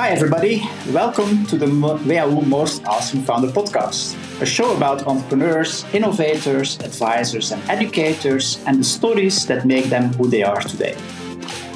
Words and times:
Hi, 0.00 0.12
everybody. 0.12 0.62
Welcome 0.94 1.44
to 1.48 1.58
the 1.58 1.66
WHU 1.66 2.40
Most 2.46 2.86
Awesome 2.86 3.22
Founder 3.22 3.48
podcast, 3.48 4.16
a 4.40 4.46
show 4.46 4.74
about 4.74 5.06
entrepreneurs, 5.06 5.84
innovators, 5.92 6.78
advisors, 6.80 7.52
and 7.52 7.60
educators, 7.68 8.64
and 8.66 8.80
the 8.80 8.84
stories 8.84 9.44
that 9.44 9.66
make 9.66 9.90
them 9.90 10.14
who 10.14 10.26
they 10.26 10.42
are 10.42 10.62
today. 10.62 10.96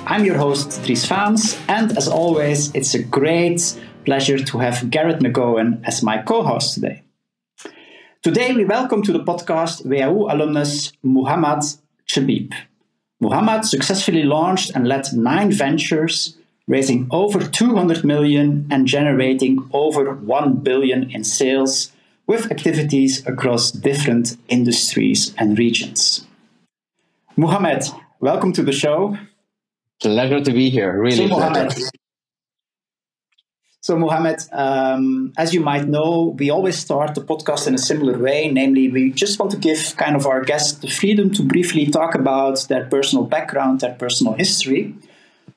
I'm 0.07 0.25
your 0.25 0.39
host, 0.39 0.83
Dries 0.87 1.05
Faems, 1.05 1.59
and 1.69 1.99
as 1.99 2.09
always, 2.09 2.75
it's 2.75 2.95
a 2.95 3.03
great 3.03 3.61
pleasure 4.07 4.39
to 4.43 4.59
have 4.59 4.89
Garrett 4.89 5.21
McGowan 5.21 5.85
as 5.85 6.03
my 6.03 6.17
co 6.23 6.43
host 6.43 6.73
today. 6.73 7.03
Today, 8.23 8.55
we 8.55 8.65
welcome 8.65 9.03
to 9.03 9.13
the 9.13 9.23
podcast 9.23 9.85
WHU 9.85 10.33
alumnus 10.33 10.95
Muhammad 11.03 11.63
Chbib. 12.09 12.55
Muhammad 13.21 13.67
successfully 13.67 14.23
launched 14.23 14.71
and 14.75 14.89
led 14.89 15.13
nine 15.13 15.53
ventures, 15.53 16.39
raising 16.67 17.07
over 17.11 17.41
200 17.41 18.05
million 18.05 18.67
and 18.71 18.87
generating 18.87 19.69
over 19.73 20.15
1 20.15 20.57
billion 20.57 21.11
in 21.11 21.25
sales 21.25 21.93
with 22.27 22.51
activities 22.51 23.27
across 23.27 23.71
different 23.71 24.37
industries 24.49 25.35
and 25.37 25.59
regions. 25.59 26.27
Muhammad, 27.37 27.85
welcome 28.21 28.53
to 28.53 28.63
the 28.63 28.73
show. 28.73 29.19
Pleasure 30.01 30.41
to 30.41 30.53
be 30.53 30.71
here. 30.71 30.99
Really 30.99 31.29
so, 31.29 31.29
Muhammad, 31.29 31.75
so, 33.85 33.99
Mohammed, 33.99 34.41
um, 34.51 35.35
as 35.37 35.53
you 35.53 35.61
might 35.61 35.87
know, 35.87 36.35
we 36.39 36.49
always 36.49 36.79
start 36.79 37.15
the 37.15 37.21
podcast 37.21 37.69
in 37.69 37.75
a 37.75 37.79
similar 37.91 38.17
way. 38.17 38.51
Namely, 38.51 38.89
we 38.89 39.11
just 39.11 39.39
want 39.39 39.51
to 39.53 39.59
give 39.59 39.95
kind 39.99 40.17
of 40.17 40.27
our 40.27 40.43
guests 40.43 40.79
the 40.79 40.89
freedom 40.89 41.31
to 41.35 41.43
briefly 41.43 41.85
talk 41.85 42.15
about 42.15 42.67
their 42.71 42.87
personal 42.87 43.27
background, 43.27 43.81
their 43.81 43.93
personal 43.93 44.33
history. 44.33 44.95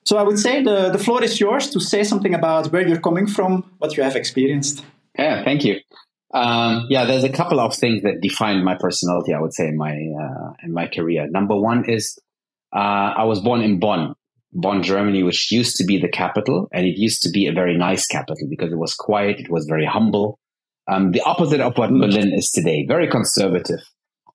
So, 0.08 0.16
I 0.16 0.24
would 0.24 0.40
say 0.40 0.64
the, 0.64 0.90
the 0.90 0.98
floor 0.98 1.22
is 1.22 1.38
yours 1.38 1.70
to 1.72 1.82
say 1.82 2.02
something 2.06 2.34
about 2.34 2.72
where 2.72 2.88
you're 2.88 3.02
coming 3.02 3.28
from, 3.28 3.70
what 3.80 3.98
you 3.98 4.04
have 4.04 4.16
experienced. 4.16 4.86
Yeah, 5.20 5.44
thank 5.44 5.66
you. 5.66 5.82
Um, 6.34 6.86
yeah, 6.90 7.04
there's 7.04 7.26
a 7.26 7.30
couple 7.30 7.60
of 7.60 7.76
things 7.76 8.04
that 8.04 8.22
define 8.22 8.64
my 8.64 8.76
personality. 8.76 9.34
I 9.34 9.42
would 9.42 9.54
say 9.54 9.68
in 9.68 9.78
my 9.78 9.92
uh, 9.92 10.54
in 10.64 10.72
my 10.72 10.88
career. 10.88 11.28
Number 11.30 11.60
one 11.60 11.90
is 11.90 12.18
uh, 12.74 13.10
I 13.22 13.26
was 13.26 13.42
born 13.42 13.60
in 13.60 13.82
Bonn, 13.82 14.14
Bonn, 14.54 14.82
Germany, 14.82 15.24
which 15.24 15.52
used 15.52 15.76
to 15.76 15.84
be 15.84 16.00
the 16.00 16.08
capital, 16.08 16.70
and 16.72 16.86
it 16.86 16.98
used 16.98 17.22
to 17.24 17.30
be 17.30 17.48
a 17.48 17.52
very 17.52 17.78
nice 17.78 18.06
capital 18.06 18.48
because 18.50 18.72
it 18.72 18.78
was 18.78 18.94
quiet, 18.94 19.42
it 19.42 19.50
was 19.50 19.66
very 19.66 19.86
humble. 19.86 20.40
Um, 20.88 21.12
the 21.12 21.22
opposite 21.24 21.60
of 21.60 21.78
what 21.78 21.90
Berlin 21.90 22.32
is 22.34 22.50
today, 22.50 22.86
very 22.88 23.10
conservative 23.10 23.82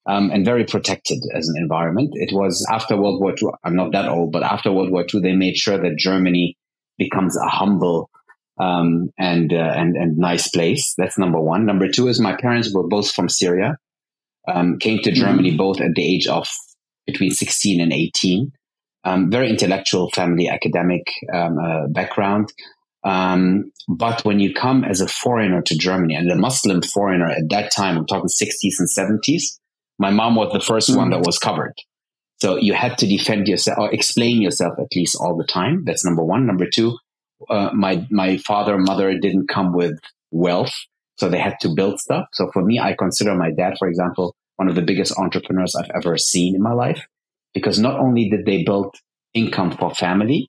um, 0.07 0.31
and 0.31 0.45
very 0.45 0.65
protected 0.65 1.19
as 1.35 1.49
an 1.49 1.57
environment. 1.57 2.11
It 2.15 2.33
was 2.33 2.67
after 2.71 2.97
World 2.97 3.21
War 3.21 3.35
II. 3.41 3.51
I'm 3.65 3.77
not 3.77 3.93
that 3.93 4.09
old, 4.09 4.33
but 4.33 4.43
after 4.43 4.73
World 4.73 4.91
War 4.91 5.05
II, 5.13 5.21
they 5.21 5.35
made 5.35 5.57
sure 5.57 5.79
that 5.79 5.97
Germany 5.99 6.57
becomes 6.99 7.37
a 7.37 7.49
humble 7.49 8.11
um, 8.59 9.11
and 9.19 9.53
uh, 9.53 9.73
and 9.77 9.97
and 9.97 10.19
nice 10.19 10.49
place. 10.49 10.95
That's 10.99 11.19
number 11.19 11.41
one. 11.41 11.67
Number 11.67 11.89
two 11.89 12.09
is 12.09 12.21
my 12.21 12.37
parents 12.37 12.73
were 12.75 12.87
both 12.87 13.11
from 13.11 13.29
Syria, 13.29 13.77
um, 14.49 14.79
came 14.79 15.01
to 15.03 15.13
Germany 15.13 15.51
mm-hmm. 15.51 15.59
both 15.59 15.81
at 15.81 15.95
the 15.95 16.05
age 16.05 16.27
of 16.27 16.47
between 17.07 17.31
16 17.31 17.81
and 17.81 17.93
18 17.93 18.53
um, 19.05 19.31
very 19.31 19.51
intellectual 19.51 20.11
family, 20.11 20.49
academic 20.49 21.07
um, 21.33 21.59
uh, 21.59 21.87
background. 21.89 22.53
Um, 23.05 23.73
but 23.89 24.25
when 24.25 24.39
you 24.39 24.55
come 24.55 24.85
as 24.85 25.01
a 25.01 25.09
foreigner 25.09 25.61
to 25.63 25.77
Germany 25.77 26.15
and 26.15 26.31
a 26.31 26.37
Muslim 26.37 26.83
foreigner 26.83 27.29
at 27.29 27.49
that 27.51 27.73
time, 27.75 27.99
I'm 27.99 28.07
talking 28.07 28.29
60s 28.29 28.79
and 28.79 28.89
70s, 28.89 29.59
my 30.03 30.11
mom 30.11 30.35
was 30.35 30.53
the 30.53 30.59
1st 30.59 30.91
mm-hmm. 30.91 30.99
one 30.99 31.11
that 31.11 31.25
was 31.25 31.39
covered. 31.39 31.75
So 32.41 32.57
you 32.57 32.75
had 32.75 32.99
to 32.99 33.07
defend 33.07 33.47
yourself 33.47 33.79
or 33.79 33.95
explain 33.95 34.43
yourself 34.43 34.75
at 34.81 34.97
least 34.97 35.17
all 35.21 35.37
the 35.37 35.45
time. 35.45 35.85
That's 35.85 36.05
number 36.05 36.25
one. 36.25 36.45
Number 36.45 36.67
two, 36.69 36.99
uh, 37.49 37.71
my, 37.73 38.05
my 38.11 38.37
father, 38.39 38.77
mother 38.79 39.17
didn't 39.17 39.47
come 39.47 39.73
with 39.73 39.97
wealth. 40.33 40.75
So 41.19 41.29
they 41.29 41.39
had 41.39 41.55
to 41.61 41.69
build 41.69 42.01
stuff. 42.01 42.27
So 42.33 42.51
for 42.53 42.65
me, 42.65 42.81
I 42.81 42.95
consider 42.99 43.33
my 43.37 43.53
dad, 43.53 43.75
for 43.79 43.87
example, 43.87 44.35
one 44.57 44.69
of 44.69 44.75
the 44.75 44.83
biggest 44.83 45.17
entrepreneurs 45.17 45.77
I've 45.77 45.91
ever 45.95 46.19
seen 46.19 46.57
in 46.57 46.63
my 46.63 46.73
life 46.73 47.07
because 47.55 47.79
not 47.79 48.01
only 48.01 48.29
did 48.29 48.45
they 48.45 48.65
build 48.65 48.97
income 49.35 49.71
for 49.71 49.95
family, 49.95 50.49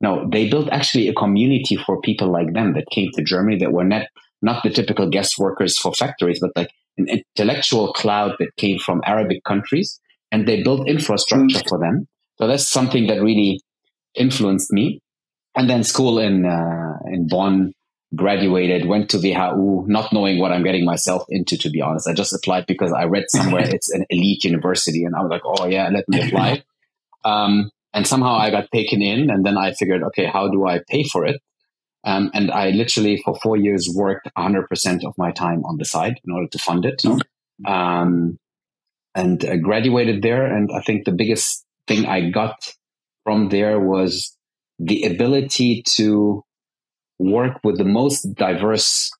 no, 0.00 0.26
they 0.32 0.48
built 0.48 0.70
actually 0.70 1.08
a 1.08 1.14
community 1.14 1.76
for 1.76 2.00
people 2.00 2.32
like 2.32 2.54
them 2.54 2.72
that 2.74 2.88
came 2.90 3.10
to 3.12 3.22
Germany 3.22 3.58
that 3.58 3.72
were 3.72 3.84
not 3.84 4.06
not 4.42 4.62
the 4.62 4.70
typical 4.70 5.08
guest 5.08 5.38
workers 5.38 5.78
for 5.78 5.92
factories, 5.92 6.40
but 6.40 6.52
like 6.54 6.70
an 6.98 7.08
intellectual 7.08 7.92
cloud 7.92 8.32
that 8.38 8.54
came 8.56 8.78
from 8.78 9.00
Arabic 9.04 9.44
countries, 9.44 10.00
and 10.32 10.46
they 10.46 10.62
built 10.62 10.88
infrastructure 10.88 11.60
for 11.68 11.78
them. 11.78 12.06
So 12.38 12.46
that's 12.46 12.68
something 12.68 13.06
that 13.06 13.22
really 13.22 13.60
influenced 14.14 14.72
me. 14.72 15.00
And 15.54 15.70
then 15.70 15.84
school 15.84 16.18
in 16.18 16.44
uh, 16.44 16.98
in 17.10 17.28
Bonn, 17.28 17.72
graduated, 18.14 18.86
went 18.86 19.10
to 19.10 19.18
WHU, 19.18 19.84
not 19.88 20.12
knowing 20.12 20.38
what 20.38 20.52
I'm 20.52 20.62
getting 20.62 20.84
myself 20.84 21.24
into, 21.28 21.56
to 21.58 21.70
be 21.70 21.80
honest. 21.80 22.08
I 22.08 22.12
just 22.12 22.32
applied 22.32 22.66
because 22.66 22.92
I 22.92 23.04
read 23.04 23.24
somewhere 23.28 23.64
it's 23.68 23.90
an 23.90 24.04
elite 24.10 24.44
university 24.44 25.04
and 25.04 25.14
I 25.14 25.20
was 25.20 25.30
like, 25.30 25.42
oh 25.44 25.66
yeah, 25.66 25.88
let 25.88 26.08
me 26.08 26.26
apply. 26.26 26.62
Um, 27.24 27.72
and 27.92 28.06
somehow 28.06 28.36
I 28.36 28.50
got 28.52 28.70
taken 28.72 29.02
in 29.02 29.30
and 29.30 29.44
then 29.44 29.58
I 29.58 29.72
figured, 29.72 30.04
okay, 30.04 30.26
how 30.26 30.48
do 30.48 30.64
I 30.64 30.78
pay 30.88 31.02
for 31.02 31.26
it? 31.26 31.40
Um, 32.06 32.30
and 32.32 32.50
I 32.50 32.70
literally 32.70 33.20
for 33.24 33.36
four 33.42 33.56
years 33.56 33.92
worked 33.94 34.28
100% 34.38 35.04
of 35.04 35.14
my 35.18 35.32
time 35.32 35.64
on 35.64 35.76
the 35.76 35.84
side 35.84 36.20
in 36.24 36.32
order 36.32 36.48
to 36.48 36.58
fund 36.58 36.86
it. 36.86 37.02
Um, 37.66 38.38
and 39.14 39.44
I 39.44 39.56
graduated 39.56 40.22
there. 40.22 40.46
And 40.46 40.70
I 40.72 40.80
think 40.82 41.04
the 41.04 41.12
biggest 41.12 41.64
thing 41.88 42.06
I 42.06 42.30
got 42.30 42.56
from 43.24 43.48
there 43.48 43.80
was 43.80 44.36
the 44.78 45.04
ability 45.04 45.82
to 45.96 46.42
work 47.18 47.58
with 47.64 47.78
the 47.78 47.84
most 47.84 48.22
diverse 48.34 49.10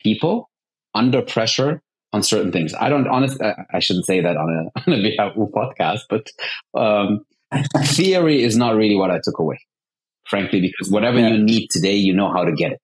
people 0.00 0.48
under 0.94 1.22
pressure 1.22 1.82
on 2.12 2.22
certain 2.22 2.50
things. 2.50 2.74
I 2.74 2.88
don't 2.88 3.06
honestly, 3.06 3.46
I 3.72 3.78
shouldn't 3.78 4.06
say 4.06 4.20
that 4.20 4.36
on 4.36 4.48
a, 4.48 4.80
on 4.90 4.98
a 4.98 5.30
podcast, 5.52 6.00
but 6.08 6.28
um, 6.74 7.20
theory 7.84 8.42
is 8.42 8.56
not 8.56 8.74
really 8.74 8.96
what 8.96 9.10
I 9.10 9.20
took 9.22 9.38
away, 9.38 9.60
frankly, 10.28 10.60
because 10.60 10.90
whatever 10.90 11.18
yeah. 11.18 11.28
you 11.28 11.42
need 11.42 11.68
today, 11.70 11.94
you 11.94 12.14
know 12.14 12.32
how 12.32 12.44
to 12.44 12.52
get 12.52 12.72
it. 12.72 12.80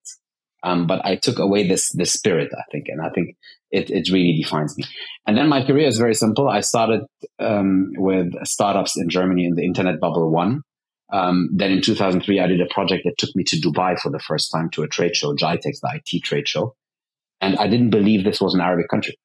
Um, 0.64 0.86
but 0.86 1.04
I 1.04 1.16
took 1.16 1.38
away 1.38 1.66
this 1.66 1.90
this 1.92 2.12
spirit, 2.12 2.50
I 2.56 2.62
think, 2.70 2.86
and 2.88 3.00
I 3.00 3.10
think 3.10 3.36
it, 3.72 3.90
it 3.90 4.10
really 4.12 4.40
defines 4.40 4.76
me. 4.76 4.84
And 5.26 5.36
then 5.36 5.48
my 5.48 5.64
career 5.64 5.88
is 5.88 5.98
very 5.98 6.14
simple. 6.14 6.48
I 6.48 6.60
started 6.60 7.02
um, 7.40 7.90
with 7.96 8.32
startups 8.44 8.96
in 8.96 9.08
Germany 9.08 9.44
in 9.44 9.54
the 9.56 9.64
internet 9.64 9.98
bubble 9.98 10.30
one. 10.30 10.62
Um, 11.12 11.50
then 11.52 11.72
in 11.72 11.82
2003, 11.82 12.40
I 12.40 12.46
did 12.46 12.60
a 12.60 12.72
project 12.72 13.02
that 13.04 13.18
took 13.18 13.34
me 13.34 13.44
to 13.44 13.56
Dubai 13.56 13.98
for 13.98 14.10
the 14.10 14.20
first 14.20 14.50
time 14.50 14.70
to 14.70 14.82
a 14.82 14.88
trade 14.88 15.16
show, 15.16 15.34
GITEX, 15.34 15.80
the 15.80 16.00
IT 16.04 16.22
trade 16.22 16.48
show. 16.48 16.74
And 17.40 17.56
I 17.56 17.66
didn't 17.66 17.90
believe 17.90 18.24
this 18.24 18.40
was 18.40 18.54
an 18.54 18.60
Arabic 18.60 18.88
country 18.88 19.18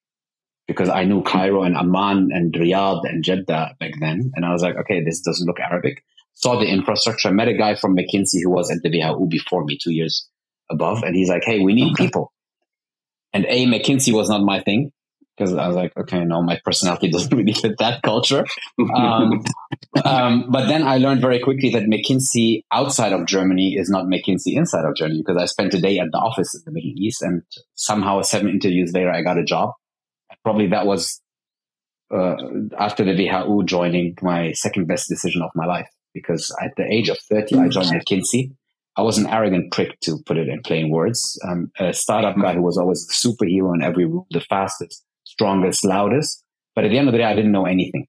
because 0.67 0.89
I 0.89 1.05
knew 1.05 1.23
Cairo 1.23 1.63
and 1.63 1.77
Amman 1.77 2.29
and 2.33 2.53
Riyadh 2.53 3.07
and 3.07 3.23
Jeddah 3.23 3.75
back 3.79 3.93
then. 3.99 4.31
And 4.35 4.43
I 4.43 4.51
was 4.51 4.61
like, 4.61 4.75
okay, 4.75 5.03
this 5.03 5.21
doesn't 5.21 5.45
look 5.45 5.59
Arabic. 5.59 6.03
Saw 6.39 6.59
the 6.59 6.67
infrastructure. 6.67 7.29
I 7.29 7.31
met 7.31 7.47
a 7.47 7.57
guy 7.57 7.73
from 7.73 7.95
McKinsey 7.95 8.43
who 8.43 8.51
was 8.51 8.69
at 8.69 8.83
the 8.83 9.01
WHU 9.01 9.27
before 9.27 9.65
me, 9.65 9.75
two 9.81 9.91
years 9.91 10.29
above. 10.69 11.01
And 11.01 11.15
he's 11.15 11.29
like, 11.29 11.43
hey, 11.43 11.61
we 11.61 11.73
need 11.73 11.95
people. 11.95 12.31
And 13.33 13.43
A, 13.49 13.65
McKinsey 13.65 14.13
was 14.13 14.29
not 14.29 14.41
my 14.41 14.61
thing 14.61 14.91
because 15.35 15.55
I 15.55 15.65
was 15.65 15.75
like, 15.75 15.97
okay, 15.97 16.23
no, 16.23 16.43
my 16.43 16.59
personality 16.63 17.09
doesn't 17.11 17.35
really 17.35 17.53
fit 17.53 17.79
that 17.79 18.03
culture. 18.03 18.45
Um, 18.95 19.43
um, 20.05 20.45
but 20.51 20.67
then 20.67 20.83
I 20.83 20.97
learned 20.97 21.21
very 21.21 21.39
quickly 21.39 21.71
that 21.71 21.85
McKinsey 21.85 22.61
outside 22.71 23.13
of 23.13 23.25
Germany 23.25 23.73
is 23.75 23.89
not 23.89 24.05
McKinsey 24.05 24.55
inside 24.55 24.85
of 24.85 24.95
Germany 24.95 25.23
because 25.25 25.41
I 25.41 25.45
spent 25.45 25.73
a 25.73 25.81
day 25.81 25.97
at 25.97 26.11
the 26.11 26.19
office 26.19 26.53
in 26.53 26.61
the 26.65 26.71
Middle 26.71 26.93
East 26.95 27.23
and 27.23 27.41
somehow 27.73 28.21
seven 28.21 28.49
interviews 28.49 28.91
later, 28.93 29.11
I 29.11 29.23
got 29.23 29.39
a 29.39 29.43
job. 29.43 29.71
Probably 30.43 30.67
that 30.67 30.85
was 30.85 31.19
uh, 32.13 32.35
after 32.77 33.03
the 33.03 33.27
WHU 33.27 33.63
joining 33.65 34.15
my 34.21 34.51
second 34.51 34.87
best 34.87 35.09
decision 35.09 35.41
of 35.41 35.49
my 35.55 35.65
life 35.65 35.89
because 36.17 36.55
at 36.61 36.71
the 36.77 36.83
age 36.83 37.09
of 37.09 37.17
30, 37.29 37.57
I 37.57 37.67
joined 37.67 37.91
McKinsey. 37.91 38.51
I 38.97 39.03
was 39.03 39.19
an 39.19 39.27
arrogant 39.27 39.71
prick 39.71 39.99
to 40.01 40.17
put 40.25 40.37
it 40.37 40.47
in 40.47 40.61
plain 40.63 40.89
words. 40.89 41.39
Um, 41.47 41.71
a 41.79 41.93
startup 41.93 42.35
guy 42.41 42.55
who 42.55 42.63
was 42.63 42.77
always 42.77 43.05
the 43.05 43.13
superhero 43.13 43.75
in 43.75 43.83
every 43.83 44.05
room, 44.05 44.25
the 44.31 44.41
fastest, 44.41 45.03
strongest, 45.23 45.85
loudest. 45.85 46.43
But 46.75 46.85
at 46.85 46.89
the 46.89 46.97
end 46.97 47.07
of 47.07 47.11
the 47.11 47.19
day, 47.19 47.23
I 47.23 47.35
didn't 47.35 47.51
know 47.51 47.65
anything, 47.65 48.07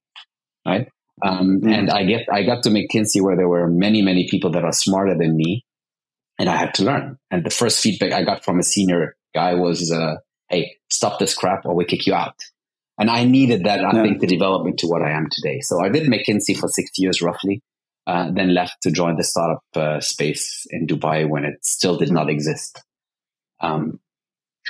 right? 0.67 0.89
Um, 1.23 1.61
mm-hmm. 1.61 1.69
And 1.69 1.91
I 1.91 2.05
get 2.05 2.27
I 2.33 2.43
got 2.43 2.63
to 2.63 2.71
McKinsey 2.71 3.21
where 3.21 3.37
there 3.37 3.49
were 3.49 3.69
many 3.69 4.03
many 4.03 4.29
people 4.29 4.51
that 4.53 4.65
are 4.65 4.73
smarter 4.73 5.17
than 5.19 5.37
me, 5.37 5.65
and 6.39 6.49
I 6.49 6.57
had 6.57 6.75
to 6.75 6.85
learn. 6.85 7.19
And 7.31 7.45
the 7.45 7.51
first 7.51 7.81
feedback 7.81 8.13
I 8.13 8.23
got 8.23 8.45
from 8.45 8.59
a 8.59 8.63
senior 8.63 9.17
guy 9.35 9.55
was, 9.55 9.91
uh, 9.93 10.17
"Hey, 10.49 10.77
stop 10.91 11.19
this 11.19 11.35
crap, 11.35 11.67
or 11.67 11.75
we 11.75 11.85
kick 11.85 12.07
you 12.07 12.15
out." 12.15 12.35
And 12.99 13.11
I 13.11 13.25
needed 13.25 13.65
that, 13.65 13.85
I 13.85 13.95
yeah. 13.95 14.03
think, 14.03 14.21
to 14.21 14.27
develop 14.27 14.67
into 14.67 14.89
what 14.89 15.03
I 15.03 15.13
am 15.13 15.29
today. 15.31 15.61
So 15.61 15.81
I 15.81 15.89
did 15.89 16.09
McKinsey 16.09 16.57
for 16.57 16.69
six 16.69 16.91
years 16.99 17.23
roughly, 17.23 17.63
uh, 18.09 18.31
then 18.33 18.53
left 18.53 18.83
to 18.83 18.91
join 18.91 19.17
the 19.17 19.23
startup 19.23 19.63
uh, 19.77 20.01
space 20.01 20.67
in 20.71 20.87
Dubai 20.87 21.29
when 21.29 21.45
it 21.45 21.65
still 21.65 21.97
did 21.97 22.11
not 22.11 22.29
exist. 22.29 22.83
Um, 23.61 24.01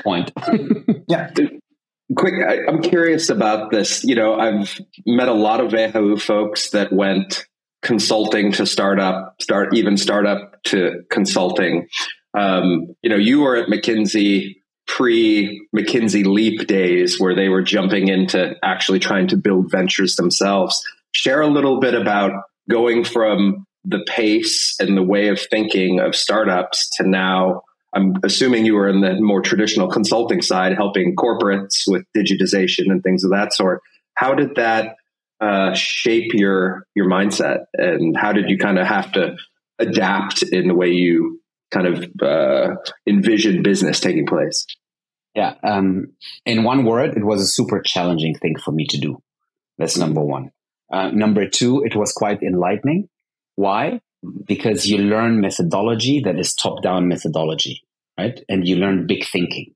point. 0.03 0.31
yeah 1.09 1.31
quick 2.17 2.35
I, 2.35 2.71
am 2.71 2.81
curious 2.81 3.29
about 3.29 3.71
this 3.71 4.03
you 4.05 4.15
know 4.15 4.39
i've 4.39 4.81
met 5.05 5.29
a 5.29 5.35
lot 5.35 5.61
of 5.61 5.73
WHU 5.73 6.17
folks 6.17 6.71
that 6.71 6.91
went 6.93 7.45
consulting 7.83 8.53
to 8.53 8.65
startup 8.65 9.35
start 9.43 9.75
even 9.75 9.97
startup 9.99 10.63
to 10.69 11.03
consulting 11.11 11.89
um, 12.35 12.95
you 13.03 13.11
know, 13.11 13.17
you 13.17 13.41
were 13.41 13.57
at 13.57 13.69
McKinsey 13.69 14.57
pre 14.87 15.67
McKinsey 15.75 16.25
Leap 16.25 16.67
days 16.67 17.19
where 17.19 17.35
they 17.35 17.49
were 17.49 17.63
jumping 17.63 18.09
into 18.09 18.55
actually 18.63 18.99
trying 18.99 19.29
to 19.29 19.37
build 19.37 19.71
ventures 19.71 20.17
themselves. 20.17 20.83
Share 21.13 21.41
a 21.41 21.47
little 21.47 21.81
bit 21.81 21.95
about 21.95 22.33
going 22.69 23.05
from 23.05 23.67
the 23.85 24.05
pace 24.07 24.77
and 24.79 24.97
the 24.97 25.03
way 25.03 25.29
of 25.29 25.41
thinking 25.41 26.01
of 26.01 26.15
startups 26.15 26.91
to 26.97 27.09
now. 27.09 27.63
I'm 27.95 28.15
assuming 28.23 28.67
you 28.67 28.75
were 28.75 28.89
in 28.89 29.01
the 29.01 29.19
more 29.21 29.41
traditional 29.41 29.89
consulting 29.89 30.43
side, 30.43 30.75
helping 30.77 31.17
corporates 31.17 31.85
with 31.87 32.05
digitization 32.17 32.91
and 32.91 33.03
things 33.03 33.25
of 33.25 33.31
that 33.31 33.55
sort. 33.55 33.81
How 34.15 34.35
did 34.35 34.57
that 34.57 34.97
uh, 35.41 35.73
shape 35.75 36.33
your 36.35 36.87
your 36.95 37.09
mindset, 37.09 37.65
and 37.75 38.17
how 38.17 38.33
did 38.33 38.51
you 38.51 38.59
kind 38.59 38.79
of 38.79 38.87
have 38.87 39.13
to 39.13 39.37
adapt 39.79 40.43
in 40.43 40.69
the 40.69 40.75
way 40.75 40.91
you 40.91 41.41
kind 41.71 41.87
of 41.87 42.05
uh, 42.21 42.75
envision 43.07 43.63
business 43.63 44.01
taking 44.01 44.27
place? 44.27 44.67
Yeah. 45.35 45.55
Um, 45.63 46.15
in 46.45 46.65
one 46.65 46.85
word, 46.85 47.17
it 47.17 47.25
was 47.25 47.41
a 47.41 47.47
super 47.47 47.81
challenging 47.81 48.35
thing 48.35 48.57
for 48.59 48.73
me 48.73 48.87
to 48.87 48.99
do. 48.99 49.23
That's 49.79 49.97
number 49.97 50.21
one. 50.21 50.51
Uh, 50.91 51.11
number 51.11 51.49
two, 51.49 51.83
it 51.85 51.95
was 51.95 52.13
quite 52.13 52.43
enlightening. 52.43 53.09
Why? 53.57 54.01
Because 54.45 54.87
you 54.87 54.99
learn 54.99 55.41
methodology 55.41 56.21
that 56.21 56.39
is 56.39 56.55
top 56.55 56.83
down 56.83 57.09
methodology, 57.09 57.83
right? 58.19 58.41
And 58.49 58.67
you 58.67 58.77
learn 58.77 59.07
big 59.07 59.25
thinking, 59.25 59.75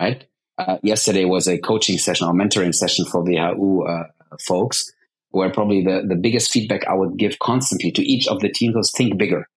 right? 0.00 0.24
Uh, 0.58 0.78
yesterday 0.82 1.24
was 1.24 1.48
a 1.48 1.58
coaching 1.58 1.98
session 1.98 2.26
or 2.28 2.34
mentoring 2.34 2.74
session 2.74 3.04
for 3.04 3.24
the 3.24 3.36
WHU 3.36 3.84
uh, 3.84 4.04
folks, 4.46 4.92
where 5.30 5.50
probably 5.50 5.82
the, 5.82 6.04
the 6.06 6.14
biggest 6.14 6.52
feedback 6.52 6.86
I 6.86 6.94
would 6.94 7.16
give 7.16 7.38
constantly 7.38 7.90
to 7.92 8.02
each 8.02 8.28
of 8.28 8.40
the 8.40 8.50
teams 8.50 8.76
was 8.76 8.92
think 8.92 9.18
bigger. 9.18 9.48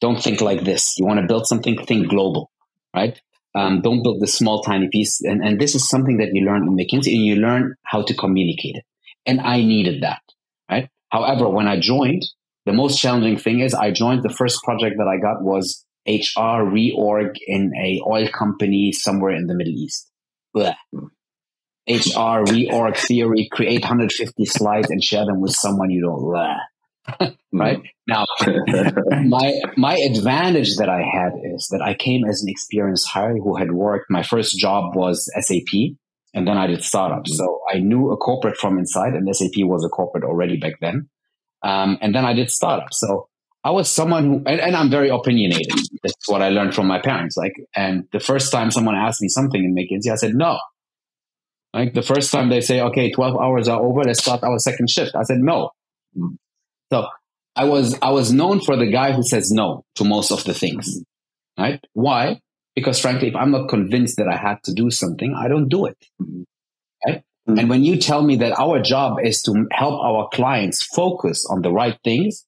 Don't 0.00 0.22
think 0.22 0.40
like 0.40 0.64
this. 0.64 0.98
You 0.98 1.06
want 1.06 1.20
to 1.20 1.26
build 1.26 1.46
something, 1.46 1.78
think 1.86 2.08
global, 2.08 2.50
right? 2.94 3.20
Um, 3.54 3.82
don't 3.82 4.02
build 4.02 4.20
this 4.20 4.34
small, 4.34 4.62
tiny 4.62 4.88
piece. 4.88 5.20
And, 5.22 5.44
and 5.44 5.60
this 5.60 5.74
is 5.74 5.88
something 5.88 6.16
that 6.18 6.30
you 6.32 6.44
learn 6.44 6.66
in 6.66 6.76
McKinsey 6.76 7.14
and 7.14 7.24
you 7.24 7.36
learn 7.36 7.76
how 7.84 8.02
to 8.02 8.14
communicate 8.14 8.76
it. 8.76 8.84
And 9.26 9.40
I 9.40 9.58
needed 9.58 10.02
that, 10.02 10.22
right? 10.70 10.88
However, 11.10 11.48
when 11.48 11.66
I 11.66 11.80
joined, 11.80 12.24
the 12.66 12.72
most 12.72 12.98
challenging 12.98 13.38
thing 13.38 13.60
is 13.60 13.74
I 13.74 13.90
joined 13.90 14.22
the 14.22 14.34
first 14.34 14.62
project 14.62 14.96
that 14.98 15.08
I 15.08 15.18
got 15.20 15.42
was 15.42 15.84
HR 16.06 16.64
reorg 16.64 17.36
in 17.46 17.72
a 17.82 18.00
oil 18.06 18.28
company 18.28 18.92
somewhere 18.92 19.34
in 19.34 19.46
the 19.46 19.54
Middle 19.54 19.74
East. 19.74 20.10
Blech. 20.54 20.76
HR 21.86 22.44
reorg 22.44 22.96
theory, 22.96 23.48
create 23.52 23.82
150 23.82 24.44
slides 24.46 24.90
and 24.90 25.02
share 25.02 25.26
them 25.26 25.40
with 25.40 25.52
someone 25.52 25.90
you 25.90 26.00
don't 26.00 26.22
love. 26.22 27.34
right 27.52 27.82
now, 28.08 28.24
my 29.26 29.60
my 29.76 29.94
advantage 29.94 30.76
that 30.76 30.88
I 30.88 31.02
had 31.02 31.32
is 31.54 31.68
that 31.70 31.82
I 31.82 31.92
came 31.92 32.24
as 32.24 32.42
an 32.42 32.48
experienced 32.48 33.08
hire 33.08 33.36
who 33.36 33.56
had 33.56 33.72
worked. 33.72 34.06
My 34.08 34.22
first 34.22 34.58
job 34.58 34.96
was 34.96 35.30
SAP, 35.38 35.96
and 36.34 36.46
then 36.46 36.58
I 36.58 36.66
did 36.66 36.82
startups. 36.82 37.30
Mm-hmm. 37.30 37.44
So 37.44 37.60
I 37.72 37.78
knew 37.78 38.10
a 38.10 38.16
corporate 38.16 38.56
from 38.56 38.78
inside, 38.78 39.14
and 39.14 39.34
SAP 39.34 39.52
was 39.58 39.84
a 39.84 39.88
corporate 39.88 40.24
already 40.24 40.56
back 40.58 40.74
then. 40.80 41.08
Um, 41.62 41.96
and 42.02 42.14
then 42.14 42.26
I 42.26 42.34
did 42.34 42.50
startups. 42.50 43.00
So 43.00 43.28
I 43.62 43.70
was 43.70 43.90
someone 43.90 44.24
who, 44.24 44.34
and, 44.44 44.60
and, 44.60 44.76
I'm 44.76 44.90
very 44.90 45.08
opinionated. 45.08 45.72
That's 46.02 46.28
what 46.28 46.42
I 46.42 46.50
learned 46.50 46.74
from 46.74 46.86
my 46.86 47.00
parents. 47.00 47.38
Like, 47.38 47.54
and 47.74 48.06
the 48.12 48.20
first 48.20 48.52
time 48.52 48.70
someone 48.70 48.94
asked 48.94 49.22
me 49.22 49.28
something 49.28 49.64
in 49.64 49.74
McKinsey, 49.74 50.12
I 50.12 50.16
said 50.16 50.34
no. 50.34 50.58
Like 51.72 51.94
the 51.94 52.02
first 52.02 52.30
time 52.30 52.50
they 52.50 52.60
say, 52.60 52.82
okay, 52.82 53.10
12 53.10 53.36
hours 53.40 53.68
are 53.68 53.80
over, 53.80 54.04
let's 54.04 54.20
start 54.20 54.42
our 54.42 54.58
second 54.58 54.90
shift. 54.90 55.16
I 55.16 55.22
said, 55.22 55.38
no. 55.38 55.70
So 56.92 57.06
I 57.56 57.64
was, 57.64 57.98
I 58.02 58.10
was 58.10 58.32
known 58.32 58.60
for 58.60 58.76
the 58.76 58.90
guy 58.90 59.12
who 59.12 59.22
says 59.22 59.50
no 59.50 59.84
to 59.94 60.04
most 60.04 60.30
of 60.30 60.44
the 60.44 60.52
things. 60.52 61.00
Right? 61.58 61.80
Why? 61.94 62.40
Because 62.74 63.00
frankly, 63.00 63.28
if 63.28 63.36
I'm 63.36 63.50
not 63.50 63.68
convinced 63.68 64.16
that 64.16 64.28
I 64.28 64.36
had 64.36 64.62
to 64.64 64.72
do 64.72 64.90
something, 64.90 65.34
I 65.34 65.48
don't 65.48 65.68
do 65.68 65.86
it. 65.86 65.96
Right? 67.06 67.22
Mm-hmm. 67.48 67.58
And 67.58 67.70
when 67.70 67.84
you 67.84 67.98
tell 67.98 68.22
me 68.22 68.36
that 68.36 68.58
our 68.58 68.80
job 68.80 69.18
is 69.22 69.42
to 69.42 69.66
help 69.70 70.00
our 70.00 70.28
clients 70.32 70.82
focus 70.82 71.46
on 71.48 71.62
the 71.62 71.70
right 71.70 71.98
things, 72.02 72.44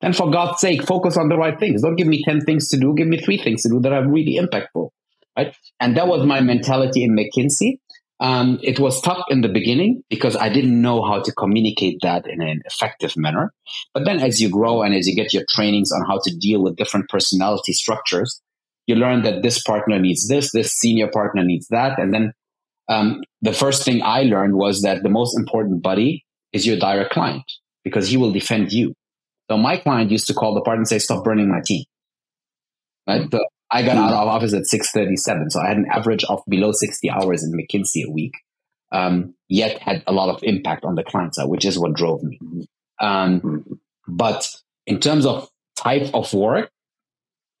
then 0.00 0.12
for 0.12 0.30
God's 0.30 0.60
sake, 0.60 0.84
focus 0.84 1.16
on 1.16 1.28
the 1.28 1.36
right 1.36 1.58
things. 1.58 1.82
Don't 1.82 1.96
give 1.96 2.06
me 2.06 2.22
10 2.22 2.42
things 2.42 2.68
to 2.68 2.78
do. 2.78 2.94
Give 2.94 3.08
me 3.08 3.18
three 3.18 3.38
things 3.38 3.62
to 3.62 3.68
do 3.68 3.80
that 3.80 3.92
are 3.92 4.08
really 4.08 4.38
impactful. 4.38 4.90
Right? 5.36 5.54
And 5.80 5.96
that 5.96 6.06
was 6.06 6.24
my 6.24 6.40
mentality 6.40 7.02
in 7.02 7.16
McKinsey. 7.16 7.78
Um, 8.20 8.58
it 8.62 8.80
was 8.80 9.00
tough 9.00 9.24
in 9.28 9.42
the 9.42 9.48
beginning 9.48 10.02
because 10.10 10.34
I 10.34 10.48
didn't 10.48 10.80
know 10.80 11.02
how 11.02 11.22
to 11.22 11.32
communicate 11.32 11.98
that 12.02 12.26
in 12.26 12.42
an 12.42 12.62
effective 12.64 13.16
manner. 13.16 13.52
But 13.94 14.04
then 14.04 14.18
as 14.18 14.40
you 14.40 14.48
grow 14.48 14.82
and 14.82 14.94
as 14.94 15.06
you 15.06 15.14
get 15.14 15.32
your 15.32 15.44
trainings 15.48 15.92
on 15.92 16.04
how 16.06 16.20
to 16.24 16.36
deal 16.36 16.62
with 16.62 16.76
different 16.76 17.08
personality 17.08 17.72
structures, 17.72 18.40
you 18.88 18.96
learn 18.96 19.22
that 19.22 19.42
this 19.42 19.62
partner 19.62 19.98
needs 19.98 20.26
this, 20.26 20.50
this 20.50 20.72
senior 20.72 21.08
partner 21.08 21.44
needs 21.44 21.68
that. 21.68 21.98
And 21.98 22.12
then 22.12 22.32
um, 22.88 23.22
the 23.42 23.52
first 23.52 23.84
thing 23.84 24.02
I 24.02 24.22
learned 24.22 24.56
was 24.56 24.80
that 24.82 25.02
the 25.02 25.10
most 25.10 25.38
important 25.38 25.82
buddy 25.82 26.24
is 26.54 26.66
your 26.66 26.78
direct 26.78 27.12
client 27.12 27.44
because 27.84 28.08
he 28.08 28.16
will 28.16 28.32
defend 28.32 28.72
you. 28.72 28.94
So 29.50 29.58
my 29.58 29.76
client 29.76 30.10
used 30.10 30.26
to 30.28 30.34
call 30.34 30.54
the 30.54 30.62
partner 30.62 30.80
and 30.80 30.88
say, 30.88 30.98
stop 30.98 31.22
burning 31.22 31.50
my 31.50 31.60
team. 31.64 31.84
Right? 33.06 33.30
So 33.30 33.40
I 33.70 33.82
got 33.82 33.98
out 33.98 34.12
of 34.12 34.28
office 34.28 34.54
at 34.54 34.66
637. 34.66 35.50
So 35.50 35.60
I 35.60 35.68
had 35.68 35.76
an 35.76 35.86
average 35.92 36.24
of 36.24 36.42
below 36.48 36.72
60 36.72 37.10
hours 37.10 37.44
in 37.44 37.52
McKinsey 37.52 38.06
a 38.06 38.10
week, 38.10 38.32
um, 38.90 39.34
yet 39.48 39.78
had 39.80 40.02
a 40.06 40.12
lot 40.12 40.30
of 40.30 40.42
impact 40.42 40.86
on 40.86 40.94
the 40.94 41.04
client 41.04 41.34
side, 41.34 41.48
which 41.48 41.66
is 41.66 41.78
what 41.78 41.92
drove 41.92 42.22
me. 42.22 42.38
Um, 43.00 43.80
but 44.06 44.48
in 44.86 44.98
terms 44.98 45.26
of 45.26 45.48
type 45.76 46.08
of 46.14 46.32
work, 46.32 46.70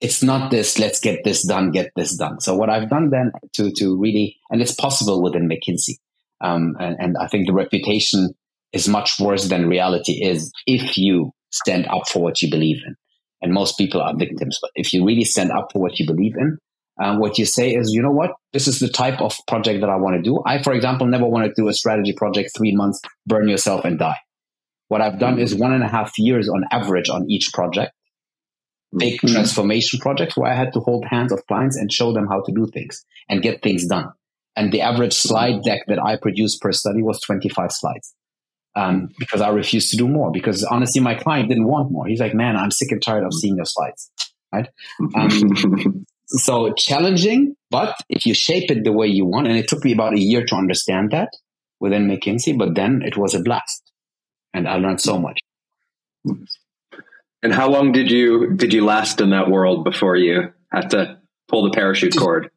it's 0.00 0.22
not 0.22 0.50
this, 0.50 0.78
let's 0.78 1.00
get 1.00 1.24
this 1.24 1.42
done, 1.42 1.70
get 1.70 1.90
this 1.96 2.16
done. 2.16 2.40
So 2.40 2.54
what 2.54 2.70
I've 2.70 2.88
done 2.88 3.10
then 3.10 3.32
to, 3.54 3.72
to 3.72 3.98
really, 3.98 4.36
and 4.50 4.62
it's 4.62 4.74
possible 4.74 5.22
within 5.22 5.48
McKinsey. 5.48 5.96
Um, 6.40 6.76
and, 6.78 6.96
and 7.00 7.16
I 7.20 7.26
think 7.26 7.46
the 7.46 7.52
reputation 7.52 8.30
is 8.72 8.88
much 8.88 9.18
worse 9.18 9.48
than 9.48 9.68
reality 9.68 10.24
is 10.24 10.52
if 10.66 10.96
you 10.96 11.32
stand 11.50 11.86
up 11.86 12.08
for 12.08 12.22
what 12.22 12.40
you 12.42 12.50
believe 12.50 12.80
in 12.86 12.94
and 13.40 13.52
most 13.52 13.76
people 13.78 14.00
are 14.00 14.16
victims. 14.16 14.58
But 14.60 14.70
if 14.74 14.92
you 14.92 15.04
really 15.04 15.24
stand 15.24 15.50
up 15.50 15.72
for 15.72 15.80
what 15.80 15.98
you 15.98 16.06
believe 16.06 16.34
in, 16.38 16.58
um, 17.00 17.20
what 17.20 17.38
you 17.38 17.44
say 17.44 17.74
is, 17.74 17.92
you 17.92 18.02
know 18.02 18.10
what, 18.10 18.32
this 18.52 18.66
is 18.66 18.80
the 18.80 18.88
type 18.88 19.20
of 19.20 19.36
project 19.46 19.80
that 19.80 19.90
I 19.90 19.96
want 19.96 20.16
to 20.16 20.22
do. 20.22 20.42
I, 20.44 20.62
for 20.62 20.72
example, 20.72 21.06
never 21.06 21.26
want 21.26 21.46
to 21.46 21.52
do 21.56 21.68
a 21.68 21.72
strategy 21.72 22.12
project 22.12 22.50
three 22.56 22.74
months, 22.74 23.00
burn 23.26 23.48
yourself 23.48 23.84
and 23.84 23.98
die. 23.98 24.18
What 24.88 25.00
I've 25.00 25.18
done 25.18 25.38
is 25.38 25.54
one 25.54 25.72
and 25.72 25.84
a 25.84 25.88
half 25.88 26.18
years 26.18 26.48
on 26.48 26.64
average 26.72 27.08
on 27.08 27.30
each 27.30 27.52
project, 27.52 27.92
big 28.96 29.14
mm-hmm. 29.14 29.32
transformation 29.32 29.98
projects 30.00 30.36
where 30.36 30.50
I 30.50 30.54
had 30.54 30.72
to 30.72 30.80
hold 30.80 31.04
hands 31.04 31.32
of 31.32 31.46
clients 31.46 31.76
and 31.76 31.92
show 31.92 32.12
them 32.12 32.26
how 32.26 32.42
to 32.42 32.52
do 32.52 32.66
things 32.66 33.04
and 33.28 33.42
get 33.42 33.62
things 33.62 33.86
done. 33.86 34.08
And 34.56 34.72
the 34.72 34.80
average 34.80 35.12
slide 35.12 35.62
deck 35.62 35.82
that 35.86 36.02
I 36.02 36.16
produced 36.16 36.60
per 36.60 36.72
study 36.72 37.02
was 37.02 37.20
25 37.20 37.70
slides 37.70 38.14
um, 38.74 39.10
because 39.18 39.40
I 39.40 39.50
refused 39.50 39.90
to 39.90 39.96
do 39.96 40.08
more. 40.08 40.32
Because 40.32 40.64
honestly, 40.64 41.00
my 41.00 41.14
client 41.14 41.48
didn't 41.48 41.66
want 41.66 41.92
more. 41.92 42.06
He's 42.06 42.20
like, 42.20 42.34
man, 42.34 42.56
I'm 42.56 42.70
sick 42.70 42.90
and 42.90 43.02
tired 43.02 43.24
of 43.24 43.32
seeing 43.34 43.56
your 43.56 43.66
slides. 43.66 44.10
Right. 44.52 44.68
Um, 45.14 46.06
so 46.28 46.72
challenging, 46.74 47.54
but 47.70 47.94
if 48.10 48.26
you 48.26 48.34
shape 48.34 48.70
it 48.70 48.84
the 48.84 48.92
way 48.92 49.06
you 49.06 49.24
want, 49.24 49.46
and 49.46 49.56
it 49.56 49.66
took 49.66 49.82
me 49.82 49.92
about 49.92 50.12
a 50.12 50.20
year 50.20 50.44
to 50.44 50.54
understand 50.54 51.10
that 51.12 51.30
within 51.80 52.06
McKinsey, 52.06 52.56
but 52.56 52.74
then 52.74 53.00
it 53.02 53.16
was 53.16 53.34
a 53.34 53.40
blast, 53.42 53.82
and 54.52 54.68
I 54.68 54.76
learned 54.76 55.00
so 55.00 55.18
much. 55.18 55.38
And 57.42 57.52
how 57.52 57.68
long 57.68 57.92
did 57.92 58.10
you 58.10 58.54
did 58.54 58.72
you 58.72 58.84
last 58.84 59.20
in 59.20 59.30
that 59.30 59.50
world 59.50 59.84
before 59.84 60.16
you 60.16 60.52
had 60.72 60.90
to 60.90 61.18
pull 61.48 61.64
the 61.64 61.70
parachute 61.70 62.16
cord? 62.16 62.50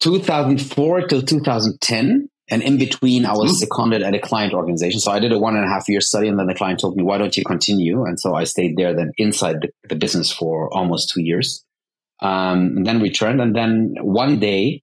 2004 0.00 1.02
till 1.08 1.22
2010 1.22 2.28
and 2.50 2.62
in 2.62 2.78
between, 2.78 3.26
I 3.26 3.32
was 3.32 3.50
mm-hmm. 3.50 3.58
seconded 3.58 4.02
at 4.02 4.14
a 4.14 4.18
client 4.18 4.54
organization. 4.54 5.00
So 5.00 5.12
I 5.12 5.18
did 5.18 5.32
a 5.32 5.38
one 5.38 5.56
and 5.56 5.64
a 5.64 5.68
half 5.68 5.88
year 5.88 6.00
study, 6.00 6.28
and 6.28 6.38
then 6.38 6.46
the 6.46 6.54
client 6.54 6.80
told 6.80 6.96
me, 6.96 7.02
"Why 7.02 7.18
don't 7.18 7.36
you 7.36 7.44
continue?" 7.44 8.04
And 8.04 8.18
so 8.18 8.34
I 8.34 8.44
stayed 8.44 8.76
there, 8.76 8.94
then 8.94 9.12
inside 9.18 9.56
the, 9.60 9.68
the 9.88 9.96
business 9.96 10.32
for 10.32 10.72
almost 10.74 11.10
two 11.10 11.22
years, 11.22 11.64
um, 12.20 12.76
and 12.76 12.86
then 12.86 13.02
returned. 13.02 13.40
And 13.40 13.54
then 13.54 13.96
one 14.00 14.38
day, 14.38 14.82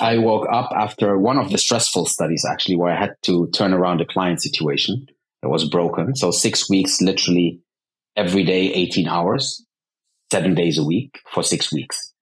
I 0.00 0.18
woke 0.18 0.48
up 0.50 0.72
after 0.76 1.16
one 1.16 1.38
of 1.38 1.50
the 1.50 1.58
stressful 1.58 2.06
studies, 2.06 2.44
actually, 2.48 2.76
where 2.76 2.92
I 2.92 2.98
had 2.98 3.14
to 3.22 3.48
turn 3.54 3.72
around 3.72 4.00
a 4.00 4.06
client 4.06 4.42
situation 4.42 5.06
that 5.42 5.48
was 5.48 5.68
broken. 5.68 6.16
So 6.16 6.32
six 6.32 6.68
weeks, 6.68 7.00
literally 7.00 7.60
every 8.16 8.44
day, 8.44 8.72
eighteen 8.72 9.08
hours, 9.08 9.64
seven 10.32 10.54
days 10.54 10.78
a 10.78 10.84
week 10.84 11.20
for 11.32 11.42
six 11.42 11.72
weeks. 11.72 12.12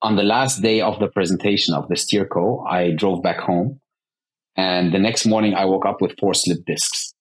On 0.00 0.16
the 0.16 0.22
last 0.22 0.62
day 0.62 0.80
of 0.80 1.00
the 1.00 1.08
presentation 1.08 1.74
of 1.74 1.88
the 1.88 1.96
Steerco, 1.96 2.64
I 2.68 2.92
drove 2.92 3.22
back 3.22 3.38
home 3.38 3.80
and 4.58 4.92
the 4.92 4.98
next 4.98 5.24
morning, 5.24 5.54
I 5.54 5.66
woke 5.66 5.86
up 5.86 6.00
with 6.00 6.18
four 6.18 6.34
slip 6.34 6.64
discs. 6.66 7.14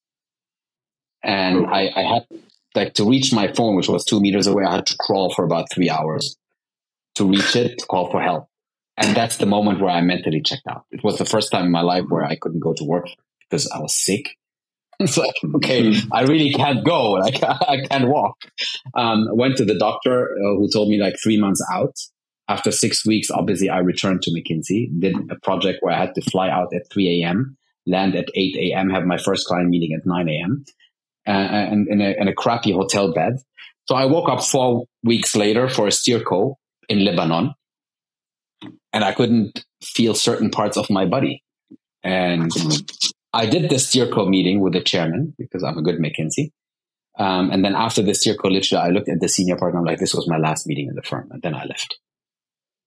And 1.24 1.68
I, 1.68 1.92
I 1.96 2.02
had 2.02 2.26
like 2.74 2.96
to 2.96 3.08
reach 3.08 3.32
my 3.32 3.54
phone, 3.54 3.76
which 3.76 3.88
was 3.88 4.04
two 4.04 4.20
meters 4.20 4.48
away. 4.48 4.64
I 4.66 4.78
had 4.78 4.88
to 4.88 4.98
crawl 5.00 5.32
for 5.32 5.46
about 5.46 5.72
three 5.72 5.88
hours 5.88 6.36
to 7.14 7.26
reach 7.26 7.56
it, 7.56 7.78
to 7.78 7.86
call 7.86 8.10
for 8.10 8.22
help. 8.22 8.48
And 8.98 9.16
that's 9.16 9.38
the 9.38 9.46
moment 9.46 9.80
where 9.80 9.92
I 9.92 10.02
mentally 10.02 10.42
checked 10.42 10.66
out. 10.68 10.86
It 10.90 11.04
was 11.04 11.20
the 11.20 11.26
first 11.26 11.52
time 11.52 11.66
in 11.66 11.72
my 11.72 11.82
life 11.82 12.06
where 12.10 12.24
I 12.24 12.38
couldn't 12.38 12.60
go 12.60 12.74
to 12.74 12.84
work 12.84 13.06
because 13.48 13.70
I 13.70 13.80
was 13.80 13.96
sick. 13.96 14.36
It's 15.00 15.16
like, 15.16 15.36
okay. 15.56 15.94
I 16.12 16.24
really 16.24 16.52
can't 16.52 16.84
go. 16.84 17.12
Like, 17.20 17.44
I 17.44 17.86
can't 17.88 18.08
walk. 18.10 18.36
Um, 18.96 19.28
went 19.32 19.58
to 19.58 19.66
the 19.66 19.78
doctor 19.78 20.32
uh, 20.32 20.56
who 20.58 20.68
told 20.74 20.90
me 20.90 21.00
like 21.00 21.16
three 21.22 21.40
months 21.40 21.64
out. 21.72 21.94
After 22.50 22.72
six 22.72 23.06
weeks, 23.06 23.30
obviously, 23.30 23.70
I 23.70 23.80
returned 23.80 24.22
to 24.24 24.32
McKinsey, 24.32 24.90
did 25.00 25.16
a 25.30 25.36
project 25.44 25.80
where 25.82 25.94
I 25.94 26.00
had 26.00 26.16
to 26.16 26.22
fly 26.22 26.50
out 26.50 26.74
at 26.74 26.90
3 26.92 27.22
a.m., 27.22 27.58
land 27.86 28.16
at 28.16 28.30
8 28.34 28.56
a.m., 28.56 28.90
have 28.90 29.04
my 29.04 29.18
first 29.18 29.46
client 29.46 29.70
meeting 29.70 29.94
at 29.94 30.06
9 30.06 30.30
a.m., 30.30 30.66
uh, 31.28 31.32
and 31.32 31.88
in 31.90 32.02
a, 32.02 32.16
in 32.18 32.28
a 32.30 32.34
crappy 32.34 32.72
hotel 32.72 33.14
bed. 33.14 33.34
So 33.88 33.96
I 33.96 34.06
woke 34.06 34.30
up 34.30 34.44
four 34.44 34.86
weeks 35.04 35.36
later 35.36 35.68
for 35.68 35.88
a 35.88 35.92
steerco 35.92 36.56
in 36.88 37.04
Lebanon, 37.04 37.54
and 38.94 39.04
I 39.04 39.12
couldn't 39.12 39.66
feel 39.84 40.16
certain 40.16 40.50
parts 40.50 40.78
of 40.78 40.90
my 40.90 41.06
body. 41.06 41.44
And 42.02 42.50
I 43.34 43.46
did 43.46 43.70
the 43.70 43.76
steerco 43.76 44.28
meeting 44.28 44.62
with 44.62 44.74
the 44.74 44.82
chairman 44.82 45.34
because 45.38 45.64
I'm 45.64 45.78
a 45.78 45.82
good 45.82 46.00
McKinsey. 46.00 46.52
Um, 47.20 47.52
and 47.52 47.66
then 47.66 47.76
after 47.76 48.02
the 48.02 48.12
steerco, 48.12 48.52
literally, 48.52 48.84
I 48.84 48.90
looked 48.90 49.10
at 49.10 49.20
the 49.20 49.28
senior 49.28 49.58
partner. 49.58 49.80
I'm 49.80 49.86
like, 49.86 50.00
this 50.00 50.14
was 50.14 50.28
my 50.28 50.38
last 50.38 50.68
meeting 50.68 50.88
in 50.88 50.96
the 50.96 51.02
firm, 51.02 51.30
and 51.32 51.42
then 51.42 51.56
I 51.56 51.66
left. 51.66 51.98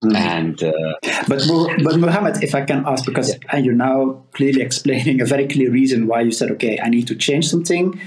Mm. 0.04 0.16
And 0.16 0.62
uh, 0.62 0.94
but 1.28 1.42
but 1.82 1.98
Mohammed, 1.98 2.42
if 2.42 2.54
I 2.54 2.64
can 2.64 2.84
ask, 2.86 3.04
because 3.04 3.36
yeah. 3.52 3.58
you're 3.58 3.74
now 3.74 4.24
clearly 4.32 4.62
explaining 4.62 5.20
a 5.20 5.26
very 5.26 5.46
clear 5.46 5.70
reason 5.70 6.06
why 6.06 6.20
you 6.20 6.30
said, 6.30 6.50
okay, 6.52 6.78
I 6.82 6.88
need 6.88 7.06
to 7.08 7.16
change 7.16 7.48
something, 7.48 8.00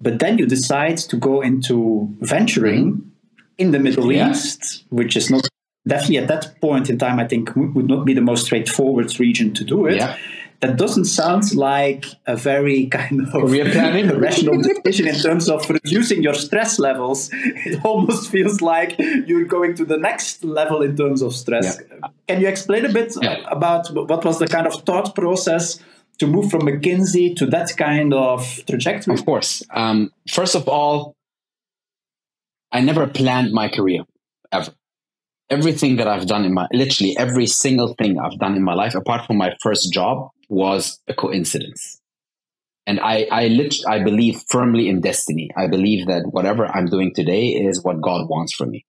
but 0.00 0.18
then 0.18 0.38
you 0.38 0.46
decide 0.46 0.96
to 0.96 1.16
go 1.16 1.40
into 1.40 2.08
venturing 2.20 3.12
in 3.58 3.70
the 3.70 3.78
Middle 3.78 4.10
yeah. 4.10 4.30
East, 4.30 4.84
which 4.88 5.14
is 5.14 5.30
not 5.30 5.46
definitely 5.86 6.18
at 6.18 6.28
that 6.28 6.60
point 6.60 6.90
in 6.90 6.98
time, 6.98 7.20
I 7.20 7.28
think 7.28 7.54
would 7.54 7.86
not 7.86 8.06
be 8.06 8.14
the 8.14 8.22
most 8.22 8.46
straightforward 8.46 9.20
region 9.20 9.52
to 9.54 9.64
do 9.64 9.86
it. 9.86 9.96
Yeah 9.96 10.16
that 10.60 10.76
doesn't 10.76 11.06
sound 11.06 11.54
like 11.54 12.04
a 12.26 12.36
very 12.36 12.86
kind 12.86 13.20
of 13.22 13.32
career 13.32 13.64
planning 13.70 14.08
rational 14.18 14.60
decision 14.60 15.08
in 15.08 15.14
terms 15.14 15.48
of 15.48 15.68
reducing 15.70 16.22
your 16.22 16.34
stress 16.34 16.78
levels. 16.78 17.30
It 17.32 17.82
almost 17.84 18.30
feels 18.30 18.60
like 18.60 18.96
you're 18.98 19.46
going 19.46 19.74
to 19.76 19.84
the 19.84 19.96
next 19.96 20.44
level 20.44 20.82
in 20.82 20.96
terms 20.96 21.22
of 21.22 21.34
stress. 21.34 21.80
Yeah. 21.90 22.08
Can 22.28 22.40
you 22.42 22.48
explain 22.48 22.84
a 22.84 22.92
bit 22.92 23.14
yeah. 23.22 23.38
about 23.50 23.92
what 23.94 24.24
was 24.24 24.38
the 24.38 24.48
kind 24.48 24.66
of 24.66 24.74
thought 24.84 25.14
process 25.14 25.80
to 26.18 26.26
move 26.26 26.50
from 26.50 26.62
McKinsey 26.62 27.34
to 27.36 27.46
that 27.46 27.74
kind 27.78 28.12
of 28.12 28.60
trajectory? 28.66 29.14
Of 29.14 29.24
course. 29.24 29.62
Um, 29.72 30.10
first 30.28 30.54
of 30.54 30.68
all, 30.68 31.14
I 32.70 32.80
never 32.80 33.06
planned 33.06 33.52
my 33.52 33.68
career 33.68 34.04
ever 34.52 34.72
everything 35.48 35.96
that 35.96 36.06
I've 36.06 36.26
done 36.26 36.44
in 36.44 36.54
my 36.54 36.68
literally 36.72 37.16
every 37.18 37.46
single 37.46 37.94
thing 37.98 38.18
I've 38.20 38.38
done 38.38 38.54
in 38.54 38.62
my 38.62 38.74
life, 38.74 38.94
apart 38.94 39.26
from 39.26 39.36
my 39.36 39.52
first 39.60 39.92
job, 39.92 40.30
was 40.50 41.00
a 41.08 41.14
coincidence. 41.14 42.00
And 42.86 42.98
I, 43.00 43.26
I, 43.30 43.46
lit- 43.46 43.86
I 43.88 44.02
believe 44.02 44.42
firmly 44.48 44.88
in 44.88 45.00
destiny. 45.00 45.50
I 45.56 45.68
believe 45.68 46.08
that 46.08 46.24
whatever 46.30 46.66
I'm 46.66 46.86
doing 46.86 47.12
today 47.14 47.48
is 47.48 47.82
what 47.82 48.02
God 48.02 48.28
wants 48.28 48.52
for 48.52 48.66
me. 48.66 48.84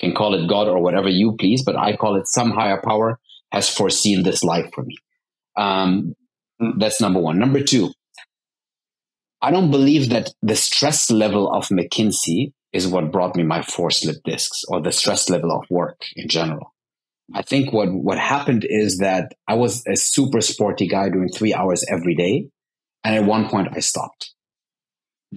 Can 0.00 0.12
call 0.12 0.34
it 0.34 0.48
God 0.48 0.66
or 0.66 0.82
whatever 0.82 1.08
you 1.08 1.36
please, 1.38 1.62
but 1.64 1.76
I 1.76 1.96
call 1.96 2.16
it 2.16 2.26
some 2.26 2.50
higher 2.50 2.82
power 2.84 3.20
has 3.52 3.70
foreseen 3.70 4.24
this 4.24 4.42
life 4.42 4.70
for 4.74 4.82
me. 4.82 4.96
Um, 5.56 6.14
that's 6.78 7.00
number 7.00 7.20
one. 7.20 7.38
Number 7.38 7.62
two, 7.62 7.92
I 9.40 9.52
don't 9.52 9.70
believe 9.70 10.10
that 10.10 10.30
the 10.42 10.56
stress 10.56 11.10
level 11.10 11.52
of 11.52 11.68
McKinsey 11.68 12.52
is 12.72 12.88
what 12.88 13.12
brought 13.12 13.36
me 13.36 13.44
my 13.44 13.62
four 13.62 13.92
slip 13.92 14.16
discs 14.24 14.64
or 14.68 14.80
the 14.82 14.90
stress 14.90 15.30
level 15.30 15.52
of 15.52 15.64
work 15.70 16.00
in 16.16 16.28
general. 16.28 16.73
I 17.32 17.42
think 17.42 17.72
what, 17.72 17.92
what 17.92 18.18
happened 18.18 18.66
is 18.68 18.98
that 18.98 19.34
I 19.48 19.54
was 19.54 19.82
a 19.86 19.96
super 19.96 20.40
sporty 20.40 20.86
guy 20.86 21.08
doing 21.08 21.28
three 21.28 21.54
hours 21.54 21.84
every 21.88 22.14
day. 22.14 22.48
And 23.02 23.14
at 23.14 23.24
one 23.24 23.48
point 23.48 23.68
I 23.72 23.80
stopped. 23.80 24.32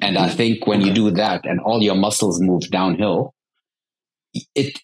And 0.02 0.18
I 0.18 0.30
think 0.30 0.68
when 0.68 0.82
you 0.82 0.94
do 0.94 1.10
that 1.12 1.46
and 1.46 1.60
all 1.60 1.82
your 1.82 1.96
muscles 1.96 2.40
move 2.40 2.70
downhill, 2.70 3.34
it, 4.54 4.80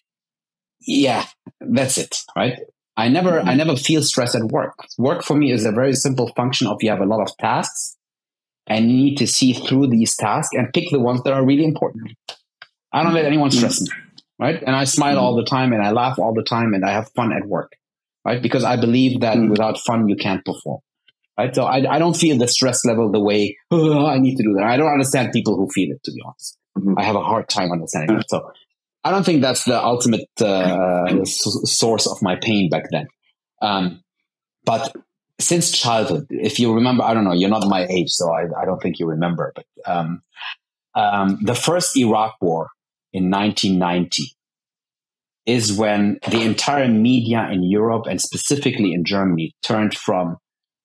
yeah, 0.80 1.26
that's 1.60 1.98
it, 1.98 2.16
right? 2.36 2.58
I 2.96 3.08
never, 3.08 3.32
mm-hmm. 3.32 3.48
I 3.48 3.54
never 3.54 3.76
feel 3.76 4.02
stress 4.02 4.34
at 4.34 4.42
work. 4.44 4.74
Work 4.98 5.22
for 5.22 5.36
me 5.36 5.52
is 5.52 5.64
a 5.64 5.72
very 5.72 5.92
simple 5.92 6.32
function 6.34 6.66
of 6.66 6.82
you 6.82 6.90
have 6.90 7.00
a 7.00 7.06
lot 7.06 7.22
of 7.22 7.36
tasks 7.36 7.96
and 8.66 8.90
you 8.90 8.96
need 8.96 9.16
to 9.18 9.26
see 9.26 9.52
through 9.52 9.88
these 9.88 10.16
tasks 10.16 10.56
and 10.56 10.72
pick 10.72 10.90
the 10.90 11.00
ones 11.00 11.22
that 11.22 11.32
are 11.32 11.44
really 11.44 11.64
important. 11.64 12.12
I 12.92 13.02
don't 13.02 13.14
let 13.14 13.24
anyone 13.24 13.50
stress 13.50 13.80
me 13.80 13.88
right? 14.38 14.62
And 14.62 14.74
I 14.74 14.84
smile 14.84 15.18
all 15.18 15.36
the 15.36 15.44
time 15.44 15.72
and 15.72 15.82
I 15.82 15.90
laugh 15.90 16.18
all 16.18 16.34
the 16.34 16.42
time 16.42 16.74
and 16.74 16.84
I 16.84 16.92
have 16.92 17.10
fun 17.12 17.32
at 17.32 17.46
work, 17.46 17.72
right? 18.24 18.42
Because 18.42 18.64
I 18.64 18.76
believe 18.76 19.20
that 19.20 19.36
mm. 19.36 19.50
without 19.50 19.78
fun, 19.78 20.08
you 20.08 20.16
can't 20.16 20.44
perform, 20.44 20.80
right? 21.38 21.54
So 21.54 21.64
I, 21.64 21.94
I 21.94 21.98
don't 21.98 22.16
feel 22.16 22.38
the 22.38 22.48
stress 22.48 22.84
level 22.84 23.10
the 23.10 23.20
way 23.20 23.56
oh, 23.70 24.06
I 24.06 24.18
need 24.18 24.36
to 24.36 24.42
do 24.42 24.54
that. 24.54 24.64
I 24.64 24.76
don't 24.76 24.92
understand 24.92 25.32
people 25.32 25.56
who 25.56 25.68
feel 25.70 25.92
it, 25.92 26.02
to 26.04 26.12
be 26.12 26.20
honest. 26.24 26.58
Mm-hmm. 26.78 26.98
I 26.98 27.04
have 27.04 27.16
a 27.16 27.22
hard 27.22 27.48
time 27.48 27.70
understanding 27.70 28.18
it. 28.18 28.28
So 28.28 28.50
I 29.04 29.10
don't 29.10 29.24
think 29.24 29.42
that's 29.42 29.64
the 29.64 29.82
ultimate 29.82 30.28
uh, 30.40 31.06
s- 31.20 31.60
source 31.64 32.06
of 32.06 32.20
my 32.22 32.36
pain 32.36 32.68
back 32.70 32.84
then. 32.90 33.06
Um, 33.62 34.02
but 34.64 34.94
since 35.38 35.70
childhood, 35.70 36.26
if 36.30 36.58
you 36.58 36.74
remember, 36.74 37.04
I 37.04 37.12
don't 37.12 37.24
know, 37.24 37.32
you're 37.32 37.50
not 37.50 37.66
my 37.68 37.86
age, 37.86 38.10
so 38.10 38.32
I, 38.32 38.44
I 38.60 38.64
don't 38.64 38.80
think 38.80 38.98
you 38.98 39.06
remember, 39.06 39.52
but 39.54 39.66
um, 39.86 40.22
um, 40.94 41.38
the 41.42 41.54
first 41.54 41.96
Iraq 41.96 42.36
war 42.40 42.68
in 43.14 43.30
1990 43.30 44.34
is 45.46 45.72
when 45.72 46.18
the 46.28 46.42
entire 46.42 46.88
media 46.88 47.48
in 47.50 47.62
Europe 47.62 48.06
and 48.08 48.20
specifically 48.20 48.92
in 48.92 49.04
Germany 49.04 49.52
turned 49.62 49.96
from 49.96 50.36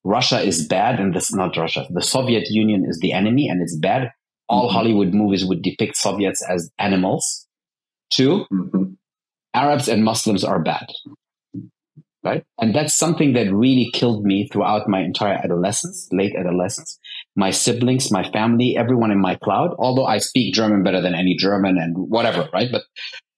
Russia 0.04 0.40
is 0.42 0.68
bad 0.68 1.00
and 1.00 1.14
this 1.14 1.34
not 1.34 1.58
Russia, 1.58 1.88
the 1.90 2.02
Soviet 2.02 2.48
Union 2.50 2.86
is 2.88 3.00
the 3.00 3.12
enemy 3.12 3.50
and 3.50 3.62
it's 3.62 3.76
bad. 3.76 4.12
All 4.48 4.68
mm-hmm. 4.68 4.76
Hollywood 4.76 5.14
movies 5.14 5.46
would 5.46 5.62
depict 5.62 5.98
Soviets 5.98 6.44
as 6.48 6.70
animals. 6.78 7.48
2 8.14 8.46
mm-hmm. 8.52 8.84
Arabs 9.54 9.88
and 9.88 10.04
Muslims 10.04 10.44
are 10.44 10.60
bad. 10.60 10.88
Right. 12.24 12.44
And 12.60 12.76
that's 12.76 12.94
something 12.94 13.34
that 13.34 13.52
really 13.52 13.90
killed 13.94 14.26
me 14.26 14.48
throughout 14.52 14.90
my 14.90 15.00
entire 15.00 15.36
adolescence, 15.36 16.10
late 16.12 16.36
adolescence 16.36 17.00
my 17.40 17.52
siblings, 17.52 18.12
my 18.12 18.30
family, 18.32 18.76
everyone 18.78 19.12
in 19.12 19.20
my 19.20 19.36
cloud, 19.36 19.74
although 19.80 20.06
I 20.06 20.18
speak 20.18 20.54
German 20.54 20.84
better 20.84 21.02
than 21.02 21.16
any 21.16 21.36
German 21.36 21.78
and 21.78 21.96
whatever, 21.98 22.50
right? 22.54 22.70
But 22.70 22.84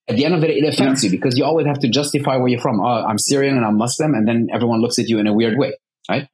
at 0.07 0.15
the 0.15 0.25
end 0.25 0.33
of 0.33 0.43
it, 0.43 0.49
it 0.49 0.67
affects 0.67 1.03
you 1.03 1.11
because 1.11 1.37
you 1.37 1.45
always 1.45 1.67
have 1.67 1.79
to 1.79 1.87
justify 1.87 2.35
where 2.37 2.47
you're 2.47 2.59
from. 2.59 2.79
Oh, 2.81 3.05
I'm 3.05 3.19
Syrian 3.19 3.55
and 3.55 3.63
I'm 3.63 3.77
Muslim. 3.77 4.15
And 4.15 4.27
then 4.27 4.47
everyone 4.51 4.81
looks 4.81 4.97
at 4.97 5.07
you 5.07 5.19
in 5.19 5.27
a 5.27 5.33
weird 5.33 5.57
way, 5.57 5.73
right? 6.09 6.27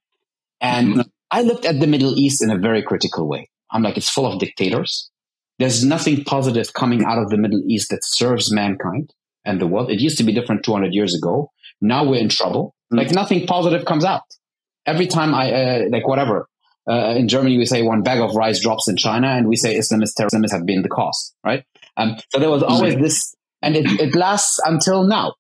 And 0.62 0.88
mm-hmm. 0.92 1.02
I 1.30 1.42
looked 1.42 1.66
at 1.66 1.82
the 1.82 1.88
Middle 1.88 2.18
East 2.18 2.42
in 2.42 2.50
a 2.50 2.58
very 2.58 2.82
critical 2.82 3.28
way. 3.28 3.50
I'm 3.70 3.84
like, 3.84 3.98
it's 3.98 4.10
full 4.10 4.26
of 4.26 4.40
dictators. 4.40 5.12
There's 5.60 5.84
nothing 5.84 6.24
positive 6.24 6.72
coming 6.74 7.04
out 7.04 7.18
of 7.18 7.30
the 7.30 7.38
Middle 7.38 7.62
East 7.68 7.90
that 7.90 8.00
serves 8.04 8.52
mankind 8.52 9.14
and 9.44 9.60
the 9.60 9.68
world. 9.68 9.92
It 9.92 10.00
used 10.00 10.18
to 10.20 10.24
be 10.24 10.34
different 10.34 10.64
200 10.64 10.94
years 10.94 11.14
ago. 11.14 11.52
Now 11.82 12.06
we're 12.06 12.22
in 12.22 12.30
trouble. 12.30 12.76
Mm-hmm. 12.94 12.98
Like 12.98 13.12
nothing 13.12 13.46
positive 13.46 13.84
comes 13.86 14.06
out. 14.06 14.24
Every 14.86 15.08
time 15.08 15.36
I, 15.36 15.52
uh, 15.52 15.84
like 15.92 16.08
whatever, 16.08 16.48
uh, 16.90 17.16
in 17.18 17.28
Germany, 17.28 17.58
we 17.58 17.66
say 17.66 17.82
one 17.82 18.02
bag 18.02 18.20
of 18.20 18.36
rice 18.36 18.62
drops 18.62 18.88
in 18.88 18.96
China, 18.96 19.28
and 19.28 19.48
we 19.48 19.56
say 19.56 19.78
Islamist 19.78 20.16
terrorists 20.16 20.52
have 20.52 20.66
been 20.66 20.82
the 20.84 20.90
cause, 20.90 21.34
right? 21.44 21.64
Um, 21.98 22.16
so 22.32 22.40
there 22.40 22.50
was 22.50 22.64
always 22.64 22.96
this, 22.96 23.36
and 23.62 23.76
it, 23.76 23.86
it 24.00 24.16
lasts 24.16 24.60
until 24.66 25.06
now, 25.06 25.34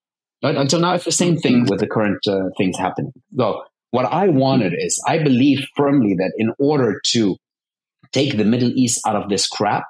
right? 0.43 0.55
Until 0.55 0.79
now, 0.79 0.93
it's 0.95 1.05
the 1.05 1.11
same 1.11 1.37
thing 1.37 1.65
with 1.65 1.79
the 1.79 1.87
current 1.87 2.27
uh, 2.27 2.49
things 2.57 2.77
happening. 2.77 3.13
So 3.37 3.63
what 3.91 4.05
I 4.05 4.27
wanted 4.27 4.73
is, 4.77 5.01
I 5.07 5.23
believe 5.23 5.65
firmly 5.75 6.15
that 6.15 6.33
in 6.37 6.51
order 6.59 6.99
to 7.11 7.37
take 8.11 8.37
the 8.37 8.45
Middle 8.45 8.71
East 8.75 9.01
out 9.07 9.15
of 9.15 9.29
this 9.29 9.47
crap 9.47 9.85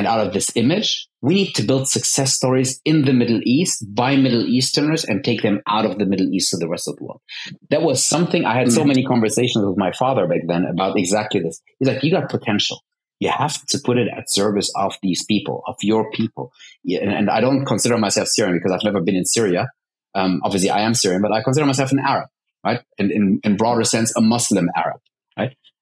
and 0.00 0.06
out 0.06 0.26
of 0.26 0.32
this 0.32 0.50
image, 0.54 1.06
we 1.20 1.34
need 1.34 1.52
to 1.52 1.62
build 1.62 1.86
success 1.86 2.32
stories 2.32 2.80
in 2.86 3.04
the 3.04 3.12
Middle 3.12 3.42
East 3.44 3.84
by 3.94 4.16
Middle 4.16 4.46
Easterners 4.46 5.04
and 5.04 5.22
take 5.22 5.42
them 5.42 5.60
out 5.68 5.84
of 5.84 5.98
the 5.98 6.06
Middle 6.06 6.32
East 6.32 6.52
to 6.52 6.56
the 6.56 6.70
rest 6.70 6.88
of 6.88 6.96
the 6.96 7.04
world. 7.04 7.20
That 7.68 7.82
was 7.82 8.02
something 8.02 8.46
I 8.46 8.54
had 8.54 8.72
so 8.72 8.82
mm. 8.82 8.86
many 8.86 9.04
conversations 9.04 9.62
with 9.62 9.76
my 9.76 9.92
father 9.92 10.26
back 10.26 10.40
then 10.46 10.64
about 10.64 10.98
exactly 10.98 11.40
this. 11.42 11.60
He's 11.78 11.86
like, 11.86 12.02
you 12.02 12.10
got 12.10 12.30
potential. 12.30 12.78
You 13.18 13.28
have 13.28 13.62
to 13.66 13.78
put 13.84 13.98
it 13.98 14.08
at 14.08 14.30
service 14.30 14.72
of 14.74 14.96
these 15.02 15.22
people, 15.26 15.62
of 15.66 15.76
your 15.82 16.10
people. 16.12 16.50
And, 16.86 17.12
and, 17.12 17.28
I 17.28 17.42
don't 17.42 17.66
consider 17.66 17.98
myself 17.98 18.28
Syrian 18.28 18.56
because 18.56 18.72
I've 18.72 18.82
never 18.82 19.02
been 19.02 19.16
in 19.16 19.26
Syria. 19.26 19.68
Um, 20.14 20.40
obviously, 20.42 20.70
I 20.70 20.80
am 20.80 20.94
Syrian, 20.94 21.20
but 21.20 21.30
I 21.30 21.42
consider 21.42 21.66
myself 21.66 21.92
an 21.92 21.98
Arab, 21.98 22.30
right? 22.64 22.80
In, 22.96 23.10
in, 23.10 23.40
in 23.44 23.58
broader 23.58 23.84
sense, 23.84 24.16
a 24.16 24.22
Muslim 24.22 24.70
Arab? 24.74 25.02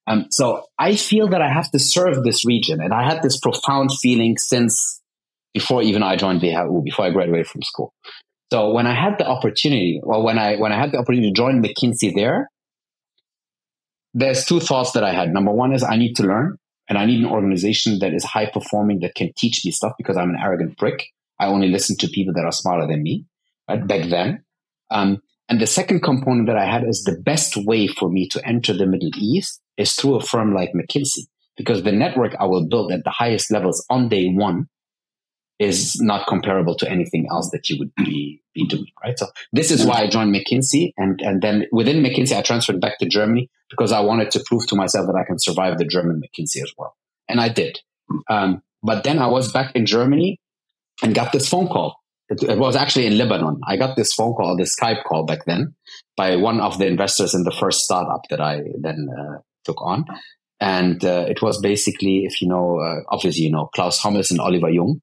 Um, 0.08 0.26
so 0.30 0.64
I 0.78 0.96
feel 0.96 1.28
that 1.28 1.42
I 1.42 1.52
have 1.52 1.70
to 1.72 1.78
serve 1.78 2.24
this 2.24 2.46
region. 2.46 2.80
And 2.80 2.94
I 2.94 3.04
had 3.04 3.22
this 3.22 3.38
profound 3.38 3.90
feeling 4.00 4.38
since 4.38 5.02
before 5.52 5.82
even 5.82 6.02
I 6.02 6.16
joined 6.16 6.40
WHU, 6.40 6.80
before 6.82 7.04
I 7.04 7.10
graduated 7.10 7.46
from 7.46 7.62
school. 7.62 7.92
So 8.50 8.72
when 8.72 8.86
I 8.86 8.94
had 8.94 9.18
the 9.18 9.26
opportunity, 9.26 10.00
well, 10.02 10.22
when 10.22 10.38
I 10.38 10.56
when 10.56 10.72
I 10.72 10.78
had 10.80 10.92
the 10.92 10.98
opportunity 10.98 11.30
to 11.30 11.36
join 11.36 11.62
McKinsey 11.62 12.14
there, 12.14 12.48
there's 14.14 14.46
two 14.46 14.60
thoughts 14.60 14.92
that 14.92 15.04
I 15.04 15.12
had. 15.12 15.28
Number 15.28 15.52
one 15.52 15.74
is 15.74 15.82
I 15.82 15.96
need 15.96 16.14
to 16.14 16.22
learn, 16.22 16.56
and 16.88 16.96
I 16.96 17.04
need 17.04 17.20
an 17.20 17.30
organization 17.30 17.98
that 17.98 18.14
is 18.14 18.24
high 18.24 18.46
performing 18.46 19.00
that 19.00 19.14
can 19.14 19.30
teach 19.36 19.62
me 19.66 19.70
stuff 19.72 19.92
because 19.98 20.16
I'm 20.16 20.30
an 20.30 20.38
arrogant 20.42 20.78
prick. 20.78 21.04
I 21.38 21.46
only 21.46 21.68
listen 21.68 21.98
to 21.98 22.08
people 22.08 22.32
that 22.34 22.46
are 22.46 22.52
smarter 22.52 22.86
than 22.86 23.02
me. 23.02 23.26
Right 23.68 23.86
back 23.86 24.08
then. 24.08 24.44
Um, 24.90 25.20
and 25.50 25.60
the 25.60 25.66
second 25.66 26.02
component 26.02 26.46
that 26.46 26.56
I 26.56 26.64
had 26.64 26.84
is 26.84 27.04
the 27.04 27.20
best 27.20 27.58
way 27.58 27.86
for 27.86 28.08
me 28.08 28.26
to 28.28 28.48
enter 28.48 28.72
the 28.72 28.86
Middle 28.86 29.10
East 29.18 29.60
is 29.78 29.94
through 29.94 30.16
a 30.16 30.20
firm 30.20 30.52
like 30.52 30.72
McKinsey 30.74 31.28
because 31.56 31.82
the 31.82 31.92
network 31.92 32.34
I 32.38 32.44
will 32.44 32.66
build 32.66 32.92
at 32.92 33.04
the 33.04 33.10
highest 33.10 33.50
levels 33.50 33.84
on 33.88 34.08
day 34.08 34.28
one 34.28 34.68
is 35.58 36.00
not 36.00 36.26
comparable 36.28 36.76
to 36.76 36.88
anything 36.88 37.26
else 37.30 37.50
that 37.50 37.68
you 37.68 37.78
would 37.80 37.92
be, 37.96 38.40
be 38.54 38.66
doing, 38.66 38.86
right? 39.02 39.18
So 39.18 39.26
this 39.52 39.72
is 39.72 39.84
why 39.84 40.02
I 40.02 40.06
joined 40.06 40.34
McKinsey. 40.34 40.92
And, 40.96 41.20
and 41.20 41.42
then 41.42 41.66
within 41.72 42.02
McKinsey, 42.02 42.36
I 42.36 42.42
transferred 42.42 42.80
back 42.80 42.98
to 42.98 43.08
Germany 43.08 43.50
because 43.68 43.90
I 43.90 44.00
wanted 44.00 44.30
to 44.32 44.44
prove 44.46 44.66
to 44.68 44.76
myself 44.76 45.06
that 45.06 45.16
I 45.16 45.24
can 45.24 45.38
survive 45.38 45.78
the 45.78 45.84
German 45.84 46.22
McKinsey 46.22 46.62
as 46.62 46.72
well. 46.78 46.96
And 47.28 47.40
I 47.40 47.48
did. 47.48 47.80
Um, 48.30 48.62
but 48.82 49.02
then 49.02 49.18
I 49.18 49.26
was 49.26 49.52
back 49.52 49.74
in 49.74 49.84
Germany 49.84 50.40
and 51.02 51.14
got 51.14 51.32
this 51.32 51.48
phone 51.48 51.66
call. 51.66 51.96
It, 52.28 52.42
it, 52.42 52.58
was 52.58 52.76
actually 52.76 53.06
in 53.06 53.18
Lebanon. 53.18 53.60
I 53.66 53.76
got 53.76 53.96
this 53.96 54.12
phone 54.12 54.34
call, 54.34 54.56
this 54.56 54.76
Skype 54.78 55.02
call 55.04 55.24
back 55.24 55.44
then 55.46 55.74
by 56.16 56.36
one 56.36 56.60
of 56.60 56.78
the 56.78 56.86
investors 56.86 57.34
in 57.34 57.42
the 57.42 57.50
first 57.50 57.80
startup 57.80 58.20
that 58.30 58.40
I 58.40 58.62
then 58.78 59.08
uh, 59.18 59.38
took 59.68 59.80
on. 59.82 60.04
And 60.60 61.04
uh, 61.04 61.26
it 61.28 61.40
was 61.40 61.60
basically, 61.60 62.24
if 62.24 62.40
you 62.42 62.48
know, 62.48 62.80
uh, 62.80 63.00
obviously, 63.14 63.44
you 63.44 63.52
know, 63.52 63.66
Klaus 63.74 64.00
Hommels 64.02 64.30
and 64.30 64.40
Oliver 64.40 64.70
Jung 64.70 65.00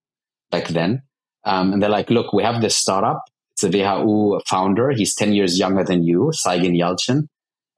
back 0.52 0.68
then. 0.68 1.02
Um, 1.46 1.72
and 1.72 1.82
they're 1.82 1.98
like, 2.00 2.10
look, 2.10 2.34
we 2.34 2.44
have 2.44 2.62
this 2.62 2.76
startup. 2.76 3.22
It's 3.54 3.64
a 3.64 3.70
WHU 3.70 4.42
founder. 4.48 4.92
He's 4.92 5.16
10 5.16 5.34
years 5.34 5.58
younger 5.58 5.84
than 5.84 6.04
you, 6.04 6.32
Saygin 6.46 6.78
Yalcin. 6.78 7.28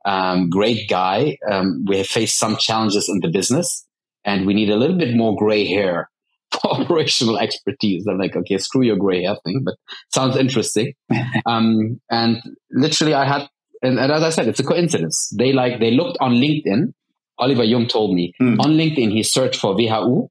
Um, 0.06 0.50
great 0.50 0.90
guy. 0.90 1.38
Um, 1.52 1.84
we 1.86 1.98
have 1.98 2.08
faced 2.08 2.40
some 2.40 2.56
challenges 2.58 3.10
in 3.10 3.20
the 3.20 3.28
business 3.28 3.86
and 4.24 4.46
we 4.46 4.54
need 4.54 4.70
a 4.70 4.76
little 4.78 4.98
bit 4.98 5.16
more 5.16 5.36
gray 5.36 5.66
hair 5.66 6.10
for 6.52 6.82
operational 6.82 7.38
expertise. 7.38 8.06
I'm 8.08 8.18
like, 8.18 8.36
okay, 8.36 8.58
screw 8.58 8.84
your 8.84 8.96
gray 8.96 9.24
hair 9.24 9.38
thing, 9.44 9.64
but 9.66 9.76
sounds 10.14 10.38
interesting. 10.38 10.94
um, 11.46 12.00
and 12.10 12.42
literally 12.72 13.14
I 13.14 13.26
had, 13.26 13.48
and, 13.82 14.00
and, 14.00 14.12
as 14.12 14.24
I 14.24 14.30
said, 14.30 14.48
it's 14.48 14.60
a 14.60 14.64
coincidence. 14.64 15.34
They 15.38 15.54
like, 15.54 15.80
they 15.80 15.92
looked 15.92 16.18
on 16.20 16.34
LinkedIn. 16.34 16.94
Oliver 17.38 17.64
Jung 17.64 17.88
told 17.88 18.16
me 18.16 18.34
mm. 18.42 18.60
on 18.60 18.72
LinkedIn, 18.72 19.12
he 19.12 19.22
searched 19.24 19.60
for 19.60 19.76
WHU, 19.76 20.30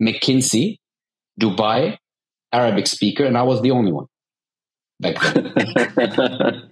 McKinsey, 0.00 0.78
Dubai, 1.40 1.98
Arabic 2.52 2.86
speaker, 2.86 3.24
and 3.24 3.36
I 3.36 3.42
was 3.42 3.60
the 3.62 3.72
only 3.72 3.92
one. 3.92 4.06
Back 5.00 5.20
then. 5.34 6.70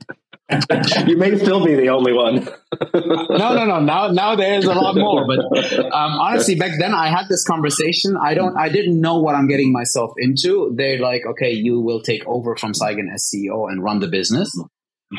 you 1.07 1.17
may 1.17 1.37
still 1.39 1.65
be 1.65 1.75
the 1.75 1.89
only 1.89 2.13
one. 2.13 2.37
no, 2.95 3.55
no, 3.55 3.67
no. 3.67 3.81
Now, 3.81 4.09
now 4.13 4.37
there 4.37 4.59
is 4.59 4.65
a 4.65 4.75
lot 4.75 4.97
more. 4.97 5.27
But 5.27 5.41
um, 5.87 6.19
honestly, 6.19 6.55
back 6.55 6.73
then 6.79 6.95
I 6.95 7.09
had 7.09 7.27
this 7.29 7.45
conversation. 7.45 8.17
I 8.17 8.35
don't, 8.35 8.57
I 8.57 8.69
didn't 8.69 9.01
know 9.01 9.19
what 9.19 9.35
I'm 9.35 9.49
getting 9.49 9.73
myself 9.73 10.13
into. 10.19 10.73
They're 10.77 11.01
like, 11.01 11.23
okay, 11.27 11.51
you 11.51 11.81
will 11.81 12.01
take 12.01 12.25
over 12.27 12.57
from 12.57 12.73
Saygin 12.73 13.13
as 13.13 13.29
CEO 13.29 13.71
and 13.71 13.83
run 13.83 13.99
the 13.99 14.09
business. 14.09 14.57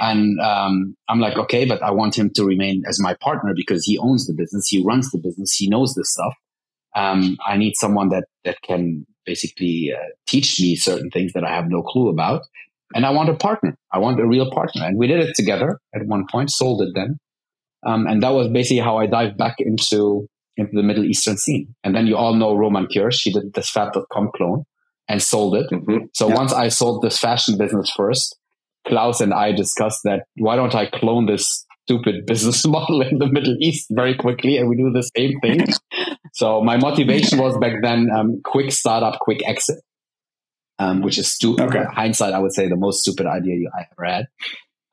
And 0.01 0.39
um, 0.41 0.95
I'm 1.07 1.19
like, 1.19 1.37
okay, 1.37 1.65
but 1.65 1.81
I 1.81 1.91
want 1.91 2.17
him 2.17 2.29
to 2.35 2.43
remain 2.43 2.83
as 2.87 2.99
my 2.99 3.15
partner 3.21 3.53
because 3.55 3.85
he 3.85 3.97
owns 3.97 4.27
the 4.27 4.33
business, 4.33 4.67
he 4.67 4.83
runs 4.83 5.11
the 5.11 5.17
business, 5.17 5.53
he 5.53 5.69
knows 5.69 5.93
this 5.95 6.11
stuff. 6.11 6.33
Um, 6.95 7.37
I 7.45 7.57
need 7.57 7.73
someone 7.75 8.09
that 8.09 8.25
that 8.43 8.57
can 8.63 9.05
basically 9.25 9.93
uh, 9.95 10.03
teach 10.25 10.59
me 10.59 10.75
certain 10.75 11.09
things 11.09 11.33
that 11.33 11.43
I 11.43 11.55
have 11.55 11.69
no 11.69 11.83
clue 11.83 12.09
about 12.09 12.43
and 12.93 13.05
I 13.05 13.09
want 13.11 13.29
a 13.29 13.35
partner. 13.35 13.77
I 13.91 13.99
want 13.99 14.19
a 14.19 14.25
real 14.25 14.49
partner. 14.51 14.85
And 14.85 14.97
we 14.97 15.07
did 15.07 15.19
it 15.19 15.35
together 15.35 15.79
at 15.93 16.05
one 16.05 16.25
point, 16.31 16.51
sold 16.51 16.81
it 16.81 16.89
then. 16.95 17.19
Um, 17.85 18.07
and 18.07 18.23
that 18.23 18.29
was 18.29 18.47
basically 18.47 18.79
how 18.79 18.97
I 18.97 19.07
dived 19.07 19.37
back 19.37 19.55
into, 19.59 20.27
into 20.55 20.71
the 20.73 20.83
Middle 20.83 21.05
Eastern 21.05 21.37
scene. 21.37 21.75
And 21.83 21.95
then 21.95 22.07
you 22.07 22.15
all 22.15 22.33
know 22.33 22.55
Roman 22.55 22.87
Kirsch. 22.87 23.17
She 23.17 23.31
did 23.31 23.53
this 23.53 23.69
fab.com 23.69 24.31
clone 24.35 24.63
and 25.07 25.21
sold 25.21 25.55
it. 25.55 25.67
Mm-hmm. 25.71 26.05
So 26.13 26.29
yeah. 26.29 26.35
once 26.35 26.53
I 26.53 26.69
sold 26.69 27.01
this 27.01 27.19
fashion 27.19 27.57
business 27.57 27.91
first, 27.95 28.37
Klaus 28.87 29.21
and 29.21 29.33
I 29.33 29.51
discussed 29.51 30.01
that 30.03 30.23
why 30.35 30.55
don't 30.55 30.75
I 30.75 30.85
clone 30.85 31.25
this 31.25 31.65
stupid 31.83 32.25
business 32.27 32.65
model 32.65 33.01
in 33.01 33.17
the 33.19 33.27
Middle 33.27 33.55
East 33.59 33.87
very 33.91 34.15
quickly 34.15 34.57
and 34.57 34.69
we 34.69 34.75
do 34.75 34.91
the 34.91 35.09
same 35.15 35.39
thing. 35.41 35.67
so 36.33 36.61
my 36.61 36.77
motivation 36.77 37.39
was 37.39 37.57
back 37.57 37.81
then 37.81 38.09
um, 38.15 38.41
quick 38.43 38.71
startup, 38.71 39.19
quick 39.19 39.41
exit 39.47 39.77
um, 40.79 41.01
which 41.01 41.17
is 41.17 41.31
stupid. 41.31 41.67
Okay. 41.67 41.83
Hindsight, 41.91 42.33
I 42.33 42.39
would 42.39 42.53
say 42.53 42.67
the 42.67 42.75
most 42.75 43.01
stupid 43.01 43.25
idea 43.25 43.69
I 43.75 43.85
ever 43.91 44.05
had. 44.05 44.25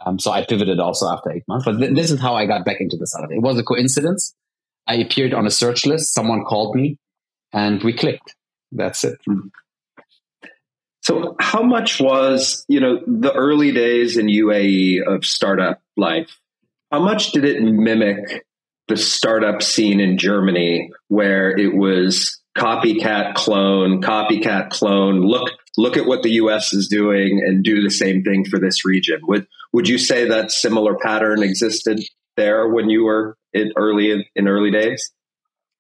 Um, 0.05 0.19
so 0.19 0.31
I 0.31 0.45
pivoted 0.45 0.81
also 0.81 1.09
after 1.09 1.31
eight 1.31 1.45
months. 1.49 1.65
But 1.65 1.79
th- 1.79 1.95
this 1.95 2.11
is 2.11 2.21
how 2.21 2.35
I 2.35 2.47
got 2.47 2.65
back 2.65 2.81
into 2.81 2.97
the 2.97 3.07
startup. 3.07 3.31
It 3.33 3.41
was 3.41 3.59
a 3.59 3.63
coincidence. 3.63 4.35
I 4.87 4.97
appeared 4.97 5.33
on 5.33 5.47
a 5.47 5.51
search 5.51 5.87
list. 5.87 6.13
Someone 6.13 6.45
called 6.45 6.75
me, 6.75 6.99
and 7.53 7.83
we 7.83 7.93
clicked. 7.93 8.35
That's 8.73 9.05
it. 9.05 9.19
Hmm. 9.27 9.49
So, 11.05 11.37
how 11.39 11.63
much 11.63 12.01
was 12.01 12.65
you 12.67 12.81
know 12.81 13.01
the 13.07 13.33
early 13.33 13.73
days 13.73 14.17
in 14.17 14.27
UAE 14.27 15.03
of 15.07 15.25
startup 15.25 15.81
life? 15.97 16.39
How 16.91 17.01
much 17.01 17.33
did 17.33 17.45
it 17.45 17.63
mimic 17.63 18.45
the 18.89 18.97
startup 18.97 19.63
scene 19.63 20.01
in 20.01 20.17
Germany, 20.17 20.91
where 21.09 21.57
it 21.57 21.75
was 21.75 22.41
copycat 22.57 23.35
clone, 23.35 24.01
copycat 24.01 24.71
clone? 24.71 25.21
Look, 25.21 25.51
look 25.77 25.99
at 25.99 26.07
what 26.07 26.23
the 26.23 26.33
US 26.33 26.73
is 26.73 26.89
doing 26.89 27.43
and 27.47 27.63
do 27.63 27.83
the 27.83 27.91
same 27.91 28.23
thing 28.23 28.47
for 28.47 28.59
this 28.59 28.87
region. 28.87 29.21
Would 29.25 29.47
would 29.75 29.89
you 29.89 29.99
say 29.99 30.29
that 30.29 30.53
similar 30.53 30.97
pattern 30.97 31.43
existed 31.43 32.01
there 32.37 32.67
when 32.69 32.89
you 32.89 33.05
were 33.05 33.37
in 33.53 33.73
early 33.77 34.27
in 34.35 34.49
early 34.49 34.71
days? 34.71 35.11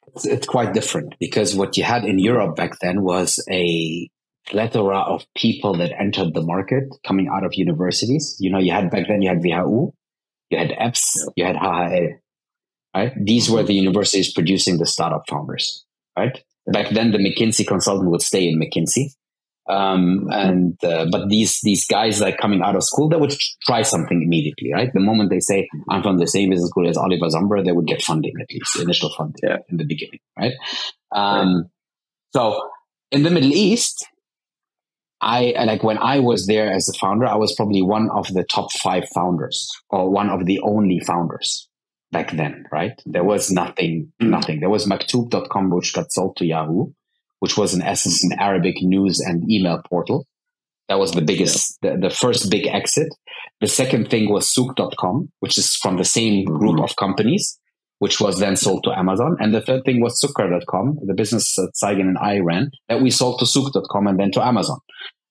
It's, 0.09 0.27
it's 0.27 0.47
quite 0.47 0.75
different 0.75 1.15
because 1.19 1.57
what 1.57 1.79
you 1.79 1.85
had 1.85 2.05
in 2.05 2.19
Europe 2.19 2.57
back 2.57 2.79
then 2.83 3.03
was 3.03 3.43
a 3.51 4.11
plethora 4.47 4.99
of 4.99 5.25
people 5.37 5.75
that 5.79 5.93
entered 5.99 6.35
the 6.35 6.43
market 6.43 6.85
coming 7.07 7.29
out 7.33 7.45
of 7.45 7.55
universities. 7.55 8.37
You 8.41 8.51
know, 8.51 8.59
you 8.59 8.73
had 8.73 8.91
back 8.91 9.09
then 9.09 9.23
you 9.23 9.29
had 9.29 9.43
WHU, 9.43 9.93
you 10.51 10.59
had 10.59 10.71
EBS, 10.71 11.01
you 11.37 11.45
had 11.45 11.57
HHL, 11.57 12.19
right? 12.95 13.13
These 13.17 13.51
were 13.51 13.63
the 13.63 13.75
universities 13.75 14.33
producing 14.33 14.79
the 14.79 14.87
startup 14.87 15.25
founders, 15.29 15.85
right? 16.19 16.43
Back 16.67 16.91
then, 16.91 17.13
the 17.13 17.19
McKinsey 17.19 17.67
consultant 17.67 18.11
would 18.11 18.23
stay 18.23 18.49
in 18.49 18.59
McKinsey 18.59 19.11
um, 19.67 20.29
and 20.31 20.83
uh, 20.85 21.07
but 21.11 21.29
these 21.29 21.61
these 21.63 21.87
guys 21.87 22.21
like 22.21 22.37
coming 22.37 22.61
out 22.63 22.77
of 22.77 22.85
school, 22.85 23.09
they 23.09 23.17
would 23.17 23.35
try 23.63 23.83
something 23.83 24.23
immediately, 24.23 24.73
right? 24.75 24.93
The 24.93 25.01
moment 25.01 25.31
they 25.31 25.41
say 25.41 25.69
I'm 25.89 26.03
from 26.03 26.19
the 26.19 26.27
same 26.27 26.51
business 26.51 26.69
school 26.69 26.89
as 26.89 26.99
Oliver 26.99 27.27
Samwer, 27.27 27.65
they 27.65 27.73
would 27.73 27.87
get 27.87 28.03
funding 28.03 28.35
at 28.41 28.51
least 28.51 28.79
initial 28.79 29.11
funding 29.17 29.41
yeah. 29.43 29.59
in 29.71 29.79
the 29.79 29.85
beginning, 29.85 30.21
right? 30.39 30.53
Um, 31.13 31.57
right. 31.57 31.65
So 32.35 32.69
in 33.11 33.23
the 33.23 33.31
Middle 33.31 33.53
East, 33.53 34.07
I 35.25 35.65
like 35.65 35.83
when 35.83 35.99
I 35.99 36.19
was 36.21 36.47
there 36.47 36.73
as 36.73 36.89
a 36.89 36.99
founder, 36.99 37.27
I 37.27 37.37
was 37.37 37.55
probably 37.55 37.83
one 37.83 38.11
of 38.11 38.33
the 38.33 38.45
top 38.45 38.73
five 38.73 39.05
founders 39.15 39.71
or 39.91 40.11
one 40.11 40.29
of 40.29 40.47
the 40.47 40.61
only 40.61 41.01
founders 41.01 41.69
back 42.13 42.33
then, 42.33 42.67
right? 42.71 43.01
There 43.07 43.25
was 43.25 43.51
nothing, 43.51 44.13
mm. 44.23 44.29
nothing. 44.29 44.61
There 44.61 44.71
was 44.71 44.87
Maktoob.com, 44.87 45.71
which 45.71 45.95
got 45.95 46.13
sold 46.13 46.37
to 46.37 46.47
Yahoo 46.47 46.93
which 47.45 47.59
was 47.59 47.75
in 47.75 47.83
essence 47.83 48.25
an 48.25 48.33
Arabic 48.41 48.77
news 48.81 49.21
and 49.21 49.45
email 49.51 49.79
portal. 49.91 50.27
That 50.89 50.99
was 50.99 51.13
the 51.13 51.21
biggest, 51.21 51.77
the, 51.83 51.95
the 51.95 52.09
first 52.09 52.51
big 52.51 52.67
exit. 52.67 53.09
The 53.61 53.67
second 53.67 54.09
thing 54.09 54.31
was 54.31 54.49
Souq.com, 54.51 55.31
which 55.41 55.59
is 55.59 55.77
from 55.77 55.99
the 55.99 56.07
same 56.07 56.47
group 56.47 56.81
of 56.81 56.97
companies, 56.97 57.61
which 57.99 58.21
was 58.21 58.39
then 58.39 58.57
sold 58.57 58.85
to 58.85 58.97
Amazon. 58.97 59.37
And 59.41 59.55
the 59.55 59.61
third 59.61 59.85
thing 59.85 60.01
was 60.01 60.21
Sukar.com, 60.21 60.99
the 61.07 61.15
business 61.15 61.55
that 61.57 61.73
Saygin 61.83 62.01
and 62.01 62.19
I 62.19 62.39
ran, 62.39 62.71
that 62.89 63.01
we 63.01 63.11
sold 63.11 63.39
to 63.41 63.47
Souq.com 63.47 64.07
and 64.07 64.19
then 64.19 64.31
to 64.33 64.45
Amazon. 64.45 64.79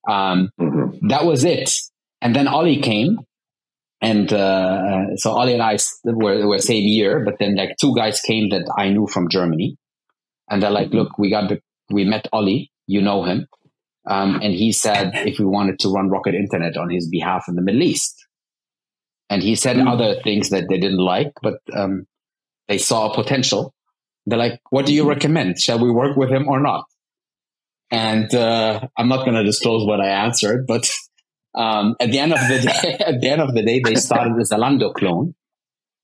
Um, 0.09 0.49
mm-hmm. 0.59 1.07
That 1.07 1.25
was 1.25 1.43
it. 1.43 1.71
And 2.21 2.35
then 2.35 2.47
Ollie 2.47 2.81
came. 2.81 3.19
And 4.01 4.33
uh, 4.33 5.15
so 5.15 5.31
Ollie 5.31 5.53
and 5.53 5.61
I 5.61 5.77
were, 6.03 6.45
were 6.45 6.59
same 6.59 6.83
year, 6.87 7.23
but 7.23 7.35
then 7.39 7.55
like 7.55 7.75
two 7.79 7.95
guys 7.95 8.19
came 8.19 8.49
that 8.49 8.69
I 8.77 8.89
knew 8.89 9.07
from 9.07 9.29
Germany. 9.29 9.77
And 10.49 10.61
they're 10.61 10.71
like, 10.71 10.89
look, 10.89 11.17
we 11.17 11.29
got 11.29 11.51
we 11.89 12.03
met 12.03 12.27
Ollie, 12.33 12.71
you 12.85 13.01
know 13.01 13.23
him, 13.23 13.47
um, 14.05 14.39
and 14.41 14.53
he 14.53 14.71
said 14.71 15.11
if 15.13 15.39
we 15.39 15.45
wanted 15.45 15.79
to 15.79 15.89
run 15.89 16.09
Rocket 16.09 16.35
Internet 16.35 16.77
on 16.77 16.89
his 16.89 17.07
behalf 17.09 17.45
in 17.47 17.55
the 17.55 17.61
Middle 17.61 17.83
East. 17.83 18.15
And 19.29 19.41
he 19.41 19.55
said 19.55 19.77
mm. 19.77 19.89
other 19.89 20.21
things 20.21 20.49
that 20.49 20.65
they 20.69 20.77
didn't 20.77 20.99
like, 20.99 21.31
but 21.41 21.59
um, 21.73 22.05
they 22.67 22.77
saw 22.77 23.11
a 23.11 23.15
potential. 23.15 23.73
They're 24.25 24.39
like, 24.39 24.59
"What 24.69 24.85
do 24.85 24.93
you 24.93 25.07
recommend? 25.07 25.59
Shall 25.59 25.79
we 25.79 25.91
work 25.91 26.15
with 26.17 26.29
him 26.29 26.47
or 26.47 26.59
not?" 26.59 26.85
And 27.91 28.33
uh, 28.33 28.81
I'm 28.97 29.07
not 29.07 29.25
going 29.25 29.35
to 29.35 29.43
disclose 29.43 29.85
what 29.85 30.01
I 30.01 30.07
answered, 30.07 30.65
but 30.67 30.89
um, 31.55 31.95
at 31.99 32.11
the 32.11 32.19
end 32.19 32.33
of 32.33 32.39
the 32.39 32.59
day, 32.59 32.97
at 33.05 33.21
the 33.21 33.29
end 33.29 33.41
of 33.41 33.53
the 33.53 33.61
day, 33.61 33.81
they 33.83 33.95
started 33.95 34.33
the 34.35 34.43
Zalando 34.43 34.93
clone 34.93 35.35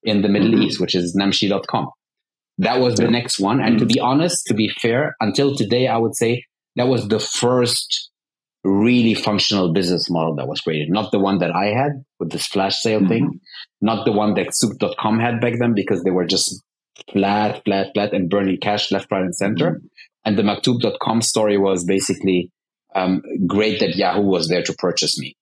in 0.02 0.22
the 0.22 0.28
Middle 0.28 0.50
mm-hmm. 0.50 0.62
East, 0.62 0.80
which 0.80 0.94
is 0.94 1.16
Namshi.com. 1.16 1.90
That 2.58 2.80
was 2.80 2.96
the 2.96 3.08
next 3.08 3.40
one. 3.40 3.60
And 3.60 3.78
to 3.78 3.86
be 3.86 3.98
honest, 3.98 4.46
to 4.46 4.54
be 4.54 4.68
fair, 4.68 5.16
until 5.20 5.56
today, 5.56 5.88
I 5.88 5.96
would 5.96 6.14
say 6.14 6.44
that 6.76 6.88
was 6.88 7.08
the 7.08 7.18
first 7.18 8.10
really 8.64 9.14
functional 9.14 9.72
business 9.72 10.10
model 10.10 10.36
that 10.36 10.46
was 10.46 10.60
created. 10.60 10.90
Not 10.90 11.10
the 11.10 11.18
one 11.18 11.38
that 11.38 11.52
I 11.52 11.66
had 11.66 12.04
with 12.18 12.30
this 12.30 12.46
flash 12.46 12.76
sale 12.76 13.00
mm-hmm. 13.00 13.08
thing, 13.08 13.40
not 13.80 14.04
the 14.04 14.12
one 14.12 14.34
that 14.34 14.48
Souq.com 14.48 15.18
had 15.18 15.40
back 15.40 15.54
then 15.58 15.74
because 15.74 16.02
they 16.02 16.10
were 16.10 16.26
just 16.26 16.62
flat, 17.12 17.62
flat, 17.64 17.88
flat 17.94 18.12
and 18.12 18.28
burning 18.28 18.58
cash 18.60 18.90
left, 18.92 19.10
right, 19.10 19.22
and 19.22 19.34
center. 19.34 19.70
Mm-hmm. 19.70 19.86
And 20.24 20.38
the 20.38 20.42
Maktoob.com 20.42 21.22
story 21.22 21.56
was 21.56 21.84
basically 21.84 22.50
um, 22.94 23.22
great 23.46 23.80
that 23.80 23.96
Yahoo 23.96 24.22
was 24.22 24.48
there 24.48 24.62
to 24.62 24.74
purchase 24.74 25.18
me. 25.18 25.36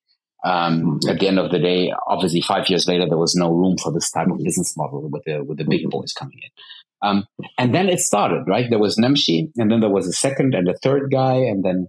Um, 0.44 0.82
mm-hmm. 0.82 1.10
At 1.10 1.18
the 1.18 1.26
end 1.26 1.38
of 1.38 1.50
the 1.50 1.58
day, 1.58 1.92
obviously, 2.06 2.42
five 2.42 2.68
years 2.68 2.86
later, 2.86 3.06
there 3.08 3.18
was 3.18 3.34
no 3.34 3.50
room 3.50 3.76
for 3.82 3.92
this 3.92 4.10
type 4.10 4.28
of 4.28 4.38
business 4.38 4.76
model 4.76 5.08
with 5.10 5.24
the 5.24 5.42
with 5.42 5.58
the 5.58 5.64
big 5.64 5.80
mm-hmm. 5.80 5.90
boys 5.90 6.12
coming 6.12 6.38
in. 6.40 6.50
Um, 7.00 7.24
and 7.56 7.74
then 7.74 7.88
it 7.88 8.00
started, 8.00 8.44
right? 8.46 8.66
There 8.68 8.78
was 8.78 8.96
Namshi, 8.96 9.50
and 9.56 9.70
then 9.70 9.80
there 9.80 9.90
was 9.90 10.06
a 10.06 10.12
second 10.12 10.54
and 10.54 10.68
a 10.68 10.76
third 10.82 11.10
guy, 11.10 11.34
and 11.34 11.64
then 11.64 11.88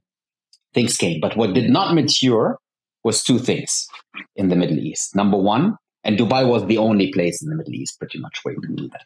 things 0.74 0.96
came. 0.98 1.20
But 1.20 1.36
what 1.38 1.54
did 1.54 1.70
not 1.70 1.94
mature 1.94 2.58
was 3.04 3.24
two 3.24 3.40
things 3.40 3.88
in 4.36 4.50
the 4.50 4.56
Middle 4.56 4.80
East. 4.80 5.16
Number 5.16 5.38
one, 5.38 5.76
and 6.04 6.18
Dubai 6.18 6.48
was 6.48 6.66
the 6.66 6.78
only 6.78 7.12
place 7.12 7.42
in 7.42 7.50
the 7.50 7.56
Middle 7.56 7.74
East 7.74 8.00
pretty 8.00 8.20
much 8.20 8.40
where 8.44 8.54
you 8.54 8.62
can 8.62 8.76
do 8.76 8.88
that. 8.90 9.06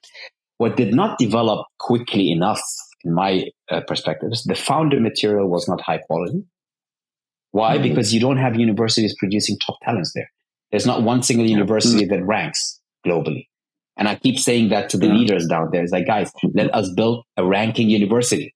What 0.58 0.78
did 0.78 0.94
not 0.94 1.18
develop 1.18 1.66
quickly 1.80 2.32
enough, 2.32 2.62
in 3.04 3.14
my 3.14 3.46
uh, 3.70 3.82
perspective, 3.82 4.30
is 4.32 4.44
the 4.44 4.56
founder 4.56 5.00
material 5.00 5.50
was 5.50 5.68
not 5.68 5.82
high 5.82 5.98
quality. 5.98 6.44
Why? 7.52 7.76
Mm-hmm. 7.76 7.84
Because 7.90 8.14
you 8.14 8.20
don't 8.20 8.38
have 8.38 8.56
universities 8.56 9.16
producing 9.18 9.58
top 9.66 9.78
talents 9.84 10.12
there. 10.14 10.30
There's 10.72 10.86
not 10.86 11.04
one 11.04 11.22
single 11.24 11.48
university 11.48 12.06
mm-hmm. 12.06 12.16
that 12.16 12.26
ranks 12.26 12.80
globally. 13.06 13.48
And 13.98 14.08
I 14.08 14.16
keep 14.16 14.40
saying 14.40 14.70
that 14.70 14.90
to 14.90 14.98
the 14.98 15.08
yeah. 15.08 15.14
leaders 15.14 15.46
down 15.46 15.70
there. 15.72 15.84
It's 15.84 15.92
like, 15.92 16.08
guys, 16.08 16.32
let 16.54 16.74
us 16.74 16.92
build 16.96 17.26
a 17.38 17.46
ranking 17.46 17.90
university. 17.90 18.56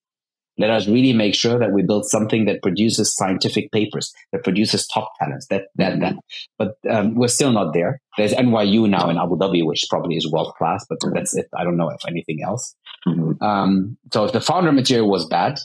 Let 0.58 0.70
us 0.70 0.88
really 0.88 1.14
make 1.14 1.36
sure 1.36 1.60
that 1.60 1.72
we 1.72 1.84
build 1.84 2.06
something 2.06 2.46
that 2.46 2.62
produces 2.62 3.16
scientific 3.16 3.72
papers, 3.72 4.14
that 4.32 4.44
produces 4.44 4.88
top 4.88 5.12
talents, 5.20 5.48
that, 5.48 5.66
that, 5.76 6.00
that. 6.00 6.16
But 6.58 6.76
um, 6.90 7.16
we're 7.16 7.28
still 7.28 7.52
not 7.52 7.74
there. 7.74 8.02
There's 8.18 8.34
NYU 8.34 8.90
now 8.90 9.10
in 9.10 9.18
Abu 9.18 9.38
Dhabi, 9.38 9.66
which 9.66 9.86
probably 9.90 10.16
is 10.16 10.32
world 10.32 10.54
class, 10.58 10.86
but 10.90 10.98
that's 11.14 11.36
it. 11.36 11.48
I 11.56 11.64
don't 11.64 11.78
know 11.78 11.90
if 11.90 12.02
anything 12.08 12.40
else. 12.44 12.76
Mm-hmm. 13.08 13.44
Um, 13.44 13.98
so 14.12 14.26
if 14.26 14.32
the 14.32 14.42
founder 14.42 14.72
material 14.72 15.10
was 15.10 15.26
bad, 15.26 15.60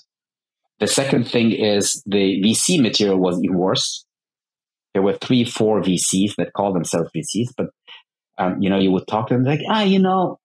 the 0.79 0.87
second 0.87 1.29
thing 1.29 1.53
is 1.53 2.03
the 2.07 2.43
VC 2.43 2.81
material 2.81 3.19
was 3.19 3.41
even 3.43 3.57
worse. 3.57 4.05
There 4.95 5.03
were 5.03 5.15
three, 5.15 5.45
four 5.45 5.81
VCs 5.81 6.35
that 6.37 6.53
call 6.53 6.73
themselves 6.75 7.11
VCs, 7.17 7.51
but 7.57 7.69
um, 8.39 8.61
you 8.61 8.69
know, 8.69 8.79
you 8.79 8.91
would 8.91 9.07
talk 9.07 9.29
to 9.29 9.35
them 9.35 9.45
like, 9.45 9.61
ah, 9.69 9.83
you 9.83 9.99
know, 9.99 10.39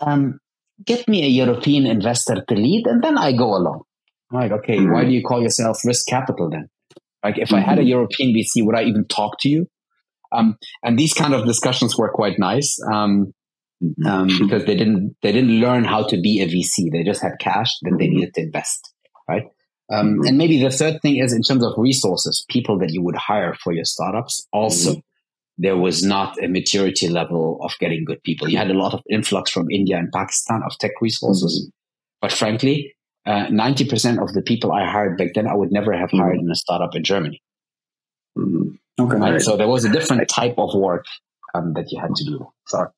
um, 0.00 0.40
get 0.84 1.06
me 1.08 1.24
a 1.24 1.28
European 1.28 1.86
investor 1.86 2.44
to 2.48 2.54
lead, 2.54 2.86
and 2.86 3.02
then 3.02 3.18
I 3.18 3.32
go 3.32 3.56
along. 3.56 3.82
I'm 4.30 4.40
like, 4.40 4.52
okay, 4.52 4.78
mm-hmm. 4.78 4.92
why 4.92 5.04
do 5.04 5.10
you 5.10 5.22
call 5.22 5.42
yourself 5.42 5.78
risk 5.84 6.06
capital 6.06 6.50
then? 6.50 6.68
Like, 7.22 7.38
if 7.38 7.48
mm-hmm. 7.48 7.56
I 7.56 7.60
had 7.60 7.78
a 7.78 7.82
mm-hmm. 7.82 7.88
European 7.88 8.34
VC, 8.34 8.64
would 8.64 8.76
I 8.76 8.84
even 8.84 9.06
talk 9.06 9.38
to 9.40 9.48
you? 9.48 9.66
Um, 10.32 10.56
and 10.82 10.98
these 10.98 11.12
kind 11.12 11.34
of 11.34 11.46
discussions 11.46 11.96
were 11.96 12.10
quite 12.10 12.38
nice 12.38 12.78
um, 12.90 13.34
mm-hmm. 13.82 14.06
um, 14.06 14.28
because 14.38 14.64
they 14.64 14.74
didn't 14.74 15.14
they 15.22 15.30
didn't 15.30 15.60
learn 15.60 15.84
how 15.84 16.06
to 16.06 16.20
be 16.20 16.40
a 16.40 16.46
VC. 16.46 16.90
They 16.90 17.02
just 17.04 17.22
had 17.22 17.32
cash, 17.38 17.70
then 17.82 17.98
they 17.98 18.08
needed 18.08 18.34
to 18.34 18.42
invest, 18.42 18.92
right? 19.28 19.44
Um, 19.92 20.20
and 20.24 20.38
maybe 20.38 20.62
the 20.62 20.70
third 20.70 21.02
thing 21.02 21.18
is 21.18 21.34
in 21.34 21.42
terms 21.42 21.62
of 21.62 21.74
resources, 21.76 22.46
people 22.48 22.78
that 22.78 22.90
you 22.90 23.02
would 23.02 23.16
hire 23.16 23.54
for 23.62 23.74
your 23.74 23.84
startups. 23.84 24.46
Also, 24.50 25.02
there 25.58 25.76
was 25.76 26.02
not 26.02 26.42
a 26.42 26.48
maturity 26.48 27.08
level 27.08 27.58
of 27.62 27.72
getting 27.78 28.04
good 28.04 28.22
people. 28.22 28.48
You 28.48 28.58
had 28.58 28.70
a 28.70 28.74
lot 28.74 28.94
of 28.94 29.02
influx 29.10 29.50
from 29.50 29.70
India 29.70 29.98
and 29.98 30.10
Pakistan 30.12 30.62
of 30.64 30.76
tech 30.78 30.92
resources. 31.00 31.60
Mm-hmm. 31.60 31.70
But 32.20 32.32
frankly, 32.32 32.94
uh, 33.26 33.46
90% 33.46 34.22
of 34.22 34.32
the 34.32 34.42
people 34.42 34.72
I 34.72 34.84
hired 34.88 35.18
back 35.18 35.34
then, 35.34 35.46
I 35.46 35.54
would 35.54 35.72
never 35.72 35.92
have 35.92 36.10
hired 36.10 36.38
mm-hmm. 36.38 36.46
in 36.46 36.50
a 36.50 36.56
startup 36.56 36.94
in 36.94 37.04
Germany. 37.04 37.42
Mm-hmm. 38.38 39.02
Okay. 39.02 39.16
Right? 39.16 39.40
So 39.40 39.56
there 39.56 39.68
was 39.68 39.84
a 39.84 39.92
different 39.92 40.28
type 40.28 40.54
of 40.58 40.74
work 40.74 41.04
um, 41.54 41.74
that 41.74 41.90
you 41.90 42.00
had 42.00 42.14
to 42.14 42.24
do. 42.24 42.46
Sorry. 42.66 42.88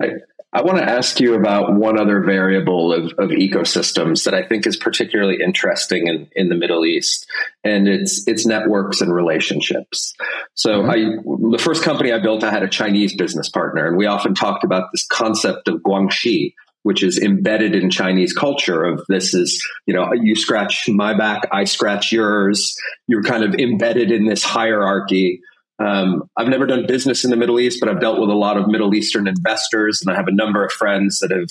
I, 0.00 0.08
I 0.54 0.60
want 0.62 0.78
to 0.78 0.84
ask 0.84 1.18
you 1.18 1.34
about 1.34 1.74
one 1.74 1.98
other 1.98 2.20
variable 2.20 2.92
of, 2.92 3.06
of 3.18 3.30
ecosystems 3.30 4.24
that 4.24 4.34
I 4.34 4.42
think 4.42 4.66
is 4.66 4.76
particularly 4.76 5.38
interesting 5.42 6.08
in, 6.08 6.28
in 6.36 6.50
the 6.50 6.54
Middle 6.54 6.84
East, 6.84 7.26
and 7.64 7.88
it's 7.88 8.28
it's 8.28 8.44
networks 8.44 9.00
and 9.00 9.14
relationships. 9.14 10.14
So, 10.54 10.82
mm-hmm. 10.82 10.90
I 10.90 11.52
the 11.52 11.62
first 11.62 11.82
company 11.82 12.12
I 12.12 12.18
built, 12.18 12.44
I 12.44 12.50
had 12.50 12.62
a 12.62 12.68
Chinese 12.68 13.16
business 13.16 13.48
partner, 13.48 13.86
and 13.86 13.96
we 13.96 14.04
often 14.04 14.34
talked 14.34 14.62
about 14.62 14.90
this 14.92 15.06
concept 15.06 15.68
of 15.68 15.76
guanxi, 15.80 16.54
which 16.82 17.02
is 17.02 17.18
embedded 17.18 17.74
in 17.74 17.90
Chinese 17.90 18.34
culture. 18.34 18.84
Of 18.84 19.02
this 19.08 19.32
is 19.32 19.66
you 19.86 19.94
know 19.94 20.12
you 20.12 20.36
scratch 20.36 20.86
my 20.86 21.16
back, 21.16 21.48
I 21.50 21.64
scratch 21.64 22.12
yours. 22.12 22.76
You're 23.06 23.22
kind 23.22 23.42
of 23.42 23.54
embedded 23.54 24.10
in 24.10 24.26
this 24.26 24.42
hierarchy 24.42 25.40
um, 25.82 26.30
I've 26.36 26.48
never 26.48 26.66
done 26.66 26.86
business 26.86 27.24
in 27.24 27.30
the 27.30 27.36
Middle 27.36 27.58
East, 27.58 27.78
but 27.80 27.88
I've 27.88 28.00
dealt 28.00 28.20
with 28.20 28.30
a 28.30 28.34
lot 28.34 28.56
of 28.56 28.68
Middle 28.68 28.94
Eastern 28.94 29.26
investors, 29.26 30.00
and 30.00 30.12
I 30.12 30.16
have 30.16 30.28
a 30.28 30.34
number 30.34 30.64
of 30.64 30.72
friends 30.72 31.18
that 31.20 31.30
have, 31.30 31.48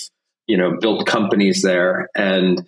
you 0.48 0.58
know, 0.58 0.78
built 0.80 1.06
companies 1.06 1.62
there. 1.62 2.10
And 2.16 2.66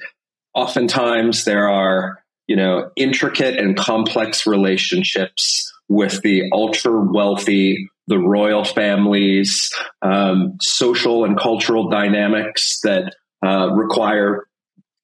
oftentimes 0.54 1.46
there 1.46 1.70
are, 1.70 2.24
you 2.48 2.56
know, 2.56 2.92
intricate 2.96 3.58
and 3.58 3.78
complex 3.78 4.46
relationships 4.46 5.72
with 5.88 6.22
the 6.22 6.50
ultra 6.52 6.92
wealthy, 6.92 7.88
the 8.08 8.20
royal 8.20 8.66
families, 8.66 9.72
um, 10.02 10.58
social 10.62 11.24
and 11.24 11.40
cultural 11.40 11.90
dynamics 11.90 12.80
that 12.84 13.16
uh, 13.46 13.70
require, 13.72 14.48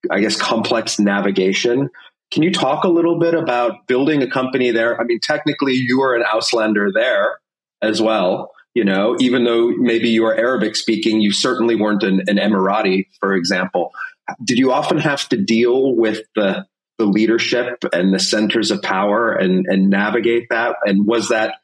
I 0.09 0.19
guess, 0.19 0.35
complex 0.35 0.99
navigation. 0.99 1.89
Can 2.31 2.43
you 2.43 2.51
talk 2.51 2.83
a 2.83 2.89
little 2.89 3.17
bit 3.17 3.33
about 3.33 3.87
building 3.87 4.21
a 4.21 4.29
company 4.29 4.71
there? 4.71 4.99
I 4.99 5.03
mean, 5.03 5.19
technically, 5.19 5.73
you 5.73 6.01
are 6.01 6.15
an 6.15 6.23
Auslander 6.23 6.91
there 6.93 7.39
as 7.81 8.01
well. 8.01 8.51
You 8.75 8.85
know, 8.85 9.15
even 9.19 9.45
though 9.45 9.69
maybe 9.69 10.09
you 10.09 10.25
are 10.25 10.35
Arabic 10.35 10.75
speaking, 10.75 11.21
you 11.21 11.31
certainly 11.31 11.75
weren't 11.75 12.03
an, 12.03 12.21
an 12.27 12.37
Emirati, 12.37 13.07
for 13.19 13.33
example. 13.33 13.91
Did 14.43 14.59
you 14.59 14.71
often 14.71 14.99
have 14.99 15.27
to 15.29 15.37
deal 15.37 15.95
with 15.95 16.21
the 16.35 16.65
the 16.99 17.05
leadership 17.05 17.83
and 17.93 18.13
the 18.13 18.19
centers 18.19 18.71
of 18.71 18.81
power 18.83 19.33
and 19.33 19.65
and 19.67 19.89
navigate 19.89 20.49
that? 20.49 20.75
And 20.85 21.07
was 21.07 21.29
that 21.29 21.55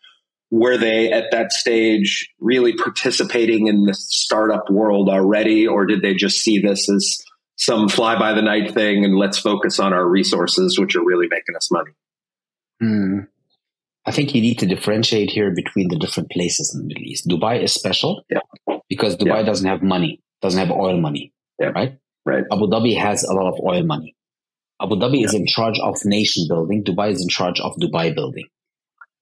were 0.52 0.78
they 0.78 1.12
at 1.12 1.32
that 1.32 1.52
stage 1.52 2.30
really 2.40 2.74
participating 2.76 3.68
in 3.68 3.86
the 3.86 3.94
startup 3.94 4.70
world 4.70 5.10
already, 5.10 5.68
or 5.68 5.86
did 5.86 6.02
they 6.02 6.16
just 6.16 6.40
see 6.40 6.60
this 6.60 6.90
as 6.90 7.24
some 7.58 7.88
fly 7.90 8.18
by 8.18 8.34
the 8.34 8.42
night 8.42 8.74
thing 8.74 9.06
and 9.06 9.18
let's 9.18 9.38
focus 9.38 9.80
on 9.80 9.94
our 9.94 10.08
resources, 10.08 10.78
which 10.80 10.96
are 10.96 11.04
really 11.04 11.28
making 11.30 11.56
us 11.56 11.72
money. 11.72 11.92
Mm. 12.82 13.28
I 14.06 14.12
think 14.12 14.36
you 14.36 14.42
need 14.42 14.60
to 14.60 14.66
differentiate 14.66 15.32
here 15.32 15.52
between 15.52 15.88
the 15.88 15.98
different 15.98 16.30
places 16.30 16.74
in 16.74 16.82
the 16.82 16.88
Middle 16.88 17.04
East. 17.04 17.28
Dubai 17.28 17.64
is 17.64 17.74
special 17.74 18.24
yeah. 18.30 18.40
because 18.88 19.18
Dubai 19.18 19.40
yeah. 19.40 19.44
doesn't 19.44 19.68
have 19.68 19.82
money, 19.82 20.22
doesn't 20.42 20.60
have 20.60 20.70
oil 20.76 21.00
money, 21.00 21.34
yeah. 21.60 21.68
right? 21.68 21.98
Right. 22.26 22.44
Abu 22.52 22.68
Dhabi 22.68 22.98
has 22.98 23.24
a 23.24 23.34
lot 23.34 23.48
of 23.48 23.60
oil 23.64 23.84
money. 23.84 24.16
Abu 24.82 24.96
Dhabi 24.96 25.24
is 25.24 25.34
in 25.34 25.48
charge 25.48 25.80
of 25.80 25.96
nation 26.04 26.46
building. 26.50 26.84
Dubai 26.84 27.12
is 27.12 27.22
in 27.22 27.30
charge 27.30 27.60
of 27.60 27.76
Dubai 27.78 28.14
building, 28.14 28.48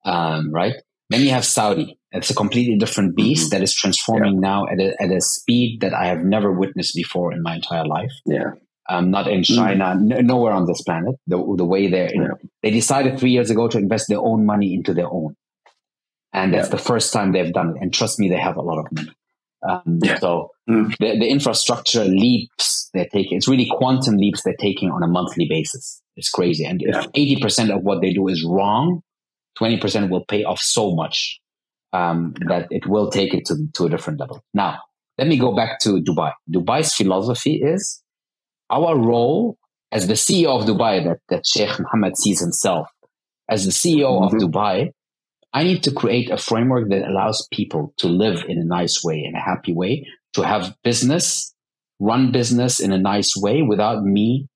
um, 0.03 0.51
right? 0.51 0.73
Then 1.09 1.21
you 1.21 1.29
have 1.29 1.45
Saudi. 1.45 1.97
It's 2.11 2.29
a 2.29 2.35
completely 2.35 2.77
different 2.77 3.15
beast 3.15 3.45
mm-hmm. 3.45 3.57
that 3.57 3.63
is 3.63 3.73
transforming 3.73 4.35
yeah. 4.35 4.39
now 4.39 4.65
at 4.67 4.79
a, 4.79 4.95
at 5.01 5.11
a 5.11 5.19
speed 5.19 5.81
that 5.81 5.93
I 5.93 6.07
have 6.07 6.23
never 6.23 6.51
witnessed 6.51 6.95
before 6.95 7.33
in 7.33 7.41
my 7.41 7.55
entire 7.55 7.85
life. 7.85 8.11
Yeah. 8.25 8.51
Um, 8.89 9.11
not 9.11 9.27
in 9.27 9.41
mm. 9.41 9.55
China, 9.55 9.85
mm-hmm. 9.95 10.11
n- 10.11 10.27
nowhere 10.27 10.51
on 10.51 10.65
this 10.67 10.81
planet. 10.81 11.15
The, 11.27 11.37
the 11.57 11.63
way 11.63 11.87
they 11.87 12.11
yeah. 12.13 12.27
they 12.61 12.69
decided 12.69 13.17
three 13.17 13.31
years 13.31 13.49
ago 13.49 13.69
to 13.69 13.77
invest 13.77 14.09
their 14.09 14.19
own 14.19 14.45
money 14.45 14.73
into 14.73 14.93
their 14.93 15.07
own, 15.07 15.35
and 16.33 16.53
that's 16.53 16.67
yeah. 16.67 16.75
the 16.75 16.81
first 16.81 17.13
time 17.13 17.31
they've 17.31 17.53
done 17.53 17.69
it. 17.69 17.75
And 17.81 17.93
trust 17.93 18.19
me, 18.19 18.27
they 18.27 18.39
have 18.39 18.57
a 18.57 18.61
lot 18.61 18.79
of 18.79 18.91
money. 18.91 19.11
Um, 19.67 19.99
yeah. 20.03 20.19
So 20.19 20.49
mm. 20.69 20.89
the, 20.97 21.17
the 21.17 21.27
infrastructure 21.27 22.03
leaps 22.03 22.89
they're 22.93 23.07
taking, 23.07 23.37
it's 23.37 23.47
really 23.47 23.69
quantum 23.71 24.17
leaps 24.17 24.43
they're 24.43 24.53
taking 24.59 24.91
on 24.91 25.01
a 25.01 25.07
monthly 25.07 25.47
basis. 25.47 26.01
It's 26.17 26.29
crazy. 26.29 26.65
And 26.65 26.81
if 26.83 27.07
eighty 27.15 27.39
percent 27.41 27.71
of 27.71 27.83
what 27.83 28.01
they 28.01 28.11
do 28.11 28.27
is 28.27 28.43
wrong, 28.45 29.01
twenty 29.55 29.77
percent 29.77 30.09
will 30.09 30.25
pay 30.25 30.43
off 30.43 30.59
so 30.59 30.95
much 30.95 31.39
um, 31.93 32.33
that 32.47 32.67
it 32.71 32.87
will 32.87 33.09
take 33.09 33.33
it 33.33 33.45
to, 33.45 33.55
to 33.73 33.85
a 33.85 33.89
different 33.89 34.19
level. 34.19 34.43
Now, 34.53 34.79
let 35.17 35.27
me 35.27 35.37
go 35.37 35.55
back 35.55 35.79
to 35.81 36.01
Dubai. 36.01 36.33
Dubai's 36.51 36.93
philosophy 36.93 37.61
is 37.61 38.01
our 38.69 38.97
role 38.97 39.57
as 39.91 40.07
the 40.07 40.15
CEO 40.15 40.59
of 40.59 40.67
Dubai, 40.67 41.03
that, 41.05 41.19
that 41.29 41.45
Sheikh 41.45 41.79
Mohammed 41.79 42.17
sees 42.17 42.39
himself 42.39 42.87
as 43.47 43.65
the 43.65 43.71
CEO 43.71 44.09
mm-hmm. 44.09 44.35
of 44.35 44.41
Dubai. 44.41 44.89
I 45.53 45.63
need 45.63 45.83
to 45.83 45.91
create 45.91 46.31
a 46.31 46.37
framework 46.37 46.89
that 46.89 47.07
allows 47.07 47.47
people 47.53 47.93
to 47.97 48.07
live 48.07 48.43
in 48.49 48.57
a 48.57 48.65
nice 48.65 49.03
way, 49.03 49.23
in 49.23 49.35
a 49.35 49.39
happy 49.39 49.71
way, 49.71 50.07
to 50.33 50.41
have 50.41 50.73
business, 50.83 51.53
run 51.99 52.31
business 52.31 52.79
in 52.79 52.91
a 52.91 52.97
nice 52.97 53.37
way 53.37 53.61
without 53.61 54.03
me 54.03 54.47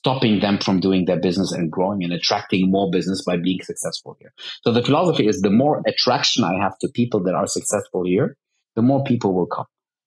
stopping 0.00 0.40
them 0.40 0.56
from 0.58 0.80
doing 0.80 1.04
their 1.04 1.20
business 1.20 1.52
and 1.52 1.70
growing 1.70 2.02
and 2.02 2.12
attracting 2.12 2.70
more 2.70 2.90
business 2.90 3.22
by 3.22 3.36
being 3.36 3.60
successful 3.62 4.16
here. 4.18 4.32
So 4.64 4.72
the 4.72 4.82
philosophy 4.82 5.28
is 5.28 5.42
the 5.42 5.50
more 5.50 5.82
attraction 5.86 6.42
I 6.42 6.54
have 6.54 6.78
to 6.78 6.88
people 6.88 7.22
that 7.24 7.34
are 7.34 7.46
successful 7.46 8.04
here, 8.06 8.36
the 8.76 8.82
more 8.82 9.04
people 9.04 9.34
will 9.34 9.46
come, 9.46 9.66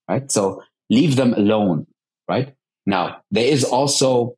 right? 0.10 0.32
So 0.32 0.64
leave 0.90 1.16
them 1.16 1.34
alone, 1.34 1.86
right? 2.28 2.56
Now, 2.88 3.18
there 3.30 3.46
is 3.46 3.64
also, 3.64 4.34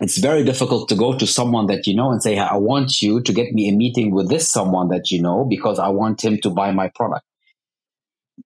it's 0.00 0.16
very 0.16 0.44
difficult 0.44 0.88
to 0.88 0.94
go 0.94 1.16
to 1.18 1.26
someone 1.26 1.66
that 1.66 1.86
you 1.86 1.94
know 1.94 2.10
and 2.10 2.22
say, 2.22 2.38
I 2.38 2.56
want 2.56 3.02
you 3.02 3.20
to 3.20 3.32
get 3.34 3.52
me 3.52 3.68
a 3.68 3.72
meeting 3.72 4.14
with 4.14 4.30
this 4.30 4.48
someone 4.48 4.88
that 4.88 5.10
you 5.10 5.20
know 5.20 5.44
because 5.44 5.78
I 5.78 5.88
want 5.88 6.24
him 6.24 6.38
to 6.38 6.48
buy 6.48 6.72
my 6.72 6.88
product 6.94 7.26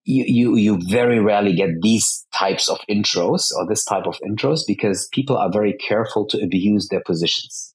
you, 0.03 0.23
you 0.27 0.55
you 0.55 0.79
very 0.87 1.19
rarely 1.19 1.53
get 1.53 1.69
these 1.81 2.25
types 2.33 2.69
of 2.69 2.79
intros 2.89 3.51
or 3.55 3.67
this 3.67 3.83
type 3.83 4.05
of 4.05 4.17
intros 4.27 4.61
because 4.65 5.09
people 5.13 5.37
are 5.37 5.51
very 5.51 5.73
careful 5.73 6.25
to 6.27 6.41
abuse 6.41 6.87
their 6.89 7.03
positions 7.05 7.73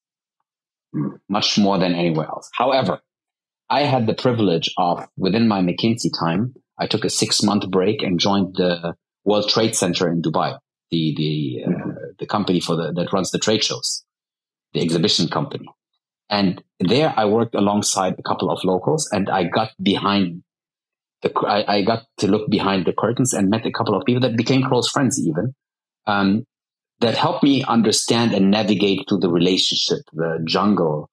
much 1.29 1.59
more 1.59 1.79
than 1.79 1.95
anywhere 1.95 2.27
else. 2.27 2.51
However, 2.55 3.01
I 3.69 3.83
had 3.83 4.07
the 4.07 4.15
privilege 4.15 4.73
of 4.79 5.07
within 5.17 5.49
my 5.49 5.61
McKinsey 5.61 6.11
time, 6.19 6.55
I 6.79 6.87
took 6.87 7.05
a 7.05 7.11
six 7.11 7.43
month 7.43 7.69
break 7.71 8.03
and 8.03 8.21
joined 8.21 8.57
the 8.57 8.95
World 9.25 9.49
Trade 9.49 9.75
Center 9.75 10.09
in 10.09 10.23
Dubai, 10.23 10.59
the 10.91 11.15
the 11.17 11.65
uh, 11.67 11.93
the 12.19 12.27
company 12.27 12.61
for 12.61 12.77
the 12.77 12.93
that 12.93 13.13
runs 13.13 13.31
the 13.31 13.39
trade 13.39 13.65
shows, 13.65 14.05
the 14.73 14.81
exhibition 14.81 15.29
company. 15.29 15.69
And 16.29 16.63
there 16.81 17.13
I 17.17 17.25
worked 17.25 17.55
alongside 17.55 18.15
a 18.19 18.23
couple 18.23 18.51
of 18.51 18.65
locals 18.65 19.09
and 19.13 19.29
I 19.31 19.45
got 19.45 19.71
behind 19.83 20.43
the, 21.23 21.33
I, 21.47 21.79
I 21.79 21.83
got 21.83 22.05
to 22.19 22.29
look 22.29 22.51
behind 22.51 22.87
the 22.87 22.93
curtains 22.93 23.33
and 23.33 23.51
met 23.51 23.67
a 23.67 23.73
couple 23.73 23.95
of 23.95 24.05
people 24.05 24.23
that 24.23 24.37
became 24.37 24.63
close 24.63 24.89
friends 24.89 25.19
even. 25.21 25.55
Um, 26.07 26.45
that 27.01 27.17
helped 27.17 27.43
me 27.43 27.63
understand 27.65 28.33
and 28.33 28.51
navigate 28.51 29.07
through 29.09 29.19
the 29.19 29.29
relationship, 29.29 29.99
the 30.13 30.41
jungle, 30.47 31.11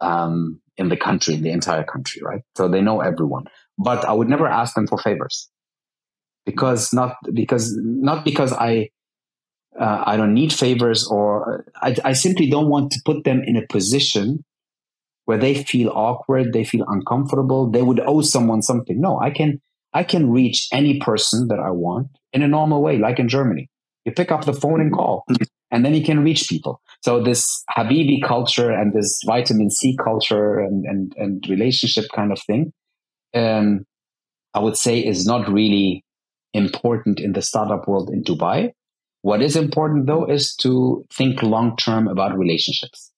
um, 0.00 0.60
in 0.76 0.88
the 0.88 0.96
country, 0.96 1.34
in 1.34 1.42
the 1.42 1.50
entire 1.50 1.84
country, 1.84 2.20
right? 2.22 2.42
So 2.56 2.68
they 2.68 2.82
know 2.82 3.00
everyone. 3.00 3.44
But 3.78 4.04
I 4.04 4.12
would 4.12 4.28
never 4.28 4.46
ask 4.46 4.74
them 4.74 4.86
for 4.86 4.98
favors 4.98 5.48
because 6.44 6.92
not 6.92 7.16
because 7.32 7.76
not 7.76 8.24
because 8.24 8.52
I 8.52 8.90
uh, 9.78 10.04
I 10.06 10.16
don't 10.16 10.34
need 10.34 10.52
favors 10.52 11.06
or 11.06 11.64
I, 11.82 11.96
I 12.04 12.12
simply 12.12 12.48
don't 12.48 12.68
want 12.68 12.92
to 12.92 13.00
put 13.04 13.24
them 13.24 13.42
in 13.44 13.56
a 13.56 13.66
position 13.66 14.44
where 15.24 15.38
they 15.38 15.62
feel 15.64 15.90
awkward, 15.90 16.52
they 16.52 16.64
feel 16.64 16.84
uncomfortable, 16.88 17.70
they 17.70 17.82
would 17.82 18.00
owe 18.00 18.20
someone 18.20 18.62
something. 18.62 19.00
No, 19.00 19.20
I 19.20 19.30
can 19.30 19.60
I 19.92 20.02
can 20.02 20.30
reach 20.30 20.68
any 20.72 20.98
person 20.98 21.48
that 21.48 21.60
I 21.60 21.70
want 21.70 22.08
in 22.32 22.42
a 22.42 22.48
normal 22.48 22.82
way, 22.82 22.98
like 22.98 23.18
in 23.18 23.28
Germany. 23.28 23.68
You 24.04 24.12
pick 24.12 24.32
up 24.32 24.44
the 24.44 24.52
phone 24.52 24.80
and 24.80 24.92
call, 24.92 25.24
and 25.70 25.84
then 25.84 25.94
you 25.94 26.04
can 26.04 26.22
reach 26.22 26.48
people. 26.48 26.80
So 27.02 27.22
this 27.22 27.64
Habibi 27.76 28.22
culture 28.22 28.70
and 28.70 28.92
this 28.92 29.20
vitamin 29.24 29.70
C 29.70 29.96
culture 29.96 30.58
and 30.58 30.84
and, 30.84 31.14
and 31.16 31.44
relationship 31.48 32.06
kind 32.14 32.32
of 32.32 32.40
thing, 32.42 32.72
um, 33.34 33.86
I 34.52 34.60
would 34.60 34.76
say 34.76 34.98
is 34.98 35.26
not 35.26 35.48
really 35.48 36.04
important 36.52 37.18
in 37.18 37.32
the 37.32 37.42
startup 37.42 37.88
world 37.88 38.10
in 38.10 38.22
Dubai. 38.22 38.72
What 39.22 39.40
is 39.40 39.56
important 39.56 40.06
though 40.06 40.26
is 40.26 40.54
to 40.56 41.04
think 41.12 41.42
long 41.42 41.76
term 41.76 42.08
about 42.08 42.38
relationships. 42.38 43.10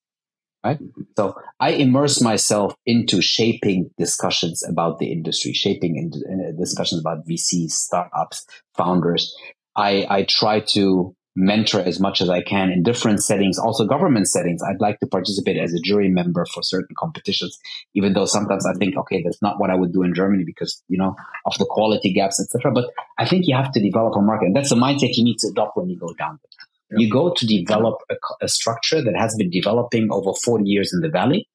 Right? 0.66 0.78
So 1.16 1.34
I 1.60 1.70
immerse 1.70 2.20
myself 2.20 2.74
into 2.86 3.22
shaping 3.22 3.90
discussions 3.98 4.64
about 4.68 4.98
the 4.98 5.12
industry, 5.12 5.52
shaping 5.52 5.96
in, 5.96 6.10
in 6.28 6.40
uh, 6.44 6.58
discussions 6.58 7.00
about 7.00 7.24
VCs, 7.24 7.70
startups, 7.70 8.44
founders. 8.76 9.32
I, 9.76 10.06
I 10.10 10.22
try 10.24 10.58
to 10.74 11.14
mentor 11.36 11.80
as 11.80 12.00
much 12.00 12.20
as 12.20 12.28
I 12.28 12.42
can 12.42 12.70
in 12.70 12.82
different 12.82 13.22
settings, 13.22 13.60
also 13.60 13.86
government 13.86 14.26
settings. 14.26 14.60
I'd 14.60 14.80
like 14.80 14.98
to 15.00 15.06
participate 15.06 15.56
as 15.56 15.72
a 15.72 15.78
jury 15.78 16.08
member 16.08 16.44
for 16.52 16.64
certain 16.64 16.96
competitions, 16.98 17.56
even 17.94 18.14
though 18.14 18.24
sometimes 18.24 18.66
I 18.66 18.72
think, 18.72 18.96
okay, 18.96 19.22
that's 19.22 19.40
not 19.42 19.60
what 19.60 19.70
I 19.70 19.76
would 19.76 19.92
do 19.92 20.02
in 20.02 20.14
Germany 20.14 20.42
because, 20.44 20.82
you 20.88 20.98
know, 20.98 21.14
of 21.44 21.56
the 21.58 21.66
quality 21.66 22.12
gaps, 22.12 22.40
etc. 22.40 22.72
But 22.72 22.86
I 23.18 23.28
think 23.28 23.44
you 23.46 23.54
have 23.54 23.70
to 23.72 23.80
develop 23.80 24.16
a 24.16 24.20
market. 24.20 24.46
And 24.46 24.56
that's 24.56 24.72
a 24.72 24.76
mindset 24.76 25.16
you 25.16 25.22
need 25.22 25.38
to 25.40 25.48
adopt 25.48 25.76
when 25.76 25.88
you 25.88 25.96
go 25.96 26.12
down 26.14 26.40
there. 26.42 26.66
You 26.90 27.10
go 27.10 27.34
to 27.34 27.46
develop 27.46 27.96
a, 28.10 28.14
a, 28.42 28.48
structure 28.48 29.02
that 29.02 29.16
has 29.16 29.34
been 29.36 29.50
developing 29.50 30.08
over 30.12 30.32
40 30.44 30.64
years 30.64 30.92
in 30.92 31.00
the 31.00 31.08
Valley 31.08 31.48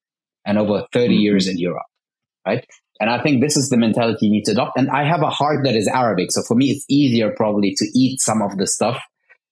and 0.45 0.57
over 0.57 0.85
30 0.91 1.07
mm-hmm. 1.07 1.21
years 1.21 1.47
in 1.47 1.57
Europe, 1.57 1.85
right? 2.45 2.65
And 2.99 3.09
I 3.09 3.21
think 3.23 3.41
this 3.41 3.55
is 3.55 3.69
the 3.69 3.77
mentality 3.77 4.25
you 4.25 4.31
need 4.31 4.45
to 4.45 4.51
adopt. 4.51 4.77
And 4.77 4.89
I 4.89 5.05
have 5.05 5.21
a 5.21 5.29
heart 5.29 5.63
that 5.63 5.75
is 5.75 5.87
Arabic. 5.87 6.31
So 6.31 6.41
for 6.47 6.55
me, 6.55 6.67
it's 6.67 6.85
easier 6.89 7.31
probably 7.35 7.73
to 7.77 7.85
eat 7.95 8.19
some 8.19 8.41
of 8.41 8.57
the 8.57 8.67
stuff 8.67 9.01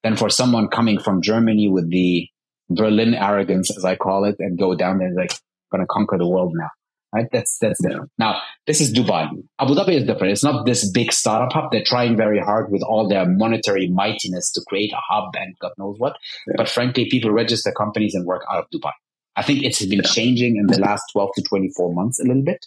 than 0.03 0.15
for 0.15 0.29
someone 0.29 0.67
coming 0.67 0.99
from 0.99 1.21
Germany 1.21 1.69
with 1.69 1.89
the 1.89 2.27
Berlin 2.69 3.13
arrogance, 3.13 3.75
as 3.75 3.85
I 3.85 3.95
call 3.95 4.25
it, 4.25 4.35
and 4.39 4.59
go 4.59 4.75
down 4.75 4.99
there 4.99 5.13
like 5.15 5.33
going 5.71 5.81
to 5.81 5.87
conquer 5.87 6.17
the 6.17 6.27
world 6.27 6.53
now. 6.55 6.69
Right? 7.13 7.25
That's 7.31 7.57
that's 7.59 7.81
different. 7.81 8.11
Now, 8.19 8.39
this 8.67 8.81
is 8.81 8.93
Dubai. 8.93 9.29
Abu 9.59 9.73
Dhabi 9.73 9.95
is 9.95 10.03
different. 10.05 10.31
It's 10.31 10.43
not 10.43 10.65
this 10.65 10.89
big 10.91 11.11
startup 11.11 11.51
hub. 11.51 11.71
They're 11.71 11.83
trying 11.83 12.15
very 12.15 12.39
hard 12.39 12.71
with 12.71 12.83
all 12.83 13.07
their 13.07 13.25
monetary 13.27 13.89
mightiness 13.89 14.51
to 14.51 14.61
create 14.67 14.93
a 14.93 15.01
hub 15.07 15.33
and 15.35 15.55
God 15.59 15.71
knows 15.77 15.95
what. 15.97 16.17
Yeah. 16.47 16.53
But 16.57 16.69
frankly, 16.69 17.09
people 17.09 17.31
register 17.31 17.71
companies 17.71 18.13
and 18.13 18.25
work 18.25 18.43
out 18.51 18.59
of 18.59 18.65
Dubai. 18.73 18.91
I 19.35 19.41
think 19.41 19.63
it's 19.63 19.83
been 19.85 20.03
changing 20.03 20.57
in 20.57 20.67
the 20.67 20.79
last 20.79 21.03
12 21.13 21.29
to 21.35 21.43
24 21.43 21.93
months 21.93 22.19
a 22.19 22.23
little 22.23 22.43
bit. 22.43 22.65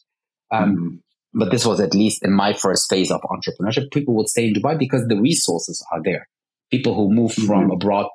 Um, 0.51 0.77
mm-hmm. 0.77 0.95
But 1.35 1.51
this 1.51 1.65
was 1.65 1.81
at 1.81 1.95
least 1.95 2.25
in 2.25 2.33
my 2.33 2.53
first 2.53 2.91
phase 2.91 3.11
of 3.11 3.21
entrepreneurship. 3.23 3.93
People 3.93 4.15
would 4.15 4.29
stay 4.29 4.49
in 4.49 4.55
Dubai 4.55 4.79
because 4.79 5.07
the 5.07 5.21
resources 5.21 5.85
are 5.93 6.03
there 6.03 6.29
people 6.73 6.95
who 6.95 7.15
move 7.15 7.33
mm-hmm. 7.33 7.47
from 7.47 7.71
abroad 7.71 8.07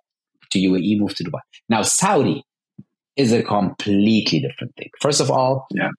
to 0.52 0.60
UAE 0.60 1.00
move 1.00 1.16
to 1.16 1.24
Dubai. 1.24 1.40
Now, 1.70 1.84
Saudi 1.84 2.44
is 3.16 3.32
a 3.32 3.44
completely 3.44 4.40
different 4.42 4.76
thing. 4.76 4.90
First 5.00 5.22
of 5.22 5.32
all, 5.32 5.68
yeah. 5.72 5.90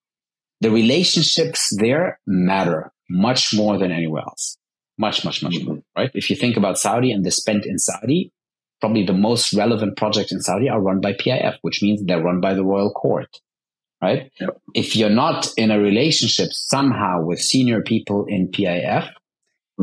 The 0.61 0.71
relationships 0.71 1.75
there 1.79 2.19
matter 2.27 2.93
much 3.09 3.55
more 3.55 3.79
than 3.79 3.93
anywhere 3.93 4.23
else. 4.23 4.57
Much, 4.99 5.25
much, 5.25 5.43
much 5.43 5.55
mm-hmm. 5.55 5.67
more, 5.67 5.83
right? 5.97 6.11
If 6.15 6.29
you 6.29 6.37
think 6.37 6.57
about 6.57 6.79
Saudi 6.79 7.13
and 7.13 7.25
the 7.25 7.31
spend 7.31 7.65
in 7.65 7.79
Saudi, 7.79 8.33
probably 8.81 9.05
the 9.05 9.13
most 9.13 9.53
relevant 9.53 9.97
projects 9.97 10.33
in 10.33 10.41
Saudi 10.41 10.69
are 10.69 10.81
run 10.81 11.01
by 11.01 11.13
PIF, 11.13 11.57
which 11.63 11.83
means 11.83 12.05
they're 12.05 12.23
run 12.23 12.41
by 12.41 12.55
the 12.55 12.65
royal 12.65 12.93
court, 12.93 13.29
right? 14.03 14.31
Yep. 14.41 14.61
If 14.75 14.97
you're 14.97 15.11
not 15.11 15.49
in 15.57 15.71
a 15.71 15.79
relationship 15.79 16.49
somehow 16.53 17.23
with 17.25 17.41
senior 17.41 17.83
people 17.83 18.27
in 18.27 18.49
PIF, 18.49 19.09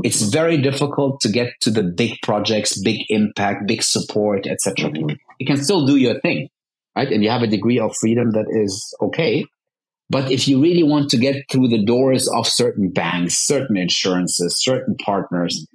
it's 0.04 0.24
very 0.24 0.62
difficult 0.62 1.22
to 1.22 1.30
get 1.30 1.54
to 1.62 1.72
the 1.72 1.84
big 1.84 2.18
projects, 2.22 2.82
big 2.82 3.06
impact, 3.08 3.68
big 3.68 3.82
support, 3.82 4.46
etc. 4.46 4.90
Mm-hmm. 4.90 5.16
You 5.40 5.46
can 5.46 5.58
still 5.58 5.86
do 5.86 5.96
your 5.96 6.20
thing, 6.20 6.50
right? 6.96 7.10
And 7.10 7.24
you 7.24 7.30
have 7.30 7.44
a 7.44 7.48
degree 7.48 7.80
of 7.80 7.96
freedom 8.00 8.32
that 8.32 8.48
is 8.50 8.94
okay. 9.02 9.46
But 10.10 10.32
if 10.32 10.48
you 10.48 10.62
really 10.62 10.84
want 10.84 11.10
to 11.10 11.18
get 11.18 11.46
through 11.52 11.70
the 11.70 11.84
doors 11.84 12.30
of 12.36 12.48
certain 12.48 12.92
banks, 12.92 13.38
certain 13.38 13.76
insurances, 13.76 14.62
certain 14.62 14.96
partners, 14.96 15.66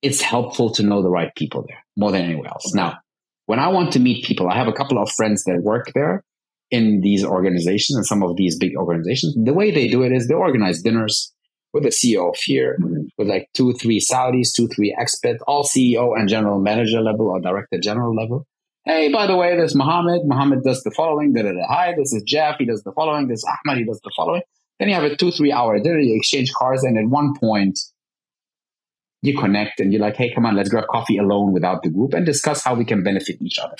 it's 0.00 0.20
helpful 0.20 0.70
to 0.72 0.82
know 0.82 1.02
the 1.02 1.10
right 1.10 1.34
people 1.34 1.64
there 1.66 1.84
more 1.96 2.10
than 2.10 2.22
anywhere 2.22 2.48
else. 2.48 2.74
Now, 2.74 2.98
when 3.46 3.58
I 3.58 3.68
want 3.68 3.92
to 3.92 4.00
meet 4.00 4.24
people, 4.24 4.48
I 4.48 4.56
have 4.56 4.68
a 4.68 4.72
couple 4.72 5.02
of 5.02 5.10
friends 5.10 5.44
that 5.44 5.62
work 5.62 5.92
there 5.94 6.24
in 6.70 7.02
these 7.02 7.24
organizations 7.24 7.96
and 7.96 8.06
some 8.06 8.22
of 8.22 8.36
these 8.36 8.58
big 8.58 8.76
organizations. 8.76 9.36
The 9.42 9.52
way 9.52 9.70
they 9.70 9.88
do 9.88 10.02
it 10.02 10.12
is 10.12 10.28
they 10.28 10.34
organize 10.34 10.82
dinners 10.82 11.32
with 11.72 11.82
the 11.82 11.90
CEO 11.90 12.30
of 12.30 12.36
here, 12.36 12.78
mm-hmm. 12.80 13.02
with 13.18 13.28
like 13.28 13.48
two, 13.52 13.72
three 13.74 14.00
Saudis, 14.00 14.54
two, 14.54 14.68
three 14.68 14.96
expats, 14.98 15.38
all 15.46 15.64
CEO 15.64 16.16
and 16.16 16.28
general 16.28 16.58
manager 16.58 17.00
level 17.00 17.28
or 17.28 17.40
director 17.40 17.78
general 17.78 18.14
level. 18.14 18.46
Hey, 18.84 19.10
by 19.10 19.26
the 19.26 19.36
way, 19.36 19.56
there's 19.56 19.74
Mohammed. 19.74 20.26
Mohammed 20.26 20.62
does 20.62 20.82
the 20.82 20.90
following. 20.90 21.32
Da, 21.32 21.42
da, 21.42 21.52
da. 21.52 21.66
Hi, 21.68 21.94
this 21.96 22.12
is 22.12 22.22
Jeff. 22.22 22.56
He 22.58 22.66
does 22.66 22.82
the 22.82 22.92
following. 22.92 23.28
This 23.28 23.38
is 23.38 23.48
Ahmed. 23.48 23.78
He 23.78 23.84
does 23.84 24.00
the 24.04 24.12
following. 24.14 24.42
Then 24.78 24.88
you 24.88 24.94
have 24.94 25.04
a 25.04 25.16
two, 25.16 25.30
three 25.30 25.52
hour 25.52 25.78
dinner. 25.78 25.98
You 25.98 26.16
exchange 26.16 26.52
cards. 26.52 26.84
And 26.84 26.98
at 26.98 27.08
one 27.08 27.34
point, 27.38 27.78
you 29.22 29.36
connect 29.38 29.80
and 29.80 29.90
you're 29.90 30.02
like, 30.02 30.16
hey, 30.16 30.30
come 30.34 30.44
on, 30.44 30.54
let's 30.54 30.68
grab 30.68 30.84
coffee 30.90 31.16
alone 31.16 31.52
without 31.52 31.82
the 31.82 31.88
group 31.88 32.12
and 32.12 32.26
discuss 32.26 32.62
how 32.62 32.74
we 32.74 32.84
can 32.84 33.02
benefit 33.02 33.40
each 33.40 33.58
other. 33.58 33.76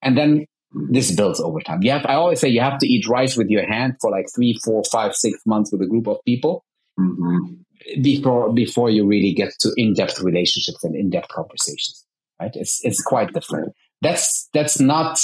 And 0.00 0.16
then 0.16 0.46
this 0.88 1.14
builds 1.14 1.38
over 1.38 1.60
time. 1.60 1.82
You 1.82 1.90
have, 1.90 2.06
I 2.06 2.14
always 2.14 2.40
say 2.40 2.48
you 2.48 2.62
have 2.62 2.78
to 2.78 2.88
eat 2.88 3.06
rice 3.06 3.36
with 3.36 3.48
your 3.50 3.70
hand 3.70 3.96
for 4.00 4.10
like 4.10 4.26
three, 4.34 4.58
four, 4.64 4.82
five, 4.90 5.14
six 5.14 5.38
months 5.44 5.70
with 5.70 5.82
a 5.82 5.86
group 5.86 6.08
of 6.08 6.16
people 6.24 6.64
mm-hmm. 6.98 7.56
before 8.00 8.54
before 8.54 8.88
you 8.88 9.06
really 9.06 9.34
get 9.34 9.52
to 9.60 9.70
in-depth 9.76 10.20
relationships 10.22 10.82
and 10.82 10.94
in-depth 10.94 11.28
conversations 11.28 12.06
right 12.40 12.52
it's 12.54 12.80
it's 12.84 13.02
quite 13.02 13.32
different 13.32 13.72
that's 14.02 14.48
that's 14.52 14.80
not 14.80 15.18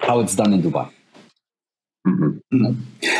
how 0.00 0.20
it's 0.20 0.34
done 0.34 0.52
in 0.52 0.62
dubai 0.62 0.88
Mm-hmm. 2.06 2.72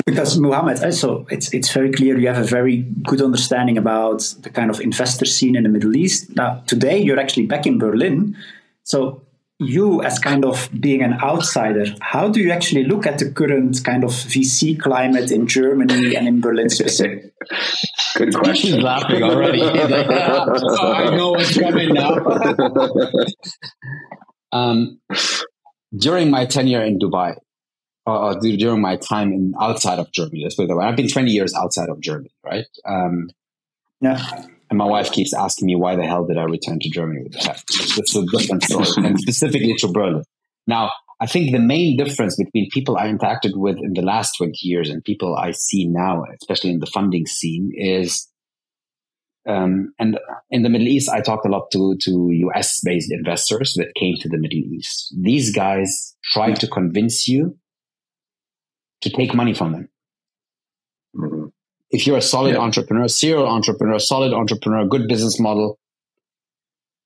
Because 0.05 0.38
Muhammad, 0.38 0.83
also 0.83 1.27
it's 1.31 1.53
it's 1.55 1.72
very 1.72 1.92
clear 1.92 2.18
you 2.18 2.29
have 2.29 2.38
a 2.38 2.44
very 2.44 2.79
good 3.05 3.22
understanding 3.22 3.79
about 3.79 4.35
the 4.42 4.51
kind 4.51 4.70
of 4.70 4.81
investor 4.81 5.25
scene 5.25 5.57
in 5.57 5.62
the 5.62 5.68
Middle 5.68 5.96
East. 5.96 6.35
Now 6.37 6.62
today 6.66 6.98
you're 6.98 7.18
actually 7.18 7.46
back 7.46 7.66
in 7.66 7.79
Berlin, 7.79 8.37
so 8.83 9.22
you 9.64 10.03
as 10.03 10.18
kind 10.18 10.44
of 10.44 10.68
being 10.79 11.03
an 11.03 11.14
outsider, 11.22 11.87
how 12.01 12.29
do 12.29 12.40
you 12.40 12.51
actually 12.51 12.85
look 12.85 13.07
at 13.07 13.18
the 13.18 13.31
current 13.31 13.83
kind 13.85 14.05
of 14.05 14.11
VC 14.11 14.79
climate 14.79 15.31
in 15.31 15.46
Germany 15.46 16.14
and 16.14 16.29
in 16.29 16.40
Berlin 16.40 16.68
specifically? 16.68 17.31
Good 18.16 18.35
question. 18.35 18.75
He's 18.75 18.83
laughing 18.83 19.22
already. 19.22 19.61
He's 19.61 19.90
like, 19.90 20.07
oh, 20.11 20.92
I 20.92 21.16
know 21.16 21.31
what's 21.33 21.59
coming 21.59 21.94
now. 21.94 22.18
um, 24.53 25.01
during 25.96 26.31
my 26.31 26.46
tenure 26.46 26.83
in 26.83 26.98
Dubai, 26.98 27.37
uh, 28.07 28.35
during 28.35 28.81
my 28.81 28.96
time 28.96 29.33
in 29.33 29.55
outside 29.61 29.98
of 29.98 30.11
Germany, 30.12 30.42
let's 30.42 30.57
put 30.57 30.64
it 30.64 30.68
that 30.68 30.77
way. 30.77 30.85
I've 30.85 30.96
been 30.96 31.09
20 31.09 31.31
years 31.31 31.55
outside 31.55 31.88
of 31.88 32.01
Germany, 32.01 32.33
right? 32.44 32.66
Um, 32.87 33.31
yeah. 34.01 34.46
And 34.73 34.79
my 34.79 34.87
wife 34.87 35.13
keeps 35.13 35.35
asking 35.35 35.67
me, 35.67 35.77
why 35.77 35.97
the 35.97 36.07
hell 36.07 36.25
did 36.25 36.39
I 36.39 36.45
return 36.45 36.79
to 36.81 36.89
Germany 36.89 37.25
with 37.25 37.39
check? 37.39 37.61
It's 37.69 38.17
a 38.17 38.25
different 38.25 38.63
story, 38.63 39.07
and 39.07 39.21
specifically 39.21 39.75
to 39.81 39.89
Berlin. 39.89 40.25
Now, 40.67 40.91
I 41.21 41.27
think 41.27 41.53
the 41.53 41.59
main 41.59 41.99
difference 41.99 42.37
between 42.37 42.71
people 42.71 42.97
I 42.97 43.09
interacted 43.09 43.51
with 43.55 43.77
in 43.77 43.93
the 43.93 44.01
last 44.01 44.33
20 44.39 44.55
years 44.63 44.89
and 44.89 45.05
people 45.05 45.37
I 45.37 45.51
see 45.51 45.87
now, 45.87 46.25
especially 46.41 46.71
in 46.71 46.79
the 46.79 46.87
funding 46.87 47.27
scene, 47.27 47.71
is 47.75 48.27
um, 49.47 49.93
and 49.99 50.19
in 50.51 50.63
the 50.63 50.71
Middle 50.71 50.89
East, 50.89 51.11
I 51.11 51.21
talked 51.21 51.45
a 51.45 51.51
lot 51.51 51.71
to, 51.73 51.95
to 52.05 52.31
US 52.31 52.81
based 52.83 53.13
investors 53.13 53.75
that 53.77 53.95
came 53.95 54.15
to 54.21 54.29
the 54.31 54.39
Middle 54.39 54.57
East. 54.57 55.15
These 55.21 55.55
guys 55.55 56.17
try 56.33 56.55
to 56.55 56.67
convince 56.67 57.29
you 57.29 57.59
to 59.03 59.11
take 59.11 59.35
money 59.35 59.53
from 59.53 59.73
them. 59.73 59.91
Mm-hmm 61.93 61.99
if 61.99 62.07
you're 62.07 62.17
a 62.17 62.23
solid 62.23 62.55
yeah. 62.55 62.61
entrepreneur, 62.61 63.07
serial 63.07 63.47
entrepreneur, 63.47 63.99
solid 63.99 64.33
entrepreneur, 64.33 64.87
good 64.87 65.09
business 65.09 65.39
model, 65.39 65.79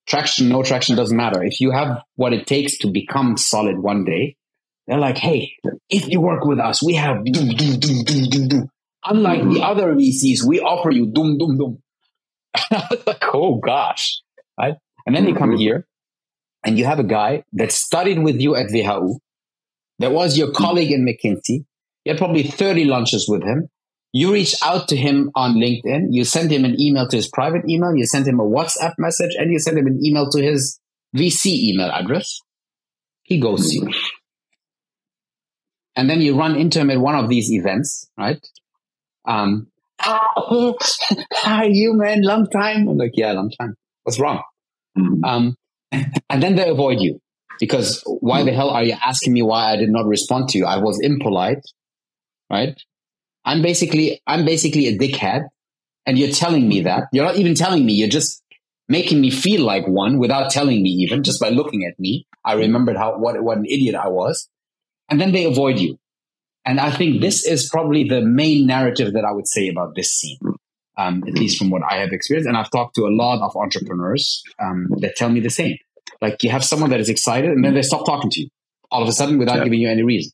traction, 0.07 0.49
no 0.49 0.63
traction 0.63 0.97
doesn't 0.97 1.17
matter. 1.17 1.43
If 1.43 1.61
you 1.61 1.73
have 1.73 2.03
what 2.15 2.33
it 2.33 2.47
takes 2.47 2.79
to 2.79 2.91
become 2.91 3.37
solid 3.37 3.79
one 3.79 4.05
day, 4.05 4.37
They're 4.87 4.99
like, 4.99 5.19
hey, 5.19 5.55
if 5.91 6.09
you 6.09 6.21
work 6.21 6.45
with 6.45 6.61
us, 6.61 6.81
we 6.81 6.95
have 6.95 7.25
doom, 7.25 7.49
doom, 7.49 7.81
doom, 7.81 8.05
doom, 8.05 8.29
doom, 8.31 8.49
doom. 8.49 8.71
Unlike 9.05 9.43
the 9.51 9.63
other 9.63 9.95
VCs, 9.95 10.45
we 10.47 10.61
offer 10.61 10.93
you 10.93 11.07
doom, 11.07 11.39
doom, 11.39 11.59
doom. 11.59 11.83
I 12.55 12.87
was 12.89 13.07
like, 13.07 13.25
oh 13.35 13.57
gosh. 13.57 14.23
Right? 14.57 14.77
And 15.05 15.15
then 15.17 15.27
you 15.27 15.35
come 15.35 15.57
here 15.57 15.87
and 16.65 16.79
you 16.79 16.85
have 16.85 17.01
a 17.01 17.05
guy 17.05 17.43
that 17.53 17.73
studied 17.73 18.23
with 18.23 18.41
you 18.41 18.55
at 18.55 18.71
WHU, 18.71 19.19
that 19.99 20.13
was 20.13 20.39
your 20.39 20.53
colleague 20.53 20.93
in 20.93 21.05
McKinsey. 21.05 21.65
You 22.05 22.13
had 22.13 22.19
probably 22.19 22.45
30 22.45 22.85
lunches 22.85 23.27
with 23.29 23.43
him. 23.43 23.69
You 24.17 24.33
reach 24.33 24.55
out 24.65 24.89
to 24.89 24.97
him 24.97 25.31
on 25.35 25.57
LinkedIn. 25.57 26.07
You 26.11 26.25
send 26.25 26.51
him 26.51 26.65
an 26.65 26.81
email 26.81 27.07
to 27.07 27.17
his 27.17 27.29
private 27.29 27.69
email. 27.69 27.95
You 27.95 28.07
send 28.07 28.27
him 28.27 28.41
a 28.41 28.45
WhatsApp 28.45 28.95
message 28.97 29.33
and 29.39 29.53
you 29.53 29.59
send 29.59 29.77
him 29.77 29.87
an 29.87 30.01
email 30.03 30.31
to 30.31 30.43
his 30.43 30.81
VC 31.15 31.53
email 31.69 31.91
address. 31.91 32.41
He 33.25 33.39
goes 33.39 33.69
to 33.69 33.77
you. 33.77 33.93
And 35.97 36.09
then 36.09 36.23
you 36.23 36.35
run 36.35 36.57
into 36.57 36.81
him 36.81 36.89
at 36.89 36.99
one 36.99 37.15
of 37.15 37.29
these 37.29 37.53
events, 37.53 38.09
right? 38.17 38.39
Um, 39.27 39.67
how 39.99 40.33
are 41.45 41.67
you, 41.67 41.93
man? 41.93 42.23
Long 42.23 42.49
time. 42.49 42.89
I'm 42.89 42.97
like, 42.97 43.13
yeah, 43.17 43.33
long 43.33 43.51
time. 43.51 43.75
What's 44.05 44.19
wrong? 44.19 44.43
Mhm. 44.97 45.25
Um, 45.25 45.57
and 46.31 46.43
then 46.43 46.57
they 46.57 46.67
avoid 46.71 47.01
you 47.01 47.21
because 47.61 48.03
why 48.07 48.45
the 48.45 48.53
hell 48.53 48.71
are 48.71 48.83
you 48.83 48.97
asking 49.05 49.35
me 49.35 49.43
why 49.43 49.73
I 49.73 49.77
did 49.77 49.91
not 49.91 50.07
respond 50.07 50.49
to 50.51 50.59
you? 50.59 50.65
I 50.65 50.79
was 50.79 50.99
impolite, 51.03 51.65
right? 52.51 52.81
I'm 53.47 53.63
basically, 53.63 54.21
I'm 54.27 54.45
basically 54.45 54.87
a 54.89 54.99
dickhead 54.99 55.45
and 56.05 56.19
you're 56.19 56.33
telling 56.33 56.69
me 56.69 56.81
that. 56.83 57.05
You're 57.13 57.25
not 57.25 57.37
even 57.37 57.55
telling 57.55 57.87
me. 57.87 57.95
You're 57.95 58.09
just 58.09 58.43
making 58.89 59.21
me 59.21 59.31
feel 59.31 59.63
like 59.65 59.87
one 59.87 60.19
without 60.19 60.51
telling 60.51 60.83
me 60.83 60.91
even 60.91 61.23
just 61.23 61.41
by 61.41 61.49
looking 61.51 61.85
at 61.87 61.99
me. 61.99 62.27
I 62.45 62.55
remembered 62.55 62.97
how, 62.97 63.19
what, 63.19 63.43
what 63.43 63.57
an 63.59 63.65
idiot 63.67 63.95
I 63.95 64.09
was. 64.09 64.49
And 65.09 65.21
then 65.21 65.33
they 65.33 65.45
avoid 65.45 65.79
you. 65.79 65.97
And 66.65 66.81
I 66.81 66.91
think 66.91 67.21
this 67.21 67.47
is 67.47 67.69
probably 67.71 68.05
the 68.09 68.21
main 68.21 68.67
narrative 68.67 69.13
that 69.13 69.25
I 69.25 69.33
would 69.33 69.47
say 69.47 69.69
about 69.69 69.95
this 69.95 70.11
scene, 70.11 70.39
um, 70.99 71.23
at 71.29 71.35
least 71.35 71.59
from 71.59 71.71
what 71.71 71.83
I 71.89 71.99
have 71.99 72.11
experienced. 72.13 72.49
And 72.49 72.57
I've 72.57 72.71
talked 72.71 72.97
to 72.97 73.03
a 73.07 73.15
lot 73.15 73.41
of 73.41 73.57
entrepreneurs 73.57 74.43
um, 74.61 74.89
that 74.99 75.15
tell 75.17 75.29
me 75.29 75.39
the 75.41 75.51
same. 75.51 75.77
Like 76.21 76.43
you 76.43 76.51
have 76.51 76.65
someone 76.65 76.91
that 76.91 76.99
is 77.01 77.09
excited 77.09 77.51
and 77.51 77.65
then 77.65 77.75
they 77.75 77.83
stop 77.83 78.05
talking 78.07 78.31
to 78.31 78.41
you 78.41 78.49
all 78.91 79.03
of 79.03 79.09
a 79.09 79.13
sudden 79.13 79.39
without 79.39 79.59
Yeah. 79.59 79.65
giving 79.65 79.81
you 79.81 79.89
any 79.89 80.03
reason. 80.03 80.33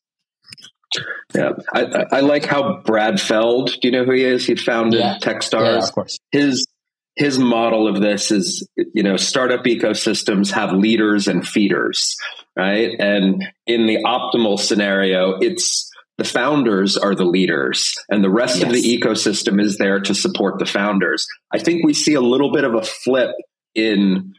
Yeah, 1.35 1.53
I, 1.75 2.05
I- 2.13 2.21
like 2.21 2.45
how 2.45 2.81
Brad 2.83 3.21
Feld. 3.21 3.69
Do 3.81 3.89
you 3.89 3.93
know 3.93 4.05
who 4.05 4.13
he 4.13 4.25
is? 4.25 4.47
He 4.47 4.55
founded 4.57 5.01
Yeah. 5.01 5.19
TechStars. 5.21 5.65
Yeah, 5.81 5.85
of 5.87 5.93
course. 5.93 6.19
his 6.31 6.67
his 7.17 7.39
model 7.39 7.87
of 7.89 8.01
this 8.01 8.31
is 8.31 8.67
you 8.95 9.03
know 9.03 9.17
startup 9.19 9.65
ecosystems 9.65 10.51
have 10.53 10.73
leaders 10.73 11.29
and 11.29 11.47
feeders 11.47 12.17
right 12.57 12.91
and 12.99 13.45
in 13.67 13.85
the 13.87 13.99
optimal 14.07 14.59
scenario 14.59 15.37
it's 15.39 15.91
the 16.17 16.25
founders 16.25 16.97
are 16.97 17.15
the 17.15 17.27
leaders 17.27 17.95
and 18.09 18.25
the 18.25 18.31
rest 18.31 18.63
of 18.63 18.71
the 18.73 18.81
ecosystem 18.83 19.61
is 19.61 19.77
there 19.77 20.01
to 20.01 20.15
support 20.15 20.59
the 20.59 20.65
founders 20.65 21.27
i 21.53 21.59
think 21.59 21.85
we 21.85 21.93
see 21.93 22.15
a 22.15 22.21
little 22.23 22.51
bit 22.51 22.65
of 22.65 22.75
a 22.75 22.83
flip 22.83 23.33
in 23.75 24.33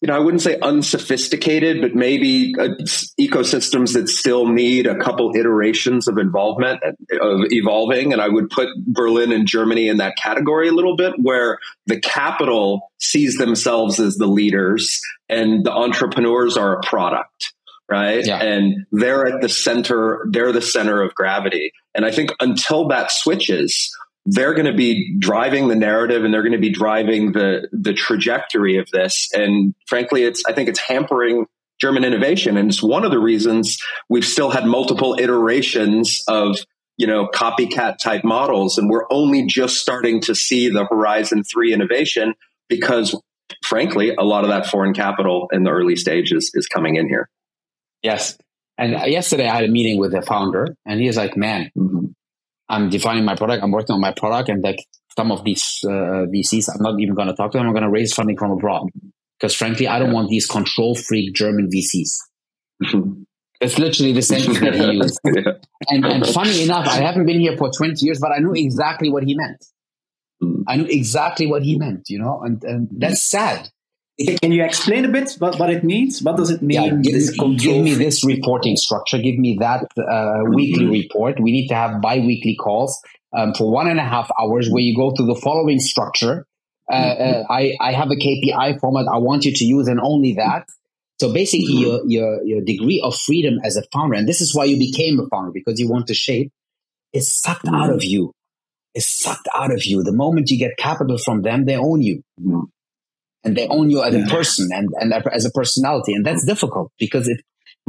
you 0.00 0.08
know 0.08 0.14
i 0.14 0.18
wouldn't 0.18 0.42
say 0.42 0.58
unsophisticated 0.60 1.80
but 1.80 1.94
maybe 1.94 2.54
uh, 2.58 2.68
ecosystems 3.20 3.94
that 3.94 4.08
still 4.08 4.46
need 4.46 4.86
a 4.86 4.96
couple 4.98 5.34
iterations 5.36 6.08
of 6.08 6.18
involvement 6.18 6.80
of 6.84 7.40
evolving. 7.50 8.12
And 8.12 8.20
i 8.20 8.28
would 8.28 8.50
put 8.50 8.68
berlin 8.86 9.32
and 9.32 9.46
germany 9.46 9.88
in 9.88 9.98
that 9.98 10.16
category 10.16 10.68
a 10.68 10.72
little 10.72 10.96
bit 10.96 11.14
where 11.20 11.58
the 11.86 12.00
capital 12.00 12.92
sees 12.98 13.36
themselves 13.36 13.98
as 14.00 14.16
the 14.16 14.26
leaders 14.26 15.00
and 15.28 15.64
the 15.64 15.72
entrepreneurs 15.72 16.56
are 16.56 16.78
a 16.78 16.82
product 16.82 17.52
right? 17.88 18.26
Yeah. 18.26 18.42
and 18.42 18.84
they're 18.90 19.26
at 19.26 19.40
the 19.40 19.48
center 19.48 20.26
they're 20.30 20.52
the 20.52 20.62
center 20.62 21.02
of 21.02 21.14
gravity. 21.14 21.72
And 21.94 22.04
i 22.04 22.10
think 22.10 22.30
until 22.40 22.88
that 22.88 23.10
switches 23.10 23.90
they're 24.26 24.54
going 24.54 24.66
to 24.66 24.74
be 24.74 25.16
driving 25.18 25.68
the 25.68 25.76
narrative 25.76 26.24
and 26.24 26.34
they're 26.34 26.42
going 26.42 26.52
to 26.52 26.58
be 26.58 26.72
driving 26.72 27.32
the 27.32 27.68
the 27.72 27.94
trajectory 27.94 28.78
of 28.78 28.90
this. 28.90 29.30
And 29.32 29.74
frankly 29.86 30.24
it's 30.24 30.42
i 30.46 30.52
think 30.52 30.68
it's 30.68 30.80
hampering 30.80 31.46
german 31.80 32.04
innovation. 32.04 32.56
And 32.56 32.70
it's 32.70 32.82
one 32.82 33.04
of 33.04 33.10
the 33.10 33.18
reasons 33.18 33.78
we've 34.08 34.24
still 34.24 34.50
had 34.50 34.66
multiple 34.66 35.16
iterations 35.18 36.22
of 36.28 36.56
you 36.96 37.06
know 37.06 37.28
copycat 37.28 37.98
type 37.98 38.24
models. 38.24 38.78
And 38.78 38.90
we're 38.90 39.06
only 39.10 39.46
just 39.46 39.76
starting 39.76 40.20
to 40.22 40.34
see 40.34 40.68
the 40.68 40.84
horizon 40.84 41.44
3 41.44 41.72
innovation 41.72 42.34
because 42.68 43.20
frankly 43.62 44.14
a 44.16 44.24
lot 44.24 44.44
of 44.44 44.50
that 44.50 44.66
foreign 44.66 44.94
capital 44.94 45.48
in 45.52 45.62
the 45.62 45.70
early 45.70 45.96
stages 45.96 46.50
is 46.54 46.66
coming 46.66 46.96
in 46.96 47.08
here. 47.08 47.28
Yes. 48.02 48.36
And 48.78 48.92
yesterday 49.10 49.48
I 49.48 49.54
had 49.54 49.64
a 49.64 49.68
meeting 49.68 49.98
with 49.98 50.12
the 50.12 50.20
founder 50.20 50.76
and 50.84 51.00
he 51.00 51.06
was 51.06 51.16
like, 51.16 51.36
man, 51.36 51.70
mm-hmm. 51.76 51.95
I'm 52.68 52.90
defining 52.90 53.24
my 53.24 53.36
product. 53.36 53.62
I'm 53.62 53.70
working 53.70 53.94
on 53.94 54.00
my 54.00 54.12
product. 54.12 54.48
And 54.48 54.62
like 54.62 54.78
some 55.16 55.30
of 55.30 55.44
these 55.44 55.78
uh, 55.84 56.26
VCs, 56.34 56.68
I'm 56.74 56.82
not 56.82 57.00
even 57.00 57.14
going 57.14 57.28
to 57.28 57.34
talk 57.34 57.52
to 57.52 57.58
them. 57.58 57.66
I'm 57.66 57.72
going 57.72 57.84
to 57.84 57.90
raise 57.90 58.12
funding 58.12 58.36
from 58.36 58.50
abroad. 58.50 58.88
Because 59.38 59.54
frankly, 59.54 59.86
I 59.86 59.98
don't 59.98 60.08
Yeah. 60.08 60.14
want 60.14 60.28
these 60.30 60.46
control 60.46 60.94
freak 60.94 61.34
German 61.34 61.68
VCs. 61.72 62.10
It's 63.60 63.78
literally 63.78 64.12
the 64.12 64.22
sentence 64.22 64.60
that 64.60 64.74
he 64.74 64.92
used. 65.02 65.18
Yeah. 65.24 65.52
And, 65.88 66.04
and 66.04 66.26
funny 66.26 66.62
enough, 66.64 66.86
I 66.86 66.96
haven't 66.96 67.24
been 67.26 67.40
here 67.40 67.56
for 67.56 67.70
20 67.70 67.94
years, 68.04 68.18
but 68.20 68.30
I 68.32 68.38
knew 68.38 68.52
exactly 68.54 69.10
what 69.10 69.22
he 69.24 69.34
meant. 69.34 69.64
Mm. 70.42 70.64
I 70.68 70.76
knew 70.76 70.86
exactly 70.86 71.46
what 71.46 71.62
he 71.62 71.78
meant, 71.78 72.08
you 72.10 72.18
know, 72.18 72.42
and, 72.44 72.62
and 72.64 72.88
that's 72.92 73.22
sad. 73.22 73.70
Can 74.18 74.50
you 74.50 74.64
explain 74.64 75.04
a 75.04 75.08
bit 75.08 75.30
what, 75.38 75.58
what 75.58 75.68
it 75.68 75.84
means? 75.84 76.22
What 76.22 76.36
does 76.36 76.50
it 76.50 76.62
mean? 76.62 77.02
Yeah, 77.04 77.12
give, 77.12 77.58
give 77.58 77.82
me 77.82 77.94
this 77.94 78.24
reporting 78.24 78.76
structure. 78.76 79.18
Give 79.18 79.38
me 79.38 79.58
that 79.60 79.86
uh, 79.98 80.44
weekly 80.54 80.86
report. 80.86 81.38
We 81.38 81.52
need 81.52 81.68
to 81.68 81.74
have 81.74 82.00
bi-weekly 82.00 82.56
calls 82.56 82.98
um, 83.36 83.52
for 83.52 83.70
one 83.70 83.88
and 83.88 84.00
a 84.00 84.04
half 84.04 84.30
hours 84.40 84.70
where 84.70 84.82
you 84.82 84.96
go 84.96 85.10
through 85.10 85.26
the 85.26 85.34
following 85.34 85.80
structure. 85.80 86.46
Uh, 86.90 86.94
uh, 86.94 87.44
I, 87.50 87.74
I 87.80 87.92
have 87.92 88.10
a 88.10 88.14
KPI 88.14 88.80
format 88.80 89.06
I 89.12 89.18
want 89.18 89.44
you 89.44 89.52
to 89.52 89.64
use 89.64 89.86
and 89.86 90.00
only 90.00 90.34
that. 90.34 90.64
So 91.20 91.32
basically 91.32 91.74
your, 91.74 92.00
your, 92.06 92.42
your 92.44 92.60
degree 92.62 93.00
of 93.02 93.16
freedom 93.18 93.58
as 93.64 93.76
a 93.76 93.82
founder, 93.92 94.16
and 94.16 94.28
this 94.28 94.40
is 94.40 94.54
why 94.54 94.64
you 94.64 94.78
became 94.78 95.18
a 95.18 95.26
founder 95.28 95.50
because 95.52 95.78
you 95.78 95.90
want 95.90 96.06
to 96.06 96.14
shape, 96.14 96.52
is 97.12 97.34
sucked 97.34 97.68
out 97.68 97.90
of 97.90 98.04
you. 98.04 98.32
Is 98.94 99.08
sucked 99.08 99.48
out 99.54 99.72
of 99.72 99.84
you. 99.84 100.02
The 100.02 100.12
moment 100.12 100.50
you 100.50 100.58
get 100.58 100.76
capital 100.78 101.18
from 101.18 101.42
them, 101.42 101.66
they 101.66 101.76
own 101.76 102.00
you 102.02 102.22
Mhm. 102.40 102.68
And 103.46 103.56
they 103.56 103.68
own 103.68 103.88
you 103.88 104.02
as 104.02 104.14
a 104.14 104.24
person 104.26 104.68
and, 104.72 104.88
and 105.00 105.14
as 105.32 105.44
a 105.46 105.50
personality. 105.50 106.12
And 106.12 106.26
that's 106.26 106.44
difficult 106.44 106.92
because 106.98 107.28
it, 107.28 107.40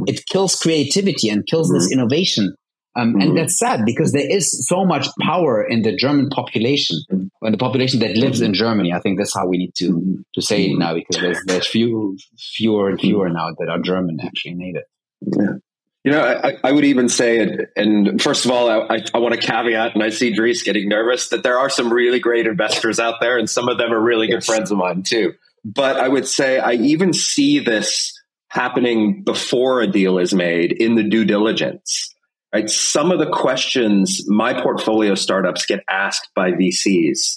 it 0.06 0.24
kills 0.26 0.54
creativity 0.54 1.28
and 1.28 1.46
kills 1.46 1.70
this 1.70 1.92
innovation. 1.92 2.54
Um, 2.96 3.14
Mhm. 3.14 3.22
And 3.22 3.38
that's 3.38 3.58
sad 3.58 3.84
because 3.84 4.12
there 4.12 4.28
is 4.28 4.66
so 4.66 4.84
much 4.84 5.06
power 5.20 5.62
in 5.62 5.82
the 5.82 5.94
German 5.94 6.30
population, 6.30 6.96
in 7.10 7.52
the 7.52 7.58
population 7.58 8.00
that 8.00 8.16
lives 8.16 8.40
in 8.40 8.54
Germany. 8.54 8.92
I 8.92 9.00
think 9.00 9.18
that's 9.18 9.34
how 9.34 9.46
we 9.46 9.58
need 9.58 9.74
to, 9.76 10.24
to 10.34 10.42
say 10.42 10.64
it 10.64 10.78
now 10.78 10.94
because 10.94 11.16
there's, 11.22 11.38
there's 11.46 11.66
few, 11.66 12.16
fewer 12.56 12.88
and 12.88 12.98
fewer 13.00 13.28
now 13.28 13.50
that 13.58 13.68
are 13.68 13.78
German 13.78 14.18
actually 14.20 14.54
native. 14.54 14.84
You 16.04 16.12
know, 16.12 16.22
I, 16.22 16.54
I 16.64 16.72
would 16.72 16.84
even 16.84 17.08
say, 17.08 17.38
it, 17.38 17.70
and 17.76 18.20
first 18.22 18.44
of 18.46 18.50
all, 18.50 18.70
I, 18.70 18.96
I, 18.96 19.04
I 19.14 19.18
want 19.18 19.34
to 19.34 19.40
caveat, 19.40 19.94
and 19.94 20.02
I 20.02 20.08
see 20.10 20.32
Dries 20.32 20.62
getting 20.62 20.88
nervous, 20.88 21.28
that 21.28 21.42
there 21.42 21.58
are 21.58 21.68
some 21.68 21.92
really 21.92 22.20
great 22.20 22.46
investors 22.46 22.98
out 22.98 23.16
there, 23.20 23.36
and 23.36 23.50
some 23.50 23.68
of 23.68 23.78
them 23.78 23.92
are 23.92 24.00
really 24.00 24.26
good 24.28 24.44
friends 24.44 24.70
of 24.70 24.78
mine 24.78 25.02
too. 25.02 25.34
But 25.64 25.96
I 25.96 26.08
would 26.08 26.26
say 26.26 26.58
I 26.58 26.72
even 26.72 27.12
see 27.12 27.58
this 27.58 28.12
happening 28.48 29.22
before 29.24 29.80
a 29.80 29.86
deal 29.86 30.18
is 30.18 30.32
made 30.32 30.72
in 30.72 30.94
the 30.94 31.02
due 31.02 31.24
diligence. 31.24 32.14
Right? 32.52 32.68
Some 32.70 33.10
of 33.12 33.18
the 33.18 33.30
questions 33.30 34.24
my 34.26 34.60
portfolio 34.60 35.14
startups 35.14 35.66
get 35.66 35.80
asked 35.88 36.30
by 36.34 36.52
VCs 36.52 37.34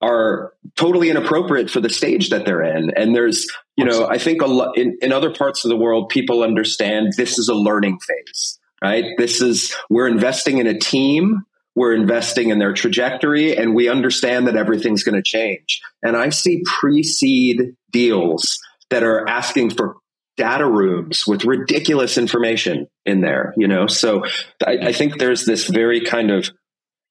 are 0.00 0.52
totally 0.76 1.10
inappropriate 1.10 1.70
for 1.70 1.80
the 1.80 1.90
stage 1.90 2.30
that 2.30 2.46
they're 2.46 2.62
in. 2.62 2.90
And 2.96 3.14
there's, 3.14 3.46
you 3.76 3.84
know, 3.84 4.06
I 4.06 4.18
think 4.18 4.42
a 4.42 4.46
lot 4.46 4.78
in, 4.78 4.96
in 5.02 5.12
other 5.12 5.30
parts 5.30 5.64
of 5.64 5.70
the 5.70 5.76
world, 5.76 6.08
people 6.08 6.42
understand 6.42 7.12
this 7.16 7.38
is 7.38 7.48
a 7.48 7.54
learning 7.54 7.98
phase, 7.98 8.58
right? 8.82 9.04
This 9.18 9.40
is, 9.40 9.74
we're 9.90 10.08
investing 10.08 10.58
in 10.58 10.66
a 10.66 10.78
team. 10.78 11.40
We're 11.78 11.94
investing 11.94 12.48
in 12.48 12.58
their 12.58 12.72
trajectory 12.72 13.56
and 13.56 13.72
we 13.72 13.88
understand 13.88 14.48
that 14.48 14.56
everything's 14.56 15.04
going 15.04 15.14
to 15.14 15.22
change. 15.22 15.80
And 16.02 16.16
I 16.16 16.30
see 16.30 16.64
pre-seed 16.66 17.76
deals 17.92 18.58
that 18.90 19.04
are 19.04 19.28
asking 19.28 19.70
for 19.70 19.98
data 20.36 20.66
rooms 20.66 21.24
with 21.24 21.44
ridiculous 21.44 22.18
information 22.18 22.88
in 23.06 23.20
there, 23.20 23.54
you 23.56 23.68
know? 23.68 23.86
So 23.86 24.24
I, 24.66 24.78
I 24.88 24.92
think 24.92 25.18
there's 25.18 25.44
this 25.44 25.68
very 25.68 26.00
kind 26.00 26.32
of, 26.32 26.50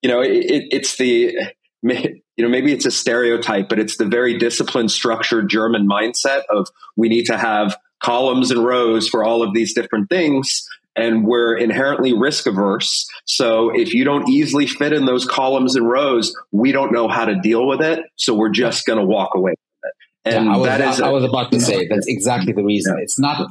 you 0.01 0.09
know, 0.09 0.19
it, 0.19 0.31
it, 0.31 0.63
it's 0.71 0.97
the, 0.97 1.33
you 1.81 2.21
know, 2.37 2.49
maybe 2.49 2.73
it's 2.73 2.85
a 2.85 2.91
stereotype, 2.91 3.69
but 3.69 3.79
it's 3.79 3.95
the 3.95 4.05
very 4.05 4.37
disciplined, 4.37 4.91
structured 4.91 5.49
German 5.49 5.87
mindset 5.87 6.41
of 6.49 6.67
we 6.97 7.07
need 7.07 7.27
to 7.27 7.37
have 7.37 7.77
columns 8.03 8.51
and 8.51 8.65
rows 8.65 9.07
for 9.07 9.23
all 9.23 9.43
of 9.43 9.53
these 9.53 9.73
different 9.73 10.09
things. 10.09 10.67
And 10.97 11.25
we're 11.25 11.55
inherently 11.55 12.17
risk 12.17 12.47
averse. 12.47 13.07
So 13.25 13.69
if 13.69 13.93
you 13.93 14.03
don't 14.03 14.27
easily 14.27 14.65
fit 14.65 14.93
in 14.93 15.05
those 15.05 15.25
columns 15.25 15.75
and 15.75 15.87
rows, 15.87 16.35
we 16.51 16.71
don't 16.71 16.91
know 16.91 17.07
how 17.07 17.25
to 17.25 17.39
deal 17.39 17.67
with 17.67 17.81
it. 17.81 17.99
So 18.15 18.33
we're 18.33 18.49
just 18.49 18.85
going 18.85 18.99
to 18.99 19.05
walk 19.05 19.35
away 19.35 19.53
from 19.53 19.89
it. 19.89 20.35
And 20.35 20.45
Yeah, 20.45 20.53
I 20.53 20.57
was, 20.57 20.67
that 20.67 20.81
is, 20.81 21.01
I, 21.01 21.07
I 21.07 21.11
was 21.11 21.23
about 21.23 21.51
to 21.51 21.61
say 21.61 21.87
that's 21.87 22.07
exactly 22.07 22.51
the 22.51 22.63
reason. 22.63 22.97
It's 22.99 23.19
not 23.19 23.47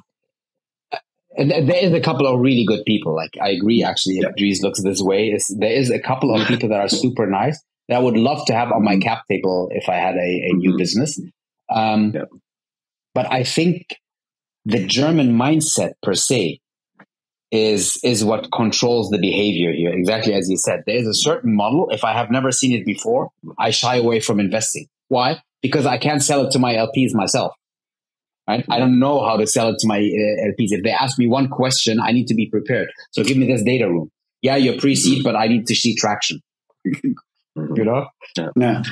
there 1.36 1.76
is 1.76 1.92
a 1.92 2.00
couple 2.00 2.26
of 2.26 2.40
really 2.40 2.64
good 2.64 2.84
people. 2.86 3.14
Like 3.14 3.36
I 3.40 3.50
agree, 3.50 3.84
actually, 3.84 4.18
if 4.18 4.34
Dries 4.36 4.62
looks 4.62 4.82
this 4.82 5.00
way, 5.00 5.28
is 5.28 5.54
there 5.58 5.70
is 5.70 5.90
a 5.90 5.98
couple 5.98 6.34
of 6.34 6.46
people 6.48 6.70
that 6.70 6.80
are 6.80 6.88
super 6.88 7.26
nice 7.26 7.62
that 7.88 7.96
I 7.96 7.98
would 7.98 8.16
love 8.16 8.44
to 8.46 8.54
have 8.54 8.72
on 8.72 8.84
my 8.84 8.96
cap 8.98 9.24
table 9.30 9.68
if 9.72 9.88
I 9.88 9.94
had 9.94 10.16
a, 10.16 10.18
a 10.18 10.52
new 10.54 10.70
mm-hmm. 10.70 10.78
business. 10.78 11.20
Um, 11.68 12.12
yeah. 12.14 12.22
But 13.14 13.30
I 13.32 13.44
think 13.44 13.96
the 14.64 14.84
German 14.84 15.36
mindset 15.36 15.92
per 16.02 16.14
se 16.14 16.60
is 17.56 17.98
is 18.02 18.24
what 18.24 18.50
controls 18.52 19.10
the 19.10 19.18
behavior 19.18 19.72
here. 19.72 19.92
Exactly 19.92 20.34
as 20.34 20.48
you 20.48 20.56
said, 20.56 20.82
there 20.86 20.96
is 20.96 21.06
a 21.06 21.14
certain 21.14 21.54
model. 21.54 21.88
If 21.90 22.04
I 22.04 22.12
have 22.12 22.30
never 22.30 22.52
seen 22.52 22.72
it 22.72 22.84
before, 22.84 23.30
I 23.58 23.70
shy 23.70 23.96
away 23.96 24.20
from 24.20 24.40
investing. 24.40 24.86
Why? 25.08 25.42
Because 25.62 25.86
I 25.86 25.98
can't 25.98 26.22
sell 26.22 26.46
it 26.46 26.52
to 26.52 26.58
my 26.58 26.74
LPs 26.74 27.14
myself. 27.14 27.54
Right? 28.48 28.64
I 28.70 28.78
don't 28.78 29.00
know 29.00 29.24
how 29.24 29.36
to 29.36 29.46
sell 29.46 29.70
it 29.70 29.78
to 29.80 29.88
my 29.88 29.98
uh, 29.98 30.48
LPs. 30.50 30.70
If 30.70 30.84
they 30.84 30.90
ask 30.90 31.18
me 31.18 31.26
one 31.26 31.48
question, 31.48 31.98
I 32.00 32.12
need 32.12 32.28
to 32.28 32.34
be 32.34 32.46
prepared. 32.46 32.88
So 33.10 33.24
give 33.24 33.36
me 33.36 33.46
this 33.46 33.62
data 33.64 33.88
room. 33.88 34.10
Yeah, 34.40 34.54
you're 34.56 34.78
pre-seed, 34.78 35.24
but 35.24 35.34
I 35.34 35.48
need 35.48 35.66
to 35.66 35.74
see 35.74 35.96
traction. 35.96 36.40
you 36.84 37.84
know? 37.84 38.06
Yeah. 38.36 38.82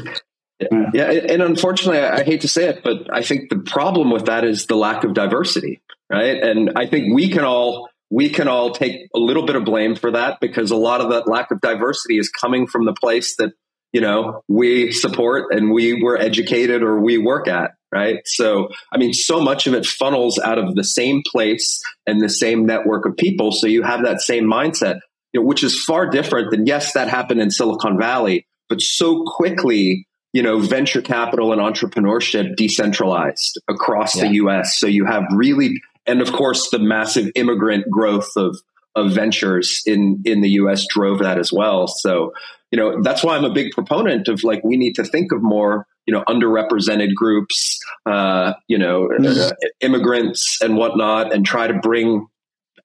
yeah. 0.58 0.90
Yeah. 0.92 1.10
And 1.10 1.42
unfortunately, 1.42 2.00
I 2.00 2.24
hate 2.24 2.40
to 2.40 2.48
say 2.48 2.68
it, 2.68 2.82
but 2.82 3.12
I 3.12 3.22
think 3.22 3.50
the 3.50 3.58
problem 3.58 4.10
with 4.10 4.26
that 4.26 4.44
is 4.44 4.66
the 4.66 4.76
lack 4.76 5.04
of 5.04 5.14
diversity, 5.14 5.82
right? 6.10 6.42
And 6.42 6.72
I 6.74 6.86
think 6.86 7.14
we 7.14 7.28
can 7.28 7.44
all 7.44 7.88
we 8.14 8.28
can 8.28 8.46
all 8.46 8.70
take 8.70 9.08
a 9.12 9.18
little 9.18 9.44
bit 9.44 9.56
of 9.56 9.64
blame 9.64 9.96
for 9.96 10.12
that 10.12 10.38
because 10.40 10.70
a 10.70 10.76
lot 10.76 11.00
of 11.00 11.10
that 11.10 11.26
lack 11.26 11.50
of 11.50 11.60
diversity 11.60 12.16
is 12.16 12.28
coming 12.28 12.68
from 12.68 12.84
the 12.84 12.92
place 12.92 13.34
that 13.36 13.50
you 13.92 14.00
know 14.00 14.42
we 14.46 14.92
support 14.92 15.52
and 15.52 15.72
we 15.72 16.00
were 16.00 16.16
educated 16.16 16.82
or 16.82 17.00
we 17.00 17.18
work 17.18 17.48
at 17.48 17.72
right? 17.92 18.20
So 18.24 18.68
i 18.92 18.98
mean 18.98 19.12
so 19.12 19.40
much 19.40 19.66
of 19.66 19.74
it 19.74 19.84
funnels 19.84 20.38
out 20.38 20.58
of 20.58 20.76
the 20.76 20.84
same 20.84 21.22
place 21.30 21.80
and 22.06 22.20
the 22.20 22.28
same 22.28 22.66
network 22.66 23.04
of 23.04 23.16
people. 23.16 23.50
So 23.50 23.66
you 23.66 23.82
have 23.82 24.04
that 24.04 24.20
same 24.20 24.44
mindset 24.44 25.00
you 25.32 25.40
know, 25.40 25.46
which 25.46 25.64
is 25.64 25.82
far 25.84 26.08
different 26.08 26.52
than 26.52 26.66
yes 26.66 26.92
that 26.92 27.08
happened 27.08 27.40
in 27.40 27.50
silicon 27.50 27.98
valley 27.98 28.46
but 28.68 28.80
so 28.80 29.24
quickly 29.26 30.06
you 30.32 30.42
know 30.42 30.60
venture 30.60 31.02
capital 31.02 31.52
and 31.52 31.60
entrepreneurship 31.60 32.54
decentralized 32.54 33.60
across 33.68 34.14
yeah. 34.16 34.28
the 34.28 34.34
us 34.34 34.78
so 34.78 34.86
you 34.86 35.04
have 35.04 35.24
really 35.32 35.80
and 36.06 36.20
of 36.20 36.32
course 36.32 36.70
the 36.70 36.78
massive 36.78 37.30
immigrant 37.34 37.88
growth 37.90 38.30
of 38.36 38.56
of 38.96 39.12
ventures 39.12 39.82
in 39.86 40.22
in 40.24 40.40
the 40.40 40.50
US 40.50 40.86
drove 40.88 41.18
that 41.20 41.38
as 41.38 41.52
well 41.52 41.88
so 41.88 42.32
you 42.70 42.78
know 42.78 43.02
that's 43.02 43.22
why 43.22 43.36
I'm 43.36 43.44
a 43.44 43.52
big 43.52 43.72
proponent 43.72 44.28
of 44.28 44.42
like 44.42 44.62
we 44.64 44.76
need 44.76 44.94
to 44.94 45.04
think 45.04 45.32
of 45.32 45.42
more 45.42 45.86
you 46.06 46.12
know 46.12 46.22
underrepresented 46.28 47.14
groups 47.14 47.78
uh, 48.06 48.54
you 48.68 48.78
know 48.78 49.06
uh, 49.06 49.18
mm-hmm. 49.18 49.50
immigrants 49.80 50.60
and 50.60 50.76
whatnot 50.76 51.32
and 51.32 51.46
try 51.46 51.66
to 51.66 51.74
bring 51.74 52.26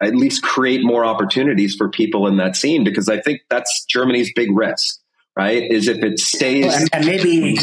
at 0.02 0.16
least 0.16 0.44
create 0.44 0.82
more 0.84 1.04
opportunities 1.04 1.76
for 1.76 1.90
people 1.90 2.28
in 2.28 2.38
that 2.38 2.56
scene 2.56 2.84
because 2.84 3.10
I 3.10 3.20
think 3.20 3.42
that's 3.50 3.86
Germany's 3.86 4.32
big 4.36 4.50
risk 4.52 5.00
right 5.36 5.64
is 5.64 5.88
if 5.88 6.04
it 6.04 6.20
stays 6.20 6.74
and, 6.74 6.90
and 6.94 7.06
maybe 7.06 7.58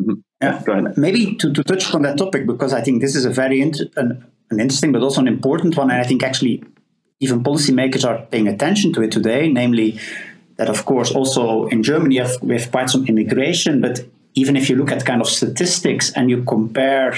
mm-hmm. 0.00 0.12
yeah, 0.40 0.92
maybe 0.96 1.36
to, 1.36 1.52
to 1.52 1.62
touch 1.62 1.92
on 1.94 2.02
that 2.02 2.16
topic 2.16 2.46
because 2.46 2.72
I 2.72 2.80
think 2.80 3.00
this 3.00 3.14
is 3.14 3.24
a 3.24 3.30
very 3.30 3.60
int- 3.60 3.92
an, 3.96 4.24
an 4.52 4.60
interesting 4.60 4.92
but 4.92 5.02
also 5.02 5.20
an 5.20 5.28
important 5.28 5.76
one. 5.76 5.90
And 5.90 6.00
I 6.00 6.04
think 6.04 6.22
actually 6.22 6.62
even 7.20 7.42
policymakers 7.42 8.08
are 8.08 8.26
paying 8.26 8.48
attention 8.48 8.92
to 8.94 9.02
it 9.02 9.12
today, 9.12 9.48
namely 9.48 9.98
that, 10.56 10.68
of 10.68 10.84
course, 10.84 11.12
also 11.12 11.66
in 11.66 11.82
Germany 11.82 12.16
have, 12.16 12.36
we 12.42 12.58
have 12.58 12.70
quite 12.70 12.90
some 12.90 13.06
immigration. 13.06 13.80
But 13.80 14.04
even 14.34 14.56
if 14.56 14.68
you 14.68 14.76
look 14.76 14.90
at 14.90 15.04
kind 15.04 15.20
of 15.20 15.28
statistics 15.28 16.12
and 16.12 16.30
you 16.30 16.44
compare, 16.44 17.12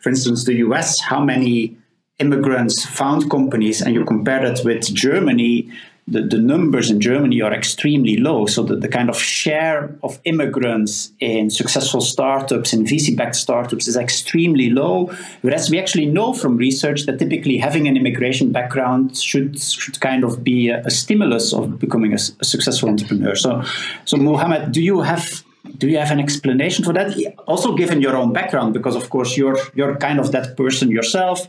for 0.00 0.08
instance, 0.08 0.44
the 0.44 0.54
US, 0.66 1.00
how 1.00 1.20
many 1.24 1.76
immigrants 2.18 2.84
found 2.84 3.30
companies, 3.30 3.80
and 3.80 3.94
you 3.94 4.04
compare 4.04 4.48
that 4.48 4.64
with 4.64 4.82
Germany, 4.94 5.70
the, 6.10 6.22
the 6.22 6.38
numbers 6.38 6.90
in 6.90 7.00
Germany 7.00 7.42
are 7.42 7.52
extremely 7.52 8.16
low. 8.16 8.46
So 8.46 8.62
the, 8.62 8.76
the 8.76 8.88
kind 8.88 9.10
of 9.10 9.18
share 9.18 9.94
of 10.02 10.18
immigrants 10.24 11.12
in 11.20 11.50
successful 11.50 12.00
startups 12.00 12.72
and 12.72 12.86
VC-backed 12.86 13.36
startups 13.36 13.86
is 13.86 13.96
extremely 13.96 14.70
low. 14.70 15.12
Whereas 15.42 15.70
we 15.70 15.78
actually 15.78 16.06
know 16.06 16.32
from 16.32 16.56
research 16.56 17.04
that 17.06 17.18
typically 17.18 17.58
having 17.58 17.86
an 17.88 17.96
immigration 17.96 18.52
background 18.52 19.16
should 19.16 19.60
should 19.60 20.00
kind 20.00 20.24
of 20.24 20.42
be 20.42 20.70
a, 20.70 20.80
a 20.86 20.90
stimulus 20.90 21.52
of 21.52 21.78
becoming 21.78 22.12
a, 22.12 22.20
a, 22.40 22.44
successful 22.44 22.88
entrepreneur. 22.88 23.34
So, 23.34 23.62
so 24.06 24.16
Mohammed, 24.16 24.72
do 24.72 24.82
you 24.82 25.02
have 25.02 25.44
do 25.76 25.88
you 25.88 25.98
have 25.98 26.10
an 26.10 26.20
explanation 26.20 26.84
for 26.84 26.94
that? 26.94 27.14
Also, 27.46 27.74
given 27.74 28.00
your 28.00 28.16
own 28.16 28.32
background, 28.32 28.72
because 28.72 28.96
of 28.96 29.10
course 29.10 29.36
you're 29.36 29.58
you're 29.74 29.96
kind 29.96 30.18
of 30.18 30.32
that 30.32 30.56
person 30.56 30.90
yourself. 30.90 31.46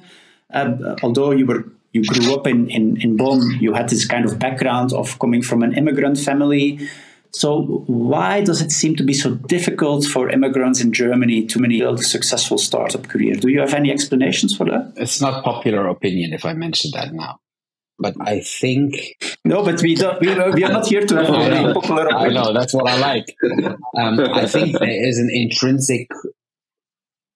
Uh, 0.51 0.95
although 1.03 1.29
you 1.29 1.45
were 1.45 1.63
you 1.91 2.03
grew 2.05 2.33
up 2.35 2.45
in, 2.45 2.69
in, 2.69 3.01
in 3.01 3.17
Bonn, 3.17 3.41
you 3.59 3.73
had 3.73 3.89
this 3.89 4.05
kind 4.05 4.25
of 4.25 4.37
background 4.39 4.93
of 4.93 5.17
coming 5.19 5.41
from 5.41 5.63
an 5.63 5.73
immigrant 5.73 6.19
family. 6.19 6.87
So 7.31 7.83
why 7.87 8.41
does 8.41 8.61
it 8.61 8.71
seem 8.71 8.95
to 8.97 9.03
be 9.03 9.13
so 9.13 9.35
difficult 9.35 10.05
for 10.05 10.29
immigrants 10.29 10.81
in 10.81 10.93
Germany 10.93 11.45
to 11.47 11.59
build 11.59 11.99
a 11.99 12.03
successful 12.03 12.57
startup 12.57 13.07
career? 13.07 13.35
Do 13.35 13.49
you 13.49 13.59
have 13.59 13.73
any 13.73 13.91
explanations 13.91 14.55
for 14.55 14.65
that? 14.65 14.93
It's 14.97 15.21
not 15.21 15.43
popular 15.43 15.87
opinion 15.87 16.33
if 16.33 16.45
I 16.45 16.53
mention 16.53 16.91
that 16.93 17.13
now. 17.13 17.39
But 18.01 18.15
I 18.21 18.39
think 18.39 18.95
no, 19.43 19.61
but 19.61 19.81
we 19.81 19.93
don't. 19.93 20.21
We, 20.21 20.27
we 20.27 20.63
are 20.63 20.71
not 20.71 20.87
here 20.87 21.05
to 21.05 21.15
have 21.17 21.29
a 21.29 21.73
popular 21.73 22.07
opinion. 22.07 22.37
I 22.37 22.43
know 22.43 22.53
that's 22.53 22.73
what 22.73 22.87
I 22.87 22.97
like. 22.97 23.35
Um, 23.97 24.19
I 24.21 24.45
think 24.45 24.79
there 24.79 25.07
is 25.07 25.19
an 25.19 25.29
intrinsic 25.29 26.07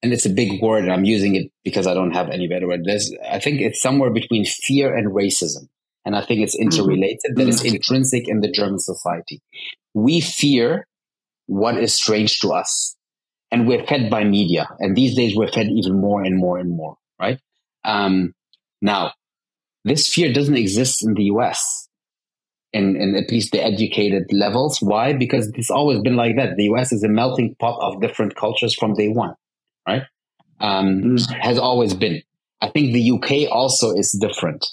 and 0.04 0.12
it's 0.12 0.26
a 0.26 0.30
big 0.30 0.62
word. 0.62 0.90
I'm 0.90 1.06
using 1.06 1.36
it 1.36 1.50
because 1.64 1.88
I 1.88 1.94
don't 1.94 2.12
have 2.12 2.30
any 2.30 2.48
better 2.48 2.68
word. 2.68 2.82
There's, 2.84 3.12
I 3.28 3.40
think 3.40 3.62
it's 3.62 3.82
somewhere 3.82 4.12
between 4.12 4.46
fear 4.46 4.94
and 4.94 5.12
racism. 5.12 5.70
And 6.06 6.14
I 6.16 6.22
think 6.22 6.42
it's 6.42 6.56
mm-hmm. 6.56 6.64
interrelated, 6.64 7.20
mm-hmm. 7.26 7.40
that 7.40 7.48
is 7.48 7.64
intrinsic 7.64 8.28
in 8.28 8.42
the 8.42 8.52
German 8.52 8.80
society. 8.80 9.42
We 9.94 10.20
fear 10.20 10.86
what 11.48 11.78
is 11.78 11.94
strange 11.94 12.40
to 12.42 12.52
us. 12.52 12.96
And 13.50 13.68
we're 13.68 13.86
fed 13.86 14.10
by 14.10 14.26
media. 14.26 14.68
And 14.80 14.96
these 14.96 15.16
days 15.16 15.36
we're 15.36 15.48
fed 15.48 15.68
even 15.68 16.02
more 16.02 16.22
and 16.22 16.38
more 16.38 16.58
and 16.58 16.76
more, 16.76 16.98
right? 17.20 17.40
Um, 17.86 18.34
now, 18.82 19.14
this 19.86 20.10
fear 20.10 20.34
doesn't 20.34 20.58
exist 20.58 21.06
in 21.06 21.14
the 21.14 21.26
US 21.26 21.88
in, 22.74 22.96
in 22.98 23.16
at 23.16 23.32
least 23.32 23.52
the 23.52 23.64
educated 23.64 24.24
levels. 24.34 24.80
Why? 24.82 25.14
Because 25.14 25.52
it's 25.56 25.70
always 25.70 26.02
been 26.02 26.16
like 26.16 26.36
that. 26.36 26.58
The 26.58 26.64
US 26.74 26.92
is 26.92 27.04
a 27.04 27.10
melting 27.10 27.56
pot 27.60 27.80
of 27.80 28.02
different 28.02 28.36
cultures 28.36 28.76
from 28.76 28.96
day 28.96 29.08
one 29.08 29.36
right? 29.88 30.04
Um, 30.60 31.02
mm. 31.02 31.40
Has 31.42 31.58
always 31.58 31.94
been. 31.94 32.22
I 32.62 32.70
think 32.70 32.94
the 32.94 33.12
UK 33.12 33.52
also 33.52 33.94
is 33.94 34.12
different, 34.12 34.66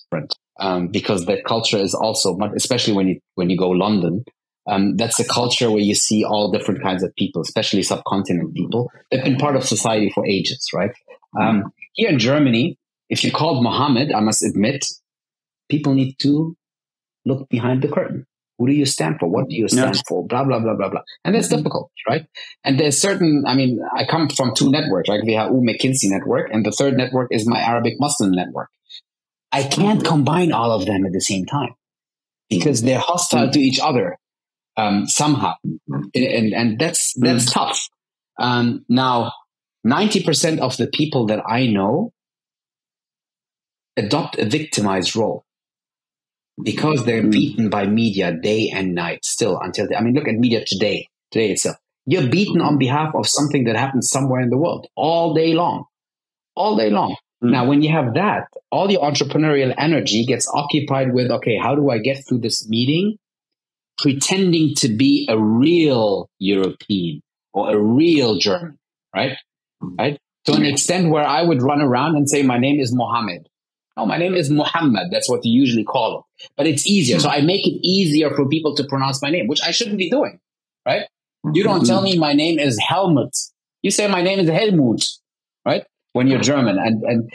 um, 0.61 0.88
because 0.88 1.26
the 1.26 1.42
culture 1.42 1.78
is 1.78 1.94
also, 1.94 2.38
especially 2.54 2.94
when 2.94 3.08
you 3.08 3.20
when 3.34 3.50
you 3.50 3.56
go 3.56 3.70
London, 3.70 4.24
um, 4.68 4.96
that's 4.96 5.18
a 5.18 5.24
culture 5.24 5.70
where 5.70 5.80
you 5.80 5.94
see 5.94 6.24
all 6.24 6.52
different 6.52 6.82
kinds 6.82 7.02
of 7.02 7.14
people, 7.16 7.42
especially 7.42 7.82
subcontinent 7.82 8.54
people. 8.54 8.90
They've 9.11 9.24
been 9.24 9.36
part 9.36 9.56
of 9.56 9.64
society 9.64 10.11
for 10.14 10.24
ages, 10.26 10.68
right? 10.72 10.92
Um, 11.38 11.72
here 11.94 12.08
in 12.08 12.18
Germany, 12.18 12.78
if 13.08 13.24
you're 13.24 13.32
called 13.32 13.62
Mohammed, 13.62 14.12
I 14.12 14.20
must 14.20 14.44
admit, 14.44 14.84
people 15.68 15.94
need 15.94 16.18
to 16.20 16.56
look 17.24 17.48
behind 17.48 17.82
the 17.82 17.88
curtain. 17.88 18.26
Who 18.61 18.66
do 18.66 18.74
you 18.74 18.84
stand 18.84 19.16
for? 19.18 19.26
What 19.26 19.48
do 19.48 19.56
you 19.56 19.68
stand 19.68 19.94
yeah. 19.94 20.02
for? 20.06 20.26
Blah, 20.26 20.44
blah, 20.44 20.58
blah, 20.58 20.74
blah, 20.74 20.90
blah. 20.90 21.00
And 21.24 21.34
that's 21.34 21.46
mm-hmm. 21.46 21.56
difficult, 21.56 21.90
right? 22.06 22.26
And 22.62 22.78
there's 22.78 23.00
certain, 23.00 23.44
I 23.46 23.54
mean, 23.54 23.80
I 23.96 24.04
come 24.04 24.28
from 24.28 24.54
two 24.54 24.70
networks, 24.70 25.08
like 25.08 25.22
We 25.22 25.32
have 25.32 25.50
McKinsey 25.50 26.11
network 26.11 26.50
and 26.52 26.64
the 26.64 26.70
third 26.70 26.94
network 26.94 27.28
is 27.30 27.48
my 27.48 27.58
Arabic 27.58 27.94
Muslim 27.98 28.32
network. 28.32 28.68
I 29.50 29.62
can't 29.62 30.04
combine 30.04 30.52
all 30.52 30.72
of 30.72 30.84
them 30.84 31.06
at 31.06 31.12
the 31.12 31.22
same 31.22 31.46
time 31.46 31.74
because 32.50 32.82
they're 32.82 32.98
hostile 32.98 33.44
mm-hmm. 33.44 33.52
to 33.52 33.61
each 33.61 33.80
other 33.80 34.18
um, 34.76 35.06
somehow. 35.06 35.54
And, 36.14 36.52
and 36.52 36.78
that's, 36.78 37.14
that's 37.14 37.46
mm-hmm. 37.46 37.58
tough. 37.58 37.88
Um, 38.38 38.84
now, 38.90 39.32
90% 39.86 40.58
of 40.58 40.76
the 40.76 40.86
people 40.86 41.24
that 41.28 41.42
I 41.48 41.66
know 41.66 42.12
adopt 43.96 44.38
a 44.38 44.44
victimized 44.44 45.16
role 45.16 45.46
because 46.64 47.04
they're 47.04 47.22
mm. 47.22 47.32
beaten 47.32 47.70
by 47.70 47.86
media 47.86 48.32
day 48.32 48.70
and 48.74 48.94
night 48.94 49.24
still 49.24 49.58
until 49.61 49.88
they, 49.88 49.96
I 49.96 50.00
mean, 50.00 50.14
look 50.14 50.28
at 50.28 50.34
media 50.34 50.64
today, 50.66 51.08
today 51.30 51.52
itself. 51.52 51.76
You're 52.06 52.28
beaten 52.28 52.61
on 52.61 52.78
behalf 52.78 53.14
of 53.14 53.26
something 53.26 53.64
that 53.64 53.76
happens 53.76 54.11
somewhere 54.11 54.40
in 54.40 54.50
the 54.50 54.56
world 54.56 54.86
all 54.96 55.34
day 55.34 55.54
long, 55.54 55.84
all 56.54 56.76
day 56.76 56.90
long. 56.90 57.16
Mm. 57.42 57.50
Now, 57.50 57.66
when 57.66 57.82
you 57.82 57.92
have 57.92 58.14
that, 58.14 58.44
all 58.70 58.90
your 58.90 59.02
entrepreneurial 59.02 59.74
energy 59.76 60.24
gets 60.24 60.48
occupied 60.52 61.12
with, 61.14 61.30
okay, 61.30 61.56
how 61.56 61.74
do 61.74 61.90
I 61.90 61.98
get 61.98 62.24
through 62.26 62.38
this 62.38 62.68
meeting? 62.68 63.16
Pretending 63.98 64.74
to 64.76 64.88
be 64.88 65.26
a 65.28 65.38
real 65.38 66.28
European 66.38 67.20
or 67.52 67.70
a 67.70 67.78
real 67.78 68.36
German, 68.36 68.78
right? 69.14 69.36
Mm. 69.82 69.98
Right? 69.98 70.18
To 70.46 70.54
an 70.54 70.64
extent 70.64 71.11
where 71.11 71.26
I 71.26 71.42
would 71.42 71.62
run 71.62 71.82
around 71.82 72.16
and 72.16 72.28
say, 72.28 72.42
my 72.42 72.56
name 72.58 72.80
is 72.80 72.94
Mohammed 72.94 73.46
Oh, 73.97 74.07
my 74.07 74.16
name 74.16 74.34
is 74.34 74.51
Muhammad. 74.51 75.09
That's 75.11 75.28
what 75.28 75.45
you 75.45 75.53
usually 75.61 75.84
call 75.84 76.20
it. 76.20 76.49
But 76.57 76.66
it's 76.66 76.86
easier. 76.86 77.18
So 77.18 77.28
I 77.28 77.41
make 77.41 77.66
it 77.66 77.78
easier 77.86 78.30
for 78.30 78.49
people 78.49 78.74
to 78.76 78.84
pronounce 78.84 79.20
my 79.20 79.30
name, 79.30 79.47
which 79.47 79.61
I 79.62 79.72
shouldn't 79.72 79.99
be 79.99 80.09
doing, 80.09 80.38
right? 80.86 81.07
You 81.53 81.64
don't 81.64 81.84
tell 81.84 82.03
me 82.03 82.18
my 82.18 82.32
name 82.32 82.59
is 82.59 82.78
Helmut. 82.78 83.34
You 83.82 83.91
say 83.91 84.07
my 84.07 84.22
name 84.22 84.38
is 84.38 84.49
Helmut, 84.49 85.05
right? 85.64 85.84
When 86.12 86.28
you're 86.28 86.41
German. 86.41 86.78
And, 86.78 87.03
and 87.03 87.30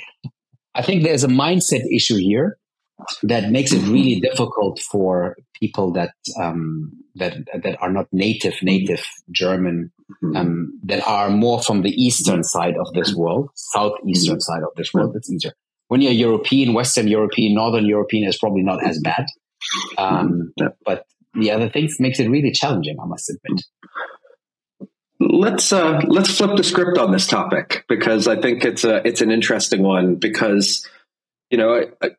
I 0.73 0.81
think 0.81 1.03
there's 1.03 1.23
a 1.23 1.27
mindset 1.27 1.83
issue 1.91 2.17
here 2.17 2.57
that 3.23 3.51
makes 3.51 3.71
it 3.73 3.81
really 3.87 4.19
difficult 4.19 4.79
for 4.79 5.35
people 5.59 5.91
that 5.93 6.11
um, 6.39 6.91
that 7.15 7.37
that 7.63 7.77
are 7.81 7.91
not 7.91 8.07
native 8.11 8.55
native 8.61 9.05
German 9.31 9.91
um, 10.35 10.79
that 10.83 11.05
are 11.07 11.29
more 11.29 11.61
from 11.61 11.81
the 11.81 11.89
eastern 11.89 12.43
side 12.43 12.75
of 12.77 12.93
this 12.93 13.13
world, 13.13 13.49
southeastern 13.55 14.39
side 14.39 14.63
of 14.63 14.69
this 14.75 14.93
world. 14.93 15.15
It's 15.15 15.29
easier. 15.29 15.53
When 15.87 16.01
you're 16.01 16.11
European, 16.11 16.73
Western 16.73 17.07
European, 17.07 17.53
Northern 17.53 17.85
European 17.85 18.27
is 18.27 18.37
probably 18.37 18.63
not 18.63 18.83
as 18.85 18.99
bad, 18.99 19.25
um, 19.97 20.53
but 20.85 21.05
the 21.33 21.51
other 21.51 21.69
things 21.69 21.99
makes 21.99 22.19
it 22.19 22.29
really 22.29 22.51
challenging. 22.51 22.97
I 22.99 23.05
must 23.05 23.29
admit. 23.29 23.63
Let's 25.19 25.71
uh, 25.71 26.01
let's 26.07 26.35
flip 26.35 26.57
the 26.57 26.63
script 26.63 26.97
on 26.97 27.11
this 27.11 27.27
topic 27.27 27.85
because 27.87 28.27
I 28.27 28.39
think 28.39 28.65
it's 28.65 28.83
a 28.83 29.05
it's 29.07 29.21
an 29.21 29.31
interesting 29.31 29.83
one 29.83 30.15
because 30.15 30.87
you 31.49 31.57
know 31.57 31.85
I, 32.01 32.09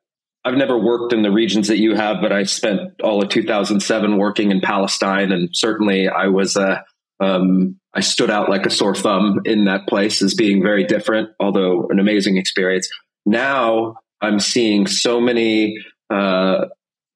I've 0.45 0.55
never 0.55 0.79
worked 0.79 1.13
in 1.13 1.23
the 1.23 1.31
regions 1.33 1.69
that 1.69 1.79
you 1.79 1.97
have, 1.97 2.19
but 2.23 2.33
I 2.33 2.45
spent 2.45 3.01
all 3.03 3.23
of 3.23 3.29
2007 3.29 4.17
working 4.17 4.53
in 4.53 4.61
Palestine, 4.61 5.33
and 5.33 5.51
certainly 5.53 6.09
I 6.09 6.29
was 6.29 6.57
a 6.57 6.85
um, 7.19 7.81
I 7.95 8.01
stood 8.01 8.31
out 8.31 8.49
like 8.49 8.67
a 8.67 8.71
sore 8.71 8.95
thumb 8.95 9.41
in 9.45 9.65
that 9.65 9.87
place 9.89 10.23
as 10.23 10.35
being 10.35 10.63
very 10.63 10.85
different, 10.85 11.31
although 11.41 11.89
an 11.89 11.99
amazing 11.99 12.37
experience. 12.37 12.89
Now 13.27 13.97
I'm 14.21 14.41
seeing 14.41 14.87
so 14.87 15.21
many 15.21 15.77
uh, 16.09 16.67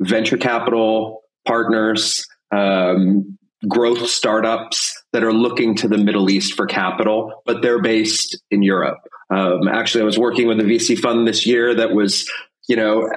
venture 0.01 0.37
capital 0.37 1.23
partners, 1.47 2.27
um, 2.51 3.39
growth 3.69 4.07
startups 4.09 5.03
that 5.13 5.23
are 5.23 5.33
looking 5.33 5.77
to 5.77 5.89
the 5.89 5.99
Middle 5.99 6.31
East 6.31 6.55
for 6.55 6.67
capital, 6.67 7.43
but 7.47 7.63
they're 7.63 7.83
based 7.83 8.41
in 8.51 8.63
Europe. 8.63 8.99
Um, 9.31 9.69
actually, 9.69 10.03
I 10.03 10.05
was 10.05 10.19
working 10.19 10.47
with 10.47 10.61
a 10.61 10.65
VC 10.65 10.99
fund 10.99 11.27
this 11.27 11.47
year 11.47 11.75
that 11.75 11.93
was, 11.93 12.29
you 12.69 12.77
know, 12.77 13.11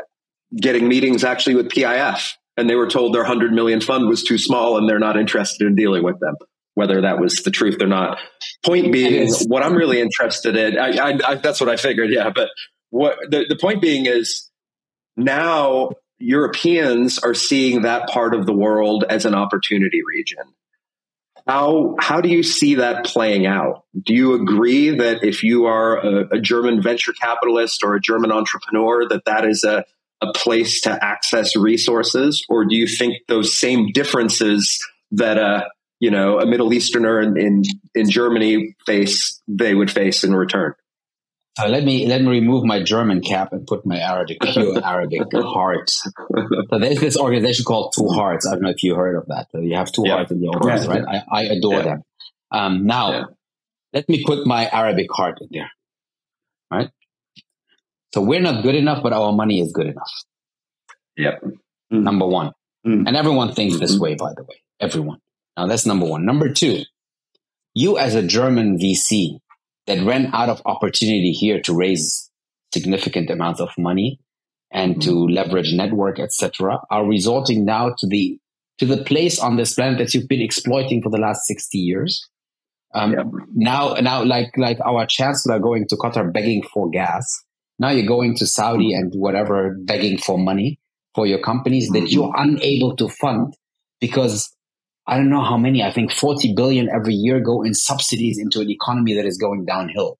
getting 0.56 0.88
meetings 0.88 1.24
actually 1.24 1.56
with 1.56 1.70
PIF, 1.70 2.34
and 2.58 2.70
they 2.70 2.76
were 2.76 2.90
told 2.90 3.14
their 3.14 3.24
100 3.24 3.52
million 3.52 3.82
fund 3.82 4.08
was 4.08 4.24
too 4.24 4.38
small 4.38 4.78
and 4.78 4.88
they're 4.88 5.00
not 5.00 5.18
interested 5.18 5.66
in 5.66 5.76
dealing 5.76 6.04
with 6.04 6.20
them. 6.20 6.36
Whether 6.76 7.02
that 7.02 7.20
was 7.20 7.36
the 7.44 7.52
truth 7.52 7.82
or 7.82 7.88
not. 7.88 8.18
Point 8.66 8.92
being, 8.92 9.32
what 9.48 9.62
I'm 9.62 9.76
really 9.76 10.02
interested 10.02 10.56
in, 10.56 10.80
I, 10.80 10.98
I, 10.98 11.20
I, 11.24 11.36
that's 11.36 11.62
what 11.62 11.70
I 11.70 11.76
figured, 11.76 12.10
yeah. 12.10 12.32
But 12.34 12.50
what 12.94 13.18
the, 13.28 13.46
the 13.50 13.56
point 13.56 13.82
being 13.82 14.06
is 14.06 14.52
now 15.18 15.90
Europeans 16.20 17.18
are 17.18 17.34
seeing 17.34 17.82
that 17.82 18.08
part 18.08 18.36
of 18.36 18.46
the 18.46 18.54
world 18.54 19.04
as 19.10 19.26
an 19.26 19.34
opportunity 19.34 20.02
region. 20.06 20.44
How 21.48 21.96
how 22.00 22.22
do 22.22 22.30
you 22.30 22.44
see 22.44 22.76
that 22.76 23.04
playing 23.04 23.48
out? 23.48 23.84
Do 24.00 24.14
you 24.14 24.36
agree 24.36 24.92
that 24.92 25.24
if 25.24 25.42
you 25.42 25.66
are 25.66 25.98
a, 25.98 26.38
a 26.38 26.40
German 26.40 26.84
venture 26.84 27.14
capitalist 27.14 27.84
or 27.84 27.96
a 27.96 28.00
German 28.00 28.32
entrepreneur, 28.32 29.10
that 29.10 29.26
that 29.26 29.44
is 29.44 29.64
a 29.64 29.84
a 30.22 30.32
place 30.32 30.82
to 30.82 31.04
access 31.04 31.56
resources, 31.56 32.46
or 32.48 32.64
do 32.64 32.76
you 32.76 32.86
think 32.86 33.16
those 33.28 33.60
same 33.60 33.88
differences 33.92 34.80
that 35.12 35.40
a 35.40 35.68
you 36.00 36.12
know 36.12 36.40
a 36.40 36.46
Middle 36.46 36.72
Easterner 36.72 37.20
in 37.20 37.38
in, 37.38 37.64
in 37.96 38.10
Germany 38.10 38.76
face 38.86 39.42
they 39.48 39.74
would 39.74 39.90
face 39.90 40.24
in 40.24 40.36
return? 40.36 40.76
Uh, 41.60 41.68
let 41.68 41.84
me 41.84 42.08
let 42.08 42.22
me 42.22 42.30
remove 42.30 42.64
my 42.64 42.82
German 42.82 43.22
cap 43.22 43.54
and 43.54 43.68
put 43.68 43.86
my 43.86 44.00
Arabic 44.00 44.40
pure 44.42 44.84
Arabic 44.84 45.22
heart. 45.34 45.90
So 45.90 46.80
there's 46.80 47.00
this 47.00 47.18
organization 47.18 47.64
called 47.64 47.94
Two 47.96 48.08
Hearts. 48.08 48.48
I 48.48 48.54
don't 48.54 48.64
know 48.64 48.72
if 48.72 48.82
you 48.82 48.96
heard 48.96 49.16
of 49.16 49.28
that. 49.28 49.48
You 49.54 49.76
have 49.76 49.92
two 49.92 50.04
yeah. 50.06 50.16
hearts 50.16 50.32
in 50.32 50.40
the 50.40 50.48
office, 50.48 50.88
right? 50.88 51.04
I, 51.08 51.22
I 51.32 51.44
adore 51.44 51.76
yeah. 51.76 51.84
them. 51.84 52.04
Um, 52.52 52.86
now, 52.88 53.12
yeah. 53.12 53.24
let 53.94 54.10
me 54.10 54.24
put 54.26 54.48
my 54.48 54.68
Arabic 54.68 55.08
heart 55.12 55.40
in 55.42 55.48
there, 55.52 55.70
right? 56.72 56.90
So 58.16 58.22
we're 58.22 58.42
not 58.42 58.64
good 58.64 58.76
enough, 58.76 59.04
but 59.04 59.14
our 59.14 59.32
money 59.32 59.60
is 59.60 59.72
good 59.72 59.88
enough. 59.88 60.12
Yep. 61.18 61.44
Mm. 61.92 62.04
Number 62.04 62.26
one, 62.26 62.52
mm. 62.86 63.08
and 63.08 63.16
everyone 63.16 63.54
thinks 63.54 63.80
this 63.80 63.98
way, 64.00 64.16
by 64.16 64.34
the 64.36 64.44
way. 64.44 64.56
Everyone. 64.80 65.20
Now 65.56 65.68
that's 65.68 65.86
number 65.86 66.08
one. 66.08 66.26
Number 66.26 66.52
two, 66.52 66.82
you 67.76 68.00
as 68.00 68.16
a 68.16 68.24
German 68.24 68.80
VC 68.80 69.40
that 69.88 70.06
ran 70.06 70.34
out 70.34 70.50
of 70.50 70.62
opportunity 70.66 71.32
here 71.32 71.62
to 71.62 71.74
raise 71.76 72.30
significant 72.74 73.30
amounts 73.30 73.60
of 73.60 73.70
money 73.78 74.20
and 74.72 75.02
to 75.02 75.12
mm-hmm. 75.12 75.34
leverage 75.34 75.74
network, 75.74 76.20
etc., 76.20 76.80
are 76.90 77.06
resorting 77.06 77.64
now 77.66 77.94
to 77.98 78.08
the 78.08 78.38
to 78.80 78.86
the 78.88 79.04
place 79.04 79.40
on 79.40 79.56
this 79.56 79.76
planet 79.76 80.00
that 80.00 80.14
you've 80.14 80.28
been 80.28 80.42
exploiting 80.42 81.02
for 81.02 81.12
the 81.12 81.20
last 81.20 81.46
60 81.46 81.78
years. 81.78 82.28
Um, 82.96 83.14
yeah. 83.14 83.24
Now, 83.54 83.94
now, 83.96 84.24
like 84.24 84.52
like 84.58 84.80
our 84.84 85.06
chancellor 85.06 85.60
going 85.60 85.88
to 85.90 85.96
Qatar 85.96 86.34
begging 86.34 86.64
for 86.64 86.90
gas. 86.90 87.26
Now 87.80 87.90
you're 87.90 88.08
going 88.08 88.36
to 88.38 88.48
Saudi 88.48 88.94
mm-hmm. 88.94 89.14
and 89.14 89.22
whatever 89.22 89.76
begging 89.80 90.18
for 90.18 90.38
money 90.38 90.80
for 91.16 91.28
your 91.28 91.40
companies 91.40 91.90
that 91.90 92.12
you're 92.12 92.32
mm-hmm. 92.32 92.58
unable 92.58 92.96
to 92.96 93.10
fund 93.10 93.54
because 94.00 94.56
I 95.06 95.18
don't 95.18 95.30
know 95.30 95.44
how 95.44 95.58
many, 95.58 95.84
I 95.84 95.92
think 95.92 96.12
40 96.12 96.54
billion 96.56 96.90
every 96.90 97.14
year 97.14 97.40
go 97.42 97.62
in 97.62 97.74
subsidies 97.74 98.40
into 98.40 98.62
an 98.62 98.70
economy 98.70 99.16
that 99.16 99.26
is 99.26 99.38
going 99.38 99.66
downhill, 99.66 100.18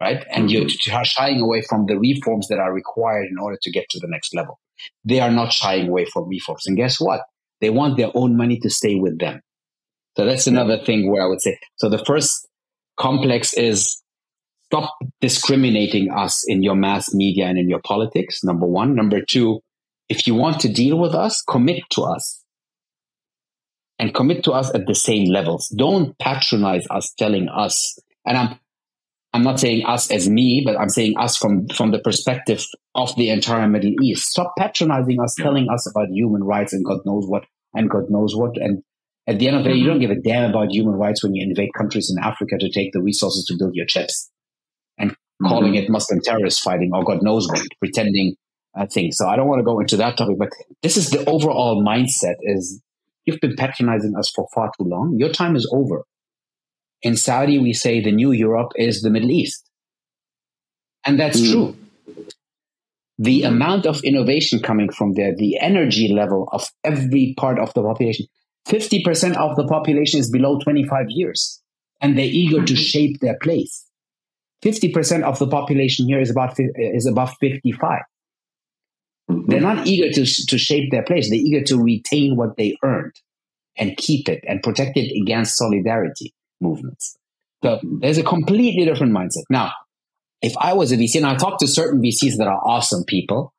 right? 0.00 0.24
And 0.30 0.48
mm-hmm. 0.48 0.68
you're 0.90 1.04
shying 1.04 1.40
away 1.40 1.62
from 1.62 1.86
the 1.86 1.98
reforms 1.98 2.48
that 2.48 2.58
are 2.58 2.72
required 2.72 3.28
in 3.30 3.38
order 3.38 3.58
to 3.62 3.70
get 3.70 3.88
to 3.90 4.00
the 4.00 4.08
next 4.08 4.34
level. 4.34 4.58
They 5.04 5.20
are 5.20 5.30
not 5.30 5.52
shying 5.52 5.88
away 5.88 6.06
from 6.06 6.28
reforms. 6.28 6.66
And 6.66 6.76
guess 6.76 7.00
what? 7.00 7.22
They 7.60 7.70
want 7.70 7.96
their 7.96 8.10
own 8.14 8.36
money 8.36 8.58
to 8.60 8.70
stay 8.70 8.96
with 8.96 9.18
them. 9.18 9.40
So 10.16 10.24
that's 10.24 10.48
another 10.48 10.78
thing 10.78 11.10
where 11.10 11.22
I 11.22 11.26
would 11.26 11.40
say, 11.40 11.58
so 11.76 11.88
the 11.88 12.04
first 12.04 12.48
complex 12.96 13.52
is 13.52 14.02
stop 14.66 14.96
discriminating 15.20 16.10
us 16.10 16.44
in 16.46 16.62
your 16.62 16.74
mass 16.74 17.14
media 17.14 17.46
and 17.46 17.56
in 17.56 17.68
your 17.68 17.80
politics. 17.80 18.42
Number 18.42 18.66
one. 18.66 18.96
Number 18.96 19.20
two, 19.20 19.60
if 20.08 20.26
you 20.26 20.34
want 20.34 20.60
to 20.60 20.68
deal 20.68 20.98
with 20.98 21.14
us, 21.14 21.42
commit 21.42 21.84
to 21.90 22.02
us 22.02 22.37
and 23.98 24.14
commit 24.14 24.44
to 24.44 24.52
us 24.52 24.72
at 24.74 24.86
the 24.86 24.94
same 24.94 25.30
levels. 25.30 25.68
Don't 25.76 26.16
patronize 26.18 26.86
us 26.90 27.12
telling 27.18 27.48
us, 27.48 27.98
and 28.26 28.38
I'm, 28.38 28.60
I'm 29.32 29.42
not 29.42 29.60
saying 29.60 29.84
us 29.86 30.10
as 30.10 30.28
me, 30.28 30.62
but 30.64 30.78
I'm 30.78 30.88
saying 30.88 31.16
us 31.18 31.36
from, 31.36 31.68
from 31.68 31.90
the 31.90 31.98
perspective 31.98 32.64
of 32.94 33.14
the 33.16 33.30
entire 33.30 33.68
Middle 33.68 33.92
East. 34.02 34.28
Stop 34.28 34.54
patronizing 34.56 35.20
us, 35.20 35.34
telling 35.38 35.68
us 35.68 35.90
about 35.90 36.08
human 36.10 36.44
rights 36.44 36.72
and 36.72 36.84
God 36.84 37.00
knows 37.04 37.26
what 37.26 37.44
and 37.74 37.90
God 37.90 38.04
knows 38.08 38.34
what. 38.34 38.56
And 38.56 38.82
at 39.26 39.38
the 39.38 39.48
end 39.48 39.56
of 39.58 39.64
the 39.64 39.70
day, 39.70 39.76
you 39.76 39.86
don't 39.86 40.00
give 40.00 40.10
a 40.10 40.20
damn 40.20 40.50
about 40.50 40.72
human 40.72 40.94
rights 40.94 41.22
when 41.22 41.34
you 41.34 41.46
invade 41.46 41.70
countries 41.76 42.10
in 42.10 42.22
Africa 42.22 42.56
to 42.58 42.70
take 42.70 42.92
the 42.92 43.02
resources 43.02 43.44
to 43.46 43.56
build 43.58 43.74
your 43.74 43.86
chips 43.86 44.30
and 44.96 45.14
calling 45.42 45.74
mm-hmm. 45.74 45.84
it 45.84 45.90
Muslim 45.90 46.20
terrorist 46.22 46.62
fighting 46.62 46.90
or 46.94 47.04
God 47.04 47.22
knows 47.22 47.46
what, 47.48 47.60
pretending 47.78 48.36
uh, 48.78 48.86
things. 48.86 49.18
So 49.18 49.28
I 49.28 49.36
don't 49.36 49.48
want 49.48 49.60
to 49.60 49.64
go 49.64 49.80
into 49.80 49.96
that 49.98 50.16
topic, 50.16 50.36
but 50.38 50.48
this 50.82 50.96
is 50.96 51.10
the 51.10 51.28
overall 51.28 51.84
mindset 51.84 52.36
is 52.42 52.80
You've 53.28 53.40
been 53.42 53.56
patronizing 53.56 54.16
us 54.16 54.30
for 54.34 54.48
far 54.54 54.70
too 54.78 54.88
long. 54.88 55.16
Your 55.18 55.28
time 55.28 55.54
is 55.54 55.70
over. 55.70 56.06
In 57.02 57.14
Saudi, 57.14 57.58
we 57.58 57.74
say 57.74 58.00
the 58.00 58.10
new 58.10 58.32
Europe 58.32 58.72
is 58.76 59.02
the 59.02 59.10
Middle 59.10 59.30
East. 59.30 59.68
And 61.04 61.20
that's 61.20 61.38
mm. 61.38 61.52
true. 61.52 61.76
The 63.18 63.42
amount 63.42 63.84
of 63.84 64.02
innovation 64.02 64.60
coming 64.60 64.90
from 64.90 65.12
there, 65.12 65.36
the 65.36 65.58
energy 65.60 66.10
level 66.10 66.48
of 66.52 66.70
every 66.84 67.34
part 67.36 67.58
of 67.58 67.74
the 67.74 67.82
population, 67.82 68.24
50% 68.66 69.36
of 69.36 69.56
the 69.56 69.66
population 69.66 70.20
is 70.20 70.30
below 70.30 70.58
25 70.60 71.10
years 71.10 71.60
and 72.00 72.16
they're 72.16 72.24
eager 72.24 72.64
to 72.64 72.76
shape 72.76 73.20
their 73.20 73.36
place. 73.42 73.84
50% 74.64 75.22
of 75.22 75.38
the 75.38 75.48
population 75.48 76.06
here 76.06 76.20
is 76.20 76.30
about 76.30 76.56
is 76.58 77.04
above 77.04 77.36
55. 77.40 78.00
They're 79.28 79.60
not 79.60 79.86
eager 79.86 80.10
to, 80.10 80.24
to 80.46 80.58
shape 80.58 80.90
their 80.90 81.02
place. 81.02 81.28
They're 81.28 81.38
eager 81.38 81.62
to 81.64 81.82
retain 81.82 82.36
what 82.36 82.56
they 82.56 82.76
earned 82.82 83.14
and 83.76 83.96
keep 83.96 84.28
it 84.28 84.42
and 84.48 84.62
protect 84.62 84.96
it 84.96 85.14
against 85.20 85.56
solidarity 85.56 86.34
movements. 86.60 87.16
So 87.62 87.80
there's 88.00 88.18
a 88.18 88.22
completely 88.22 88.84
different 88.84 89.12
mindset. 89.12 89.44
Now, 89.50 89.72
if 90.40 90.56
I 90.56 90.72
was 90.72 90.92
a 90.92 90.96
VC 90.96 91.16
and 91.16 91.26
I 91.26 91.34
talked 91.34 91.60
to 91.60 91.66
certain 91.66 92.00
VCs 92.00 92.36
that 92.38 92.46
are 92.46 92.60
awesome 92.64 93.04
people, 93.04 93.52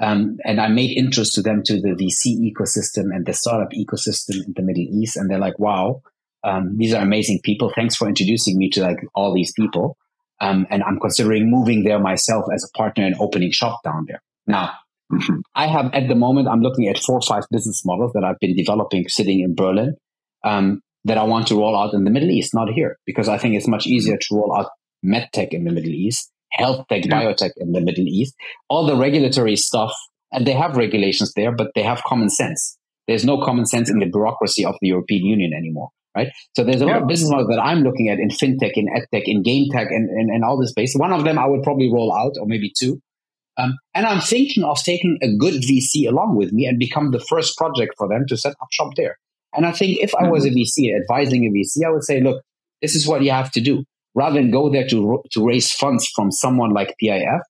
um, 0.00 0.36
and 0.44 0.60
I 0.60 0.68
made 0.68 0.96
interest 0.96 1.34
to 1.34 1.42
them 1.42 1.62
to 1.64 1.80
the 1.80 1.94
VC 1.94 2.52
ecosystem 2.52 3.14
and 3.14 3.24
the 3.24 3.32
startup 3.32 3.72
ecosystem 3.72 4.44
in 4.46 4.52
the 4.54 4.62
Middle 4.62 4.82
East, 4.82 5.16
and 5.16 5.30
they're 5.30 5.38
like, 5.38 5.58
"Wow, 5.58 6.02
um, 6.44 6.76
these 6.76 6.92
are 6.92 7.02
amazing 7.02 7.40
people. 7.42 7.72
Thanks 7.74 7.96
for 7.96 8.06
introducing 8.06 8.58
me 8.58 8.68
to 8.70 8.82
like 8.82 8.98
all 9.14 9.34
these 9.34 9.52
people." 9.52 9.96
Um, 10.38 10.66
and 10.68 10.82
I'm 10.82 11.00
considering 11.00 11.50
moving 11.50 11.84
there 11.84 11.98
myself 11.98 12.44
as 12.52 12.62
a 12.62 12.76
partner 12.76 13.06
and 13.06 13.16
opening 13.18 13.52
shop 13.52 13.82
down 13.82 14.04
there. 14.06 14.22
Now, 14.46 14.72
Mm-hmm. 15.12 15.36
I 15.54 15.66
have 15.68 15.94
at 15.94 16.08
the 16.08 16.14
moment, 16.14 16.48
I'm 16.48 16.62
looking 16.62 16.88
at 16.88 16.98
four 16.98 17.18
or 17.18 17.22
five 17.22 17.44
business 17.50 17.84
models 17.84 18.12
that 18.14 18.24
I've 18.24 18.38
been 18.40 18.56
developing 18.56 19.08
sitting 19.08 19.40
in 19.40 19.54
Berlin 19.54 19.94
um, 20.44 20.80
that 21.04 21.16
I 21.16 21.22
want 21.22 21.46
to 21.48 21.56
roll 21.56 21.76
out 21.78 21.94
in 21.94 22.04
the 22.04 22.10
Middle 22.10 22.30
East, 22.30 22.54
not 22.54 22.68
here, 22.68 22.98
because 23.06 23.28
I 23.28 23.38
think 23.38 23.54
it's 23.54 23.68
much 23.68 23.86
easier 23.86 24.16
to 24.16 24.26
roll 24.32 24.56
out 24.56 24.70
medtech 25.04 25.50
in 25.50 25.64
the 25.64 25.70
Middle 25.70 25.92
East, 25.92 26.32
health 26.50 26.86
tech, 26.88 27.04
yeah. 27.04 27.22
biotech 27.22 27.52
in 27.58 27.72
the 27.72 27.80
Middle 27.80 28.06
East, 28.06 28.34
all 28.68 28.86
the 28.86 28.96
regulatory 28.96 29.56
stuff. 29.56 29.92
And 30.32 30.44
they 30.44 30.54
have 30.54 30.76
regulations 30.76 31.32
there, 31.34 31.52
but 31.52 31.70
they 31.76 31.84
have 31.84 32.02
common 32.02 32.28
sense. 32.28 32.76
There's 33.06 33.24
no 33.24 33.40
common 33.40 33.64
sense 33.64 33.88
in 33.88 34.00
the 34.00 34.06
bureaucracy 34.06 34.64
of 34.64 34.74
the 34.80 34.88
European 34.88 35.24
Union 35.24 35.52
anymore, 35.56 35.90
right? 36.16 36.32
So 36.56 36.64
there's 36.64 36.82
a 36.82 36.84
yeah. 36.84 36.94
lot 36.94 37.02
of 37.02 37.08
business 37.08 37.30
models 37.30 37.48
that 37.50 37.60
I'm 37.60 37.82
looking 37.82 38.08
at 38.08 38.18
in 38.18 38.30
fintech, 38.30 38.72
in 38.74 38.88
edtech, 38.88 39.22
in 39.24 39.44
game 39.44 39.70
tech, 39.70 39.86
and, 39.90 40.10
and, 40.10 40.30
and 40.30 40.44
all 40.44 40.58
this 40.60 40.70
space. 40.70 40.94
One 40.96 41.12
of 41.12 41.22
them 41.22 41.38
I 41.38 41.46
would 41.46 41.62
probably 41.62 41.88
roll 41.92 42.12
out, 42.12 42.32
or 42.40 42.46
maybe 42.46 42.72
two, 42.76 43.00
Um, 43.58 43.74
and 43.94 44.06
I'm 44.06 44.20
thinking 44.20 44.64
of 44.64 44.82
taking 44.82 45.18
a 45.22 45.34
good 45.36 45.62
VC 45.62 46.08
along 46.08 46.36
with 46.36 46.52
me 46.52 46.66
and 46.66 46.78
become 46.78 47.10
the 47.10 47.20
first 47.20 47.56
project 47.56 47.94
for 47.96 48.08
them 48.08 48.24
to 48.28 48.36
set 48.36 48.52
up 48.52 48.68
shop 48.70 48.92
there. 48.96 49.16
And 49.54 49.64
I 49.64 49.72
think 49.72 49.98
if 50.00 50.14
I 50.14 50.28
was 50.28 50.44
a 50.44 50.50
VC 50.50 50.94
advising 50.94 51.46
a 51.46 51.50
VC, 51.50 51.86
I 51.86 51.90
would 51.90 52.04
say, 52.04 52.20
look, 52.20 52.42
this 52.82 52.94
is 52.94 53.06
what 53.06 53.22
you 53.22 53.30
have 53.30 53.50
to 53.52 53.60
do. 53.60 53.84
Rather 54.14 54.40
than 54.40 54.50
go 54.50 54.70
there 54.70 54.86
to, 54.88 55.22
to 55.32 55.46
raise 55.46 55.72
funds 55.72 56.08
from 56.14 56.30
someone 56.30 56.72
like 56.72 56.94
PIF, 57.02 57.40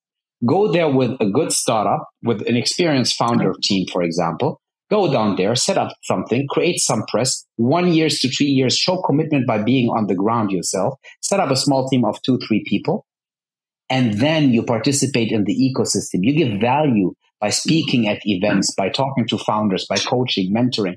go 0.45 0.71
there 0.71 0.89
with 0.89 1.11
a 1.19 1.25
good 1.25 1.51
startup, 1.51 2.07
with 2.23 2.47
an 2.47 2.55
experienced 2.55 3.15
founder 3.15 3.53
team, 3.63 3.87
for 3.91 4.03
example. 4.03 4.61
Go 4.89 5.11
down 5.11 5.35
there, 5.35 5.53
set 5.55 5.77
up 5.77 5.89
something, 6.03 6.47
create 6.49 6.79
some 6.79 7.03
press, 7.09 7.45
one 7.57 7.91
years 7.91 8.19
to 8.19 8.29
three 8.29 8.47
years, 8.47 8.77
show 8.77 9.01
commitment 9.01 9.45
by 9.45 9.61
being 9.61 9.89
on 9.89 10.07
the 10.07 10.15
ground 10.15 10.51
yourself, 10.51 10.93
set 11.21 11.41
up 11.41 11.51
a 11.51 11.57
small 11.57 11.89
team 11.89 12.05
of 12.05 12.21
two, 12.21 12.39
three 12.47 12.63
people, 12.65 13.05
and 13.89 14.19
then 14.19 14.51
you 14.51 14.63
participate 14.63 15.31
in 15.31 15.45
the 15.45 15.55
ecosystem. 15.55 16.19
You 16.21 16.33
give 16.33 16.59
value 16.59 17.13
by 17.39 17.49
speaking 17.49 18.07
at 18.07 18.19
events, 18.25 18.73
by 18.75 18.89
talking 18.89 19.27
to 19.27 19.37
founders, 19.37 19.85
by 19.85 19.97
coaching, 19.97 20.53
mentoring, 20.53 20.95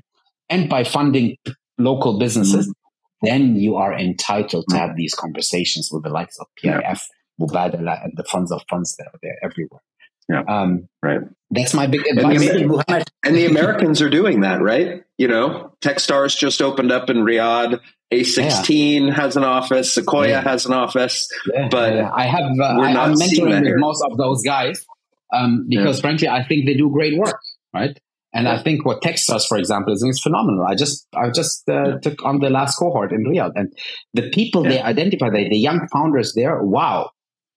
and 0.49 0.69
by 0.69 0.83
funding 0.83 1.37
local 1.77 2.19
businesses. 2.19 2.73
Then 3.21 3.55
you 3.55 3.75
are 3.75 3.93
entitled 3.93 4.65
to 4.69 4.77
have 4.77 4.95
these 4.95 5.13
conversations 5.13 5.89
with 5.91 6.03
the 6.03 6.09
likes 6.09 6.37
of 6.39 6.47
PIF, 6.61 7.01
Mubadala, 7.39 8.03
and 8.03 8.13
the 8.15 8.23
funds 8.23 8.51
of 8.51 8.63
funds 8.69 8.95
that 8.97 9.07
are 9.07 9.19
there 9.21 9.37
everywhere. 9.43 9.81
Yeah. 10.27 10.43
Um, 10.47 10.87
right. 11.03 11.21
That's 11.51 11.73
my 11.73 11.87
big 11.87 12.07
advice. 12.07 12.41
And 12.41 12.69
the, 12.69 13.05
and 13.23 13.35
the, 13.35 13.45
Americans 13.45 14.01
are 14.01 14.09
doing 14.09 14.41
that, 14.41 14.61
right? 14.61 15.03
You 15.17 15.27
know, 15.27 15.70
Techstars 15.81 16.37
just 16.37 16.61
opened 16.61 16.91
up 16.91 17.09
in 17.09 17.17
Riyadh. 17.17 17.79
A16 18.13 19.07
yeah. 19.07 19.13
has 19.13 19.37
an 19.37 19.43
office. 19.43 19.93
Sequoia 19.93 20.27
yeah. 20.27 20.41
has 20.41 20.65
an 20.65 20.73
office. 20.73 21.29
Yeah. 21.53 21.69
But 21.69 21.93
I 21.93 22.23
have, 22.23 22.51
uh, 22.59 22.63
I, 22.63 23.05
am 23.05 23.13
mentoring 23.15 23.63
with 23.63 23.77
most 23.77 24.03
of 24.03 24.17
those 24.17 24.41
guys 24.43 24.85
um, 25.33 25.65
because, 25.69 26.01
frankly, 26.01 26.27
I 26.27 26.43
think 26.43 26.65
they 26.65 26.75
do 26.75 26.89
great 26.89 27.17
work, 27.17 27.39
right? 27.73 27.97
And 28.33 28.47
I 28.47 28.61
think 28.61 28.85
what 28.85 29.01
Techstars, 29.01 29.45
for 29.45 29.57
example, 29.57 29.93
is, 29.93 30.03
is 30.03 30.21
phenomenal. 30.21 30.65
I 30.65 30.75
just 30.75 31.05
I 31.13 31.29
just 31.31 31.67
uh, 31.67 31.99
took 31.99 32.23
on 32.23 32.39
the 32.39 32.49
last 32.49 32.75
cohort 32.77 33.11
in 33.11 33.25
Riyadh, 33.25 33.51
and 33.55 33.73
the 34.13 34.29
people 34.29 34.63
they 34.63 34.81
identify, 34.81 35.29
the, 35.29 35.49
the 35.49 35.57
young 35.57 35.85
founders 35.91 36.33
there, 36.33 36.63
wow, 36.63 37.09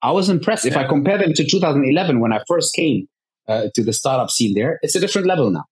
I 0.02 0.10
was 0.10 0.28
impressed. 0.28 0.66
If 0.66 0.76
I 0.76 0.84
compare 0.86 1.16
them 1.16 1.32
to 1.32 1.44
2011 1.44 2.20
when 2.20 2.32
I 2.32 2.40
first 2.48 2.74
came 2.74 3.06
uh, 3.46 3.68
to 3.72 3.84
the 3.84 3.92
startup 3.92 4.30
scene 4.30 4.54
there, 4.54 4.80
it's 4.82 4.96
a 4.96 5.00
different 5.00 5.28
level 5.28 5.50
now. 5.50 5.64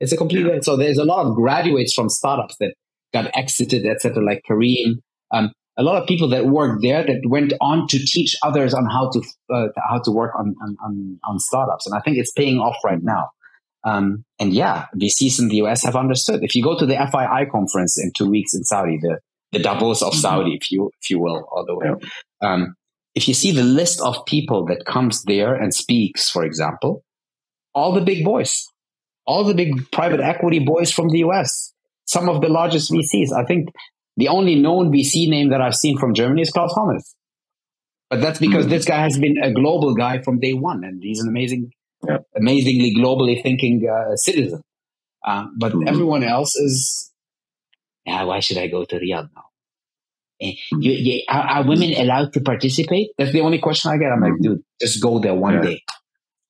It's 0.00 0.12
a 0.12 0.16
complete 0.16 0.46
yeah. 0.46 0.60
so 0.60 0.76
there's 0.76 0.98
a 0.98 1.04
lot 1.04 1.26
of 1.26 1.34
graduates 1.34 1.94
from 1.94 2.08
startups 2.08 2.56
that 2.60 2.74
got 3.12 3.30
exited, 3.36 3.86
etc. 3.86 4.22
Like 4.22 4.42
Careem, 4.48 4.96
um, 5.32 5.52
a 5.78 5.82
lot 5.82 6.00
of 6.00 6.08
people 6.08 6.28
that 6.28 6.46
worked 6.46 6.82
there 6.82 7.04
that 7.04 7.22
went 7.26 7.52
on 7.60 7.86
to 7.88 7.98
teach 7.98 8.36
others 8.42 8.74
on 8.74 8.86
how 8.86 9.10
to 9.10 9.22
uh, 9.52 9.68
how 9.88 9.98
to 10.00 10.10
work 10.10 10.32
on, 10.38 10.54
on 10.82 11.18
on 11.24 11.38
startups, 11.38 11.86
and 11.86 11.96
I 11.96 12.00
think 12.00 12.18
it's 12.18 12.32
paying 12.32 12.58
off 12.58 12.76
right 12.84 13.02
now. 13.02 13.30
Um, 13.84 14.24
and 14.40 14.52
yeah, 14.52 14.86
VCs 14.96 15.38
in 15.38 15.48
the 15.48 15.56
US 15.56 15.84
have 15.84 15.96
understood. 15.96 16.42
If 16.42 16.54
you 16.54 16.62
go 16.62 16.78
to 16.78 16.86
the 16.86 16.94
FII 16.94 17.50
conference 17.50 18.02
in 18.02 18.10
two 18.16 18.28
weeks 18.28 18.54
in 18.54 18.64
Saudi, 18.64 18.98
the 19.00 19.18
the 19.52 19.60
Davos 19.60 20.02
of 20.02 20.12
mm-hmm. 20.12 20.20
Saudi, 20.20 20.54
if 20.54 20.70
you 20.70 20.90
if 21.00 21.10
you 21.10 21.18
will, 21.20 21.48
all 21.52 21.64
the 21.64 21.76
way. 21.76 21.86
Yeah. 21.86 22.52
Um, 22.52 22.74
if 23.14 23.28
you 23.28 23.34
see 23.34 23.52
the 23.52 23.62
list 23.62 24.00
of 24.00 24.26
people 24.26 24.66
that 24.66 24.84
comes 24.84 25.22
there 25.24 25.54
and 25.54 25.74
speaks, 25.74 26.30
for 26.30 26.44
example, 26.44 27.02
all 27.74 27.92
the 27.92 28.02
big 28.02 28.24
boys, 28.24 28.66
all 29.26 29.44
the 29.44 29.54
big 29.54 29.90
private 29.90 30.20
equity 30.20 30.60
boys 30.60 30.92
from 30.92 31.08
the 31.08 31.18
US, 31.18 31.72
some 32.06 32.28
of 32.28 32.40
the 32.40 32.48
largest 32.48 32.90
VCs. 32.90 33.32
I 33.32 33.44
think 33.44 33.68
the 34.16 34.28
only 34.28 34.54
known 34.54 34.92
VC 34.92 35.28
name 35.28 35.50
that 35.50 35.60
I've 35.60 35.74
seen 35.74 35.98
from 35.98 36.14
Germany 36.14 36.42
is 36.42 36.50
Klaus 36.50 36.72
Hommels. 36.74 37.14
But 38.08 38.20
that's 38.20 38.38
because 38.38 38.64
mm-hmm. 38.64 38.70
this 38.70 38.84
guy 38.84 39.00
has 39.00 39.18
been 39.18 39.36
a 39.42 39.52
global 39.52 39.94
guy 39.94 40.22
from 40.22 40.38
day 40.38 40.54
one, 40.54 40.84
and 40.84 41.02
he's 41.02 41.20
an 41.20 41.28
amazing, 41.28 41.72
yeah. 42.06 42.18
amazingly 42.36 42.94
globally 42.96 43.42
thinking 43.42 43.84
uh, 43.88 44.14
citizen. 44.14 44.62
Uh, 45.26 45.46
but 45.58 45.72
mm-hmm. 45.72 45.88
everyone 45.88 46.22
else 46.22 46.54
is, 46.54 47.12
yeah, 48.04 48.22
why 48.22 48.38
should 48.38 48.58
I 48.58 48.68
go 48.68 48.84
to 48.84 48.96
Riyadh 48.96 49.28
now? 49.34 49.42
You, 50.38 50.52
you, 50.92 51.22
are, 51.28 51.42
are, 51.42 51.66
women 51.66 51.94
allowed 51.94 52.32
to 52.34 52.40
participate? 52.40 53.08
That's 53.18 53.32
the 53.32 53.40
only 53.40 53.58
question 53.58 53.90
I 53.90 53.96
get. 53.96 54.12
I'm 54.12 54.20
like, 54.20 54.38
dude, 54.40 54.62
just 54.80 55.02
go 55.02 55.18
there 55.18 55.34
one 55.34 55.54
yeah. 55.54 55.62
day. 55.62 55.82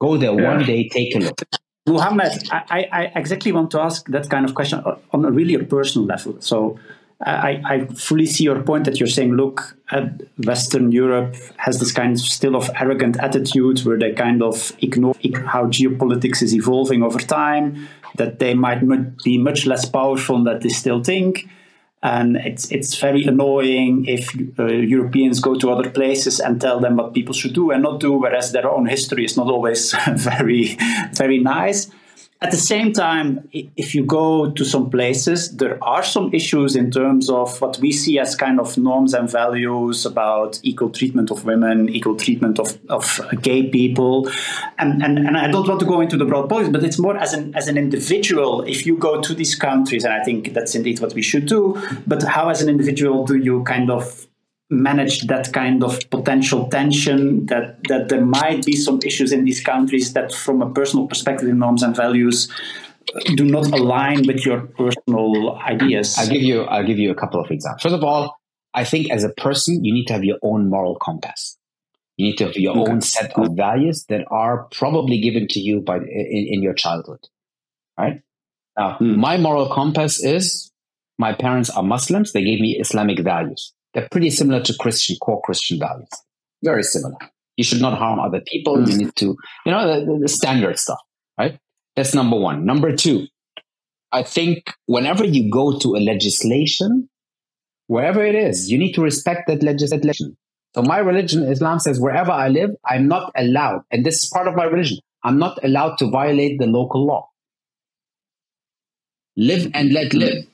Go 0.00 0.16
there 0.18 0.38
yeah. 0.38 0.56
one 0.56 0.66
day, 0.66 0.88
take 0.88 1.14
a 1.14 1.20
look. 1.20 1.40
Muhammad, 1.86 2.32
I, 2.50 2.88
I, 2.92 3.12
exactly 3.14 3.52
want 3.52 3.70
to 3.70 3.80
ask 3.80 4.06
that 4.08 4.28
kind 4.28 4.44
of 4.44 4.54
question 4.54 4.82
on 5.12 5.24
a 5.24 5.30
really 5.30 5.54
a 5.54 5.60
personal 5.60 6.06
level. 6.06 6.36
So 6.40 6.78
I, 7.20 7.62
I 7.64 7.86
fully 7.86 8.26
see 8.26 8.44
your 8.44 8.60
point 8.62 8.84
that 8.84 8.98
you're 8.98 9.08
saying, 9.08 9.34
look, 9.34 9.76
uh, 9.90 10.06
Western 10.44 10.90
Europe 10.90 11.36
has 11.58 11.78
this 11.78 11.92
kind 11.92 12.14
of 12.14 12.20
still 12.20 12.56
of 12.56 12.68
arrogant 12.80 13.18
attitude 13.20 13.80
where 13.84 13.98
they 13.98 14.12
kind 14.12 14.42
of 14.42 14.72
ignore 14.82 15.14
how 15.46 15.66
geopolitics 15.66 16.42
is 16.42 16.54
evolving 16.54 17.02
over 17.02 17.20
time, 17.20 17.88
that 18.16 18.40
they 18.40 18.54
might 18.54 18.82
be 19.22 19.38
much 19.38 19.64
less 19.64 19.88
powerful 19.88 20.42
than 20.42 20.58
they 20.60 20.68
still 20.68 21.02
think 21.02 21.48
and 22.06 22.36
it's 22.36 22.70
it's 22.70 22.94
very 23.00 23.24
annoying 23.24 24.04
if 24.06 24.30
uh, 24.58 24.66
Europeans 24.66 25.40
go 25.40 25.54
to 25.56 25.70
other 25.72 25.90
places 25.90 26.38
and 26.38 26.60
tell 26.60 26.78
them 26.78 26.96
what 26.96 27.12
people 27.12 27.34
should 27.34 27.52
do 27.52 27.72
and 27.72 27.82
not 27.82 27.98
do, 28.00 28.12
whereas 28.12 28.52
their 28.52 28.70
own 28.70 28.86
history 28.86 29.24
is 29.24 29.36
not 29.36 29.48
always 29.48 29.92
very 30.14 30.76
very 31.14 31.38
nice. 31.38 31.90
At 32.42 32.50
the 32.50 32.58
same 32.58 32.92
time, 32.92 33.48
if 33.52 33.94
you 33.94 34.04
go 34.04 34.50
to 34.50 34.64
some 34.64 34.90
places, 34.90 35.56
there 35.56 35.82
are 35.82 36.02
some 36.04 36.34
issues 36.34 36.76
in 36.76 36.90
terms 36.90 37.30
of 37.30 37.58
what 37.62 37.78
we 37.78 37.92
see 37.92 38.18
as 38.18 38.36
kind 38.36 38.60
of 38.60 38.76
norms 38.76 39.14
and 39.14 39.30
values 39.30 40.04
about 40.04 40.60
equal 40.62 40.90
treatment 40.90 41.30
of 41.30 41.46
women, 41.46 41.88
equal 41.88 42.14
treatment 42.14 42.58
of, 42.58 42.78
of 42.90 43.20
uh, 43.20 43.30
gay 43.40 43.70
people. 43.70 44.30
And, 44.76 45.02
and, 45.02 45.18
and 45.18 45.38
I 45.38 45.50
don't 45.50 45.66
want 45.66 45.80
to 45.80 45.86
go 45.86 46.02
into 46.02 46.18
the 46.18 46.26
broad 46.26 46.50
politics, 46.50 46.72
but 46.72 46.84
it's 46.84 46.98
more 46.98 47.16
as 47.16 47.32
an, 47.32 47.54
as 47.54 47.68
an 47.68 47.78
individual, 47.78 48.62
if 48.64 48.84
you 48.84 48.98
go 48.98 49.22
to 49.22 49.32
these 49.32 49.54
countries, 49.54 50.04
and 50.04 50.12
I 50.12 50.22
think 50.22 50.52
that's 50.52 50.74
indeed 50.74 51.00
what 51.00 51.14
we 51.14 51.22
should 51.22 51.46
do, 51.46 51.82
but 52.06 52.22
how 52.22 52.50
as 52.50 52.60
an 52.60 52.68
individual 52.68 53.24
do 53.24 53.36
you 53.36 53.64
kind 53.64 53.90
of 53.90 54.25
manage 54.70 55.26
that 55.28 55.52
kind 55.52 55.84
of 55.84 55.98
potential 56.10 56.68
tension 56.68 57.46
that 57.46 57.78
that 57.88 58.08
there 58.08 58.24
might 58.24 58.64
be 58.66 58.74
some 58.74 58.98
issues 59.04 59.32
in 59.32 59.44
these 59.44 59.60
countries 59.60 60.12
that 60.12 60.32
from 60.34 60.60
a 60.60 60.70
personal 60.70 61.06
perspective 61.06 61.48
norms 61.54 61.82
and 61.82 61.94
values 61.94 62.50
do 63.36 63.44
not 63.44 63.66
align 63.66 64.26
with 64.26 64.44
your 64.44 64.62
personal 64.62 65.56
ideas. 65.58 66.16
I'll 66.18 66.28
give 66.28 66.42
you 66.42 66.62
i'll 66.62 66.86
give 66.86 66.98
you 66.98 67.12
a 67.12 67.14
couple 67.14 67.40
of 67.40 67.50
examples. 67.50 67.82
First 67.82 67.94
of 67.94 68.02
all 68.02 68.36
i 68.74 68.82
think 68.82 69.10
as 69.10 69.22
a 69.22 69.30
person 69.30 69.84
you 69.84 69.94
need 69.94 70.06
to 70.06 70.14
have 70.14 70.24
your 70.24 70.38
own 70.42 70.68
moral 70.68 70.96
compass. 70.96 71.58
You 72.16 72.28
need 72.28 72.38
to 72.38 72.46
have 72.46 72.56
your 72.56 72.76
okay. 72.78 72.92
own 72.92 73.00
set 73.02 73.38
of 73.38 73.54
values 73.56 74.06
that 74.08 74.24
are 74.30 74.64
probably 74.72 75.20
given 75.20 75.46
to 75.48 75.60
you 75.60 75.80
by 75.80 75.98
in, 75.98 76.46
in 76.54 76.62
your 76.62 76.74
childhood 76.74 77.20
right? 77.96 78.22
Now 78.76 78.98
mm. 78.98 79.16
my 79.16 79.36
moral 79.36 79.68
compass 79.68 80.20
is 80.20 80.72
my 81.18 81.32
parents 81.32 81.70
are 81.70 81.82
muslims 81.82 82.32
they 82.32 82.42
gave 82.42 82.60
me 82.60 82.76
islamic 82.80 83.20
values 83.20 83.72
they're 83.96 84.08
pretty 84.10 84.28
similar 84.28 84.60
to 84.60 84.74
Christian, 84.78 85.16
core 85.22 85.40
Christian 85.40 85.78
values. 85.78 86.10
Very 86.62 86.82
similar. 86.82 87.16
You 87.56 87.64
should 87.64 87.80
not 87.80 87.96
harm 87.96 88.20
other 88.20 88.42
people. 88.46 88.78
You 88.86 88.94
mm. 88.94 88.98
need 88.98 89.16
to, 89.16 89.34
you 89.64 89.72
know, 89.72 90.04
the, 90.04 90.18
the 90.20 90.28
standard 90.28 90.78
stuff, 90.78 90.98
right? 91.38 91.58
That's 91.96 92.14
number 92.14 92.36
one. 92.36 92.66
Number 92.66 92.94
two, 92.94 93.26
I 94.12 94.22
think 94.22 94.70
whenever 94.84 95.24
you 95.24 95.50
go 95.50 95.78
to 95.78 95.96
a 95.96 96.00
legislation, 96.00 97.08
wherever 97.86 98.22
it 98.22 98.34
is, 98.34 98.70
you 98.70 98.76
need 98.76 98.92
to 98.92 99.00
respect 99.00 99.46
that 99.46 99.62
legislation. 99.62 100.36
So 100.74 100.82
my 100.82 100.98
religion, 100.98 101.44
Islam 101.44 101.78
says, 101.78 101.98
wherever 101.98 102.32
I 102.32 102.48
live, 102.48 102.72
I'm 102.84 103.08
not 103.08 103.32
allowed, 103.34 103.80
and 103.90 104.04
this 104.04 104.24
is 104.24 104.30
part 104.30 104.46
of 104.46 104.54
my 104.54 104.64
religion, 104.64 104.98
I'm 105.24 105.38
not 105.38 105.58
allowed 105.64 105.96
to 106.00 106.10
violate 106.10 106.58
the 106.58 106.66
local 106.66 107.06
law. 107.06 107.30
Live 109.38 109.70
and 109.72 109.90
let 109.94 110.12
live. 110.12 110.44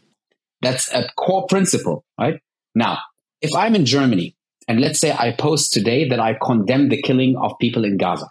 That's 0.61 0.95
a 0.95 1.09
core 1.16 1.49
principle, 1.49 2.05
right? 2.20 2.40
Now, 2.76 2.99
if 3.43 3.51
I'm 3.57 3.74
in 3.74 3.84
Germany 3.84 4.36
and 4.68 4.80
let's 4.80 5.01
say 5.01 5.12
I 5.12 5.32
post 5.32 5.72
today 5.72 6.09
that 6.09 6.20
I 6.20 6.34
condemn 6.34 6.88
the 6.88 7.01
killing 7.03 7.36
of 7.36 7.53
people 7.61 7.84
in 7.84 7.97
Gaza, 7.97 8.28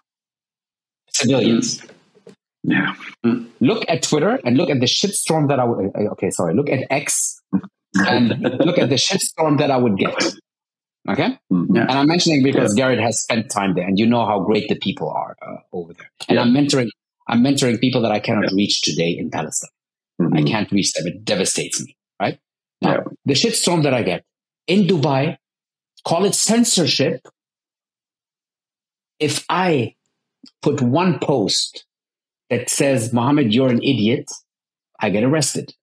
civilians. 1.10 1.82
Yeah. 2.64 2.96
Mm. 3.26 3.48
Look 3.60 3.86
at 3.88 4.04
Twitter 4.04 4.40
and 4.46 4.58
look 4.58 4.70
at 4.70 4.80
the 4.80 4.86
shitstorm 4.86 5.50
that 5.50 5.60
I 5.60 5.66
would. 5.66 5.92
Uh, 5.96 6.12
okay, 6.12 6.30
sorry. 6.30 6.54
Look 6.54 6.70
at 6.70 6.80
X 6.90 7.42
and 7.96 8.40
look 8.40 8.78
at 8.78 8.90
the 8.90 8.96
shitstorm 8.96 9.58
that 9.60 9.72
I 9.72 9.78
would 9.78 9.98
get. 9.98 10.16
Okay, 11.10 11.40
mm, 11.52 11.66
yeah. 11.74 11.82
and 11.82 11.92
I'm 11.92 12.08
mentioning 12.08 12.44
because 12.44 12.78
yeah. 12.78 12.86
Gerrit 12.86 13.02
has 13.02 13.20
spent 13.24 13.50
time 13.50 13.74
there, 13.74 13.88
and 13.88 13.98
you 13.98 14.06
know 14.06 14.24
how 14.24 14.40
great 14.42 14.70
the 14.70 14.76
people 14.76 15.10
are 15.10 15.36
uh, 15.42 15.58
over 15.74 15.94
there. 15.94 16.12
And 16.30 16.36
yeah. 16.36 16.44
I'm 16.44 16.54
mentoring. 16.54 16.90
I'm 17.28 17.42
mentoring 17.42 17.80
people 17.80 18.02
that 18.02 18.12
I 18.12 18.20
cannot 18.20 18.52
reach 18.52 18.82
today 18.82 19.10
in 19.18 19.32
Palestine. 19.32 19.72
Mm-hmm. 20.22 20.38
I 20.38 20.44
can't 20.44 20.72
reach 20.72 20.94
them. 20.94 21.08
It 21.08 21.26
devastates 21.26 21.84
me. 21.84 21.98
Right 22.20 22.38
now, 22.84 23.04
the 23.26 23.34
shitstorm 23.34 23.82
that 23.84 23.96
I 23.96 24.04
get 24.04 24.24
in 24.68 24.88
Dubai, 24.88 25.38
call 26.06 26.26
it 26.26 26.36
censorship. 26.36 27.28
If 29.20 29.46
I 29.50 29.96
put 30.62 30.82
one 30.82 31.20
post 31.20 31.86
that 32.50 32.70
says, 32.70 33.14
Mohammed, 33.14 33.54
you're 33.54 33.70
an 33.70 33.84
idiot, 33.84 34.30
I 35.00 35.10
get 35.10 35.24
arrested. 35.24 35.74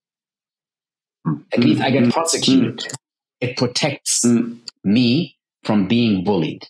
Mm. 1.27 1.45
At 1.53 1.61
least 1.61 1.81
I 1.81 1.91
get 1.91 2.03
mm-hmm. 2.03 2.11
prosecuted. 2.11 2.79
Mm. 2.79 2.95
It 3.41 3.57
protects 3.57 4.25
mm. 4.25 4.59
me 4.85 5.37
from 5.65 5.87
being 5.87 6.25
bullied. 6.25 6.67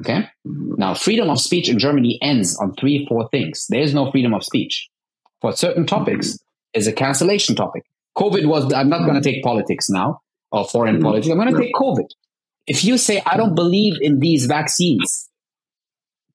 Okay. 0.00 0.28
Mm-hmm. 0.46 0.74
Now, 0.78 0.94
freedom 0.94 1.30
of 1.30 1.40
speech 1.40 1.68
in 1.68 1.78
Germany 1.78 2.18
ends 2.22 2.56
on 2.58 2.74
three, 2.74 3.06
four 3.08 3.28
things. 3.30 3.66
There 3.68 3.80
is 3.80 3.94
no 3.94 4.10
freedom 4.10 4.34
of 4.34 4.44
speech 4.44 4.88
for 5.40 5.52
certain 5.52 5.86
topics. 5.86 6.28
Mm-hmm. 6.28 6.44
Is 6.74 6.86
a 6.86 6.92
cancellation 6.92 7.56
topic. 7.56 7.82
COVID 8.18 8.44
was. 8.44 8.70
I'm 8.74 8.90
not 8.90 8.98
going 8.98 9.14
to 9.14 9.20
mm-hmm. 9.20 9.36
take 9.36 9.42
politics 9.42 9.88
now 9.88 10.20
or 10.52 10.66
foreign 10.66 10.96
mm-hmm. 10.96 11.04
politics. 11.04 11.28
I'm 11.28 11.38
going 11.38 11.54
to 11.54 11.60
take 11.60 11.74
COVID. 11.74 12.06
If 12.66 12.84
you 12.84 12.98
say 12.98 13.22
I 13.24 13.36
don't 13.36 13.54
believe 13.54 13.94
in 14.00 14.20
these 14.20 14.46
vaccines, 14.46 15.28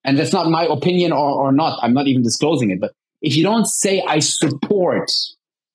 and 0.03 0.17
that's 0.17 0.33
not 0.33 0.47
my 0.47 0.65
opinion 0.65 1.11
or, 1.11 1.41
or 1.41 1.51
not, 1.51 1.79
I'm 1.81 1.93
not 1.93 2.07
even 2.07 2.23
disclosing 2.23 2.71
it. 2.71 2.79
But 2.79 2.93
if 3.21 3.35
you 3.35 3.43
don't 3.43 3.65
say 3.65 4.01
I 4.01 4.19
support 4.19 5.11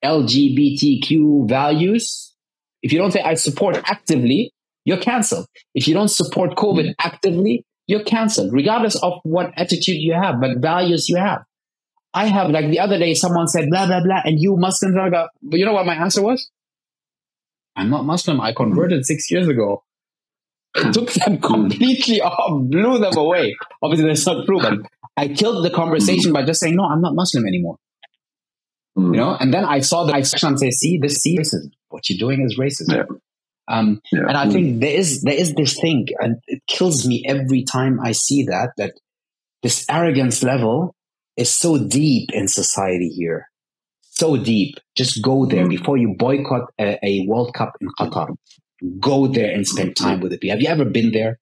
LGBTQ 0.05 1.49
values, 1.49 2.35
if 2.83 2.93
you 2.93 2.99
don't 2.99 3.13
say 3.13 3.21
I 3.21 3.35
support 3.35 3.77
actively, 3.85 4.53
you're 4.85 4.99
canceled. 4.99 5.47
If 5.75 5.89
you 5.89 5.95
don't 5.95 6.09
support 6.09 6.57
COVID 6.57 6.91
mm-hmm. 6.91 7.07
actively, 7.07 7.65
you're 7.87 8.05
canceled, 8.05 8.53
regardless 8.53 8.97
of 9.03 9.15
what 9.23 9.51
attitude 9.57 9.97
you 9.97 10.13
have, 10.13 10.41
but 10.41 10.59
values 10.59 11.09
you 11.09 11.17
have. 11.17 11.43
I 12.15 12.27
have, 12.27 12.51
like 12.51 12.71
the 12.71 12.81
other 12.81 12.99
day, 12.99 13.15
someone 13.15 13.49
said, 13.49 13.71
blah, 13.71 13.87
blah, 13.87 14.03
blah, 14.03 14.21
and 14.25 14.41
you 14.41 14.57
Muslims 14.57 14.97
are, 14.97 15.11
but 15.11 15.59
you 15.59 15.65
know 15.65 15.73
what 15.73 15.87
my 15.87 15.95
answer 15.95 16.23
was? 16.23 16.51
I'm 17.79 17.91
not 17.91 18.05
Muslim. 18.05 18.41
I 18.41 18.53
converted 18.53 19.07
six 19.07 19.31
years 19.31 19.47
ago. 19.47 19.85
I 20.75 20.91
took 20.91 21.13
them 21.13 21.39
completely 21.53 22.21
off, 22.21 22.69
blew 22.69 22.99
them 22.99 23.17
away. 23.17 23.57
Obviously, 23.83 24.09
that's 24.09 24.27
not 24.27 24.45
true, 24.47 24.61
but 24.61 24.79
I 25.17 25.29
killed 25.29 25.65
the 25.65 25.71
conversation 25.71 26.33
by 26.33 26.45
just 26.45 26.61
saying, 26.61 26.75
no, 26.75 26.85
I'm 26.85 27.01
not 27.01 27.15
Muslim 27.15 27.47
anymore. 27.47 27.77
Mm. 28.99 29.15
You 29.15 29.21
know, 29.21 29.37
and 29.39 29.55
then 29.55 29.65
I 29.65 29.81
saw 29.81 30.05
the 30.05 30.13
I 30.13 30.19
and 30.19 30.59
say, 30.59 30.71
see, 30.71 30.99
this 30.99 31.23
see 31.23 31.39
racism. 31.39 31.71
What 31.89 32.11
you're 32.11 32.19
doing 32.19 32.45
is 32.45 32.59
racism. 32.59 32.97
Yeah. 32.97 33.05
Um, 33.69 34.01
yeah. 34.13 34.27
And 34.29 34.37
I 34.37 34.51
think 34.51 34.81
there 34.81 34.95
is 34.95 35.23
there 35.23 35.35
is 35.35 35.55
this 35.55 35.79
thing, 35.79 36.09
and 36.19 36.37
it 36.47 36.63
kills 36.67 37.07
me 37.07 37.25
every 37.29 37.65
time 37.65 38.01
I 38.01 38.13
see 38.13 38.45
that 38.45 38.71
that 38.77 38.95
this 39.63 39.85
arrogance 39.89 40.43
level 40.43 40.95
is 41.37 41.55
so 41.55 41.79
deep 41.79 42.31
in 42.33 42.49
society 42.49 43.09
here, 43.09 43.48
so 44.19 44.37
deep. 44.37 44.77
Just 44.97 45.23
go 45.23 45.47
there 45.47 45.67
mm. 45.67 45.71
before 45.71 45.97
you 45.97 46.15
boycott 46.19 46.73
a, 46.81 46.99
a, 47.03 47.27
World 47.27 47.55
Cup 47.55 47.77
in 47.81 47.89
Qatar. 47.99 48.29
Go 49.01 49.27
there 49.27 49.53
and 49.55 49.67
spend 49.67 49.97
time 49.97 50.21
with 50.21 50.33
the 50.33 50.39
people. 50.39 50.55
Have 50.55 50.63
you 50.63 50.69
ever 50.69 50.85
been 50.85 51.13
there? 51.13 51.39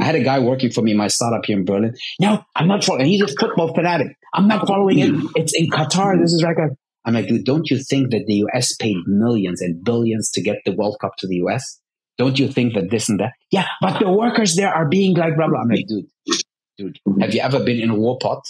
I 0.00 0.04
had 0.04 0.16
a 0.16 0.22
guy 0.22 0.40
working 0.40 0.70
for 0.70 0.82
me 0.82 0.92
in 0.92 0.96
my 0.96 1.08
startup 1.08 1.44
here 1.44 1.56
in 1.56 1.64
Berlin. 1.64 1.94
No, 2.20 2.42
I'm 2.56 2.66
not 2.66 2.82
following. 2.82 3.06
He's 3.06 3.22
a 3.22 3.28
football 3.28 3.72
fanatic. 3.72 4.16
I'm 4.34 4.48
not 4.48 4.66
following 4.66 4.98
it. 4.98 5.12
It's 5.36 5.54
in 5.54 5.68
Qatar. 5.68 6.20
This 6.20 6.32
is 6.32 6.42
like 6.42 6.58
a 6.58 6.70
I'm 7.04 7.14
like, 7.14 7.28
dude, 7.28 7.44
don't 7.44 7.70
you 7.70 7.78
think 7.78 8.10
that 8.10 8.24
the 8.26 8.44
US 8.46 8.74
paid 8.74 8.96
millions 9.06 9.62
and 9.62 9.82
billions 9.84 10.28
to 10.32 10.42
get 10.42 10.56
the 10.64 10.72
World 10.72 10.96
Cup 11.00 11.12
to 11.18 11.28
the 11.28 11.36
US? 11.46 11.80
Don't 12.18 12.38
you 12.38 12.48
think 12.48 12.74
that 12.74 12.90
this 12.90 13.08
and 13.08 13.20
that? 13.20 13.32
Yeah, 13.52 13.66
but 13.80 14.00
the 14.00 14.10
workers 14.10 14.56
there 14.56 14.74
are 14.74 14.88
being 14.88 15.14
like 15.16 15.36
blah 15.36 15.46
blah. 15.46 15.60
I'm 15.60 15.68
like, 15.68 15.86
dude, 15.86 16.06
dude, 16.76 16.98
have 17.20 17.32
you 17.32 17.40
ever 17.40 17.62
been 17.62 17.78
in 17.78 17.90
a 17.90 17.94
war 17.94 18.18
pot 18.18 18.42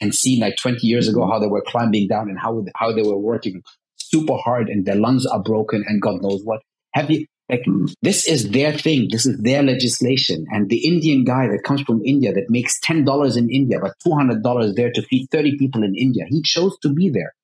and 0.00 0.14
seen 0.14 0.40
like 0.40 0.56
20 0.56 0.86
years 0.86 1.08
ago 1.08 1.26
how 1.26 1.38
they 1.38 1.46
were 1.46 1.62
climbing 1.66 2.08
down 2.08 2.28
and 2.28 2.38
how 2.38 2.64
how 2.76 2.92
they 2.92 3.02
were 3.02 3.18
working 3.18 3.62
super 3.96 4.36
hard 4.36 4.68
and 4.68 4.86
their 4.86 4.96
lungs 4.96 5.26
are 5.26 5.42
broken 5.42 5.84
and 5.86 6.02
God 6.02 6.22
knows 6.22 6.42
what? 6.44 6.60
Have 6.94 7.10
you 7.10 7.26
like 7.50 7.64
this 8.02 8.28
is 8.28 8.50
their 8.50 8.72
thing, 8.72 9.08
this 9.10 9.26
is 9.26 9.38
their 9.42 9.62
legislation. 9.62 10.46
And 10.50 10.68
the 10.68 10.86
Indian 10.86 11.24
guy 11.24 11.48
that 11.48 11.64
comes 11.64 11.80
from 11.82 12.00
India 12.04 12.32
that 12.32 12.48
makes 12.48 12.78
ten 12.80 13.04
dollars 13.04 13.36
in 13.36 13.50
India 13.50 13.78
but 13.80 13.94
two 14.04 14.12
hundred 14.12 14.42
dollars 14.42 14.74
there 14.74 14.92
to 14.92 15.02
feed 15.02 15.28
30 15.30 15.58
people 15.58 15.82
in 15.82 15.94
India, 15.96 16.24
he 16.28 16.42
chose 16.42 16.78
to 16.82 16.88
be 16.88 17.10
there. 17.10 17.34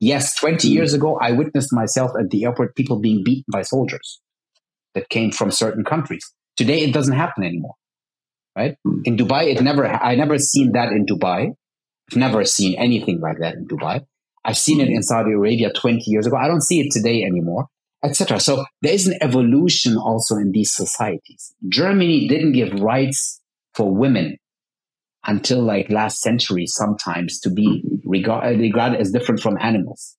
Yes, 0.00 0.34
20 0.34 0.68
mm. 0.68 0.72
years 0.72 0.92
ago, 0.94 1.16
I 1.20 1.30
witnessed 1.30 1.72
myself 1.72 2.10
at 2.18 2.30
the 2.30 2.44
airport 2.44 2.74
people 2.74 2.98
being 2.98 3.22
beaten 3.22 3.44
by 3.52 3.62
soldiers 3.62 4.20
that 4.94 5.08
came 5.08 5.30
from 5.30 5.52
certain 5.52 5.84
countries. 5.84 6.28
Today, 6.56 6.80
it 6.80 6.92
doesn't 6.92 7.14
happen 7.14 7.44
anymore, 7.44 7.74
right? 8.56 8.76
Mm. 8.84 9.02
In 9.04 9.16
Dubai, 9.16 9.54
it 9.54 9.62
never, 9.62 9.86
I 9.86 10.16
never 10.16 10.38
seen 10.38 10.72
that 10.72 10.90
in 10.90 11.06
Dubai. 11.06 11.54
I've 12.10 12.18
never 12.18 12.44
seen 12.44 12.74
anything 12.78 13.20
like 13.20 13.38
that 13.38 13.54
in 13.54 13.66
Dubai. 13.66 14.04
I've 14.44 14.58
seen 14.58 14.80
it 14.80 14.88
in 14.88 15.02
Saudi 15.02 15.32
Arabia 15.32 15.72
20 15.72 16.02
years 16.06 16.26
ago. 16.26 16.36
I 16.36 16.48
don't 16.48 16.62
see 16.62 16.80
it 16.80 16.92
today 16.92 17.22
anymore, 17.22 17.66
etc. 18.02 18.40
So 18.40 18.64
there 18.80 18.92
is 18.92 19.06
an 19.06 19.18
evolution 19.20 19.96
also 19.96 20.36
in 20.36 20.50
these 20.50 20.72
societies. 20.72 21.54
Germany 21.68 22.26
didn't 22.28 22.52
give 22.52 22.72
rights 22.80 23.40
for 23.74 23.94
women 23.94 24.36
until 25.24 25.62
like 25.62 25.88
last 25.90 26.20
century 26.20 26.66
sometimes 26.66 27.38
to 27.40 27.50
be 27.50 27.84
regard, 28.04 28.58
regarded 28.58 29.00
as 29.00 29.12
different 29.12 29.40
from 29.40 29.56
animals. 29.60 30.16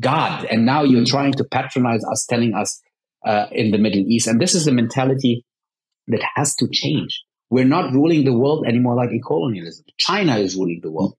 God. 0.00 0.46
And 0.46 0.64
now 0.64 0.82
you're 0.82 1.04
trying 1.04 1.32
to 1.34 1.44
patronize 1.44 2.02
us, 2.10 2.26
telling 2.28 2.54
us 2.54 2.80
uh, 3.24 3.46
in 3.52 3.70
the 3.70 3.78
Middle 3.78 4.00
East. 4.00 4.26
And 4.26 4.40
this 4.40 4.54
is 4.54 4.64
the 4.64 4.72
mentality 4.72 5.44
that 6.08 6.22
has 6.34 6.54
to 6.56 6.68
change. 6.72 7.22
We're 7.52 7.72
not 7.76 7.92
ruling 7.92 8.24
the 8.24 8.32
world 8.32 8.64
anymore 8.66 8.94
like 8.94 9.10
colonialism. 9.26 9.84
China 9.98 10.38
is 10.38 10.56
ruling 10.56 10.80
the 10.82 10.90
world. 10.90 11.18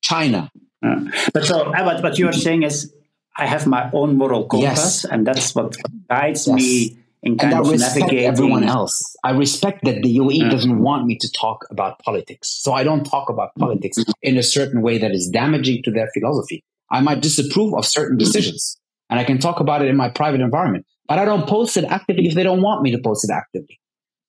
China. 0.00 0.50
Uh, 0.82 1.00
but 1.34 1.44
so, 1.44 1.74
uh, 1.74 2.00
what 2.00 2.18
you 2.18 2.26
are 2.26 2.32
saying 2.32 2.62
is, 2.62 2.94
I 3.36 3.44
have 3.44 3.66
my 3.66 3.90
own 3.92 4.16
moral 4.16 4.46
compass, 4.46 5.04
yes. 5.04 5.04
and 5.04 5.26
that's 5.26 5.54
what 5.54 5.76
guides 6.08 6.46
yes. 6.46 6.56
me 6.56 6.98
in 7.22 7.36
kind 7.36 7.52
and 7.52 7.66
I 7.66 7.70
respect 7.70 7.96
navigating. 7.98 8.26
everyone 8.26 8.64
else. 8.64 9.14
I 9.24 9.32
respect 9.32 9.84
that 9.84 10.02
the 10.02 10.16
UAE 10.16 10.50
doesn't 10.50 10.78
want 10.78 11.04
me 11.04 11.18
to 11.18 11.30
talk 11.32 11.66
about 11.70 11.98
politics. 11.98 12.48
So 12.48 12.72
I 12.72 12.82
don't 12.82 13.04
talk 13.04 13.28
about 13.28 13.54
politics 13.58 13.98
mm. 13.98 14.10
in 14.22 14.38
a 14.38 14.42
certain 14.42 14.80
way 14.80 14.96
that 14.96 15.10
is 15.10 15.28
damaging 15.28 15.82
to 15.82 15.90
their 15.90 16.08
philosophy. 16.14 16.64
I 16.90 17.02
might 17.02 17.20
disapprove 17.20 17.74
of 17.74 17.84
certain 17.84 18.16
decisions 18.16 18.78
and 19.10 19.20
I 19.20 19.24
can 19.24 19.38
talk 19.38 19.60
about 19.60 19.82
it 19.82 19.88
in 19.88 19.96
my 19.96 20.08
private 20.08 20.40
environment, 20.40 20.86
but 21.08 21.18
I 21.18 21.26
don't 21.26 21.46
post 21.46 21.76
it 21.76 21.84
actively 21.84 22.26
if 22.26 22.34
they 22.34 22.42
don't 22.42 22.62
want 22.62 22.80
me 22.80 22.92
to 22.92 22.98
post 22.98 23.28
it 23.28 23.32
actively. 23.32 23.78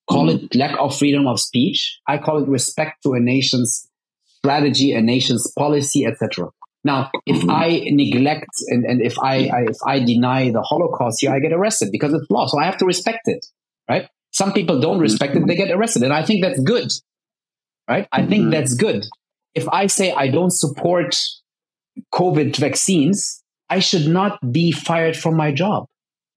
Call 0.10 0.28
mm. 0.28 0.44
it 0.44 0.56
lack 0.56 0.78
of 0.80 0.98
freedom 0.98 1.28
of 1.28 1.40
speech. 1.40 2.00
I 2.08 2.18
call 2.18 2.42
it 2.42 2.48
respect 2.48 3.04
to 3.04 3.14
a 3.14 3.20
nation's 3.20 3.88
strategy, 4.38 4.94
a 4.94 5.02
nation's 5.02 5.52
policy, 5.58 6.06
etc. 6.06 6.50
Now, 6.84 7.12
if 7.26 7.38
mm-hmm. 7.38 7.50
I 7.52 7.82
neglect 7.88 8.48
and, 8.68 8.86
and 8.86 9.02
if 9.02 9.20
I, 9.20 9.48
I, 9.48 9.62
if 9.70 9.78
I 9.86 10.00
deny 10.00 10.52
the 10.52 10.62
Holocaust 10.62 11.18
here, 11.20 11.32
I 11.32 11.40
get 11.40 11.52
arrested 11.52 11.90
because 11.92 12.14
it's 12.14 12.30
law. 12.30 12.48
So 12.48 12.60
I 12.60 12.66
have 12.66 12.78
to 12.78 12.86
respect 12.86 13.22
it, 13.26 13.46
right? 13.90 14.08
Some 14.32 14.54
people 14.54 14.80
don't 14.80 15.00
respect 15.00 15.36
it; 15.36 15.46
they 15.48 15.56
get 15.56 15.72
arrested, 15.72 16.04
and 16.04 16.14
I 16.14 16.24
think 16.24 16.44
that's 16.44 16.60
good, 16.62 16.92
right? 17.90 18.08
I 18.12 18.26
think 18.26 18.44
mm-hmm. 18.44 18.52
that's 18.52 18.74
good. 18.74 19.06
If 19.56 19.68
I 19.70 19.88
say 19.88 20.12
I 20.12 20.28
don't 20.30 20.52
support 20.52 21.16
COVID 22.14 22.56
vaccines, 22.56 23.44
I 23.70 23.80
should 23.80 24.08
not 24.08 24.40
be 24.52 24.72
fired 24.72 25.18
from 25.18 25.36
my 25.36 25.52
job. 25.52 25.88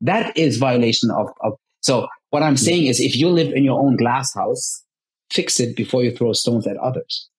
That 0.01 0.37
is 0.37 0.57
violation 0.57 1.11
of, 1.11 1.29
of 1.43 1.53
so 1.81 2.09
what 2.31 2.43
I'm 2.43 2.57
saying 2.57 2.87
is 2.87 3.01
if 3.01 3.17
you 3.17 3.29
live 3.29 3.53
in 3.53 3.65
your 3.65 3.81
own 3.81 3.97
glass 3.97 4.35
house, 4.35 4.85
fix 5.31 5.61
it 5.61 5.77
before 5.77 6.03
you 6.03 6.11
throw 6.11 6.33
stones 6.33 6.67
at 6.67 6.77
others 6.77 7.31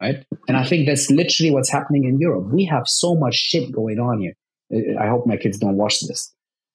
right? 0.00 0.24
And 0.48 0.56
I 0.56 0.64
think 0.64 0.86
that's 0.86 1.10
literally 1.10 1.50
what's 1.50 1.70
happening 1.70 2.04
in 2.04 2.18
Europe. 2.18 2.46
We 2.52 2.64
have 2.64 2.84
so 2.86 3.14
much 3.14 3.34
shit 3.34 3.70
going 3.72 3.98
on 3.98 4.20
here. 4.20 4.34
I 4.98 5.08
hope 5.08 5.26
my 5.26 5.36
kids 5.36 5.58
don't 5.58 5.76
watch 5.76 6.00
this. 6.00 6.32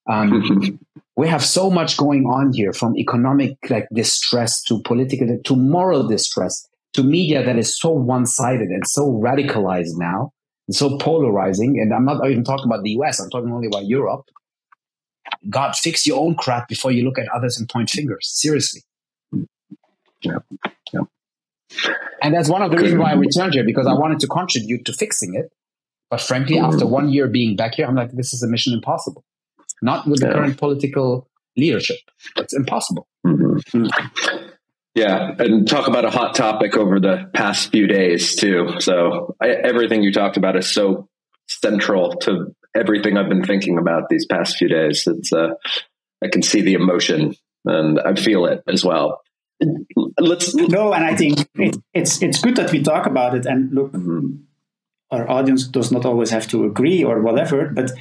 Um, 0.08 0.80
we 1.16 1.28
have 1.28 1.44
so 1.44 1.70
much 1.70 1.98
going 1.98 2.26
on 2.26 2.54
here 2.54 2.74
from 2.74 2.98
economic 2.98 3.58
like 3.70 3.88
distress 3.94 4.62
to 4.64 4.82
political 4.84 5.28
to 5.44 5.56
moral 5.56 6.08
distress 6.08 6.68
to 6.94 7.04
media 7.04 7.44
that 7.44 7.58
is 7.58 7.78
so 7.80 7.90
one-sided 7.90 8.70
and 8.70 8.86
so 8.86 9.12
radicalized 9.12 9.98
now 9.98 10.32
and 10.68 10.76
so 10.76 10.98
polarizing. 10.98 11.80
And 11.80 11.94
I'm 11.94 12.06
not 12.06 12.26
even 12.30 12.44
talking 12.44 12.66
about 12.66 12.84
the 12.84 12.92
US. 13.02 13.20
I'm 13.20 13.30
talking 13.30 13.52
only 13.52 13.68
about 13.68 13.86
Europe. 13.86 14.26
God, 15.50 15.76
fix 15.76 16.06
your 16.06 16.20
own 16.20 16.36
crap 16.36 16.68
before 16.68 16.92
you 16.92 17.04
look 17.04 17.20
at 17.20 17.28
others 17.30 17.60
and 17.60 17.70
point 17.70 17.90
fingers. 17.90 18.28
Seriously. 18.30 18.82
Yeah. 20.22 20.40
Yeah. 20.94 21.02
And 22.22 22.34
that's 22.34 22.50
one 22.50 22.62
of 22.62 22.72
the 22.72 22.78
reasons 22.78 23.00
why 23.00 23.12
I 23.12 23.16
returned 23.16 23.54
here 23.54 23.64
because 23.64 23.88
I 23.88 23.94
wanted 23.94 24.20
to 24.22 24.28
contribute 24.28 24.86
to 24.86 24.94
fixing 24.94 25.36
it. 25.36 25.52
But 26.10 26.22
frankly, 26.22 26.58
mm-hmm. 26.58 26.74
after 26.74 26.86
one 26.86 27.10
year 27.10 27.28
being 27.28 27.56
back 27.56 27.76
here, 27.76 27.86
I'm 27.86 27.96
like, 27.96 28.12
this 28.12 28.34
is 28.34 28.44
a 28.44 28.48
mission 28.48 28.74
impossible. 28.74 29.24
Not 29.82 30.08
with 30.08 30.22
the 30.22 30.28
yeah. 30.28 30.34
current 30.34 30.58
political 30.58 31.28
leadership. 31.58 31.98
It's 32.38 32.54
impossible. 32.54 33.08
Mm-hmm. 33.26 33.88
Yeah, 34.96 35.36
and 35.40 35.68
talk 35.68 35.90
about 35.90 36.06
a 36.06 36.10
hot 36.10 36.36
topic 36.36 36.78
over 36.78 37.02
the 37.02 37.30
past 37.34 37.70
few 37.70 37.86
days 37.86 38.36
too. 38.36 38.76
So 38.80 39.36
I, 39.42 39.50
everything 39.50 40.04
you 40.04 40.14
talked 40.14 40.38
about 40.38 40.56
is 40.56 40.72
so 40.72 41.10
central 41.48 42.14
to 42.22 42.56
everything 42.76 43.18
I've 43.18 43.30
been 43.30 43.46
thinking 43.46 43.78
about 43.78 44.10
these 44.10 44.26
past 44.26 44.58
few 44.58 44.68
days. 44.68 45.08
It's 45.08 45.32
uh, 45.32 45.56
I 46.24 46.28
can 46.28 46.42
see 46.42 46.62
the 46.62 46.74
emotion 46.74 47.36
and 47.66 48.00
I 48.00 48.16
feel 48.16 48.46
it 48.46 48.64
as 48.68 48.84
well 48.84 49.22
let's 50.20 50.54
no 50.56 50.94
and 50.94 51.06
i 51.06 51.16
think 51.16 51.48
it, 51.56 51.78
it's 51.94 52.22
it's 52.22 52.42
good 52.42 52.56
that 52.56 52.72
we 52.72 52.82
talk 52.82 53.06
about 53.06 53.36
it 53.36 53.46
and 53.46 53.72
look 53.74 53.92
mm-hmm. 53.94 54.36
our 55.12 55.30
audience 55.30 55.68
does 55.68 55.92
not 55.92 56.06
always 56.06 56.30
have 56.30 56.48
to 56.48 56.66
agree 56.66 57.04
or 57.04 57.22
whatever 57.22 57.70
but 57.70 57.92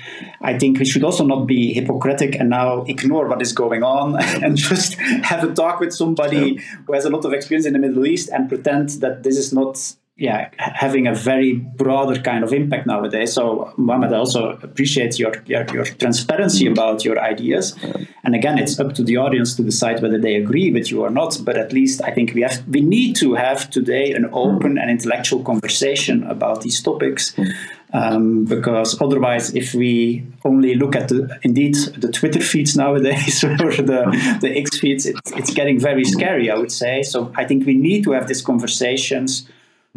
i 0.42 0.58
think 0.58 0.78
we 0.78 0.84
should 0.84 1.04
also 1.04 1.24
not 1.24 1.46
be 1.46 1.72
hypocritic 1.72 2.34
and 2.34 2.50
now 2.50 2.82
ignore 2.82 3.28
what 3.28 3.40
is 3.40 3.52
going 3.52 3.82
on 3.82 4.20
and 4.42 4.56
just 4.56 4.94
have 4.94 5.44
a 5.44 5.54
talk 5.54 5.78
with 5.78 5.92
somebody 5.92 6.56
yeah. 6.56 6.60
who 6.86 6.92
has 6.92 7.04
a 7.04 7.10
lot 7.10 7.24
of 7.24 7.32
experience 7.32 7.66
in 7.66 7.72
the 7.72 7.78
middle 7.78 8.06
east 8.06 8.28
and 8.30 8.48
pretend 8.48 8.88
that 9.00 9.22
this 9.22 9.36
is 9.36 9.52
not 9.52 9.94
yeah 10.16 10.50
having 10.58 11.08
a 11.08 11.14
very 11.14 11.54
broader 11.54 12.20
kind 12.20 12.44
of 12.44 12.52
impact 12.52 12.86
nowadays. 12.86 13.32
So 13.32 13.72
Mohammed, 13.76 14.12
I 14.12 14.18
also 14.18 14.50
appreciate 14.62 15.18
your, 15.18 15.32
your, 15.46 15.66
your 15.72 15.84
transparency 15.84 16.66
mm. 16.66 16.72
about 16.72 17.04
your 17.04 17.18
ideas. 17.18 17.76
And 18.22 18.34
again, 18.34 18.58
it's 18.58 18.78
up 18.78 18.94
to 18.94 19.02
the 19.02 19.16
audience 19.16 19.56
to 19.56 19.62
decide 19.62 20.02
whether 20.02 20.18
they 20.18 20.36
agree 20.36 20.70
with 20.70 20.90
you 20.90 21.02
or 21.02 21.10
not. 21.10 21.38
But 21.44 21.56
at 21.58 21.72
least 21.72 22.00
I 22.02 22.10
think 22.10 22.32
we 22.34 22.42
have 22.42 22.66
we 22.68 22.80
need 22.80 23.16
to 23.16 23.34
have 23.34 23.70
today 23.70 24.12
an 24.12 24.24
mm. 24.24 24.32
open 24.32 24.78
and 24.78 24.90
intellectual 24.90 25.42
conversation 25.42 26.22
about 26.24 26.60
these 26.62 26.80
topics. 26.80 27.32
Mm. 27.32 27.52
Um, 27.92 28.44
because 28.44 29.00
otherwise, 29.00 29.54
if 29.54 29.72
we 29.72 30.26
only 30.44 30.74
look 30.74 30.96
at 30.96 31.08
the 31.08 31.38
indeed 31.42 31.76
the 31.96 32.10
Twitter 32.10 32.40
feeds 32.40 32.76
nowadays 32.76 33.44
or 33.44 33.56
the, 33.56 34.38
the 34.40 34.50
X 34.58 34.80
feeds, 34.80 35.06
it, 35.06 35.14
it's 35.36 35.52
getting 35.54 35.78
very 35.78 36.04
scary. 36.04 36.50
I 36.50 36.56
would 36.56 36.72
say. 36.72 37.02
So 37.02 37.32
I 37.36 37.44
think 37.44 37.66
we 37.66 37.74
need 37.74 38.02
to 38.04 38.12
have 38.12 38.26
these 38.26 38.42
conversations 38.42 39.48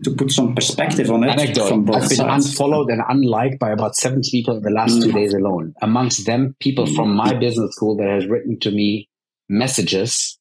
to 0.03 0.11
put 0.11 0.31
some 0.31 0.53
perspective 0.53 1.09
on 1.09 1.23
it. 1.23 1.29
Anecdote. 1.29 1.69
From 1.69 1.85
both 1.85 2.03
I've 2.03 2.09
been 2.09 2.17
sides. 2.17 2.45
unfollowed 2.47 2.89
and 2.89 3.01
unliked 3.07 3.59
by 3.59 3.71
about 3.71 3.95
70 3.95 4.29
people 4.29 4.57
in 4.57 4.63
the 4.63 4.69
last 4.69 5.01
two 5.01 5.09
mm. 5.09 5.13
days 5.13 5.33
alone. 5.33 5.73
Amongst 5.81 6.25
them, 6.25 6.55
people 6.59 6.85
mm. 6.85 6.95
from 6.95 7.15
my 7.15 7.33
business 7.33 7.75
school 7.75 7.97
that 7.97 8.07
has 8.07 8.27
written 8.27 8.59
to 8.59 8.71
me 8.71 9.09
messages 9.49 10.37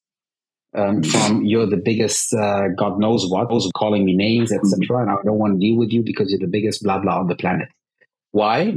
um, 0.75 1.01
mm. 1.01 1.05
from 1.07 1.43
you're 1.43 1.65
the 1.65 1.77
biggest 1.77 2.33
uh, 2.33 2.67
God 2.77 2.99
knows 2.99 3.29
what, 3.29 3.47
also 3.47 3.69
calling 3.75 4.05
me 4.05 4.15
names, 4.15 4.51
etc. 4.51 5.01
And 5.01 5.09
I 5.09 5.15
don't 5.25 5.39
want 5.39 5.55
to 5.55 5.59
deal 5.59 5.77
with 5.77 5.91
you 5.91 6.03
because 6.03 6.29
you're 6.29 6.39
the 6.39 6.51
biggest 6.51 6.83
blah 6.83 6.99
blah 6.99 7.19
on 7.19 7.27
the 7.27 7.35
planet. 7.35 7.69
Why? 8.31 8.75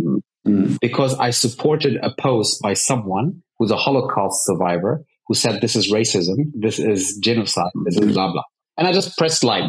Because 0.81 1.18
I 1.18 1.31
supported 1.31 1.99
a 2.03 2.14
post 2.18 2.62
by 2.62 2.72
someone 2.72 3.43
who's 3.59 3.70
a 3.70 3.76
Holocaust 3.76 4.47
survivor 4.47 5.05
who 5.26 5.35
said 5.35 5.61
this 5.61 5.76
is 5.76 5.93
racism, 5.93 6.51
this 6.55 6.78
is 6.78 7.18
genocide, 7.18 7.70
this 7.85 7.99
is 7.99 8.12
blah 8.12 8.33
blah. 8.33 8.43
And 8.78 8.89
I 8.89 8.93
just 8.93 9.18
pressed 9.18 9.45
like 9.45 9.64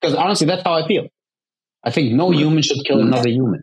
because 0.00 0.14
honestly, 0.16 0.46
that's 0.46 0.62
how 0.62 0.74
I 0.74 0.86
feel. 0.86 1.08
I 1.84 1.90
think 1.90 2.12
no 2.12 2.30
mm. 2.30 2.36
human 2.36 2.62
should 2.62 2.84
kill 2.86 2.98
mm. 2.98 3.06
another 3.06 3.28
human. 3.28 3.62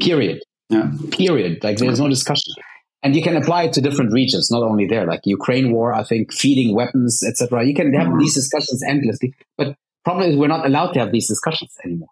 Period. 0.00 0.42
Yeah. 0.68 0.90
Period. 1.10 1.62
Like 1.64 1.78
there's 1.78 2.00
no 2.00 2.08
discussion. 2.08 2.54
And 3.02 3.16
you 3.16 3.22
can 3.22 3.36
apply 3.36 3.64
it 3.64 3.72
to 3.74 3.80
different 3.80 4.12
regions, 4.12 4.50
not 4.50 4.62
only 4.62 4.86
there. 4.86 5.06
Like 5.06 5.20
Ukraine 5.24 5.72
war, 5.72 5.94
I 5.94 6.04
think 6.04 6.32
feeding 6.32 6.74
weapons, 6.74 7.22
etc. 7.26 7.64
You 7.64 7.74
can 7.74 7.92
have 7.94 8.08
mm. 8.08 8.20
these 8.20 8.34
discussions 8.34 8.82
endlessly, 8.86 9.34
but 9.56 9.74
problem 10.04 10.30
is 10.30 10.36
we're 10.36 10.48
not 10.48 10.66
allowed 10.66 10.92
to 10.92 11.00
have 11.00 11.12
these 11.12 11.28
discussions 11.28 11.74
anymore. 11.84 12.10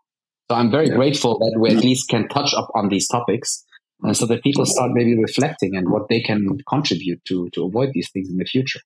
So 0.50 0.56
I'm 0.56 0.70
very 0.70 0.88
grateful 0.88 1.38
that 1.40 1.58
we 1.60 1.70
at 1.70 1.84
least 1.84 2.08
can 2.08 2.26
touch 2.28 2.54
up 2.54 2.70
on 2.74 2.88
these 2.88 3.06
topics, 3.06 3.64
and 4.02 4.16
so 4.16 4.24
that 4.26 4.42
people 4.42 4.64
start 4.64 4.92
maybe 4.94 5.14
reflecting 5.14 5.76
and 5.76 5.90
what 5.90 6.08
they 6.08 6.22
can 6.22 6.58
contribute 6.66 7.22
to 7.26 7.50
to 7.50 7.64
avoid 7.64 7.90
these 7.92 8.10
things 8.10 8.30
in 8.30 8.38
the 8.38 8.46
future. 8.46 8.80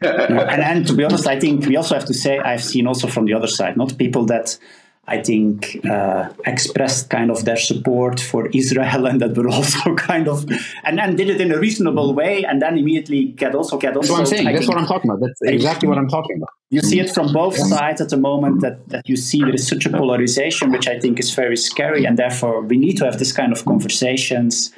And, 0.54 0.62
and 0.62 0.86
to 0.86 0.94
be 0.94 1.04
honest, 1.04 1.26
I 1.26 1.38
think 1.38 1.66
we 1.66 1.76
also 1.76 1.94
have 1.94 2.06
to 2.06 2.14
say 2.14 2.38
I've 2.38 2.64
seen 2.64 2.86
also 2.86 3.06
from 3.06 3.26
the 3.26 3.34
other 3.34 3.46
side, 3.46 3.76
not 3.76 3.98
people 3.98 4.24
that 4.26 4.58
I 5.10 5.20
think 5.20 5.84
uh, 5.84 6.28
expressed 6.46 7.10
kind 7.10 7.30
of 7.32 7.44
their 7.44 7.56
support 7.56 8.20
for 8.20 8.48
Israel 8.54 9.06
and 9.08 9.20
that 9.20 9.36
were 9.36 9.48
also 9.48 9.94
kind 10.10 10.28
of 10.28 10.46
and 10.84 10.98
then 10.98 11.16
did 11.16 11.28
it 11.28 11.40
in 11.40 11.50
a 11.52 11.58
reasonable 11.58 12.14
way 12.14 12.44
and 12.44 12.62
then 12.62 12.78
immediately 12.78 13.24
get 13.42 13.54
also 13.54 13.76
get 13.76 13.96
also. 13.96 14.00
That's 14.00 14.10
what 14.10 14.20
I'm 14.20 14.26
saying. 14.26 14.46
I 14.46 14.52
That's 14.52 14.66
think 14.66 14.74
what 14.74 14.80
I'm 14.82 14.86
talking 14.86 15.10
about. 15.10 15.20
That's 15.26 15.42
exactly 15.42 15.88
what 15.88 15.98
I'm 15.98 16.08
talking 16.08 16.36
about. 16.36 16.50
You 16.70 16.82
see 16.82 17.00
it 17.00 17.10
from 17.12 17.32
both 17.32 17.56
sides 17.56 18.00
at 18.00 18.10
the 18.10 18.16
moment 18.16 18.60
that, 18.60 18.88
that 18.90 19.08
you 19.08 19.16
see 19.16 19.40
there 19.40 19.54
is 19.54 19.66
such 19.66 19.86
a 19.86 19.90
polarization, 19.90 20.70
which 20.70 20.86
I 20.86 21.00
think 21.00 21.18
is 21.18 21.34
very 21.34 21.56
scary, 21.56 22.04
and 22.04 22.16
therefore 22.16 22.60
we 22.60 22.78
need 22.78 22.96
to 22.98 23.04
have 23.04 23.18
this 23.18 23.32
kind 23.32 23.52
of 23.52 23.64
conversations 23.64 24.72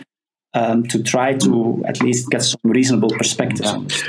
um, 0.55 0.85
to 0.89 1.03
try 1.03 1.35
to 1.35 1.83
at 1.87 2.03
least 2.03 2.31
get 2.31 2.43
some 2.43 2.61
reasonable 2.65 3.11
perspectives. 3.11 3.69
on 3.69 3.87
this. 3.87 4.03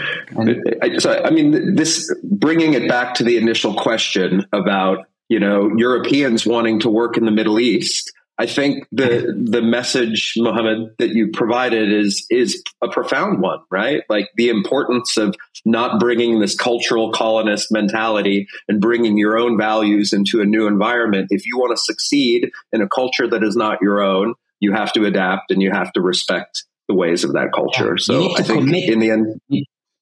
I, 0.81 0.97
so, 0.97 1.21
I 1.23 1.29
mean, 1.29 1.75
this 1.75 2.13
bringing 2.23 2.73
it 2.73 2.87
back 2.89 3.15
to 3.15 3.23
the 3.23 3.37
initial 3.37 3.73
question 3.75 4.45
about 4.51 5.07
you 5.29 5.39
know 5.39 5.71
Europeans 5.75 6.45
wanting 6.45 6.79
to 6.81 6.89
work 6.89 7.17
in 7.17 7.25
the 7.25 7.31
Middle 7.31 7.59
East. 7.59 8.11
I 8.39 8.47
think 8.47 8.87
the 8.91 9.33
the 9.51 9.61
message, 9.61 10.33
Mohammed, 10.37 10.95
that 10.97 11.09
you 11.09 11.29
provided 11.31 11.93
is 11.93 12.25
is 12.29 12.63
a 12.81 12.89
profound 12.89 13.41
one, 13.41 13.59
right? 13.69 14.03
Like 14.09 14.29
the 14.35 14.49
importance 14.49 15.17
of 15.17 15.35
not 15.65 15.99
bringing 15.99 16.39
this 16.39 16.55
cultural 16.55 17.11
colonist 17.11 17.71
mentality 17.71 18.47
and 18.67 18.81
bringing 18.81 19.17
your 19.17 19.37
own 19.37 19.57
values 19.57 20.13
into 20.13 20.41
a 20.41 20.45
new 20.45 20.67
environment. 20.67 21.27
If 21.29 21.45
you 21.45 21.57
want 21.57 21.77
to 21.77 21.81
succeed 21.81 22.49
in 22.71 22.81
a 22.81 22.89
culture 22.89 23.27
that 23.27 23.43
is 23.43 23.55
not 23.55 23.81
your 23.81 24.01
own, 24.01 24.33
you 24.63 24.73
have 24.73 24.91
to 24.93 25.05
adapt 25.05 25.51
and 25.51 25.61
you 25.61 25.71
have 25.71 25.91
to 25.93 26.01
respect 26.01 26.63
the 26.87 26.95
ways 26.95 27.23
of 27.23 27.33
that 27.33 27.49
culture. 27.53 27.95
Yeah. 27.97 28.03
So 28.07 28.33
I 28.37 28.41
think 28.43 28.59
commit. 28.65 28.89
in 28.89 28.99
the 28.99 29.09
end, 29.11 29.25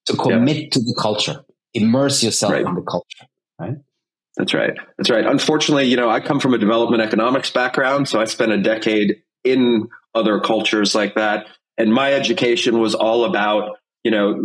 To 0.08 0.16
commit 0.18 0.72
to 0.74 0.80
the 0.80 0.96
culture, 1.00 1.44
immerse 1.74 2.24
yourself 2.24 2.54
Right. 2.54 2.66
in 2.66 2.74
the 2.76 2.82
culture. 2.82 3.26
Right. 3.60 3.76
That's 4.38 4.54
right. 4.54 4.74
That's 4.98 5.10
right. 5.10 5.26
Unfortunately, 5.26 5.86
you 5.86 5.98
know, 5.98 6.10
I 6.10 6.20
come 6.22 6.40
from 6.40 6.54
a 6.54 6.58
development 6.58 7.02
economics 7.04 7.50
background, 7.52 8.08
so 8.08 8.20
I 8.22 8.26
spent 8.26 8.52
a 8.52 8.62
decade 8.62 9.18
in 9.44 9.88
other 10.16 10.40
cultures 10.40 10.96
like 10.96 11.16
that. 11.16 11.48
And 11.78 11.94
my 11.94 12.14
education 12.14 12.80
was 12.80 12.96
all 12.96 13.26
about, 13.26 13.78
you 14.04 14.12
know, 14.12 14.36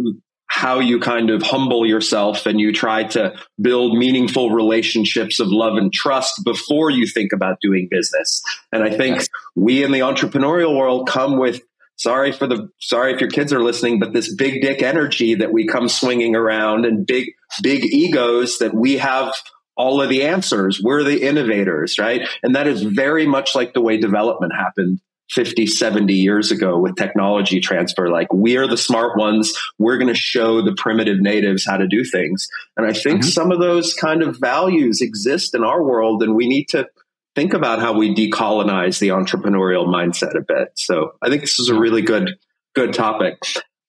how 0.48 0.80
you 0.80 1.00
kind 1.00 1.30
of 1.30 1.42
humble 1.42 1.86
yourself 1.86 2.46
and 2.46 2.60
you 2.60 2.72
try 2.72 3.04
to 3.04 3.34
build 3.60 3.96
meaningful 3.96 4.50
relationships 4.50 5.40
of 5.40 5.48
love 5.48 5.76
and 5.76 5.92
trust 5.92 6.42
before 6.44 6.90
you 6.90 7.06
think 7.06 7.32
about 7.32 7.58
doing 7.60 7.88
business. 7.90 8.42
And 8.72 8.82
I 8.82 8.90
think 8.90 9.26
we 9.54 9.82
in 9.82 9.92
the 9.92 10.00
entrepreneurial 10.00 10.76
world 10.76 11.08
come 11.08 11.38
with 11.38 11.60
sorry 11.96 12.30
for 12.30 12.46
the 12.46 12.68
sorry 12.78 13.12
if 13.14 13.20
your 13.20 13.30
kids 13.30 13.52
are 13.52 13.62
listening 13.62 13.98
but 13.98 14.12
this 14.12 14.34
big 14.34 14.60
dick 14.60 14.82
energy 14.82 15.34
that 15.34 15.50
we 15.50 15.66
come 15.66 15.88
swinging 15.88 16.36
around 16.36 16.84
and 16.84 17.06
big 17.06 17.30
big 17.62 17.84
egos 17.84 18.58
that 18.58 18.74
we 18.74 18.98
have 18.98 19.32
all 19.78 20.00
of 20.00 20.08
the 20.08 20.24
answers. 20.24 20.80
We're 20.82 21.04
the 21.04 21.22
innovators 21.22 21.98
right? 21.98 22.26
And 22.42 22.54
that 22.54 22.66
is 22.66 22.82
very 22.82 23.26
much 23.26 23.54
like 23.54 23.74
the 23.74 23.80
way 23.80 23.98
development 23.98 24.52
happened 24.54 25.00
50 25.30 25.66
70 25.66 26.14
years 26.14 26.50
ago 26.50 26.78
with 26.78 26.96
technology 26.96 27.60
transfer 27.60 28.08
like 28.08 28.32
we 28.32 28.56
are 28.56 28.66
the 28.68 28.76
smart 28.76 29.18
ones 29.18 29.52
we're 29.78 29.98
going 29.98 30.12
to 30.12 30.18
show 30.18 30.62
the 30.62 30.74
primitive 30.76 31.20
natives 31.20 31.64
how 31.66 31.76
to 31.76 31.88
do 31.88 32.04
things 32.04 32.46
and 32.76 32.86
i 32.86 32.92
think 32.92 33.22
Mhm. 33.22 33.24
some 33.24 33.50
of 33.50 33.58
those 33.58 33.94
kind 33.94 34.22
of 34.22 34.38
values 34.38 35.00
exist 35.00 35.54
in 35.54 35.64
our 35.64 35.82
world 35.82 36.22
and 36.22 36.34
we 36.36 36.46
need 36.48 36.68
to 36.68 36.86
think 37.34 37.54
about 37.54 37.80
how 37.80 37.92
we 37.92 38.14
decolonize 38.14 38.98
the 38.98 39.08
entrepreneurial 39.08 39.86
mindset 39.86 40.34
a 40.36 40.40
bit. 40.40 40.68
So 40.74 41.12
I 41.20 41.28
think 41.28 41.42
this 41.42 41.58
is 41.60 41.68
a 41.68 41.78
really 41.78 42.02
good 42.02 42.38
good 42.74 42.92
topic. 42.92 43.38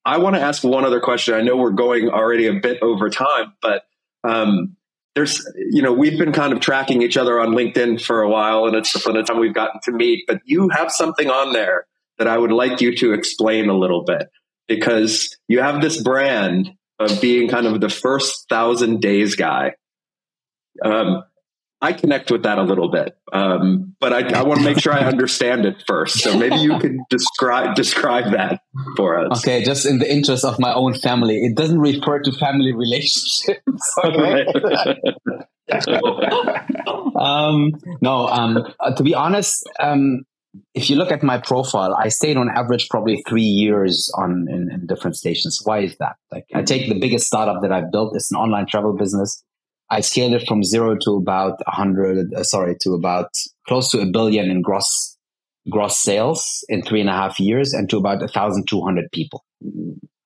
I 0.05 0.17
want 0.17 0.35
to 0.35 0.41
ask 0.41 0.63
one 0.63 0.85
other 0.85 0.99
question. 1.01 1.33
I 1.33 1.41
know 1.41 1.57
we're 1.57 1.71
going 1.71 2.09
already 2.09 2.47
a 2.47 2.53
bit 2.53 2.81
over 2.81 3.09
time, 3.09 3.53
but 3.61 3.83
um, 4.23 4.76
there's 5.17 5.43
you 5.55 5.81
know 5.81 5.91
we've 5.91 6.19
been 6.19 6.31
kind 6.31 6.53
of 6.53 6.59
tracking 6.59 7.01
each 7.01 7.17
other 7.17 7.39
on 7.39 7.49
LinkedIn 7.49 7.99
for 7.99 8.21
a 8.21 8.29
while, 8.29 8.65
and 8.65 8.75
it's 8.75 8.93
the 8.93 9.23
time 9.23 9.39
we've 9.39 9.53
gotten 9.53 9.81
to 9.85 9.91
meet. 9.91 10.25
But 10.27 10.41
you 10.45 10.69
have 10.69 10.91
something 10.91 11.27
on 11.27 11.53
there 11.53 11.87
that 12.19 12.27
I 12.27 12.37
would 12.37 12.51
like 12.51 12.81
you 12.81 12.95
to 12.97 13.13
explain 13.13 13.67
a 13.67 13.73
little 13.73 14.03
bit 14.03 14.29
because 14.67 15.35
you 15.47 15.59
have 15.59 15.81
this 15.81 16.01
brand 16.03 16.69
of 16.99 17.19
being 17.19 17.49
kind 17.49 17.65
of 17.65 17.81
the 17.81 17.89
first 17.89 18.47
thousand 18.47 19.01
days 19.01 19.33
guy. 19.33 19.73
Um, 20.85 21.23
I 21.79 21.93
connect 21.93 22.31
with 22.31 22.43
that 22.43 22.57
a 22.57 22.63
little 22.63 22.89
bit, 22.89 23.15
um, 23.31 23.95
but 23.99 24.11
I, 24.11 24.39
I 24.39 24.43
want 24.43 24.61
to 24.61 24.65
make 24.65 24.79
sure 24.79 24.93
I 24.93 25.05
understand 25.05 25.63
it 25.65 25.83
first. 25.85 26.19
So 26.19 26.35
maybe 26.35 26.55
you 26.55 26.79
could 26.79 26.97
describe 27.11 27.75
describe 27.75 28.31
that 28.31 28.61
for 28.95 29.19
us. 29.19 29.39
Okay, 29.39 29.63
just 29.63 29.85
in 29.85 29.99
the 29.99 30.11
interest 30.11 30.43
of 30.43 30.59
my 30.59 30.73
own 30.73 30.95
family, 30.95 31.37
it 31.37 31.55
doesn't 31.55 31.79
refer 31.79 32.19
to 32.19 32.31
family 32.33 32.73
relationships. 32.73 33.61
Okay. 34.03 34.45
um, 37.15 37.71
no, 38.01 38.27
um, 38.27 38.73
uh, 38.79 38.95
to 38.95 39.03
be 39.03 39.13
honest, 39.13 39.67
um, 39.79 40.23
if 40.73 40.89
you 40.89 40.95
look 40.95 41.11
at 41.11 41.23
my 41.23 41.37
profile, 41.37 41.93
I 41.93 42.09
stayed 42.09 42.37
on 42.37 42.49
average 42.49 42.89
probably 42.89 43.21
three 43.27 43.41
years 43.41 44.11
on 44.17 44.47
in, 44.49 44.71
in 44.71 44.85
different 44.87 45.17
stations. 45.17 45.61
Why 45.63 45.79
is 45.79 45.97
that? 45.97 46.15
Like, 46.31 46.45
I 46.53 46.61
take 46.63 46.87
the 46.89 46.99
biggest 46.99 47.27
startup 47.27 47.61
that 47.61 47.71
I've 47.71 47.91
built. 47.91 48.15
It's 48.15 48.31
an 48.31 48.37
online 48.37 48.65
travel 48.67 48.93
business. 48.93 49.43
I 49.89 50.01
scaled 50.01 50.33
it 50.33 50.47
from 50.47 50.63
zero 50.63 50.97
to 51.03 51.11
about 51.15 51.59
a 51.65 51.71
hundred. 51.71 52.33
Uh, 52.33 52.43
sorry, 52.43 52.75
to 52.81 52.91
about 52.91 53.29
close 53.67 53.89
to 53.91 53.99
a 53.99 54.05
billion 54.05 54.49
in 54.49 54.61
gross 54.61 55.17
gross 55.69 55.97
sales 55.97 56.63
in 56.69 56.81
three 56.81 57.01
and 57.01 57.09
a 57.09 57.13
half 57.13 57.39
years, 57.39 57.73
and 57.73 57.89
to 57.89 57.97
about 57.97 58.29
thousand 58.31 58.67
two 58.67 58.81
hundred 58.81 59.11
people. 59.11 59.43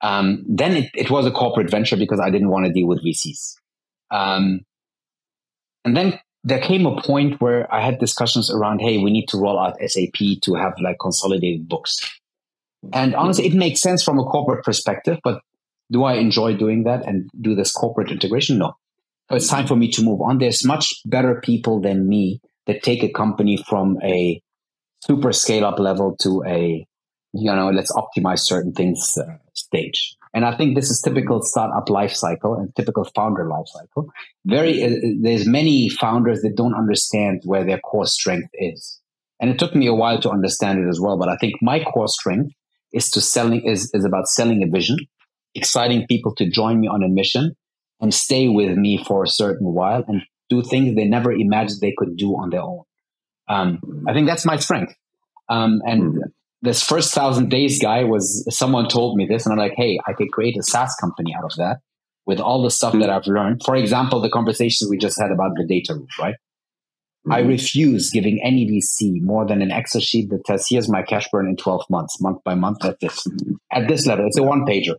Um, 0.01 0.43
then 0.47 0.75
it, 0.75 0.89
it 0.95 1.11
was 1.11 1.25
a 1.25 1.31
corporate 1.31 1.69
venture 1.69 1.95
because 1.95 2.19
I 2.19 2.31
didn't 2.31 2.49
want 2.49 2.65
to 2.65 2.73
deal 2.73 2.87
with 2.87 3.03
VCs. 3.05 3.53
Um, 4.09 4.61
and 5.85 5.95
then 5.95 6.19
there 6.43 6.59
came 6.59 6.85
a 6.85 7.01
point 7.01 7.39
where 7.39 7.71
I 7.73 7.81
had 7.81 7.99
discussions 7.99 8.51
around, 8.51 8.79
hey, 8.79 8.97
we 8.97 9.11
need 9.11 9.27
to 9.29 9.37
roll 9.37 9.59
out 9.59 9.77
SAP 9.85 10.41
to 10.41 10.55
have 10.55 10.73
like 10.81 10.97
consolidated 10.99 11.69
books. 11.69 11.99
And 12.93 13.13
honestly, 13.15 13.45
it 13.45 13.53
makes 13.53 13.79
sense 13.79 14.03
from 14.03 14.17
a 14.17 14.23
corporate 14.23 14.65
perspective, 14.65 15.19
but 15.23 15.41
do 15.91 16.03
I 16.03 16.13
enjoy 16.13 16.55
doing 16.55 16.83
that 16.85 17.05
and 17.05 17.29
do 17.39 17.53
this 17.53 17.71
corporate 17.71 18.11
integration? 18.11 18.57
No. 18.57 18.73
It's 19.33 19.47
time 19.47 19.67
for 19.67 19.75
me 19.75 19.89
to 19.91 20.03
move 20.03 20.21
on. 20.21 20.39
There's 20.39 20.65
much 20.65 20.93
better 21.05 21.39
people 21.41 21.79
than 21.79 22.07
me 22.07 22.41
that 22.67 22.83
take 22.83 23.03
a 23.03 23.11
company 23.11 23.57
from 23.67 23.97
a 24.03 24.41
super 25.05 25.31
scale 25.31 25.65
up 25.65 25.79
level 25.79 26.15
to 26.21 26.43
a, 26.45 26.85
you 27.33 27.51
know, 27.51 27.69
let's 27.69 27.91
optimize 27.91 28.39
certain 28.39 28.73
things 28.73 29.17
uh, 29.17 29.37
stage. 29.53 30.15
And 30.33 30.45
I 30.45 30.55
think 30.55 30.75
this 30.75 30.89
is 30.89 31.01
typical 31.01 31.41
startup 31.41 31.89
life 31.89 32.13
cycle 32.13 32.55
and 32.55 32.73
typical 32.75 33.03
founder 33.15 33.47
life 33.47 33.67
cycle. 33.67 34.11
Very, 34.45 34.83
uh, 34.83 34.95
there's 35.21 35.47
many 35.47 35.89
founders 35.89 36.41
that 36.41 36.55
don't 36.55 36.75
understand 36.75 37.41
where 37.45 37.65
their 37.65 37.79
core 37.79 38.05
strength 38.05 38.49
is. 38.53 38.99
And 39.39 39.49
it 39.49 39.59
took 39.59 39.75
me 39.75 39.87
a 39.87 39.93
while 39.93 40.21
to 40.21 40.29
understand 40.29 40.79
it 40.79 40.89
as 40.89 40.99
well. 40.99 41.17
But 41.17 41.29
I 41.29 41.35
think 41.37 41.55
my 41.61 41.83
core 41.83 42.07
strength 42.07 42.53
is 42.93 43.09
to 43.11 43.21
selling 43.21 43.65
is, 43.65 43.89
is 43.93 44.05
about 44.05 44.27
selling 44.27 44.63
a 44.63 44.67
vision, 44.67 44.97
exciting 45.55 46.05
people 46.07 46.35
to 46.35 46.49
join 46.49 46.79
me 46.79 46.87
on 46.87 47.03
a 47.03 47.09
mission 47.09 47.55
and 48.01 48.13
stay 48.13 48.47
with 48.47 48.75
me 48.75 49.03
for 49.03 49.23
a 49.23 49.27
certain 49.27 49.73
while 49.73 50.03
and 50.07 50.23
do 50.49 50.61
things 50.61 50.95
they 50.95 51.05
never 51.05 51.31
imagined 51.31 51.79
they 51.79 51.93
could 51.97 52.17
do 52.17 52.35
on 52.35 52.49
their 52.49 52.61
own. 52.61 52.83
Um, 53.47 53.79
I 54.07 54.13
think 54.13 54.27
that's 54.27 54.45
my 54.45 54.57
strength. 54.57 54.93
Um, 55.49 55.81
and 55.85 56.03
mm-hmm. 56.03 56.19
this 56.61 56.83
first 56.83 57.13
thousand 57.13 57.49
days 57.49 57.79
guy 57.79 58.03
was 58.03 58.45
someone 58.49 58.87
told 58.87 59.17
me 59.17 59.25
this, 59.27 59.45
and 59.45 59.53
I'm 59.53 59.59
like, 59.59 59.75
hey, 59.75 59.99
I 60.07 60.13
could 60.13 60.31
create 60.31 60.57
a 60.57 60.63
SaaS 60.63 60.95
company 60.99 61.33
out 61.37 61.45
of 61.45 61.55
that 61.57 61.77
with 62.25 62.39
all 62.39 62.63
the 62.63 62.71
stuff 62.71 62.91
mm-hmm. 62.91 63.01
that 63.01 63.09
I've 63.09 63.27
learned. 63.27 63.61
For 63.65 63.75
example, 63.75 64.21
the 64.21 64.29
conversations 64.29 64.89
we 64.89 64.97
just 64.97 65.19
had 65.19 65.31
about 65.31 65.51
the 65.55 65.65
data 65.65 65.93
room, 65.93 66.07
right? 66.19 66.35
Mm-hmm. 67.25 67.33
I 67.33 67.39
refuse 67.39 68.09
giving 68.09 68.41
any 68.43 68.65
VC 68.65 69.21
more 69.21 69.45
than 69.45 69.61
an 69.61 69.71
Excel 69.71 70.01
sheet 70.01 70.29
that 70.29 70.47
says, 70.47 70.65
here's 70.69 70.89
my 70.89 71.03
cash 71.03 71.27
burn 71.31 71.47
in 71.47 71.55
12 71.55 71.83
months, 71.89 72.19
month 72.21 72.39
by 72.43 72.55
month 72.55 72.83
at 72.83 72.99
this, 72.99 73.27
at 73.71 73.87
this 73.87 74.07
level. 74.07 74.25
It's 74.25 74.37
a 74.37 74.43
one 74.43 74.65
pager. 74.65 74.95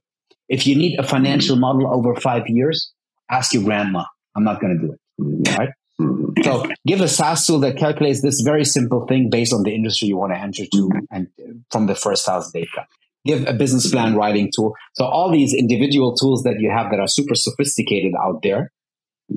If 0.49 0.67
you 0.67 0.77
need 0.77 0.99
a 0.99 1.03
financial 1.03 1.57
mm-hmm. 1.57 1.83
model 1.83 1.95
over 1.95 2.15
five 2.21 2.45
years, 2.47 2.93
ask 3.31 3.55
your 3.55 3.63
grandma. 3.63 4.05
I'm 4.37 4.45
not 4.45 4.61
going 4.61 4.79
to 4.79 4.87
do 4.87 4.93
it. 4.93 5.01
Mm-hmm. 5.21 5.59
Right. 5.59 5.71
Mm-hmm. 6.01 6.43
So 6.43 6.71
give 6.87 7.01
a 7.01 7.09
SaaS 7.09 7.47
tool 7.47 7.61
that 7.61 7.77
calculates 7.77 8.23
this 8.23 8.41
very 8.41 8.65
simple 8.65 9.07
thing 9.07 9.31
based 9.31 9.53
on 9.53 9.63
the 9.63 9.75
industry 9.75 10.09
you 10.09 10.17
want 10.17 10.33
to 10.33 10.39
enter 10.39 10.65
to 10.73 10.91
and 11.11 11.29
from 11.71 11.87
the 11.87 11.95
first 11.95 12.27
thousand 12.27 12.53
data. 12.53 12.87
Give 13.25 13.47
a 13.47 13.53
business 13.53 13.89
plan 13.89 14.17
writing 14.17 14.51
tool. 14.55 14.75
So 14.95 15.05
all 15.05 15.31
these 15.31 15.55
individual 15.55 16.17
tools 16.17 16.43
that 16.43 16.59
you 16.59 16.71
have 16.71 16.91
that 16.91 16.99
are 16.99 17.07
super 17.07 17.37
sophisticated 17.37 18.15
out 18.21 18.43
there, 18.43 18.73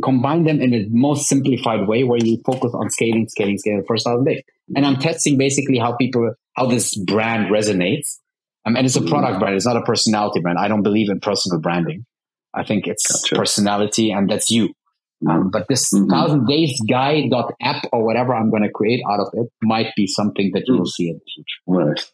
combine 0.03 0.43
them 0.43 0.60
in 0.60 0.74
a 0.74 0.88
most 0.89 1.28
simplified 1.28 1.88
way 1.88 2.03
where 2.03 2.18
you 2.18 2.41
focus 2.43 2.72
on 2.74 2.89
scaling, 2.89 3.28
scaling, 3.30 3.60
scaling 3.60 3.82
the 3.82 3.86
first 3.86 4.06
thousand 4.06 4.26
days. 4.26 4.41
And 4.76 4.86
I'm 4.88 4.95
testing 4.95 5.38
basically 5.38 5.78
how 5.78 5.95
people, 5.95 6.34
how 6.56 6.66
this 6.66 6.95
brand 6.95 7.51
resonates. 7.51 8.18
Um, 8.66 8.76
and 8.76 8.86
it's 8.86 8.95
a 8.95 9.01
product 9.01 9.39
brand. 9.39 9.55
It's 9.55 9.66
not 9.66 9.78
a 9.78 9.84
personality 9.84 10.39
brand. 10.39 10.57
I 10.59 10.68
don't 10.68 10.84
believe 10.84 11.09
in 11.09 11.20
personal 11.20 11.59
branding. 11.59 12.05
I 12.53 12.63
think 12.63 12.88
it's 12.88 13.24
gotcha. 13.24 13.36
personality 13.36 14.11
and 14.11 14.30
that's 14.30 14.49
you. 14.49 14.74
Um, 15.28 15.49
but 15.49 15.68
this 15.70 15.93
mm-hmm. 15.93 16.09
thousand 16.09 16.45
days 16.45 16.80
guy 16.89 17.30
app 17.61 17.86
or 17.91 18.05
whatever 18.05 18.36
I'm 18.36 18.49
going 18.49 18.63
to 18.63 18.70
create 18.70 19.01
out 19.09 19.22
of 19.22 19.30
it 19.34 19.49
might 19.61 19.91
be 19.95 20.07
something 20.07 20.51
that 20.53 20.63
you 20.68 20.78
will 20.78 20.86
see 20.86 21.09
in 21.09 21.16
the 21.16 21.26
future. 21.34 21.59
Right. 21.68 22.11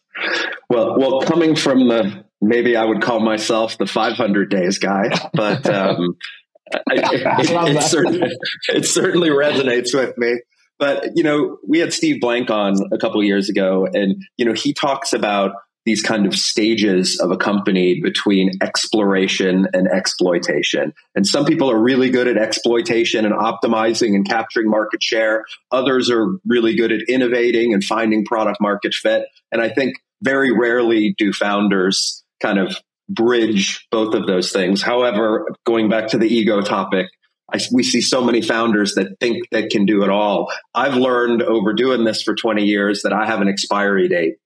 Well, 0.70 0.98
well, 0.98 1.20
coming 1.22 1.56
from 1.56 1.88
the 1.88 2.24
maybe 2.40 2.76
I 2.76 2.84
would 2.84 3.02
call 3.02 3.20
myself 3.20 3.76
the 3.76 3.86
500 3.86 4.50
days 4.50 4.78
guy, 4.78 5.10
but 5.34 5.66
um, 5.68 6.16
I, 6.74 6.94
it, 6.94 7.76
it, 7.76 7.82
certainly, 7.82 8.30
it 8.68 8.86
certainly 8.86 9.30
resonates 9.30 9.94
with 9.94 10.16
me. 10.16 10.40
But 10.78 11.10
you 11.14 11.22
know, 11.22 11.58
we 11.66 11.80
had 11.80 11.92
Steve 11.92 12.20
Blank 12.20 12.50
on 12.50 12.74
a 12.92 12.98
couple 12.98 13.22
years 13.22 13.48
ago, 13.48 13.86
and 13.92 14.22
you 14.36 14.44
know, 14.44 14.52
he 14.52 14.72
talks 14.72 15.12
about 15.12 15.52
these 15.84 16.02
kind 16.02 16.26
of 16.26 16.34
stages 16.34 17.18
of 17.20 17.30
a 17.30 17.36
company 17.36 18.00
between 18.00 18.52
exploration 18.62 19.66
and 19.72 19.88
exploitation. 19.88 20.92
And 21.14 21.26
some 21.26 21.44
people 21.44 21.70
are 21.70 21.78
really 21.78 22.10
good 22.10 22.28
at 22.28 22.36
exploitation 22.36 23.24
and 23.24 23.34
optimizing 23.34 24.14
and 24.14 24.26
capturing 24.26 24.70
market 24.70 25.02
share. 25.02 25.44
Others 25.72 26.10
are 26.10 26.28
really 26.46 26.76
good 26.76 26.92
at 26.92 27.00
innovating 27.08 27.74
and 27.74 27.82
finding 27.82 28.24
product 28.24 28.60
market 28.60 28.94
fit. 28.94 29.26
And 29.50 29.60
I 29.60 29.68
think 29.68 29.96
very 30.22 30.56
rarely 30.56 31.14
do 31.18 31.32
founders 31.32 32.22
kind 32.40 32.58
of 32.58 32.76
bridge 33.08 33.86
both 33.90 34.14
of 34.14 34.26
those 34.26 34.52
things. 34.52 34.82
However, 34.82 35.48
going 35.66 35.88
back 35.88 36.08
to 36.08 36.18
the 36.18 36.26
ego 36.26 36.62
topic, 36.62 37.08
I, 37.52 37.58
we 37.72 37.82
see 37.82 38.00
so 38.00 38.24
many 38.24 38.40
founders 38.40 38.94
that 38.94 39.18
think 39.20 39.48
they 39.50 39.66
can 39.66 39.84
do 39.84 40.02
it 40.04 40.10
all. 40.10 40.50
I've 40.74 40.94
learned 40.94 41.42
over 41.42 41.74
doing 41.74 42.04
this 42.04 42.22
for 42.22 42.34
20 42.34 42.64
years 42.64 43.02
that 43.02 43.12
I 43.12 43.26
have 43.26 43.40
an 43.40 43.48
expiry 43.48 44.08
date 44.08 44.36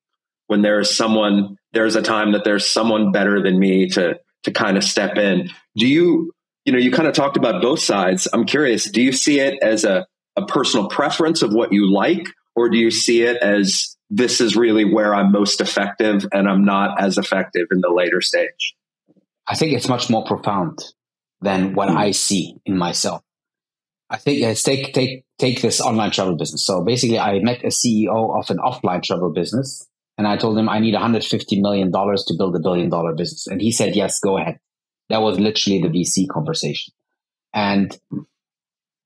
when 0.46 0.62
there's 0.62 0.96
someone 0.96 1.56
there's 1.72 1.96
a 1.96 2.02
time 2.02 2.32
that 2.32 2.44
there's 2.44 2.70
someone 2.70 3.12
better 3.12 3.42
than 3.42 3.58
me 3.58 3.88
to 3.90 4.18
to 4.44 4.50
kind 4.52 4.76
of 4.76 4.84
step 4.84 5.16
in. 5.16 5.50
Do 5.76 5.86
you 5.86 6.32
you 6.64 6.72
know 6.72 6.78
you 6.78 6.90
kind 6.90 7.08
of 7.08 7.14
talked 7.14 7.36
about 7.36 7.62
both 7.62 7.80
sides. 7.80 8.26
I'm 8.32 8.44
curious 8.44 8.90
do 8.90 9.02
you 9.02 9.12
see 9.12 9.40
it 9.40 9.62
as 9.62 9.84
a, 9.84 10.06
a 10.36 10.46
personal 10.46 10.88
preference 10.88 11.42
of 11.42 11.52
what 11.52 11.72
you 11.72 11.92
like 11.92 12.26
or 12.54 12.70
do 12.70 12.78
you 12.78 12.90
see 12.90 13.22
it 13.22 13.36
as 13.42 13.96
this 14.08 14.40
is 14.40 14.54
really 14.54 14.84
where 14.84 15.12
i'm 15.12 15.32
most 15.32 15.60
effective 15.60 16.24
and 16.32 16.48
i'm 16.48 16.64
not 16.64 17.00
as 17.00 17.18
effective 17.18 17.66
in 17.70 17.80
the 17.80 17.90
later 17.90 18.20
stage? 18.20 18.74
I 19.48 19.54
think 19.54 19.72
it's 19.72 19.88
much 19.88 20.10
more 20.10 20.24
profound 20.24 20.78
than 21.40 21.74
what 21.74 21.88
mm-hmm. 21.88 21.98
i 21.98 22.10
see 22.12 22.56
in 22.64 22.76
myself. 22.76 23.22
I 24.08 24.16
think 24.16 24.42
let's 24.42 24.62
take 24.62 24.94
take 24.94 25.24
take 25.38 25.60
this 25.60 25.80
online 25.80 26.12
travel 26.12 26.36
business. 26.36 26.64
So 26.64 26.82
basically 26.82 27.18
i 27.18 27.38
met 27.40 27.64
a 27.64 27.68
ceo 27.68 28.38
of 28.38 28.48
an 28.50 28.58
offline 28.58 29.02
travel 29.02 29.30
business 29.32 29.86
and 30.18 30.26
I 30.26 30.36
told 30.36 30.58
him 30.58 30.68
I 30.68 30.78
need 30.78 30.94
$150 30.94 31.60
million 31.60 31.92
to 31.92 32.34
build 32.38 32.56
a 32.56 32.60
billion 32.60 32.88
dollar 32.88 33.14
business. 33.14 33.46
And 33.46 33.60
he 33.60 33.70
said, 33.70 33.94
yes, 33.94 34.18
go 34.18 34.38
ahead. 34.38 34.58
That 35.08 35.22
was 35.22 35.38
literally 35.38 35.82
the 35.82 35.88
VC 35.88 36.28
conversation. 36.28 36.94
And 37.52 37.96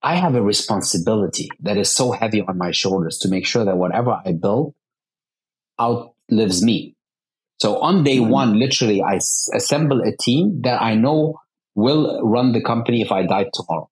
I 0.01 0.15
have 0.15 0.35
a 0.35 0.41
responsibility 0.41 1.49
that 1.59 1.77
is 1.77 1.89
so 1.89 2.11
heavy 2.11 2.41
on 2.41 2.57
my 2.57 2.71
shoulders 2.71 3.17
to 3.19 3.29
make 3.29 3.45
sure 3.45 3.65
that 3.65 3.77
whatever 3.77 4.19
I 4.25 4.31
build 4.31 4.73
outlives 5.79 6.63
me. 6.63 6.95
So 7.59 7.79
on 7.79 8.03
day 8.03 8.17
mm-hmm. 8.17 8.31
one, 8.31 8.59
literally, 8.59 9.03
I 9.03 9.17
s- 9.17 9.47
assemble 9.53 10.01
a 10.01 10.15
team 10.15 10.61
that 10.63 10.81
I 10.81 10.95
know 10.95 11.39
will 11.75 12.21
run 12.23 12.53
the 12.53 12.61
company 12.61 13.01
if 13.01 13.11
I 13.11 13.25
die 13.25 13.45
tomorrow. 13.53 13.89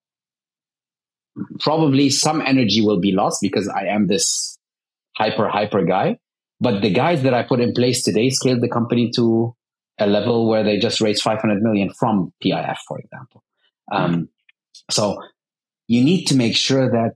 Probably 1.59 2.09
some 2.09 2.41
energy 2.41 2.81
will 2.81 2.99
be 2.99 3.11
lost 3.11 3.39
because 3.41 3.67
I 3.67 3.85
am 3.85 4.07
this 4.07 4.57
hyper, 5.15 5.47
hyper 5.47 5.83
guy. 5.83 6.17
But 6.59 6.81
the 6.81 6.91
guys 6.91 7.23
that 7.23 7.33
I 7.33 7.43
put 7.43 7.61
in 7.61 7.73
place 7.73 8.03
today 8.03 8.29
scaled 8.29 8.61
the 8.61 8.69
company 8.69 9.11
to 9.15 9.55
a 9.99 10.07
level 10.07 10.47
where 10.47 10.63
they 10.63 10.77
just 10.77 11.01
raised 11.01 11.21
500 11.21 11.61
million 11.61 11.91
from 11.97 12.33
PIF, 12.43 12.77
for 12.87 12.99
example. 12.99 13.43
Um, 13.91 14.29
so 14.89 15.21
you 15.87 16.03
need 16.03 16.25
to 16.25 16.35
make 16.35 16.55
sure 16.55 16.89
that 16.89 17.15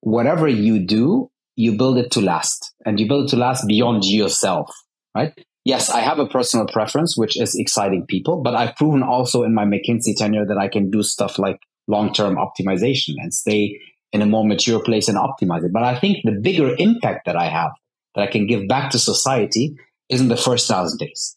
whatever 0.00 0.48
you 0.48 0.78
do, 0.78 1.30
you 1.56 1.76
build 1.76 1.98
it 1.98 2.10
to 2.12 2.20
last 2.20 2.72
and 2.84 3.00
you 3.00 3.08
build 3.08 3.26
it 3.26 3.30
to 3.30 3.36
last 3.36 3.66
beyond 3.66 4.04
yourself, 4.04 4.70
right? 5.14 5.32
Yes, 5.64 5.90
I 5.90 6.00
have 6.00 6.18
a 6.18 6.26
personal 6.26 6.66
preference, 6.66 7.16
which 7.16 7.38
is 7.40 7.54
exciting 7.54 8.06
people, 8.06 8.42
but 8.42 8.54
I've 8.54 8.76
proven 8.76 9.02
also 9.02 9.42
in 9.42 9.54
my 9.54 9.64
McKinsey 9.64 10.16
tenure 10.16 10.46
that 10.46 10.56
I 10.56 10.68
can 10.68 10.90
do 10.90 11.02
stuff 11.02 11.38
like 11.38 11.58
long-term 11.88 12.36
optimization 12.36 13.14
and 13.18 13.34
stay 13.34 13.78
in 14.12 14.22
a 14.22 14.26
more 14.26 14.46
mature 14.46 14.82
place 14.82 15.08
and 15.08 15.18
optimize 15.18 15.64
it. 15.64 15.72
But 15.72 15.82
I 15.82 15.98
think 15.98 16.18
the 16.24 16.32
bigger 16.32 16.74
impact 16.78 17.26
that 17.26 17.36
I 17.36 17.46
have 17.46 17.72
that 18.18 18.28
I 18.28 18.30
can 18.30 18.46
give 18.46 18.66
back 18.66 18.90
to 18.90 18.98
society 18.98 19.76
is 20.08 20.20
in 20.20 20.28
the 20.28 20.36
first 20.36 20.66
thousand 20.66 20.98
days. 20.98 21.36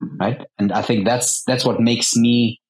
Right. 0.00 0.40
And 0.58 0.72
I 0.72 0.80
think 0.80 1.04
that's, 1.04 1.42
that's 1.44 1.64
what 1.64 1.80
makes 1.80 2.16
me 2.16 2.60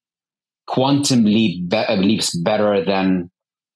quantum 0.67 1.23
leap 1.23 1.69
be- 1.69 1.95
leaps 1.95 2.35
better 2.35 2.83
than 2.83 3.31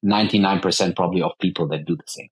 99% 0.06 0.96
probably 0.96 1.22
of 1.22 1.32
people 1.40 1.68
that 1.70 1.86
do 1.86 1.96
the 1.96 2.04
same. 2.08 2.30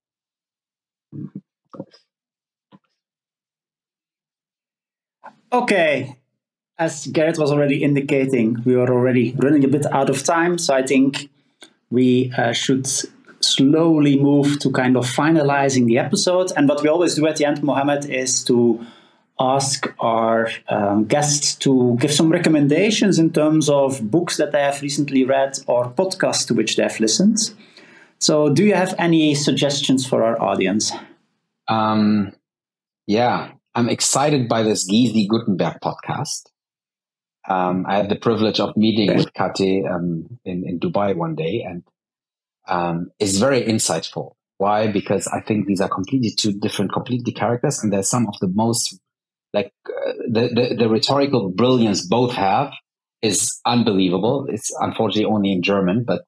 Okay. 5.53 6.17
As 6.77 7.07
Gerrit 7.07 7.37
was 7.39 7.51
already 7.51 7.83
indicating, 7.83 8.57
we 8.65 8.75
are 8.75 8.89
already 8.91 9.35
running 9.37 9.63
a 9.63 9.67
bit 9.69 9.85
out 9.91 10.09
of 10.09 10.23
time. 10.23 10.57
So 10.57 10.73
I 10.73 10.81
think 10.81 11.29
we 11.89 12.33
uh, 12.37 12.51
should 12.51 12.87
slowly 13.41 14.17
move 14.17 14.59
to 14.59 14.71
kind 14.71 14.95
of 14.97 15.05
finalizing 15.05 15.85
the 15.85 15.97
episode. 15.97 16.51
And 16.55 16.67
what 16.69 16.81
we 16.81 16.89
always 16.89 17.15
do 17.15 17.27
at 17.27 17.37
the 17.37 17.45
end, 17.45 17.63
Muhammad, 17.63 18.05
is 18.05 18.43
to 18.45 18.85
ask 19.39 19.93
our 19.99 20.49
um, 20.69 21.05
guests 21.05 21.55
to 21.55 21.97
give 21.99 22.11
some 22.11 22.31
recommendations 22.31 23.17
in 23.17 23.31
terms 23.31 23.69
of 23.69 24.11
books 24.11 24.37
that 24.37 24.51
they 24.51 24.61
have 24.61 24.81
recently 24.81 25.23
read 25.23 25.57
or 25.67 25.89
podcasts 25.89 26.47
to 26.47 26.53
which 26.53 26.75
they 26.75 26.83
have 26.83 26.99
listened. 26.99 27.37
So, 28.19 28.49
do 28.53 28.63
you 28.63 28.75
have 28.75 28.93
any 28.99 29.33
suggestions 29.33 30.05
for 30.05 30.23
our 30.23 30.39
audience? 30.39 30.91
Um, 31.67 32.33
yeah, 33.07 33.51
I'm 33.73 33.89
excited 33.89 34.47
by 34.47 34.61
this 34.63 34.89
Gysi 34.89 35.27
Guttenberg 35.27 35.77
podcast. 35.83 36.43
Um, 37.49 37.85
I 37.87 37.97
had 37.97 38.09
the 38.09 38.15
privilege 38.15 38.59
of 38.59 38.77
meeting 38.77 39.17
with 39.17 39.33
KT 39.33 39.61
um, 39.89 40.39
in, 40.45 40.67
in 40.67 40.79
Dubai 40.79 41.15
one 41.15 41.33
day, 41.33 41.65
and 41.67 41.83
um, 42.71 43.11
is 43.19 43.37
very 43.37 43.61
insightful. 43.61 44.31
Why? 44.57 44.87
Because 44.87 45.27
I 45.27 45.41
think 45.41 45.67
these 45.67 45.81
are 45.81 45.89
completely 45.89 46.31
two 46.31 46.53
different, 46.53 46.93
completely 46.93 47.33
characters, 47.33 47.83
and 47.83 47.91
they're 47.91 48.03
some 48.03 48.27
of 48.27 48.35
the 48.39 48.47
most 48.47 48.97
like 49.53 49.73
uh, 49.87 50.13
the, 50.29 50.47
the, 50.47 50.75
the 50.79 50.89
rhetorical 50.89 51.49
brilliance 51.49 52.07
both 52.07 52.31
have 52.31 52.71
is 53.21 53.59
unbelievable. 53.65 54.47
It's 54.49 54.71
unfortunately 54.79 55.25
only 55.25 55.51
in 55.51 55.61
German, 55.61 56.05
but 56.05 56.21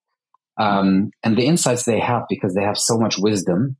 um, 0.57 1.11
and 1.23 1.37
the 1.37 1.45
insights 1.45 1.85
they 1.85 1.99
have 1.99 2.23
because 2.29 2.53
they 2.53 2.63
have 2.63 2.77
so 2.77 2.97
much 2.97 3.17
wisdom 3.17 3.77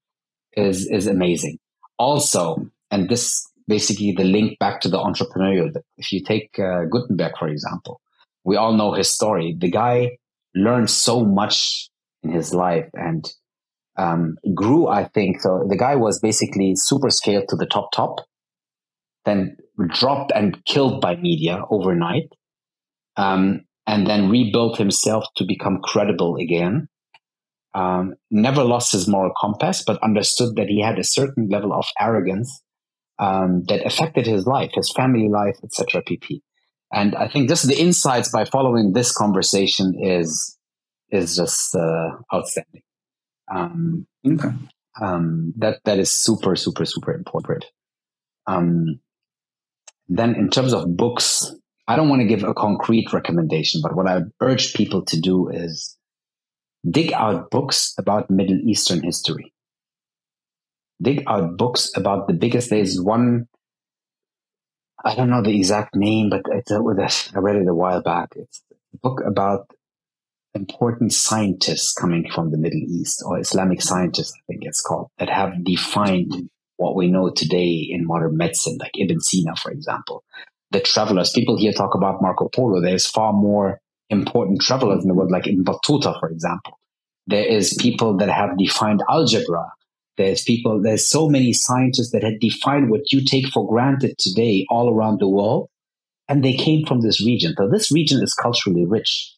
is 0.56 0.88
is 0.88 1.08
amazing. 1.08 1.60
Also, 2.00 2.70
and 2.90 3.10
this 3.10 3.46
basically 3.68 4.14
the 4.14 4.24
link 4.24 4.58
back 4.60 4.82
to 4.82 4.90
the 4.90 4.98
entrepreneurial. 4.98 5.76
If 5.98 6.12
you 6.14 6.24
take 6.24 6.58
uh, 6.60 6.86
Guttenberg, 6.86 7.34
for 7.38 7.48
example, 7.48 8.02
we 8.44 8.56
all 8.56 8.74
know 8.74 8.94
his 8.94 9.10
story. 9.10 9.56
The 9.58 9.70
guy 9.70 10.18
learned 10.56 10.90
so 10.90 11.26
much 11.26 11.90
in 12.24 12.32
his 12.32 12.54
life 12.54 12.90
and 12.94 13.30
um, 13.98 14.38
grew, 14.54 14.88
I 14.88 15.06
think. 15.06 15.42
So 15.42 15.66
the 15.68 15.78
guy 15.78 15.96
was 15.96 16.20
basically 16.20 16.74
super 16.76 17.10
scaled 17.10 17.46
to 17.50 17.56
the 17.56 17.66
top, 17.66 17.92
top, 17.94 18.18
then 19.26 19.58
dropped 19.88 20.32
and 20.34 20.64
killed 20.66 21.02
by 21.02 21.16
media 21.16 21.62
overnight, 21.70 22.30
um, 23.18 23.62
and 23.86 24.08
then 24.08 24.30
rebuilt 24.30 24.78
himself 24.78 25.26
to 25.38 25.46
become 25.46 25.80
credible 25.84 26.38
again. 26.38 26.88
Um, 27.76 28.14
never 28.30 28.64
lost 28.64 28.92
his 28.92 29.08
moral 29.08 29.34
compass, 29.40 29.84
but 29.86 30.02
understood 30.04 30.56
that 30.58 30.68
he 30.68 30.82
had 30.82 31.00
a 31.00 31.04
certain 31.04 31.50
level 31.50 31.74
of 31.74 31.86
arrogance 32.00 32.62
um, 33.20 33.64
that 33.68 33.86
affected 33.86 34.28
his 34.28 34.46
life, 34.46 34.72
his 34.74 34.92
family 34.96 35.28
life, 35.28 35.56
etc. 35.64 36.04
pp. 36.04 36.42
And 36.94 37.16
I 37.16 37.28
think 37.28 37.50
just 37.50 37.68
the 37.68 37.80
insights 37.80 38.30
by 38.30 38.46
following 38.46 38.94
this 38.94 39.12
conversation 39.12 39.96
is 40.00 40.58
is 41.14 41.36
just 41.36 41.76
uh, 41.76 42.10
outstanding. 42.34 42.82
Um, 43.54 44.08
okay. 44.26 44.50
Um, 45.02 45.54
that 45.58 45.80
that 45.86 46.00
is 46.00 46.12
super 46.12 46.56
super 46.56 46.86
super 46.86 47.14
important. 47.14 47.66
Um, 48.48 49.00
then 50.08 50.36
in 50.36 50.50
terms 50.50 50.74
of 50.74 50.96
books, 50.98 51.56
I 51.88 51.96
don't 51.96 52.10
want 52.10 52.22
to 52.22 52.28
give 52.28 52.44
a 52.44 52.54
concrete 52.54 53.14
recommendation, 53.14 53.82
but 53.82 53.96
what 53.96 54.08
I 54.08 54.22
urge 54.42 54.74
people 54.74 55.04
to 55.06 55.20
do 55.20 55.50
is 55.50 55.98
dig 56.90 57.14
out 57.14 57.50
books 57.50 57.94
about 57.98 58.30
Middle 58.30 58.60
Eastern 58.66 59.02
history. 59.04 59.54
Dig 61.02 61.24
out 61.28 61.58
books 61.58 61.92
about 61.96 62.28
the 62.28 62.34
biggest. 62.34 62.70
There's 62.70 63.02
one, 63.02 63.48
I 65.04 65.16
don't 65.16 65.30
know 65.30 65.42
the 65.42 65.56
exact 65.56 65.96
name, 65.96 66.30
but 66.30 66.42
it's 66.52 66.72
a, 66.72 66.76
I 66.76 67.40
read 67.40 67.56
it 67.58 67.68
a 67.68 67.74
while 67.74 68.02
back. 68.02 68.34
It's 68.36 68.62
a 68.94 68.98
book 68.98 69.22
about 69.26 69.72
important 70.56 71.12
scientists 71.14 71.94
coming 71.94 72.30
from 72.34 72.52
the 72.52 72.58
Middle 72.58 72.82
East 72.88 73.24
or 73.26 73.40
Islamic 73.40 73.82
scientists, 73.82 74.34
I 74.36 74.42
think 74.48 74.62
it's 74.64 74.82
called, 74.82 75.10
that 75.18 75.30
have 75.30 75.64
defined 75.64 76.50
what 76.78 76.96
we 76.96 77.08
know 77.08 77.32
today 77.32 77.88
in 77.90 78.06
modern 78.06 78.38
medicine, 78.38 78.78
like 78.80 78.92
Ibn 78.98 79.20
Sina, 79.20 79.56
for 79.56 79.72
example. 79.72 80.24
The 80.72 80.80
travelers, 80.80 81.32
people 81.32 81.58
here 81.58 81.72
talk 81.72 81.96
about 81.96 82.22
Marco 82.22 82.50
Polo. 82.50 82.82
There's 82.82 83.08
far 83.08 83.34
more 83.34 83.80
important 84.10 84.62
travelers 84.62 85.04
in 85.04 85.08
the 85.08 85.14
world, 85.14 85.32
like 85.32 85.48
Ibn 85.48 85.64
Battuta, 85.64 86.20
for 86.20 86.30
example. 86.30 86.80
There 87.28 87.46
is 87.46 87.78
people 87.80 88.18
that 88.18 88.30
have 88.30 88.58
defined 88.58 89.02
algebra. 89.10 89.72
There's 90.18 90.44
people, 90.44 90.82
there's 90.82 91.10
so 91.10 91.30
many 91.30 91.54
scientists 91.54 92.12
that 92.12 92.24
had 92.24 92.40
defined 92.40 92.92
what 92.92 93.12
you 93.12 93.24
take 93.24 93.48
for 93.48 93.68
granted 93.68 94.18
today 94.20 94.66
all 94.70 94.94
around 94.94 95.20
the 95.20 95.28
world. 95.28 95.70
And 96.30 96.44
they 96.44 96.54
came 96.54 96.86
from 96.86 97.02
this 97.02 97.26
region. 97.26 97.54
So 97.58 97.70
this 97.70 97.92
region 97.92 98.22
is 98.22 98.34
culturally 98.34 98.86
rich. 98.86 99.34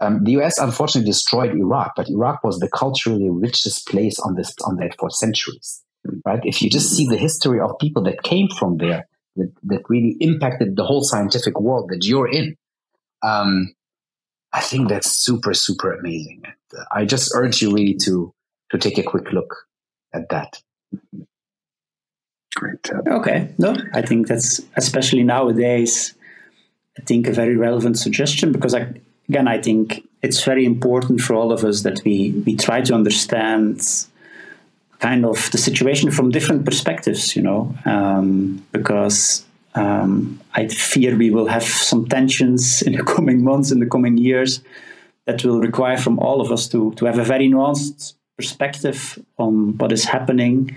Um, 0.00 0.24
the 0.24 0.32
US 0.32 0.58
unfortunately 0.58 1.08
destroyed 1.10 1.54
Iraq, 1.54 1.92
but 1.96 2.08
Iraq 2.08 2.42
was 2.42 2.58
the 2.58 2.68
culturally 2.68 3.30
richest 3.30 3.86
place 3.86 4.18
on 4.18 4.34
this 4.34 4.54
on 4.64 4.76
that 4.76 4.96
for 4.98 5.10
centuries. 5.10 5.82
Right? 6.24 6.40
If 6.44 6.60
you 6.60 6.68
just 6.68 6.94
see 6.94 7.06
the 7.06 7.16
history 7.16 7.60
of 7.60 7.78
people 7.80 8.02
that 8.02 8.22
came 8.22 8.48
from 8.58 8.76
there, 8.76 9.08
that, 9.36 9.52
that 9.64 9.82
really 9.88 10.16
impacted 10.20 10.76
the 10.76 10.84
whole 10.84 11.02
scientific 11.02 11.58
world 11.58 11.90
that 11.90 12.04
you're 12.04 12.28
in, 12.28 12.56
um, 13.22 13.74
I 14.52 14.60
think 14.60 14.88
that's 14.88 15.10
super 15.10 15.54
super 15.54 15.92
amazing. 15.92 16.42
Uh, 16.76 16.84
I 16.92 17.04
just 17.04 17.32
urge 17.34 17.62
you 17.62 17.72
really 17.72 17.94
to 18.04 18.34
to 18.70 18.78
take 18.78 18.98
a 18.98 19.02
quick 19.02 19.32
look 19.32 19.66
at 20.12 20.28
that. 20.30 20.60
Great. 22.54 22.88
Okay. 22.90 23.52
No, 23.58 23.76
I 23.92 24.02
think 24.02 24.28
that's 24.28 24.60
especially 24.76 25.24
nowadays. 25.24 26.14
I 26.98 27.02
think 27.02 27.26
a 27.26 27.32
very 27.32 27.56
relevant 27.56 27.98
suggestion 27.98 28.52
because 28.52 28.74
I 28.74 28.92
again, 29.28 29.48
I 29.48 29.60
think 29.60 30.06
it's 30.22 30.42
very 30.44 30.64
important 30.64 31.20
for 31.20 31.34
all 31.34 31.52
of 31.52 31.64
us 31.64 31.82
that 31.82 32.02
we, 32.04 32.42
we 32.46 32.56
try 32.56 32.80
to 32.82 32.94
understand 32.94 33.80
kind 35.00 35.24
of 35.24 35.50
the 35.50 35.58
situation 35.58 36.10
from 36.10 36.30
different 36.30 36.64
perspectives, 36.64 37.36
you 37.36 37.42
know, 37.42 37.74
um, 37.84 38.64
because 38.72 39.44
um, 39.74 40.40
I 40.54 40.68
fear 40.68 41.16
we 41.16 41.30
will 41.30 41.46
have 41.46 41.64
some 41.64 42.06
tensions 42.06 42.82
in 42.86 42.92
the 42.94 43.02
coming 43.02 43.44
months, 43.44 43.70
in 43.70 43.80
the 43.80 43.86
coming 43.86 44.16
years, 44.16 44.62
that 45.26 45.44
will 45.44 45.60
require 45.60 45.96
from 45.96 46.18
all 46.18 46.40
of 46.40 46.52
us 46.52 46.68
to, 46.68 46.92
to 46.94 47.06
have 47.06 47.18
a 47.18 47.24
very 47.24 47.48
nuanced 47.48 48.14
perspective 48.36 49.18
on 49.38 49.76
what 49.78 49.92
is 49.92 50.04
happening. 50.04 50.74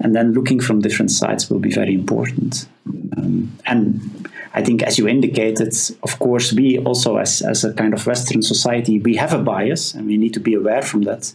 And 0.00 0.14
then 0.14 0.32
looking 0.32 0.60
from 0.60 0.80
different 0.80 1.10
sides 1.10 1.50
will 1.50 1.58
be 1.58 1.72
very 1.72 1.94
important. 1.94 2.68
Um, 3.16 3.58
and 3.66 4.17
I 4.54 4.62
think, 4.62 4.82
as 4.82 4.98
you 4.98 5.08
indicated, 5.08 5.74
of 6.02 6.18
course, 6.18 6.52
we 6.52 6.78
also, 6.78 7.16
as, 7.16 7.42
as 7.42 7.64
a 7.64 7.72
kind 7.74 7.94
of 7.94 8.06
Western 8.06 8.42
society, 8.42 8.98
we 8.98 9.16
have 9.16 9.32
a 9.32 9.38
bias 9.38 9.94
and 9.94 10.06
we 10.06 10.16
need 10.16 10.34
to 10.34 10.40
be 10.40 10.54
aware 10.54 10.82
from 10.82 11.02
that. 11.02 11.34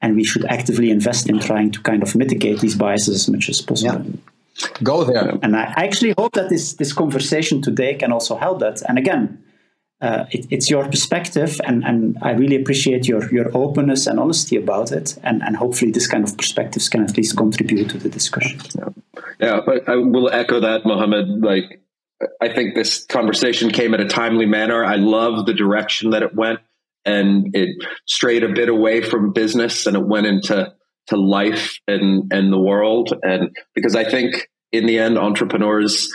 And 0.00 0.16
we 0.16 0.24
should 0.24 0.44
actively 0.44 0.90
invest 0.90 1.28
in 1.28 1.40
trying 1.40 1.72
to 1.72 1.80
kind 1.82 2.02
of 2.02 2.14
mitigate 2.14 2.60
these 2.60 2.76
biases 2.76 3.14
as 3.16 3.28
much 3.28 3.48
as 3.48 3.60
possible. 3.60 4.04
Yeah. 4.04 4.66
Go 4.82 5.04
there. 5.04 5.38
And 5.42 5.56
I 5.56 5.74
actually 5.76 6.14
hope 6.16 6.32
that 6.34 6.48
this, 6.48 6.74
this 6.74 6.92
conversation 6.92 7.62
today 7.62 7.94
can 7.94 8.12
also 8.12 8.36
help 8.36 8.60
that. 8.60 8.82
And 8.88 8.98
again, 8.98 9.42
uh, 10.00 10.26
it, 10.30 10.46
it's 10.50 10.70
your 10.70 10.84
perspective, 10.84 11.60
and, 11.64 11.84
and 11.84 12.16
I 12.22 12.30
really 12.30 12.54
appreciate 12.54 13.08
your, 13.08 13.28
your 13.32 13.50
openness 13.56 14.06
and 14.06 14.20
honesty 14.20 14.56
about 14.56 14.92
it. 14.92 15.18
And, 15.24 15.42
and 15.42 15.56
hopefully, 15.56 15.90
this 15.90 16.06
kind 16.06 16.22
of 16.22 16.36
perspectives 16.36 16.88
can 16.88 17.02
at 17.02 17.16
least 17.16 17.36
contribute 17.36 17.90
to 17.90 17.98
the 17.98 18.08
discussion. 18.08 18.60
Yeah, 18.76 18.88
yeah 19.40 19.60
but 19.66 19.88
I 19.88 19.96
will 19.96 20.30
echo 20.30 20.60
that, 20.60 20.86
Muhammad. 20.86 21.42
Like, 21.42 21.80
I 22.40 22.52
think 22.52 22.74
this 22.74 23.04
conversation 23.06 23.70
came 23.70 23.94
at 23.94 24.00
a 24.00 24.06
timely 24.06 24.46
manner. 24.46 24.84
I 24.84 24.96
love 24.96 25.46
the 25.46 25.54
direction 25.54 26.10
that 26.10 26.22
it 26.22 26.34
went, 26.34 26.60
and 27.04 27.54
it 27.54 27.70
strayed 28.06 28.42
a 28.44 28.52
bit 28.52 28.68
away 28.68 29.02
from 29.02 29.32
business 29.32 29.86
and 29.86 29.96
it 29.96 30.04
went 30.04 30.26
into 30.26 30.72
to 31.08 31.16
life 31.16 31.78
and 31.86 32.32
and 32.32 32.52
the 32.52 32.58
world. 32.58 33.14
And 33.22 33.50
because 33.74 33.94
I 33.96 34.04
think 34.04 34.48
in 34.72 34.86
the 34.86 34.98
end, 34.98 35.18
entrepreneurs 35.18 36.12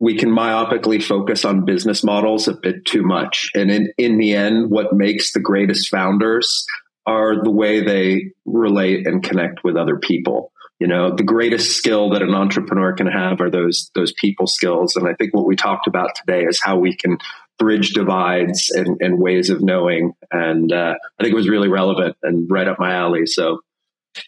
we 0.00 0.16
can 0.16 0.30
myopically 0.30 1.02
focus 1.02 1.44
on 1.44 1.64
business 1.64 2.02
models 2.02 2.48
a 2.48 2.52
bit 2.52 2.84
too 2.84 3.02
much. 3.02 3.50
And 3.54 3.70
in, 3.70 3.92
in 3.96 4.18
the 4.18 4.34
end, 4.34 4.70
what 4.70 4.92
makes 4.92 5.32
the 5.32 5.40
greatest 5.40 5.88
founders 5.88 6.66
are 7.06 7.42
the 7.42 7.50
way 7.50 7.80
they 7.82 8.32
relate 8.44 9.06
and 9.06 9.22
connect 9.22 9.62
with 9.62 9.76
other 9.76 9.98
people 9.98 10.52
you 10.80 10.86
know 10.86 11.14
the 11.14 11.22
greatest 11.22 11.76
skill 11.76 12.10
that 12.10 12.22
an 12.22 12.34
entrepreneur 12.34 12.92
can 12.92 13.06
have 13.06 13.40
are 13.40 13.50
those 13.50 13.90
those 13.94 14.12
people 14.12 14.46
skills. 14.46 14.96
And 14.96 15.08
i 15.08 15.14
think 15.14 15.34
what 15.34 15.46
we 15.46 15.56
talked 15.56 15.86
about 15.86 16.10
today 16.16 16.44
is 16.44 16.60
how 16.62 16.78
we 16.78 16.96
can 16.96 17.18
bridge 17.58 17.90
divides 17.90 18.70
and, 18.70 18.96
and 19.00 19.20
ways 19.20 19.50
of 19.50 19.62
knowing. 19.62 20.12
And 20.30 20.72
uh, 20.72 20.94
i 21.18 21.22
think 21.22 21.32
it 21.32 21.36
was 21.36 21.48
really 21.48 21.68
relevant 21.68 22.16
and 22.22 22.50
right 22.50 22.68
up 22.68 22.78
my 22.78 22.94
alley. 22.94 23.26
So 23.26 23.60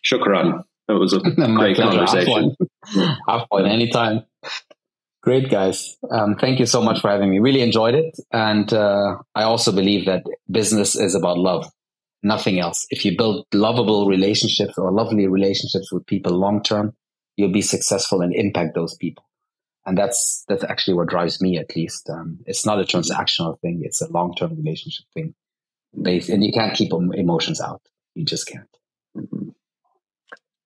shukran. 0.05 0.63
It 0.89 0.93
was 0.93 1.13
a 1.13 1.21
great 1.59 1.77
conversation. 1.77 2.55
Have 3.29 3.47
fun. 3.51 3.67
Anytime. 3.67 4.23
Great 5.21 5.51
guys. 5.51 5.97
Um, 6.09 6.37
thank 6.37 6.61
you 6.61 6.67
so 6.67 6.81
much 6.81 7.01
for 7.01 7.11
having 7.11 7.29
me. 7.29 7.41
Really 7.41 7.61
enjoyed 7.61 7.97
it. 7.97 8.17
And 8.33 8.73
uh, 8.73 9.17
i 9.35 9.43
also 9.43 9.73
believe 9.73 10.07
that 10.07 10.23
business 10.49 10.95
is 10.95 11.17
about 11.17 11.39
love 11.39 11.69
nothing 12.23 12.59
else. 12.59 12.87
If 12.91 13.05
you 13.05 13.17
build 13.17 13.47
lovable 13.53 14.07
relationships 14.07 14.75
or 14.77 14.91
lovely 14.91 15.27
relationships 15.27 15.93
with 15.93 16.07
people 16.07 16.33
long 16.33 16.63
term, 16.63 16.95
you'll 17.37 17.53
be 17.53 17.63
successful 17.63 18.21
and 18.21 18.35
impact 18.35 18.75
those 18.75 18.95
people. 18.97 19.25
And 19.85 19.97
that's 19.97 20.45
that's 20.49 20.65
actually 20.65 20.95
what 20.95 21.09
drives 21.09 21.41
me, 21.41 21.59
at 21.59 21.77
least. 21.77 22.11
Um, 22.11 22.41
it's 22.47 22.67
not 22.67 22.81
a 22.81 22.85
transactional 22.85 23.61
thing; 23.61 23.83
it's 23.85 24.01
a 24.01 24.11
long 24.11 24.35
term 24.35 24.57
relationship 24.57 25.07
thing. 25.15 25.35
Based, 26.01 26.29
and 26.29 26.45
you 26.45 26.53
can't 26.53 26.75
keep 26.75 26.93
emotions 26.93 27.61
out. 27.61 27.81
You 28.15 28.25
just 28.25 28.49
can't. 28.49 28.69
Mm-hmm. 29.17 29.51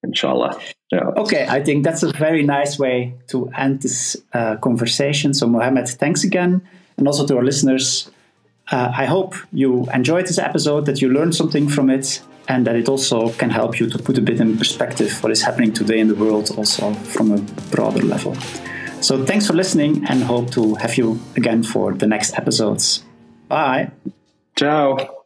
Inshallah. 0.02 0.58
Yeah. 0.90 1.08
Okay, 1.16 1.46
I 1.48 1.62
think 1.62 1.84
that's 1.84 2.02
a 2.02 2.10
very 2.12 2.42
nice 2.42 2.78
way 2.78 3.14
to 3.28 3.48
end 3.50 3.82
this 3.82 4.16
uh, 4.32 4.56
conversation. 4.56 5.34
So, 5.34 5.46
Muhammad, 5.46 5.88
thanks 5.88 6.24
again, 6.24 6.66
and 6.96 7.06
also 7.06 7.26
to 7.26 7.36
our 7.36 7.44
listeners. 7.44 8.10
Uh, 8.70 8.92
I 8.96 9.06
hope 9.06 9.34
you 9.52 9.86
enjoyed 9.92 10.26
this 10.26 10.38
episode, 10.38 10.86
that 10.86 11.00
you 11.02 11.08
learned 11.08 11.34
something 11.34 11.68
from 11.68 11.90
it, 11.90 12.22
and 12.48 12.66
that 12.66 12.76
it 12.76 12.88
also 12.88 13.30
can 13.30 13.50
help 13.50 13.80
you 13.80 13.88
to 13.90 13.98
put 13.98 14.16
a 14.18 14.20
bit 14.20 14.40
in 14.40 14.56
perspective 14.56 15.22
what 15.22 15.32
is 15.32 15.42
happening 15.42 15.72
today 15.72 15.98
in 15.98 16.08
the 16.08 16.14
world, 16.14 16.50
also 16.56 16.94
from 16.94 17.32
a 17.32 17.38
broader 17.70 18.02
level. 18.02 18.34
So, 19.00 19.24
thanks 19.24 19.46
for 19.46 19.54
listening, 19.54 20.04
and 20.08 20.22
hope 20.22 20.50
to 20.52 20.74
have 20.76 20.96
you 20.96 21.20
again 21.36 21.62
for 21.62 21.92
the 21.92 22.06
next 22.06 22.38
episodes. 22.38 23.04
Bye. 23.48 23.90
Ciao. 24.56 25.19